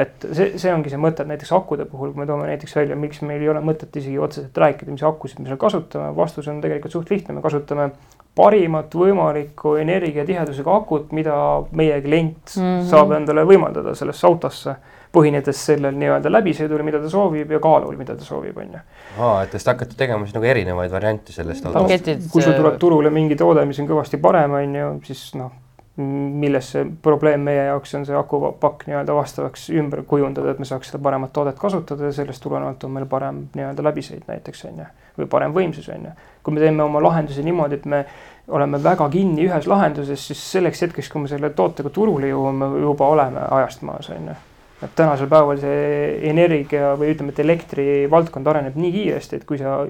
et 0.00 0.26
see, 0.32 0.54
see 0.60 0.72
ongi 0.72 0.92
see 0.92 1.00
mõte, 1.00 1.24
et 1.24 1.30
näiteks 1.30 1.50
akude 1.56 1.86
puhul, 1.88 2.12
kui 2.14 2.22
me 2.22 2.28
toome 2.28 2.46
näiteks 2.48 2.76
välja, 2.78 2.96
miks 2.98 3.22
meil 3.26 3.42
ei 3.42 3.50
ole 3.52 3.62
mõtet 3.64 3.96
isegi 4.00 4.18
otseselt 4.22 4.56
rääkida, 4.62 4.92
mis 4.94 5.04
akusid 5.06 5.42
me 5.42 5.50
seal 5.50 5.60
kasutame, 5.60 6.12
vastus 6.16 6.48
on 6.50 6.62
tegelikult 6.62 6.94
suht 6.94 7.10
lihtne, 7.12 7.36
me 7.36 7.44
kasutame 7.44 7.90
parimat 8.38 8.94
võimalikku 8.94 9.74
energiatihedusega 9.82 10.76
akut, 10.76 11.10
mida 11.16 11.34
meie 11.76 11.98
klient 12.04 12.54
mm 12.56 12.62
-hmm. 12.62 12.88
saab 12.90 13.12
endale 13.18 13.44
võimaldada 13.44 13.94
sellesse 13.98 14.26
autosse, 14.26 14.76
põhinedes 15.10 15.64
sellel 15.66 15.96
nii-öelda 15.98 16.30
läbisõidul, 16.30 16.84
mida 16.86 17.00
ta 17.02 17.10
soovib 17.10 17.50
ja 17.50 17.58
kaalul, 17.58 17.96
mida 17.98 18.14
ta 18.16 18.24
soovib, 18.24 18.56
on 18.56 18.76
ju. 18.76 18.82
aa, 19.18 19.42
et 19.42 19.50
te 19.50 19.58
siis 19.58 19.66
hakkate 19.72 19.98
tegema 19.98 20.24
siis 20.24 20.34
nagu 20.34 20.46
erinevaid 20.46 20.90
variante 20.90 21.32
sellest 21.32 21.66
autost. 21.66 22.30
kui 22.32 22.42
sul 22.42 22.54
tuleb 22.54 22.78
turule 22.78 23.10
mingi 23.10 23.36
toode, 23.36 23.64
mis 23.66 23.80
on 23.80 23.88
kõvasti 23.88 24.20
parem, 24.22 24.54
on 24.54 24.74
ju, 24.74 24.92
siis 25.10 25.34
noh 25.34 25.50
milles 25.96 26.70
see 26.72 26.84
probleem 27.02 27.42
meie 27.44 27.64
jaoks 27.66 27.94
on 27.98 28.04
see 28.06 28.16
akupakk 28.16 28.86
nii-öelda 28.86 29.14
vastavaks 29.14 29.68
ümber 29.74 30.04
kujundada, 30.08 30.52
et 30.52 30.60
me 30.62 30.68
saaks 30.68 30.92
seda 30.92 31.00
paremat 31.02 31.32
toodet 31.34 31.58
kasutada 31.58 32.06
ja 32.06 32.12
sellest 32.14 32.42
tulenevalt 32.42 32.84
on 32.86 32.94
meil 32.94 33.08
parem 33.10 33.42
nii-öelda 33.56 33.84
läbisõit 33.84 34.28
näiteks 34.30 34.64
on 34.70 34.84
ju, 34.84 34.86
või 35.18 35.30
parem 35.32 35.56
võimsus 35.56 35.88
on 35.92 36.06
ju. 36.08 36.12
kui 36.42 36.54
me 36.54 36.62
teeme 36.62 36.84
oma 36.86 37.02
lahenduse 37.02 37.42
niimoodi, 37.42 37.80
et 37.80 37.88
me 37.90 38.04
oleme 38.48 38.78
väga 38.82 39.08
kinni 39.10 39.48
ühes 39.48 39.66
lahenduses, 39.66 40.28
siis 40.30 40.44
selleks 40.52 40.86
hetkeks, 40.86 41.10
kui 41.10 41.24
me 41.24 41.32
selle 41.32 41.50
tootega 41.50 41.90
turule 41.90 42.30
jõuame, 42.30 42.70
juba 42.80 43.10
oleme 43.10 43.42
ajast 43.58 43.82
maas 43.82 44.08
on 44.14 44.30
ju 44.32 44.38
et 44.80 44.94
tänasel 44.96 45.28
päeval 45.28 45.58
see 45.60 46.30
energia 46.30 46.94
või 46.96 47.10
ütleme, 47.12 47.34
et 47.34 47.42
elektrivaldkond 47.42 48.46
areneb 48.48 48.78
nii 48.80 48.92
kiiresti, 48.94 49.36
et 49.36 49.44
kui 49.44 49.58
sa 49.60 49.82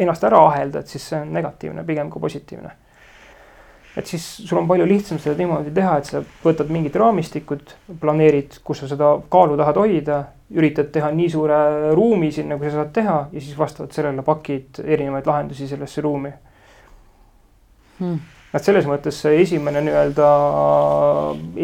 ennast 0.00 0.24
ära 0.24 0.40
aheldad, 0.46 0.88
siis 0.88 1.04
see 1.10 1.18
on 1.20 1.34
negatiivne 1.36 1.84
pigem 1.84 2.08
kui 2.08 2.22
positiivne 2.22 2.72
et 3.96 4.08
siis 4.08 4.24
sul 4.48 4.58
on 4.58 4.68
palju 4.68 4.86
lihtsam 4.88 5.18
seda 5.20 5.36
niimoodi 5.36 5.72
teha, 5.74 5.96
et 6.00 6.08
sa 6.08 6.22
võtad 6.44 6.70
mingid 6.72 6.96
raamistikud, 6.96 7.74
planeerid, 8.00 8.56
kus 8.64 8.82
sa 8.82 8.88
seda 8.88 9.14
kaalu 9.32 9.58
tahad 9.60 9.80
hoida, 9.82 10.20
üritad 10.56 10.88
teha 10.94 11.10
nii 11.12 11.28
suure 11.32 11.58
ruumi 11.96 12.30
sinna, 12.32 12.56
kui 12.60 12.70
sa 12.70 12.80
saad 12.80 12.92
teha 12.96 13.18
ja 13.32 13.40
siis 13.40 13.56
vastavalt 13.58 13.96
sellele 13.96 14.24
pakid 14.24 14.80
erinevaid 14.84 15.28
lahendusi 15.28 15.68
sellesse 15.68 16.04
ruumi 16.04 16.32
hmm.. 18.00 18.18
et 18.52 18.64
selles 18.64 18.88
mõttes 18.88 19.20
see 19.24 19.40
esimene 19.44 19.84
nii-öelda, 19.88 20.28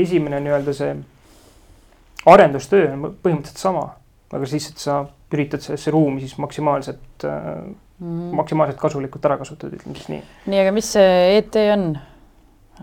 esimene 0.04 0.40
nii-öelda 0.44 0.76
see 0.76 0.96
arendustöö 2.28 2.90
on 2.92 3.08
põhimõtteliselt 3.22 3.62
sama, 3.62 3.84
aga 4.32 4.48
siis, 4.48 4.68
et 4.72 4.84
sa 4.84 5.02
üritad 5.32 5.64
sellesse 5.64 5.92
ruumi 5.92 6.20
siis 6.24 6.36
maksimaalselt 6.40 7.24
mm, 7.24 7.74
-hmm. 8.00 8.36
maksimaalselt 8.36 8.80
kasulikult 8.80 9.24
ära 9.24 9.38
kasutada, 9.40 9.76
ütleme 9.76 9.96
siis 9.96 10.08
nii. 10.12 10.22
nii, 10.46 10.60
aga 10.64 10.72
mis 10.76 10.92
see 10.92 11.36
ET 11.38 11.60
on? 11.72 11.90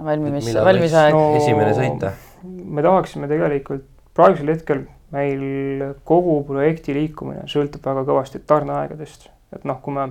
Valmimis, 0.03 0.51
valmisaeg 0.55 1.15
no,. 1.15 1.23
esimene 1.39 1.71
sõita? 1.77 2.11
me 2.45 2.83
tahaksime 2.85 3.29
tegelikult 3.31 3.87
praegusel 4.15 4.51
hetkel 4.53 4.85
meil 5.15 5.95
kogu 6.07 6.41
projekti 6.47 6.95
liikumine 6.95 7.45
sõltub 7.51 7.85
väga 7.85 8.05
kõvasti 8.07 8.41
tarneaegadest, 8.47 9.29
et 9.55 9.67
noh, 9.67 9.79
kui 9.83 9.95
me 9.95 10.09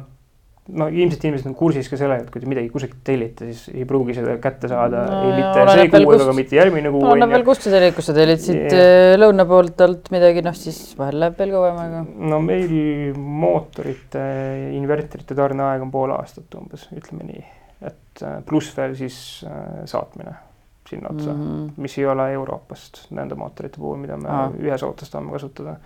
no 0.72 0.86
ilmselt 0.88 1.24
inimesed 1.26 1.48
on 1.50 1.56
kursis 1.58 1.90
ka 1.92 1.98
sellega, 2.00 2.24
et 2.24 2.30
kui 2.32 2.40
te 2.40 2.48
midagi 2.48 2.70
kusagilt 2.72 3.02
tellite, 3.04 3.50
siis 3.50 3.74
ei 3.74 3.84
pruugi 3.88 4.16
seda 4.16 4.36
kätte 4.40 4.70
saada 4.70 5.02
no, 5.10 5.18
ei 5.26 5.42
mitte 5.42 5.64
see 5.68 5.90
kuu 5.92 6.14
ega 6.16 6.36
mitte 6.36 6.56
järgmine 6.56 6.92
kuu. 6.94 7.02
oleneb 7.10 7.34
veel, 7.34 7.44
kust 7.44 7.66
sa 7.66 7.74
tellid, 7.74 7.96
kui 7.96 8.06
sa 8.06 8.14
tellid 8.16 8.40
siit 8.40 8.72
yeah. 8.72 9.16
lõuna 9.20 9.44
poolt 9.50 9.84
alt 9.84 10.08
midagi, 10.14 10.44
noh 10.46 10.56
siis 10.56 10.78
vahel 10.96 11.20
läheb 11.20 11.36
veel 11.42 11.52
kauem 11.58 11.82
aega. 11.82 12.00
no 12.32 12.40
meil 12.44 12.72
mootorite, 13.44 14.24
inverterite 14.78 15.36
tarneaeg 15.36 15.84
on 15.84 15.92
pool 15.92 16.16
aastat 16.16 16.56
umbes, 16.60 16.88
ütleme 16.96 17.28
nii 17.28 17.44
et 17.86 18.22
äh, 18.22 18.40
pluss 18.46 18.72
veel 18.76 18.96
siis 18.98 19.16
äh, 19.46 19.84
saatmine 19.84 20.34
sinna 20.88 21.08
otsa 21.10 21.32
mm, 21.32 21.44
-hmm. 21.44 21.70
mis 21.76 21.98
ei 21.98 22.06
ole 22.06 22.32
Euroopast 22.32 23.06
nende 23.10 23.34
mootorite 23.34 23.78
puhul, 23.78 23.96
mida 23.96 24.16
me 24.16 24.28
ah. 24.28 24.50
ühes 24.58 24.82
autos 24.82 25.10
tahame 25.10 25.32
kasutada. 25.32 25.76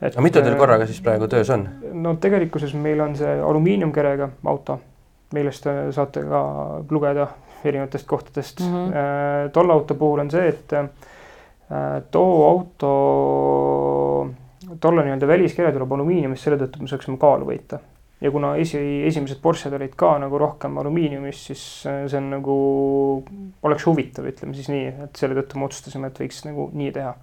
et 0.00 0.12
aga 0.12 0.22
mitu 0.22 0.42
teil 0.42 0.52
äh, 0.52 0.58
korraga 0.58 0.86
siis 0.86 1.00
praegu 1.00 1.28
töös 1.28 1.50
on? 1.50 1.68
no 1.92 2.16
tegelikkuses 2.16 2.74
meil 2.74 3.00
on 3.00 3.16
see 3.16 3.40
alumiiniumkerega 3.40 4.28
auto, 4.44 4.80
millest 5.34 5.64
te 5.64 5.92
saate 5.92 6.24
ka 6.24 6.42
lugeda 6.90 7.28
erinevatest 7.64 8.06
kohtadest 8.06 8.60
mm. 8.60 8.66
-hmm. 8.66 9.50
tolle 9.52 9.72
auto 9.72 9.94
puhul 9.94 10.18
on 10.18 10.30
see, 10.30 10.48
et 10.48 10.74
too 12.10 12.48
auto, 12.48 12.90
tolle 14.80 15.02
nii-öelda 15.02 15.26
väliskere 15.26 15.72
tuleb 15.72 15.92
alumiiniumist 15.92 16.42
selle 16.42 16.56
tõttu, 16.56 16.76
et 16.76 16.82
me 16.82 16.88
saaksime 16.88 17.18
kaalu 17.18 17.46
võita 17.46 17.78
ja 18.20 18.30
kuna 18.30 18.52
esi, 18.60 18.80
esimesed 19.08 19.40
Porsche'd 19.42 19.74
olid 19.76 19.94
ka 19.98 20.12
nagu 20.20 20.38
rohkem 20.40 20.78
alumiiniumist, 20.82 21.50
siis 21.50 21.64
äh, 21.88 22.04
see 22.10 22.20
on 22.20 22.30
nagu, 22.34 22.56
oleks 23.66 23.86
huvitav, 23.88 24.28
ütleme 24.30 24.56
siis 24.56 24.70
nii, 24.72 24.86
et 25.06 25.20
selle 25.20 25.38
tõttu 25.38 25.60
me 25.60 25.68
otsustasime, 25.68 26.10
et 26.10 26.20
võiks 26.24 26.42
nagu 26.48 26.68
nii 26.76 26.90
teha. 26.96 27.14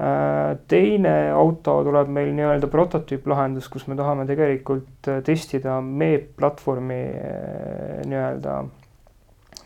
Äh, 0.00 0.42
teine 0.70 1.14
auto 1.36 1.80
tuleb 1.86 2.12
meil 2.12 2.34
nii-öelda 2.36 2.68
prototüüplahendus, 2.72 3.68
kus 3.72 3.86
me 3.90 3.96
tahame 3.98 4.26
tegelikult 4.28 5.10
äh, 5.12 5.22
testida 5.26 5.80
MEEP 5.84 6.34
platvormi 6.40 7.00
nii-öelda 8.10 8.60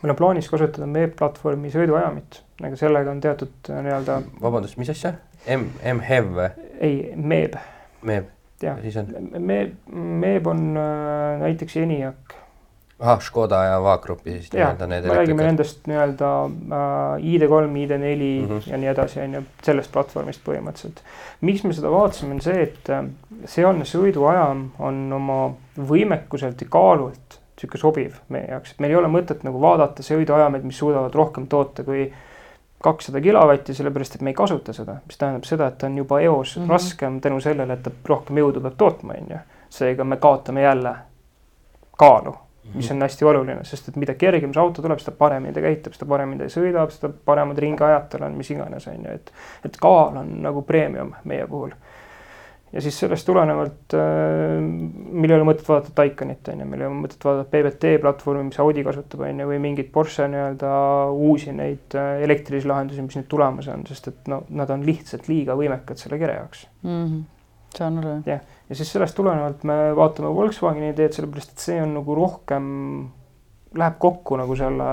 meil 0.01 0.11
on 0.11 0.17
plaanis 0.19 0.49
kasutada 0.51 0.85
MEB 0.89 1.15
platvormi 1.17 1.71
sõiduajamit, 1.73 2.41
aga 2.61 2.77
sellega 2.77 3.09
on 3.13 3.21
teatud 3.23 3.71
nii-öelda, 3.71 4.19
vabandust, 4.43 4.77
mis 4.77 4.91
asja? 4.93 5.15
M, 5.49 5.69
M-Hev 5.95 6.31
või? 6.35 6.49
ei, 6.83 6.97
MEB, 7.15 7.57
Meeb, 8.05 8.27
on, 9.01 9.29
MEB, 9.39 9.77
MEB 9.93 10.47
on 10.51 10.65
äh, 10.77 11.39
näiteks 11.43 11.77
ENIAC 11.83 12.35
ahah, 12.99 13.21
Škoda 13.21 13.63
ja 13.63 13.79
Vaagrupi 13.83 14.37
siis 14.39 14.51
nii-öelda 14.53 14.87
need 14.87 15.07
me 15.07 15.17
räägime 15.17 15.43
nendest 15.43 15.87
nii-öelda 15.89 16.31
äh, 16.45 17.25
ID3, 17.33 17.61
ID4 17.83 17.97
mm. 17.97 18.49
-hmm. 18.49 18.69
ja 18.71 18.77
nii 18.77 18.91
edasi, 18.91 19.19
on 19.21 19.33
ju, 19.33 19.41
sellest 19.63 19.91
platvormist 19.91 20.43
põhimõtteliselt. 20.47 21.01
miks 21.41 21.63
me 21.63 21.73
seda 21.73 21.91
vaatasime, 21.91 22.37
on 22.37 22.41
see, 22.41 22.61
et 22.63 22.89
äh, 22.89 23.03
sealne 23.45 23.87
sõiduajam 23.89 24.69
on 24.79 25.01
oma 25.13 25.39
võimekuselt 25.75 26.61
ja 26.61 26.67
kaalult 26.71 27.41
niisugune 27.55 27.81
sobiv 27.81 28.15
meie 28.29 28.47
jaoks, 28.51 28.71
et 28.71 28.79
meil 28.79 28.95
ei 28.95 28.99
ole 28.99 29.11
mõtet 29.11 29.43
nagu 29.47 29.61
vaadata 29.61 30.03
sõiduajameid, 30.03 30.63
mis 30.63 30.79
suudavad 30.79 31.15
rohkem 31.15 31.47
toota 31.47 31.83
kui 31.83 32.09
kakssada 32.85 33.21
kilovatti, 33.21 33.73
sellepärast 33.73 34.15
et 34.15 34.23
me 34.25 34.33
ei 34.33 34.37
kasuta 34.37 34.73
seda, 34.73 34.99
mis 35.07 35.17
tähendab 35.17 35.49
seda, 35.49 35.67
et 35.71 35.77
ta 35.81 35.89
on 35.89 35.97
juba 35.97 36.21
eos 36.21 36.55
mm 36.55 36.61
Mhm. 36.61 36.67
-hmm. 36.67 36.71
raskem 36.71 37.19
tänu 37.21 37.41
sellele, 37.41 37.73
et 37.73 37.83
ta 37.83 37.91
rohkem 38.05 38.37
jõudu 38.37 38.61
peab 38.61 38.77
tootma, 38.77 39.13
on 39.21 39.29
ju. 39.29 39.43
seega 39.69 40.03
me 40.03 40.17
kaotame 40.17 40.61
jälle 40.61 40.95
kaalu 41.97 42.35
mis 42.73 42.91
on 42.91 43.01
hästi 43.01 43.25
oluline, 43.25 43.63
sest 43.63 43.89
et 43.89 43.95
mida 43.95 44.13
kergem 44.13 44.53
see 44.53 44.61
auto 44.61 44.81
tuleb, 44.81 44.99
seda 44.99 45.13
paremini 45.17 45.53
ta 45.53 45.61
käitub, 45.63 45.93
seda 45.95 46.07
paremini 46.09 46.43
ta 46.43 46.49
sõidab, 46.51 46.93
seda 46.93 47.11
paremad 47.25 47.59
ringiajad 47.61 48.07
tal 48.11 48.25
on, 48.27 48.37
mis 48.39 48.49
iganes, 48.51 48.87
on 48.91 49.05
ju, 49.05 49.17
et 49.19 49.31
et 49.65 49.77
kaal 49.81 50.17
on 50.21 50.31
nagu 50.41 50.61
premium 50.65 51.13
meie 51.23 51.47
puhul. 51.47 51.75
Ja 52.75 52.81
siis 52.83 52.97
sellest 52.99 53.25
tulenevalt 53.27 53.93
äh, 53.95 54.55
ei 55.25 55.31
ole 55.35 55.45
mõtet 55.47 55.67
vaadata 55.69 55.93
Taycanit, 55.95 56.49
on 56.51 56.59
ju, 56.63 56.67
ei 56.75 56.81
ole 56.85 56.97
mõtet 56.99 57.23
vaadata 57.23 57.47
PBT 57.53 57.93
platvormi, 58.03 58.49
mis 58.49 58.59
Audi 58.59 58.83
kasutab, 58.83 59.23
on 59.25 59.39
ju, 59.43 59.47
või 59.49 59.61
mingeid 59.63 59.91
Porsche 59.95 60.27
nii-öelda 60.31 60.71
uusi 61.15 61.53
neid 61.55 61.95
äh, 61.95 62.19
elektrilisi 62.27 62.67
lahendusi, 62.69 63.05
mis 63.05 63.15
nüüd 63.19 63.29
tulemas 63.31 63.69
on, 63.71 63.85
sest 63.87 64.11
et 64.11 64.27
no 64.31 64.43
nad 64.49 64.73
on 64.75 64.83
lihtsalt 64.85 65.29
liiga 65.31 65.55
võimekad 65.59 66.01
selle 66.01 66.19
kere 66.21 66.35
jaoks 66.41 66.67
Mhm. 66.85 67.21
saan 67.75 67.97
aru, 67.99 68.17
jah. 68.27 68.43
ja 68.69 68.75
siis 68.75 68.91
sellest 68.91 69.15
tulenevalt 69.17 69.63
me 69.67 69.79
vaatame 69.97 70.29
Volkswageni 70.35 70.91
ideed, 70.93 71.15
sellepärast 71.15 71.55
et 71.55 71.63
see 71.69 71.79
on 71.83 71.95
nagu 71.97 72.15
rohkem, 72.15 72.67
läheb 73.75 73.97
kokku 73.99 74.37
nagu 74.39 74.55
selle 74.55 74.85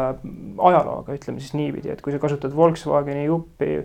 ajalooga, 0.59 1.15
ütleme 1.15 1.39
siis 1.43 1.53
niipidi, 1.55 1.93
et 1.93 2.01
kui 2.03 2.11
sa 2.15 2.19
kasutad 2.23 2.55
Volkswageni 2.57 3.29
juppi 3.29 3.77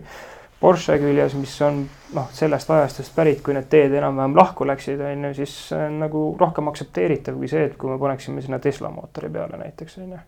Porsche 0.58 0.96
küljes, 0.98 1.36
mis 1.38 1.52
on 1.62 1.84
noh, 2.16 2.30
sellest 2.34 2.70
ajastust 2.74 3.12
pärit, 3.14 3.44
kui 3.46 3.54
need 3.54 3.68
teed 3.70 3.92
enam-vähem 3.94 4.34
lahku 4.34 4.66
läksid, 4.66 4.98
on 5.06 5.28
ju, 5.28 5.34
siis 5.38 5.52
on 5.76 6.00
nagu 6.02 6.22
rohkem 6.40 6.66
aktsepteeritav 6.72 7.38
kui 7.38 7.50
see, 7.50 7.68
et 7.68 7.76
kui 7.78 7.92
me 7.92 7.98
paneksime 8.00 8.42
sinna 8.42 8.58
Tesla 8.62 8.90
mootori 8.90 9.30
peale 9.30 9.60
näiteks, 9.60 10.00
on 10.02 10.16
ju. 10.16 10.24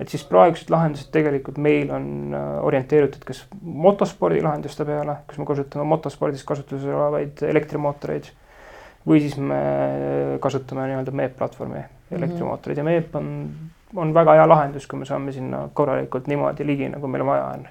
Et 0.00 0.08
siis 0.08 0.22
praegused 0.24 0.70
lahendused 0.72 1.10
tegelikult 1.12 1.58
meil 1.60 1.90
on 1.92 2.04
äh, 2.32 2.44
orienteeritud 2.64 3.24
kas 3.28 3.42
motospordi 3.60 4.40
lahenduste 4.44 4.84
peale, 4.88 5.18
kus 5.28 5.40
me 5.40 5.48
kasutame 5.48 5.84
motospordis 5.88 6.44
kasutusel 6.48 6.94
olevaid 6.96 7.42
elektrimootoreid 7.48 8.30
või 9.08 9.20
siis 9.24 9.36
me 9.40 9.58
kasutame 10.40 10.86
nii-öelda 10.88 11.12
MEP 11.16 11.36
platvormi 11.36 11.82
elektrimootoreid. 12.16 12.80
Ja 12.80 12.84
MEP 12.84 13.16
on, 13.16 13.28
on 13.96 14.14
väga 14.16 14.38
hea 14.40 14.48
lahendus, 14.48 14.88
kui 14.88 15.00
me 15.00 15.08
saame 15.08 15.32
sinna 15.36 15.66
korralikult 15.76 16.28
niimoodi 16.32 16.66
ligi, 16.68 16.88
nagu 16.92 17.08
meil 17.08 17.24
vaja 17.28 17.46
on. 17.54 17.68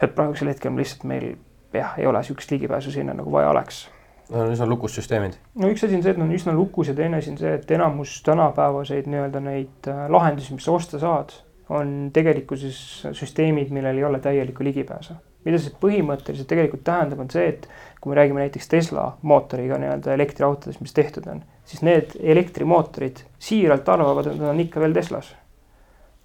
Et 0.00 0.14
praegusel 0.14 0.52
hetkel 0.52 0.76
lihtsalt 0.76 1.04
meil 1.04 1.36
jah, 1.74 1.94
ei 1.98 2.06
ole 2.06 2.20
niisugust 2.22 2.50
ligipääsu 2.50 2.90
sinna 2.94 3.14
nagu 3.14 3.32
vaja 3.32 3.50
oleks 3.50 3.86
no 4.32 4.46
üsna 4.52 4.68
lukus 4.68 4.96
süsteemid. 4.98 5.38
no 5.58 5.70
üks 5.72 5.84
asi 5.84 5.96
on 5.96 6.04
see, 6.04 6.12
et 6.12 6.20
nad 6.20 6.28
on 6.28 6.36
üsna 6.36 6.54
lukus 6.56 6.90
ja 6.90 6.96
teine 6.96 7.20
asi 7.20 7.32
on 7.32 7.38
see, 7.40 7.54
et 7.58 7.70
enamus 7.76 8.18
tänapäevaseid 8.26 9.08
nii-öelda 9.10 9.42
neid 9.44 9.88
äh, 9.90 10.04
lahendusi, 10.12 10.56
mis 10.56 10.66
sa 10.68 10.74
osta 10.76 11.00
saad, 11.02 11.32
on 11.72 12.10
tegelikkuses 12.12 12.78
süsteemid, 13.16 13.72
millel 13.74 14.00
ei 14.00 14.06
ole 14.08 14.20
täielikku 14.24 14.64
ligipääsu. 14.64 15.16
mida 15.44 15.60
see 15.62 15.72
põhimõtteliselt 15.80 16.48
tegelikult 16.50 16.82
tähendab, 16.84 17.20
on 17.22 17.28
see, 17.32 17.46
et 17.54 17.68
kui 18.02 18.10
me 18.10 18.16
räägime 18.18 18.42
näiteks 18.42 18.68
Tesla 18.68 19.04
mootoriga 19.22 19.78
nii-öelda 19.80 20.12
elektriautodes, 20.12 20.80
mis 20.82 20.92
tehtud 20.92 21.28
on, 21.30 21.40
siis 21.64 21.80
need 21.86 22.16
elektrimootorid 22.20 23.22
siiralt 23.38 23.88
arvavad, 23.88 24.28
et 24.28 24.36
nad 24.40 24.50
on 24.50 24.60
ikka 24.60 24.82
veel 24.82 24.96
Teslas. 24.98 25.30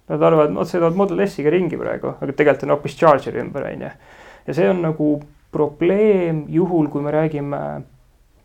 Nad 0.08 0.22
arvavad, 0.22 0.52
nad 0.52 0.68
sõidavad 0.68 0.98
Model 1.00 1.22
S-iga 1.24 1.52
ringi 1.52 1.78
praegu, 1.80 2.10
aga 2.20 2.32
tegelikult 2.36 2.66
on 2.66 2.74
hoopis 2.74 2.96
Chargeri 3.00 3.40
ümber, 3.40 3.64
on 3.70 3.86
ju. 3.86 3.90
ja 4.46 4.56
see 4.56 4.68
on 4.68 4.82
nagu 4.84 5.10
probleem 5.54 6.44
juhul, 6.52 6.90
kui 6.92 7.04
me 7.04 7.12
räägime 7.14 7.60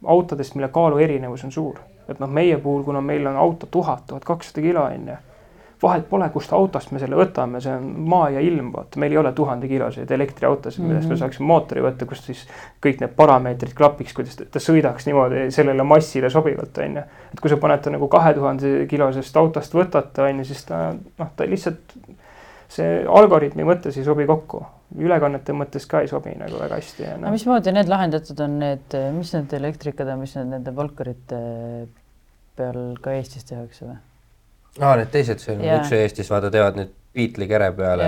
autodest, 0.06 0.56
mille 0.56 0.70
kaalu 0.72 1.02
erinevus 1.04 1.44
on 1.44 1.52
suur. 1.52 1.82
et 2.10 2.20
noh, 2.20 2.30
meie 2.32 2.58
puhul, 2.58 2.84
kuna 2.84 3.02
meil 3.06 3.28
on 3.30 3.36
auto 3.38 3.68
tuhat, 3.72 4.06
tuhat 4.08 4.24
kakssada 4.26 4.64
kilo 4.66 4.86
on 4.88 5.12
ju, 5.12 5.18
vahet 5.82 6.06
pole, 6.10 6.28
kust 6.34 6.52
autost 6.54 6.92
me 6.92 7.00
selle 7.00 7.16
võtame, 7.16 7.62
see 7.64 7.72
on 7.72 7.86
maa 8.12 8.30
ja 8.34 8.42
ilm, 8.44 8.72
vaata, 8.74 9.00
meil 9.00 9.14
ei 9.16 9.20
ole 9.22 9.32
tuhande-kiloseid 9.36 10.12
elektriautosid, 10.12 10.84
millest 10.84 11.06
mm 11.06 11.06
-hmm. 11.08 11.16
me 11.16 11.20
saaksime 11.22 11.48
mootori 11.48 11.84
võtta, 11.84 12.08
kust 12.10 12.28
siis 12.28 12.42
kõik 12.86 13.00
need 13.00 13.14
parameetrid 13.16 13.76
klapiks, 13.78 14.14
kuidas 14.14 14.36
ta, 14.36 14.48
ta 14.52 14.60
sõidaks 14.64 15.08
niimoodi 15.08 15.46
sellele 15.56 15.84
massile 15.84 16.30
sobivalt, 16.30 16.78
on 16.78 17.00
ju. 17.00 17.04
et 17.34 17.40
kui 17.40 17.50
sa 17.50 17.58
paned 17.58 17.84
ta 17.84 17.94
nagu 17.96 18.08
kahe 18.08 18.34
tuhande 18.34 18.74
kilosest 18.88 19.38
autost 19.38 19.74
võtate, 19.74 20.22
on 20.22 20.44
ju, 20.44 20.50
siis 20.52 20.66
ta 20.66 20.82
noh, 20.94 21.32
ta 21.36 21.48
lihtsalt 21.48 21.96
see 22.70 23.06
algoritmi 23.08 23.64
mõttes 23.64 23.98
ei 23.98 24.04
sobi 24.04 24.28
kokku, 24.30 24.66
ülekannete 24.98 25.54
mõttes 25.54 25.88
ka 25.88 26.04
ei 26.04 26.12
sobi 26.12 26.36
nagu 26.38 26.60
väga 26.60 26.76
hästi 26.76 27.08
aga 27.08 27.24
noh, 27.24 27.32
mismoodi 27.32 27.72
need 27.72 27.88
lahendatud 27.88 28.44
on, 28.46 28.60
need, 28.60 29.00
mis 29.16 29.34
need 29.34 29.56
elektrikad 29.62 30.12
on, 30.12 30.20
mis 30.20 30.36
need 30.36 30.52
nende 30.58 30.76
Volkerite 30.76 31.42
peal 32.60 32.98
ka 33.02 33.16
Eestis 33.16 33.48
tehakse 33.48 33.86
või? 33.86 33.98
aa, 34.78 34.96
need 35.00 35.12
teised 35.14 35.42
siin 35.44 35.66
Jaa. 35.66 35.82
üks 35.82 35.94
Eestis 35.98 36.32
vaata 36.32 36.52
teevad 36.54 36.80
nüüd 36.80 36.96
Beatli 37.10 37.48
kere 37.50 37.72
peale 37.74 38.08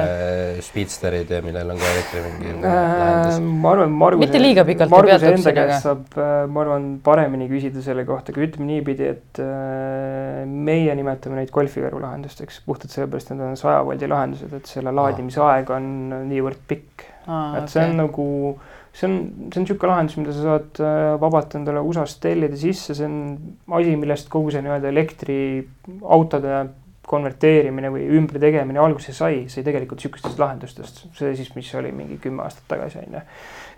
Speedsterid 0.62 1.32
ja 1.34 1.40
millel 1.42 1.72
on 1.74 1.80
ka 1.82 1.88
elektri 1.90 2.20
mingi 2.22 2.52
lahendus. 2.54 3.40
Äh, 3.40 3.48
ma 3.64 3.72
arvan, 3.74 3.96
Margus. 3.98 4.22
Mitte 4.22 4.40
liiga 4.40 4.62
pikalt 4.68 4.92
ei 4.92 4.94
Marguse 4.94 5.16
peatuks 5.16 5.32
enda 5.32 5.42
sellega. 5.48 5.64
käest 5.72 5.88
saab, 5.88 6.20
ma 6.54 6.62
arvan, 6.62 6.86
paremini 7.04 7.48
küsida 7.50 7.82
selle 7.82 8.06
kohta, 8.06 8.30
aga 8.30 8.44
ütleme 8.46 8.70
niipidi, 8.70 9.08
et 9.16 9.42
äh, 9.42 10.44
meie 10.70 10.94
nimetame 11.00 11.40
neid 11.40 11.50
golfivõrgu 11.56 12.04
lahendusteks 12.04 12.62
puhtalt 12.68 12.94
sellepärast, 12.94 13.34
et 13.34 13.40
need 13.40 13.48
on 13.50 13.58
saja 13.60 13.82
voldi 13.90 14.12
lahendused, 14.12 14.54
et 14.62 14.70
selle 14.70 14.94
laadimise 15.02 15.42
aeg 15.48 15.74
on 15.74 15.90
niivõrd 16.30 16.62
pikk. 16.70 17.08
et 17.58 17.74
see 17.74 17.82
on 17.90 17.98
nagu, 18.04 18.28
see 18.94 19.08
on, 19.08 19.16
see 19.52 19.62
on 19.62 19.66
niisugune 19.66 19.94
lahendus, 19.94 20.18
mida 20.20 20.36
sa 20.36 20.44
saad 20.46 20.84
äh, 20.84 21.14
vabalt 21.22 21.56
endale 21.60 21.84
USA-st 21.88 22.22
tellida 22.26 22.60
sisse, 22.60 22.96
see 22.98 23.08
on 23.08 23.18
asi, 23.80 23.96
millest 24.00 24.30
kogu 24.32 24.52
see 24.54 24.64
nii-öelda 24.66 24.92
elektriautode 24.92 26.62
konverteerimine 27.12 27.90
või 27.92 28.06
ümbertegemine 28.20 28.80
alguse 28.80 29.14
sai, 29.16 29.46
sai 29.52 29.66
tegelikult 29.68 30.00
niisugustest 30.00 30.40
lahendustest, 30.40 31.02
see 31.18 31.34
siis, 31.40 31.50
mis 31.58 31.72
oli 31.80 31.92
mingi 31.96 32.20
kümme 32.22 32.46
aastat 32.46 32.68
tagasi, 32.72 33.02
on 33.02 33.18
ju. 33.18 33.24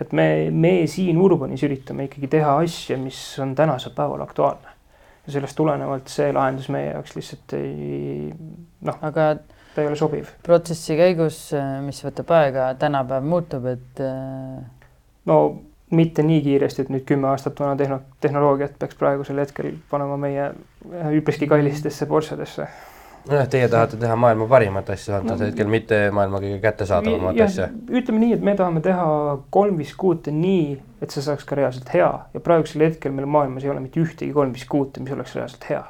et 0.03 0.13
me, 0.17 0.27
me 0.51 0.75
siin 0.91 1.21
Urbanis 1.21 1.63
üritame 1.65 2.09
ikkagi 2.09 2.29
teha 2.35 2.57
asja, 2.65 2.99
mis 3.01 3.21
on 3.41 3.55
tänasel 3.57 3.95
päeval 3.95 4.25
aktuaalne. 4.25 4.77
ja 5.23 5.37
sellest 5.37 5.55
tulenevalt 5.55 6.11
see 6.11 6.33
lahendus 6.35 6.67
meie 6.73 6.91
jaoks 6.91 7.15
lihtsalt 7.15 7.53
ei, 7.55 8.27
noh, 8.83 8.97
aga 9.01 9.29
ta 9.73 9.81
ei 9.81 9.87
ole 9.87 9.97
sobiv. 9.97 10.29
protsessi 10.43 10.97
käigus, 10.99 11.45
mis 11.85 12.03
võtab 12.05 12.33
aega, 12.37 12.73
tänapäev 12.81 13.25
muutub, 13.25 13.69
et 13.71 14.03
äh, 14.03 14.82
no 15.25 15.37
mitte 15.93 16.23
nii 16.23 16.41
kiiresti, 16.41 16.85
et 16.85 16.89
nüüd 16.93 17.05
kümme 17.07 17.29
aastat 17.31 17.59
vana 17.59 17.77
tehno-, 17.79 18.01
tehnoloogiat 18.23 18.79
peaks 18.79 18.97
praegusel 18.99 19.41
hetkel 19.43 19.75
panema 19.91 20.17
meie 20.17 20.49
üpriski 21.19 21.47
kallistesse 21.47 22.07
Porschedesse. 22.09 22.67
nojah, 23.29 23.47
teie 23.47 23.67
tahate 23.71 23.97
teha 24.01 24.15
maailma 24.19 24.47
parimat 24.51 24.89
asja 24.89 25.19
antud 25.21 25.45
hetkel, 25.45 25.69
mitte 25.71 25.99
maailma 26.11 26.41
kõige 26.43 26.59
kättesaadavamat 26.63 27.41
asja. 27.45 27.69
ütleme 27.89 28.25
nii, 28.25 28.33
et 28.37 28.45
me 28.49 28.55
tahame 28.59 28.81
teha 28.83 29.07
kolm 29.53 29.77
viis 29.79 29.93
kuute 29.95 30.33
nii, 30.35 30.79
et 31.01 31.13
see 31.13 31.25
saaks 31.25 31.45
ka 31.47 31.59
reaalselt 31.59 31.93
hea 31.93 32.11
ja 32.33 32.43
praegusel 32.43 32.87
hetkel 32.87 33.15
meil 33.15 33.29
maailmas 33.29 33.63
ei 33.63 33.73
ole 33.73 33.83
mitte 33.83 34.01
ühtegi 34.01 34.33
kolm 34.33 34.55
viis 34.55 34.65
kuute, 34.69 35.03
mis 35.03 35.13
oleks 35.15 35.35
reaalselt 35.39 35.69
hea. 35.69 35.83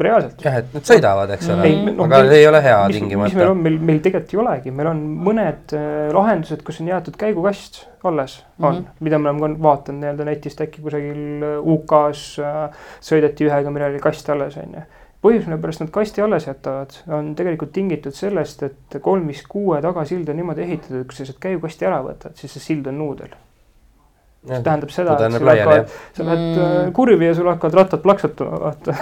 reaalselt. 0.00 0.40
jah, 0.44 0.56
et 0.62 0.74
nad 0.74 0.86
sõidavad, 0.88 1.30
eks 1.36 1.48
ole 1.52 1.70
no 1.92 2.04
aga 2.06 2.22
meil- 2.22 2.32
ei 2.38 2.46
ole 2.48 2.62
hea 2.64 2.76
mis, 2.86 2.94
mis 2.94 3.00
meil 3.00 3.10
tingimata. 3.10 3.50
on, 3.50 3.58
meil, 3.66 3.78
meil 3.90 3.98
tegelikult 4.04 4.34
ei 4.34 4.40
olegi, 4.44 4.70
meil 4.70 4.88
on 4.92 5.02
mõned 5.28 5.74
äh, 5.76 6.12
lahendused, 6.16 6.62
kus 6.66 6.80
on 6.80 6.88
jäetud 6.92 7.16
käigukast 7.20 7.82
alles 8.04 8.38
on 8.58 8.64
mm, 8.64 8.78
Mhm. 8.78 8.84
-hmm. 8.86 9.00
mida 9.00 9.18
me 9.18 9.28
oleme 9.30 9.56
ka 9.58 9.62
vaadanud 9.62 10.00
nii-öelda 10.04 10.24
netist 10.24 10.60
äkki 10.60 10.82
kusagil 10.82 11.42
äh, 11.42 11.58
UK-s 11.74 12.38
äh, 12.38 12.70
sõideti 13.00 13.44
ühega, 13.50 13.70
millel 13.70 13.92
oli 13.92 14.00
kast 14.00 14.28
alles, 14.30 14.56
on 14.56 14.72
ju. 14.78 14.82
põhjus, 15.22 15.44
mille 15.46 15.58
pärast 15.60 15.80
nad 15.80 15.90
kasti 15.92 16.22
alles 16.24 16.46
jätavad, 16.46 16.94
on 17.12 17.34
tegelikult 17.36 17.72
tingitud 17.72 18.12
sellest, 18.16 18.62
et 18.62 18.96
kolm 19.02 19.26
viis 19.28 19.42
kuue 19.48 19.82
tagasild 19.82 20.28
on 20.32 20.36
niimoodi 20.36 20.62
ehitatud, 20.64 21.04
kui 21.04 21.12
sa 21.14 21.24
sealt 21.28 21.38
käigukasti 21.40 21.84
ära 21.86 21.98
võtad, 22.02 22.32
siis 22.40 22.52
see 22.56 22.60
sild 22.70 22.86
on 22.88 22.96
nuudel. 22.98 23.28
See 24.40 24.62
tähendab 24.64 24.92
seda, 24.92 25.16
et 25.20 25.34
sul 25.34 25.50
hakkavad, 25.50 25.90
sa 26.16 26.24
lähed 26.24 26.40
Mm. 26.40 26.62
mm. 26.62 26.92
kurvi 26.96 27.26
ja 27.26 27.34
sul 27.36 27.48
hakkavad 27.50 27.76
rattad 27.76 28.00
plaksutama, 28.04 28.60
vaata 28.62 28.94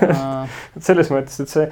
et 0.76 0.86
selles 0.86 1.10
mõttes, 1.12 1.36
et 1.44 1.52
see, 1.52 1.66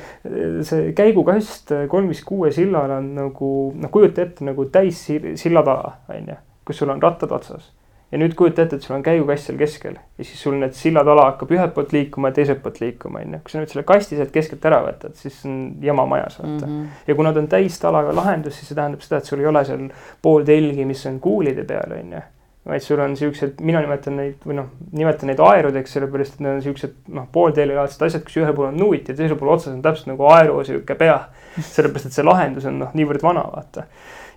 see 0.69 0.93
käigukast 0.97 1.73
kolm 1.89 2.13
viis 2.13 2.21
kuue 2.27 2.53
sillal 2.53 2.93
on 2.99 3.09
nagu 3.17 3.51
noh, 3.73 3.93
kujuta 3.95 4.27
ette 4.27 4.45
nagu 4.45 4.69
täis 4.73 5.01
sillataha, 5.09 5.97
on 6.13 6.31
ju, 6.35 6.39
kus 6.69 6.83
sul 6.83 6.93
on 6.93 7.03
rattad 7.03 7.33
otsas. 7.33 7.73
ja 8.13 8.21
nüüd 8.21 8.37
kujuta 8.37 8.67
ette, 8.67 8.77
et 8.77 8.85
sul 8.85 8.99
on 8.99 9.03
käigukass 9.05 9.49
seal 9.49 9.59
keskel 9.61 9.97
ja 9.97 10.25
siis 10.25 10.45
sul 10.45 10.61
need 10.61 10.77
sillatala 10.77 11.31
hakkab 11.31 11.57
ühelt 11.57 11.75
poolt 11.77 11.97
liikuma 11.97 12.29
ja 12.29 12.41
teiselt 12.43 12.61
poolt 12.63 12.81
liikuma, 12.85 13.25
on 13.25 13.39
ju. 13.39 13.45
kui 13.45 13.57
sa 13.57 13.65
nüüd 13.65 13.73
selle 13.73 13.89
kasti 13.89 14.21
sealt 14.21 14.33
keskelt 14.37 14.65
ära 14.69 14.85
võtad, 14.85 15.17
siis 15.17 15.41
on 15.49 15.79
jama 15.81 16.05
majas, 16.09 16.43
vaata 16.43 16.67
mm. 16.67 16.73
-hmm. 16.73 17.05
ja 17.09 17.17
kuna 17.17 17.33
ta 17.33 17.41
on 17.41 17.49
täistalaga 17.57 18.17
lahendus, 18.17 18.61
siis 18.61 18.69
see 18.69 18.77
tähendab 18.77 19.01
seda, 19.01 19.23
et 19.23 19.33
sul 19.33 19.41
ei 19.41 19.49
ole 19.49 19.65
seal 19.65 19.89
pool 20.23 20.45
telgi, 20.45 20.85
mis 20.85 21.07
on 21.09 21.21
kuulide 21.25 21.65
peal, 21.65 21.97
on 22.03 22.19
ju 22.19 22.29
vaid 22.69 22.85
sul 22.85 23.01
on 23.01 23.17
siuksed, 23.17 23.63
mina 23.65 23.81
nimetan 23.81 24.19
neid 24.19 24.45
või 24.45 24.59
noh, 24.59 24.69
nimetan 24.93 25.31
neid 25.31 25.41
aerudeks, 25.41 25.95
sellepärast 25.95 26.37
et 26.37 26.45
need 26.45 26.59
on 26.59 26.63
siuksed 26.67 26.97
noh, 27.17 27.25
poolteelilaadsed 27.33 28.05
asjad, 28.05 28.25
kus 28.27 28.37
ühel 28.43 28.53
pool 28.57 28.69
on 28.69 28.77
nuut 28.77 29.09
ja 29.09 29.17
teisel 29.17 29.39
pool 29.41 29.55
otsas 29.55 29.73
on 29.73 29.81
täpselt 29.85 30.11
nagu 30.11 30.29
aeru 30.29 30.61
sihuke 30.69 30.97
pea. 31.01 31.19
sellepärast, 31.75 32.11
et 32.11 32.19
see 32.19 32.27
lahendus 32.27 32.69
on 32.69 32.77
noh, 32.83 32.91
niivõrd 32.99 33.25
vana, 33.25 33.47
vaata. 33.55 33.87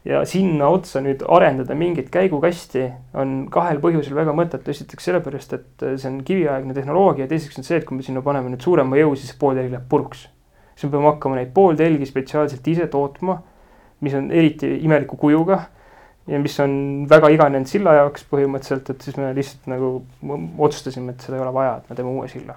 ja 0.07 0.23
sinna 0.25 0.71
otsa 0.73 1.01
nüüd 1.03 1.25
arendada 1.29 1.75
mingit 1.77 2.07
käigukasti 2.13 2.87
on 3.19 3.35
kahel 3.53 3.81
põhjusel 3.83 4.15
väga 4.17 4.33
mõttetu, 4.37 4.71
esiteks 4.73 5.11
sellepärast, 5.11 5.57
et 5.59 5.85
see 5.91 6.09
on 6.09 6.23
kiviaegne 6.25 6.73
tehnoloogia, 6.77 7.27
teiseks 7.29 7.59
on 7.59 7.67
see, 7.67 7.81
et 7.81 7.85
kui 7.85 7.99
me 7.99 8.07
sinna 8.07 8.23
paneme 8.25 8.49
nüüd 8.53 8.63
suurema 8.63 8.97
jõu, 8.97 9.13
siis 9.19 9.33
see 9.33 9.41
pooltelg 9.43 9.75
läheb 9.75 9.85
puruks. 9.91 10.23
siis 10.73 10.87
me 10.87 10.95
peame 10.95 11.11
hakkama 11.11 11.37
neid 11.37 11.51
pooltelgi 11.53 12.07
spetsiaalselt 12.09 12.71
ise 12.73 12.87
tootma, 12.89 13.41
mis 14.01 14.15
on 14.17 14.31
eriti 14.31 14.71
imeliku 14.87 15.19
kujuga 15.19 15.65
ja 16.31 16.39
mis 16.39 16.55
on 16.63 16.73
väga 17.11 17.29
iganenud 17.33 17.69
silla 17.69 17.97
jaoks 17.99 18.25
põhimõtteliselt, 18.31 18.93
et 18.93 19.05
siis 19.05 19.19
me 19.19 19.31
lihtsalt 19.35 19.67
nagu 19.71 19.91
otsustasime, 20.67 21.15
et 21.15 21.25
seda 21.25 21.37
ei 21.37 21.45
ole 21.45 21.53
vaja, 21.55 21.77
et 21.81 21.91
me 21.91 21.97
teeme 21.97 22.13
uue 22.15 22.27
silla 22.31 22.55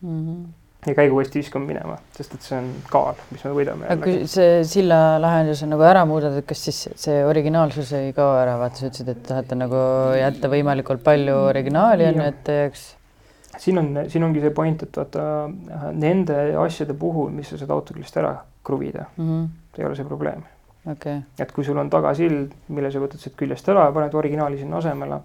mm. 0.00 0.18
-hmm. 0.18 0.40
ja 0.88 0.94
käigukasti 0.98 1.40
viskame 1.40 1.68
minema, 1.70 1.98
sest 2.16 2.34
et 2.34 2.48
see 2.48 2.58
on 2.58 2.70
kaal, 2.90 3.20
mis 3.30 3.44
me 3.46 3.52
võidame. 3.58 3.90
aga 3.94 4.02
kui 4.02 4.26
see 4.30 4.64
silla 4.68 5.00
lahendus 5.22 5.62
on 5.66 5.72
nagu 5.76 5.86
ära 5.86 6.04
muudetud, 6.08 6.46
kas 6.48 6.64
siis 6.68 6.82
see 7.06 7.22
originaalsus 7.24 7.92
ei 8.00 8.12
kao 8.16 8.34
ära, 8.40 8.58
vaata 8.58 8.82
sa 8.82 8.90
ütlesid, 8.90 9.12
et 9.14 9.22
tahate 9.30 9.58
nagu 9.58 9.80
jätta 10.18 10.50
võimalikult 10.50 11.04
palju 11.06 11.38
originaali 11.52 12.10
on 12.10 12.22
ju, 12.22 12.28
et 12.32 12.44
teeks 12.50 12.88
siin 13.58 13.78
on, 13.78 13.92
siin 14.08 14.24
ongi 14.26 14.42
see 14.42 14.50
point, 14.50 14.82
et 14.82 14.96
vaata 14.96 15.28
nende 15.92 16.40
asjade 16.64 16.98
puhul, 16.98 17.30
mis 17.30 17.52
sa 17.52 17.60
saad 17.60 17.70
autoklist 17.70 18.16
ära 18.16 18.34
kruvida 18.64 19.06
mm, 19.16 19.28
-hmm. 19.28 19.78
ei 19.78 19.86
ole 19.86 19.96
see 19.96 20.04
probleem 20.10 20.42
okay.. 20.90 21.22
et 21.38 21.52
kui 21.52 21.64
sul 21.64 21.78
on 21.80 21.90
tagasild, 21.90 22.52
mille 22.74 22.92
sa 22.92 23.02
võtad 23.02 23.22
siit 23.22 23.36
küljest 23.38 23.68
ära 23.72 23.88
ja 23.88 23.96
paned 23.96 24.14
originaali 24.18 24.60
sinna 24.60 24.80
asemele, 24.82 25.20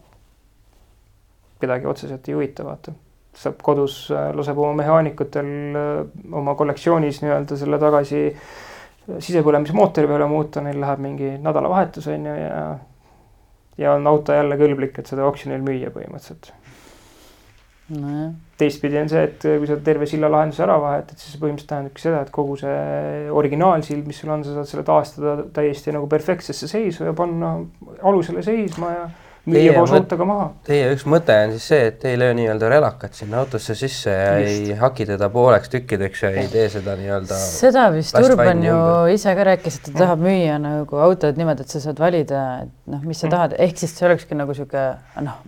kedagi 1.62 1.90
otseselt 1.92 2.28
ei 2.30 2.38
huvita, 2.38 2.66
vaata. 2.68 2.96
saab 3.40 3.62
kodus, 3.64 4.02
äh, 4.16 4.32
laseb 4.36 4.58
oma 4.58 4.74
mehaanikutel 4.82 5.54
äh, 5.80 6.04
oma 6.36 6.56
kollektsioonis 6.60 7.22
nii-öelda 7.24 7.58
selle 7.60 7.80
tagasi 7.82 8.26
äh, 8.30 9.18
sisepõlemismootori 9.18 10.10
peale 10.10 10.28
muuta, 10.30 10.62
neil 10.66 10.80
läheb 10.82 11.02
mingi 11.04 11.36
nädalavahetus 11.42 12.08
on 12.14 12.30
ju 12.30 12.38
ja 12.40 12.62
ja 13.80 13.94
on 13.96 14.08
auto 14.08 14.34
jälle 14.36 14.58
kõlblik, 14.60 14.98
et 15.00 15.08
seda 15.08 15.24
oksjonil 15.24 15.62
müüa 15.64 15.92
põhimõtteliselt 15.94 16.52
no,. 17.96 18.32
teistpidi 18.60 19.00
on 19.00 19.08
see, 19.12 19.24
et 19.30 19.46
kui 19.46 19.70
sa 19.70 19.78
terve 19.84 20.08
sillalahenduse 20.10 20.66
ära 20.66 20.76
vahetad, 20.84 21.16
siis 21.20 21.36
see 21.36 21.42
põhimõtteliselt 21.42 21.72
tähendabki 21.72 22.04
seda, 22.04 22.26
et 22.26 22.34
kogu 22.36 22.58
see 22.60 23.30
originaalsild, 23.42 24.04
mis 24.10 24.20
sul 24.20 24.34
on, 24.36 24.44
sa 24.44 24.58
saad 24.58 24.70
selle 24.74 24.86
taastada 24.88 25.38
täiesti 25.56 25.96
nagu 25.96 26.10
perfektsesse 26.12 26.68
seisu 26.70 27.08
ja 27.08 27.16
panna 27.18 27.56
alusele 28.04 28.44
seisma 28.46 28.92
ja 28.94 29.10
müüa 29.50 29.74
koos 29.78 29.94
autoga 29.96 30.28
maha. 30.28 30.48
Teie 30.68 30.90
üks 30.94 31.06
mõte 31.10 31.36
on 31.46 31.54
siis 31.56 31.70
see, 31.72 31.88
et 31.92 32.04
ei 32.10 32.20
löö 32.20 32.36
nii-öelda 32.38 32.70
relakat 32.72 33.16
sinna 33.18 33.40
autosse 33.44 33.76
sisse 33.80 34.12
ja 34.12 34.36
Just. 34.44 34.68
ei 34.70 34.78
haki 34.82 35.08
teda 35.10 35.30
pooleks 35.34 35.72
tükkideks 35.74 36.26
ja 36.26 36.34
ei 36.44 36.52
tee 36.52 36.68
seda 36.74 36.96
nii-öelda. 37.00 37.40
seda 37.48 37.88
vist 37.96 38.20
Urban 38.20 38.64
ju 38.66 38.76
ümber. 38.76 39.16
ise 39.16 39.36
ka 39.40 39.48
rääkis, 39.54 39.80
et 39.80 39.90
ta 39.90 39.98
tahab 40.04 40.24
müüa 40.28 40.60
nagu 40.62 41.02
autod 41.08 41.40
niimoodi, 41.40 41.66
et 41.66 41.76
sa 41.76 41.84
saad 41.88 42.04
valida, 42.04 42.46
et 42.66 42.94
noh, 42.94 43.04
mis 43.06 43.20
sa 43.24 43.28
mm. 43.30 43.36
tahad, 43.36 43.58
ehk 43.68 43.82
siis 43.82 43.96
see 43.96 44.10
olekski 44.10 44.38
nagu 44.38 44.56
sihuke 44.58 44.86
noh 45.24 45.40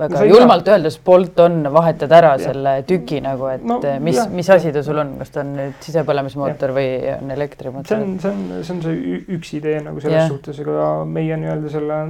väga 0.00 0.20
no, 0.20 0.26
julmalt 0.30 0.66
saa... 0.66 0.76
öeldes 0.76 0.96
Bolt 1.04 1.40
on, 1.44 1.60
vahetad 1.72 2.12
ära 2.16 2.32
ja. 2.34 2.50
selle 2.50 2.72
tüki 2.88 3.20
nagu, 3.24 3.46
et 3.52 3.64
no, 3.66 3.78
mis, 4.02 4.20
mis 4.32 4.50
asi 4.52 4.72
ta 4.74 4.82
sul 4.86 5.00
on, 5.02 5.12
kas 5.20 5.34
ta 5.34 5.42
on 5.44 5.52
nüüd 5.58 5.76
sisepõlemismootor 5.84 6.72
ja. 6.72 6.76
või 6.78 6.88
on 7.16 7.34
elektrimootor? 7.36 7.90
see 7.90 8.06
on, 8.06 8.16
see 8.22 8.32
on, 8.32 8.64
see 8.66 8.74
on 8.76 8.82
see 8.86 9.20
üks 9.36 9.52
idee 9.60 9.76
nagu 9.84 10.02
selles 10.02 10.24
ja. 10.24 10.26
suhtes, 10.30 10.60
aga 10.64 10.88
meie 11.18 11.38
nii-öelda 11.40 11.72
selle 11.72 12.00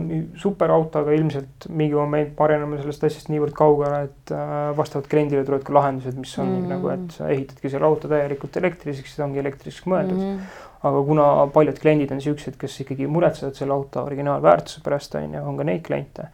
superautoga 0.41 1.15
ilmselt 1.19 1.69
mingi 1.69 1.99
moment 1.99 2.33
me 2.39 2.47
areneme 2.47 2.81
sellest 2.81 3.07
asjast 3.11 3.31
niivõrd 3.35 3.57
kaugele, 3.59 4.03
et 4.09 4.35
äh, 4.37 4.57
vastavalt 4.79 5.11
kliendile 5.11 5.45
tulevad 5.47 5.67
ka 5.67 5.77
lahendused, 5.77 6.19
mis 6.21 6.35
on 6.41 6.55
mm. 6.57 6.73
nagu, 6.75 6.91
et 6.95 7.19
sa 7.19 7.31
ehitadki 7.33 7.73
selle 7.73 7.89
auto 7.91 8.11
täielikult 8.11 8.59
elektriliseks, 8.63 9.17
see 9.17 9.27
ongi 9.27 9.43
elektriseks 9.43 9.89
mõeldud 9.91 10.19
mm 10.19 10.67
aga 10.81 11.01
kuna 11.05 11.25
paljud 11.53 11.77
kliendid 11.77 12.13
on 12.15 12.23
siuksed, 12.25 12.55
kes 12.61 12.79
ikkagi 12.85 13.09
muretsevad 13.11 13.59
selle 13.59 13.75
auto 13.77 14.05
originaalväärtuse 14.09 14.81
pärast 14.85 15.17
on 15.21 15.35
ju, 15.37 15.43
on 15.45 15.59
ka 15.59 15.67
neid 15.69 15.83
kliente 15.85 16.31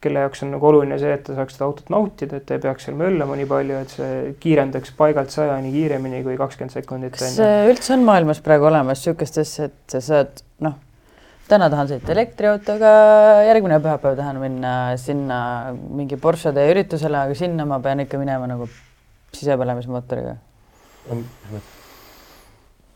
kelle 0.00 0.22
jaoks 0.24 0.44
on 0.44 0.54
nagu 0.54 0.68
oluline 0.70 0.96
see, 1.00 1.12
et 1.12 1.24
ta 1.26 1.34
saaks 1.36 1.56
seda 1.56 1.66
autot 1.68 1.90
nautida, 1.92 2.40
et 2.40 2.46
ta 2.48 2.56
ei 2.56 2.62
peaks 2.62 2.86
seal 2.88 2.96
möllama 2.98 3.36
nii 3.36 3.48
palju, 3.50 3.80
et 3.84 3.94
see 3.96 4.12
kiirendaks 4.42 4.94
paigalt 4.98 5.32
sajani 5.34 5.72
kiiremini 5.74 6.22
kui 6.26 6.36
kakskümmend 6.40 6.72
sekundit. 6.72 7.18
kas 7.20 7.36
üldse 7.68 7.96
on 7.96 8.06
maailmas 8.08 8.40
praegu 8.44 8.70
olemas 8.70 9.02
niisugust 9.02 9.40
asja, 9.42 9.68
et 9.68 9.96
sa 9.96 10.00
saad 10.04 10.44
noh, 10.64 10.78
täna 11.50 11.68
tahan 11.72 11.90
sõita 11.90 12.14
elektriautoga, 12.14 12.92
järgmine 13.48 13.80
pühapäev 13.84 14.16
tahan 14.20 14.40
minna 14.42 14.76
sinna 15.00 15.40
mingi 15.74 16.16
Porschede 16.20 16.64
üritusele, 16.72 17.26
aga 17.26 17.36
sinna 17.36 17.68
ma 17.68 17.80
pean 17.84 18.06
ikka 18.06 18.20
minema 18.20 18.48
nagu 18.50 18.70
sisepõlemismootoriga. 19.36 20.38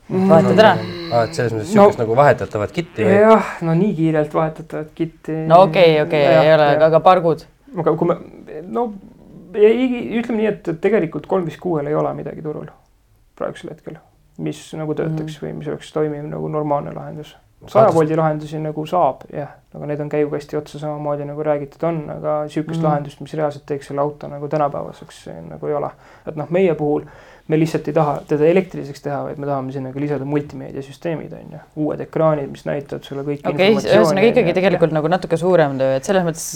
Vahetad 0.09 0.59
ära 0.61 0.75
aa, 0.75 1.23
et 1.25 1.33
selles 1.37 1.53
mõttes 1.53 1.71
niisugust 1.71 1.99
no, 1.99 2.03
nagu 2.03 2.15
vahetatavat 2.19 2.73
kitti 2.75 3.05
või? 3.07 3.17
jah, 3.23 3.51
no 3.65 3.75
nii 3.77 3.91
kiirelt 3.97 4.33
vahetatavat 4.33 4.93
kitti. 4.97 5.41
no 5.49 5.65
okei 5.65 5.99
okay,, 5.99 6.05
okei 6.05 6.23
okay,, 6.27 6.47
ei 6.47 6.55
ole, 6.55 6.71
aga, 6.77 6.89
aga 6.91 7.03
pargud? 7.05 7.45
aga 7.75 7.95
kui 7.99 8.09
me, 8.11 8.17
no 8.69 8.89
ei, 9.55 9.87
ütleme 10.19 10.41
nii, 10.41 10.51
et 10.51 10.73
tegelikult 10.83 11.29
kolm 11.31 11.47
viis 11.47 11.57
kuuel 11.61 11.87
ei 11.89 11.95
ole 11.97 12.11
midagi 12.17 12.43
turul 12.45 12.67
praegusel 13.35 13.73
hetkel, 13.73 13.97
mis 14.43 14.61
nagu 14.77 14.95
töötaks 14.95 15.39
mm. 15.39 15.41
või 15.43 15.57
mis 15.57 15.71
oleks 15.71 15.91
toimiv 15.95 16.23
nagu 16.29 16.47
normaalne 16.51 16.93
lahendus. 16.95 17.35
saja 17.71 17.89
voldi 17.93 18.15
lahendusi 18.15 18.59
nagu 18.61 18.85
saab 18.85 19.23
jah, 19.33 19.55
aga 19.73 19.87
need 19.89 20.01
on 20.03 20.09
käigukasti 20.11 20.57
otsa 20.59 20.79
samamoodi 20.79 21.25
nagu 21.25 21.43
räägitud 21.43 21.83
on, 21.87 22.01
aga 22.13 22.35
sihukest 22.47 22.79
mm. 22.79 22.87
lahendust, 22.87 23.21
mis 23.25 23.33
reaalselt 23.33 23.65
teeks 23.65 23.89
selle 23.89 24.03
auto 24.03 24.29
nagu 24.31 24.47
tänapäevaseks 24.47 25.25
nagu 25.49 25.71
ei 25.71 25.79
ole. 25.79 25.89
et 26.27 26.37
noh, 26.39 26.51
meie 26.53 26.75
puhul 26.75 27.07
me 27.47 27.59
lihtsalt 27.61 27.87
ei 27.89 27.93
taha 27.93 28.17
teda 28.29 28.47
elektriliseks 28.49 29.03
teha, 29.05 29.21
vaid 29.27 29.39
me 29.41 29.49
tahame 29.49 29.73
sinna 29.75 29.93
ka 29.93 30.01
lisada 30.01 30.25
multimeediasüsteemid 30.29 31.33
on 31.37 31.57
ju, 31.57 31.63
uued 31.85 32.01
ekraanid, 32.07 32.49
mis 32.51 32.65
näitavad 32.65 33.05
sulle 33.05 33.25
kõiki 33.27 33.45
okei 33.51 33.73
ühesõnaga 33.77 34.29
ikkagi 34.31 34.55
tegelikult 34.57 34.93
ja. 34.93 34.99
nagu 34.99 35.11
natuke 35.13 35.37
suurem 35.39 35.75
töö, 35.81 35.97
et 35.99 36.07
selles 36.07 36.25
mõttes 36.25 36.47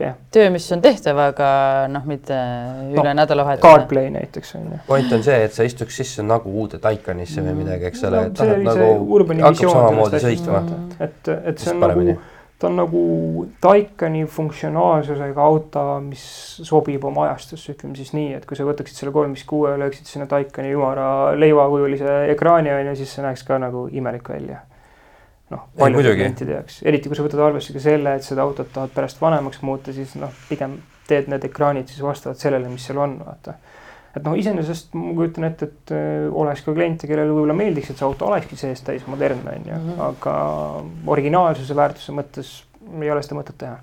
ja. 0.00 0.12
töö, 0.32 0.50
mis 0.52 0.66
on 0.76 0.82
tehtav, 0.84 1.20
aga 1.24 1.50
noh, 1.92 2.04
mitte 2.08 2.36
no, 2.36 2.90
üle 3.00 3.14
nädalavahetuse. 3.16 3.64
CarPlay 3.68 4.10
näiteks 4.16 4.54
on 4.58 4.66
ju. 4.74 4.80
point 4.88 5.16
on 5.16 5.24
see, 5.24 5.38
et 5.46 5.56
sa 5.56 5.64
istuks 5.68 5.96
sisse 6.02 6.24
nagu 6.26 6.52
uude 6.52 6.80
Taycanisse 6.82 7.44
või 7.44 7.56
midagi, 7.62 7.88
eks 7.90 8.04
ole 8.08 8.26
no,, 8.28 8.50
nagu 8.66 9.40
hakkab 9.46 9.64
samamoodi 9.64 10.22
sõitma. 10.26 10.62
et, 11.00 11.32
et 11.38 11.64
see 11.64 11.74
on 11.76 11.82
nagu 11.86 12.18
ta 12.60 12.68
on 12.68 12.76
nagu 12.76 13.02
Taikani 13.60 14.26
funktsionaalsusega 14.28 15.42
auto, 15.42 15.84
mis 16.04 16.22
sobib 16.68 17.04
oma 17.08 17.24
ajastusse, 17.28 17.72
ütleme 17.74 17.96
siis 17.96 18.12
nii, 18.12 18.34
et 18.36 18.44
kui 18.48 18.58
sa 18.58 18.66
võtaksid 18.68 19.00
selle 19.00 19.14
kolm 19.14 19.32
viis 19.36 19.46
kuue 19.48 19.72
ja 19.72 19.80
lööksid 19.80 20.10
sinna 20.10 20.28
Taikani 20.28 20.74
ümara 20.76 21.06
leivakujulise 21.40 22.18
ekraani 22.34 22.74
on 22.74 22.90
ju, 22.90 22.98
siis 23.00 23.14
see 23.16 23.24
näeks 23.24 23.46
ka 23.48 23.58
nagu 23.62 23.86
imelik 23.92 24.28
välja. 24.28 24.60
noh, 25.50 25.64
paljude 25.78 26.12
klientide 26.14 26.52
jaoks, 26.58 26.82
eriti 26.86 27.10
kui 27.10 27.16
sa 27.18 27.24
võtad 27.26 27.40
arvesse 27.42 27.72
ka 27.74 27.80
selle, 27.82 28.12
et 28.14 28.22
seda 28.22 28.44
autot 28.44 28.68
tahad 28.70 28.92
pärast 28.94 29.18
vanemaks 29.18 29.64
muuta, 29.66 29.90
siis 29.96 30.12
noh, 30.20 30.30
pigem 30.48 30.76
teed 31.08 31.32
need 31.32 31.42
ekraanid 31.48 31.88
siis 31.90 32.04
vastavalt 32.04 32.38
sellele, 32.38 32.68
mis 32.70 32.84
seal 32.86 33.00
on, 33.02 33.16
vaata 33.24 33.56
et 34.16 34.24
noh, 34.24 34.34
iseenesest 34.38 34.96
ma 34.98 35.12
kujutan 35.18 35.46
ette, 35.50 35.70
et 35.70 35.92
äh, 35.94 36.26
oleks 36.32 36.64
ka 36.66 36.74
kliente, 36.74 37.10
kellele 37.10 37.30
võib-olla 37.30 37.56
meeldiks, 37.58 37.92
et 37.92 38.00
see 38.00 38.08
auto 38.08 38.30
olekski 38.30 38.58
seest 38.58 38.86
täis 38.88 39.06
modernne 39.10 39.54
on 39.58 39.70
ju, 39.70 39.78
mhm. 39.78 40.02
aga 40.08 40.34
originaalsuse 41.14 41.76
väärtuse 41.78 42.16
mõttes 42.16 42.58
ei 42.90 43.12
ole 43.12 43.22
seda 43.22 43.38
mõtet 43.38 43.58
teha 43.60 43.78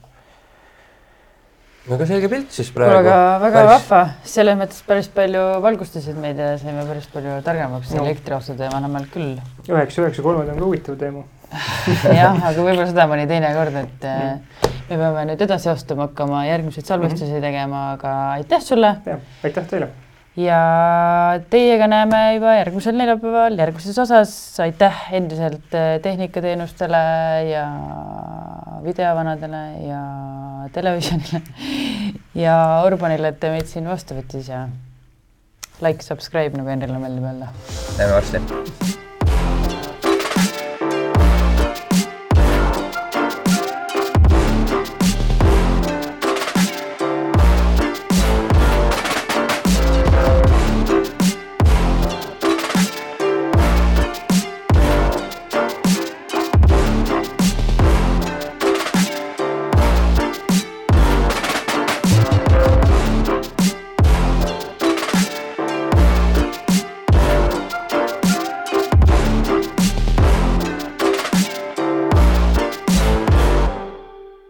no 1.88 1.96
aga 1.96 2.08
selge 2.10 2.30
pilt 2.32 2.52
siis 2.56 2.70
praegu. 2.76 3.00
aga 3.00 3.18
väga 3.44 3.62
päris... 3.62 3.72
vahva, 3.72 4.02
selles 4.28 4.60
mõttes 4.60 4.84
päris 4.88 5.10
palju 5.14 5.44
valgustasid 5.64 6.20
meid 6.20 6.40
ja 6.42 6.54
saime 6.60 6.84
päris 6.90 7.08
palju 7.14 7.38
targemaks 7.46 7.94
no. 7.96 8.04
elektriauto 8.04 8.56
teemal 8.60 8.88
meil 8.92 9.08
küll. 9.14 9.38
üheksa, 9.70 10.04
üheksa 10.04 10.26
kolmed 10.26 10.52
on 10.52 10.60
ka 10.60 10.66
huvitav 10.66 10.98
teema 11.00 11.24
jah, 12.20 12.36
aga 12.36 12.58
võib-olla 12.58 12.90
seda 12.90 13.06
mõni 13.08 13.24
teine 13.30 13.54
kord, 13.56 13.78
et 13.80 14.10
mm. 14.10 14.74
me 14.90 14.98
peame 15.00 15.24
nüüd 15.30 15.46
edasi 15.48 15.72
astuma, 15.72 16.10
hakkama 16.10 16.44
järgmiseid 16.50 16.90
salvestusi 16.90 17.30
mm 17.30 17.38
-hmm. 17.38 17.48
tegema, 17.48 17.86
aga 17.96 18.18
aitäh 18.34 18.66
sulle. 18.66 18.98
aitäh 19.48 19.72
teile 19.72 19.90
ja 20.38 20.60
teiega 21.50 21.88
näeme 21.90 22.20
juba 22.36 22.54
järgmisel 22.60 22.98
neljapäeval 23.00 23.58
järgmises 23.58 23.98
osas. 24.04 24.34
aitäh 24.64 25.08
endiselt 25.18 25.74
äh, 25.74 25.98
tehnikateenustele 26.02 27.02
ja 27.52 27.66
videovanadele 28.84 29.64
ja 29.88 30.02
televisionile 30.74 31.42
ja 32.46 32.60
Urbanile, 32.86 33.34
et 33.34 33.42
ta 33.42 33.52
meid 33.54 33.70
siin 33.72 33.90
vastu 33.90 34.20
võttis 34.20 34.52
ja 34.54 34.68
like, 35.82 36.06
subscribe 36.06 36.58
nagu 36.58 36.70
Henrile 36.70 37.02
meeldib 37.02 37.28
öelda. 37.32 37.52
näeme 37.98 38.14
varsti 38.14 39.06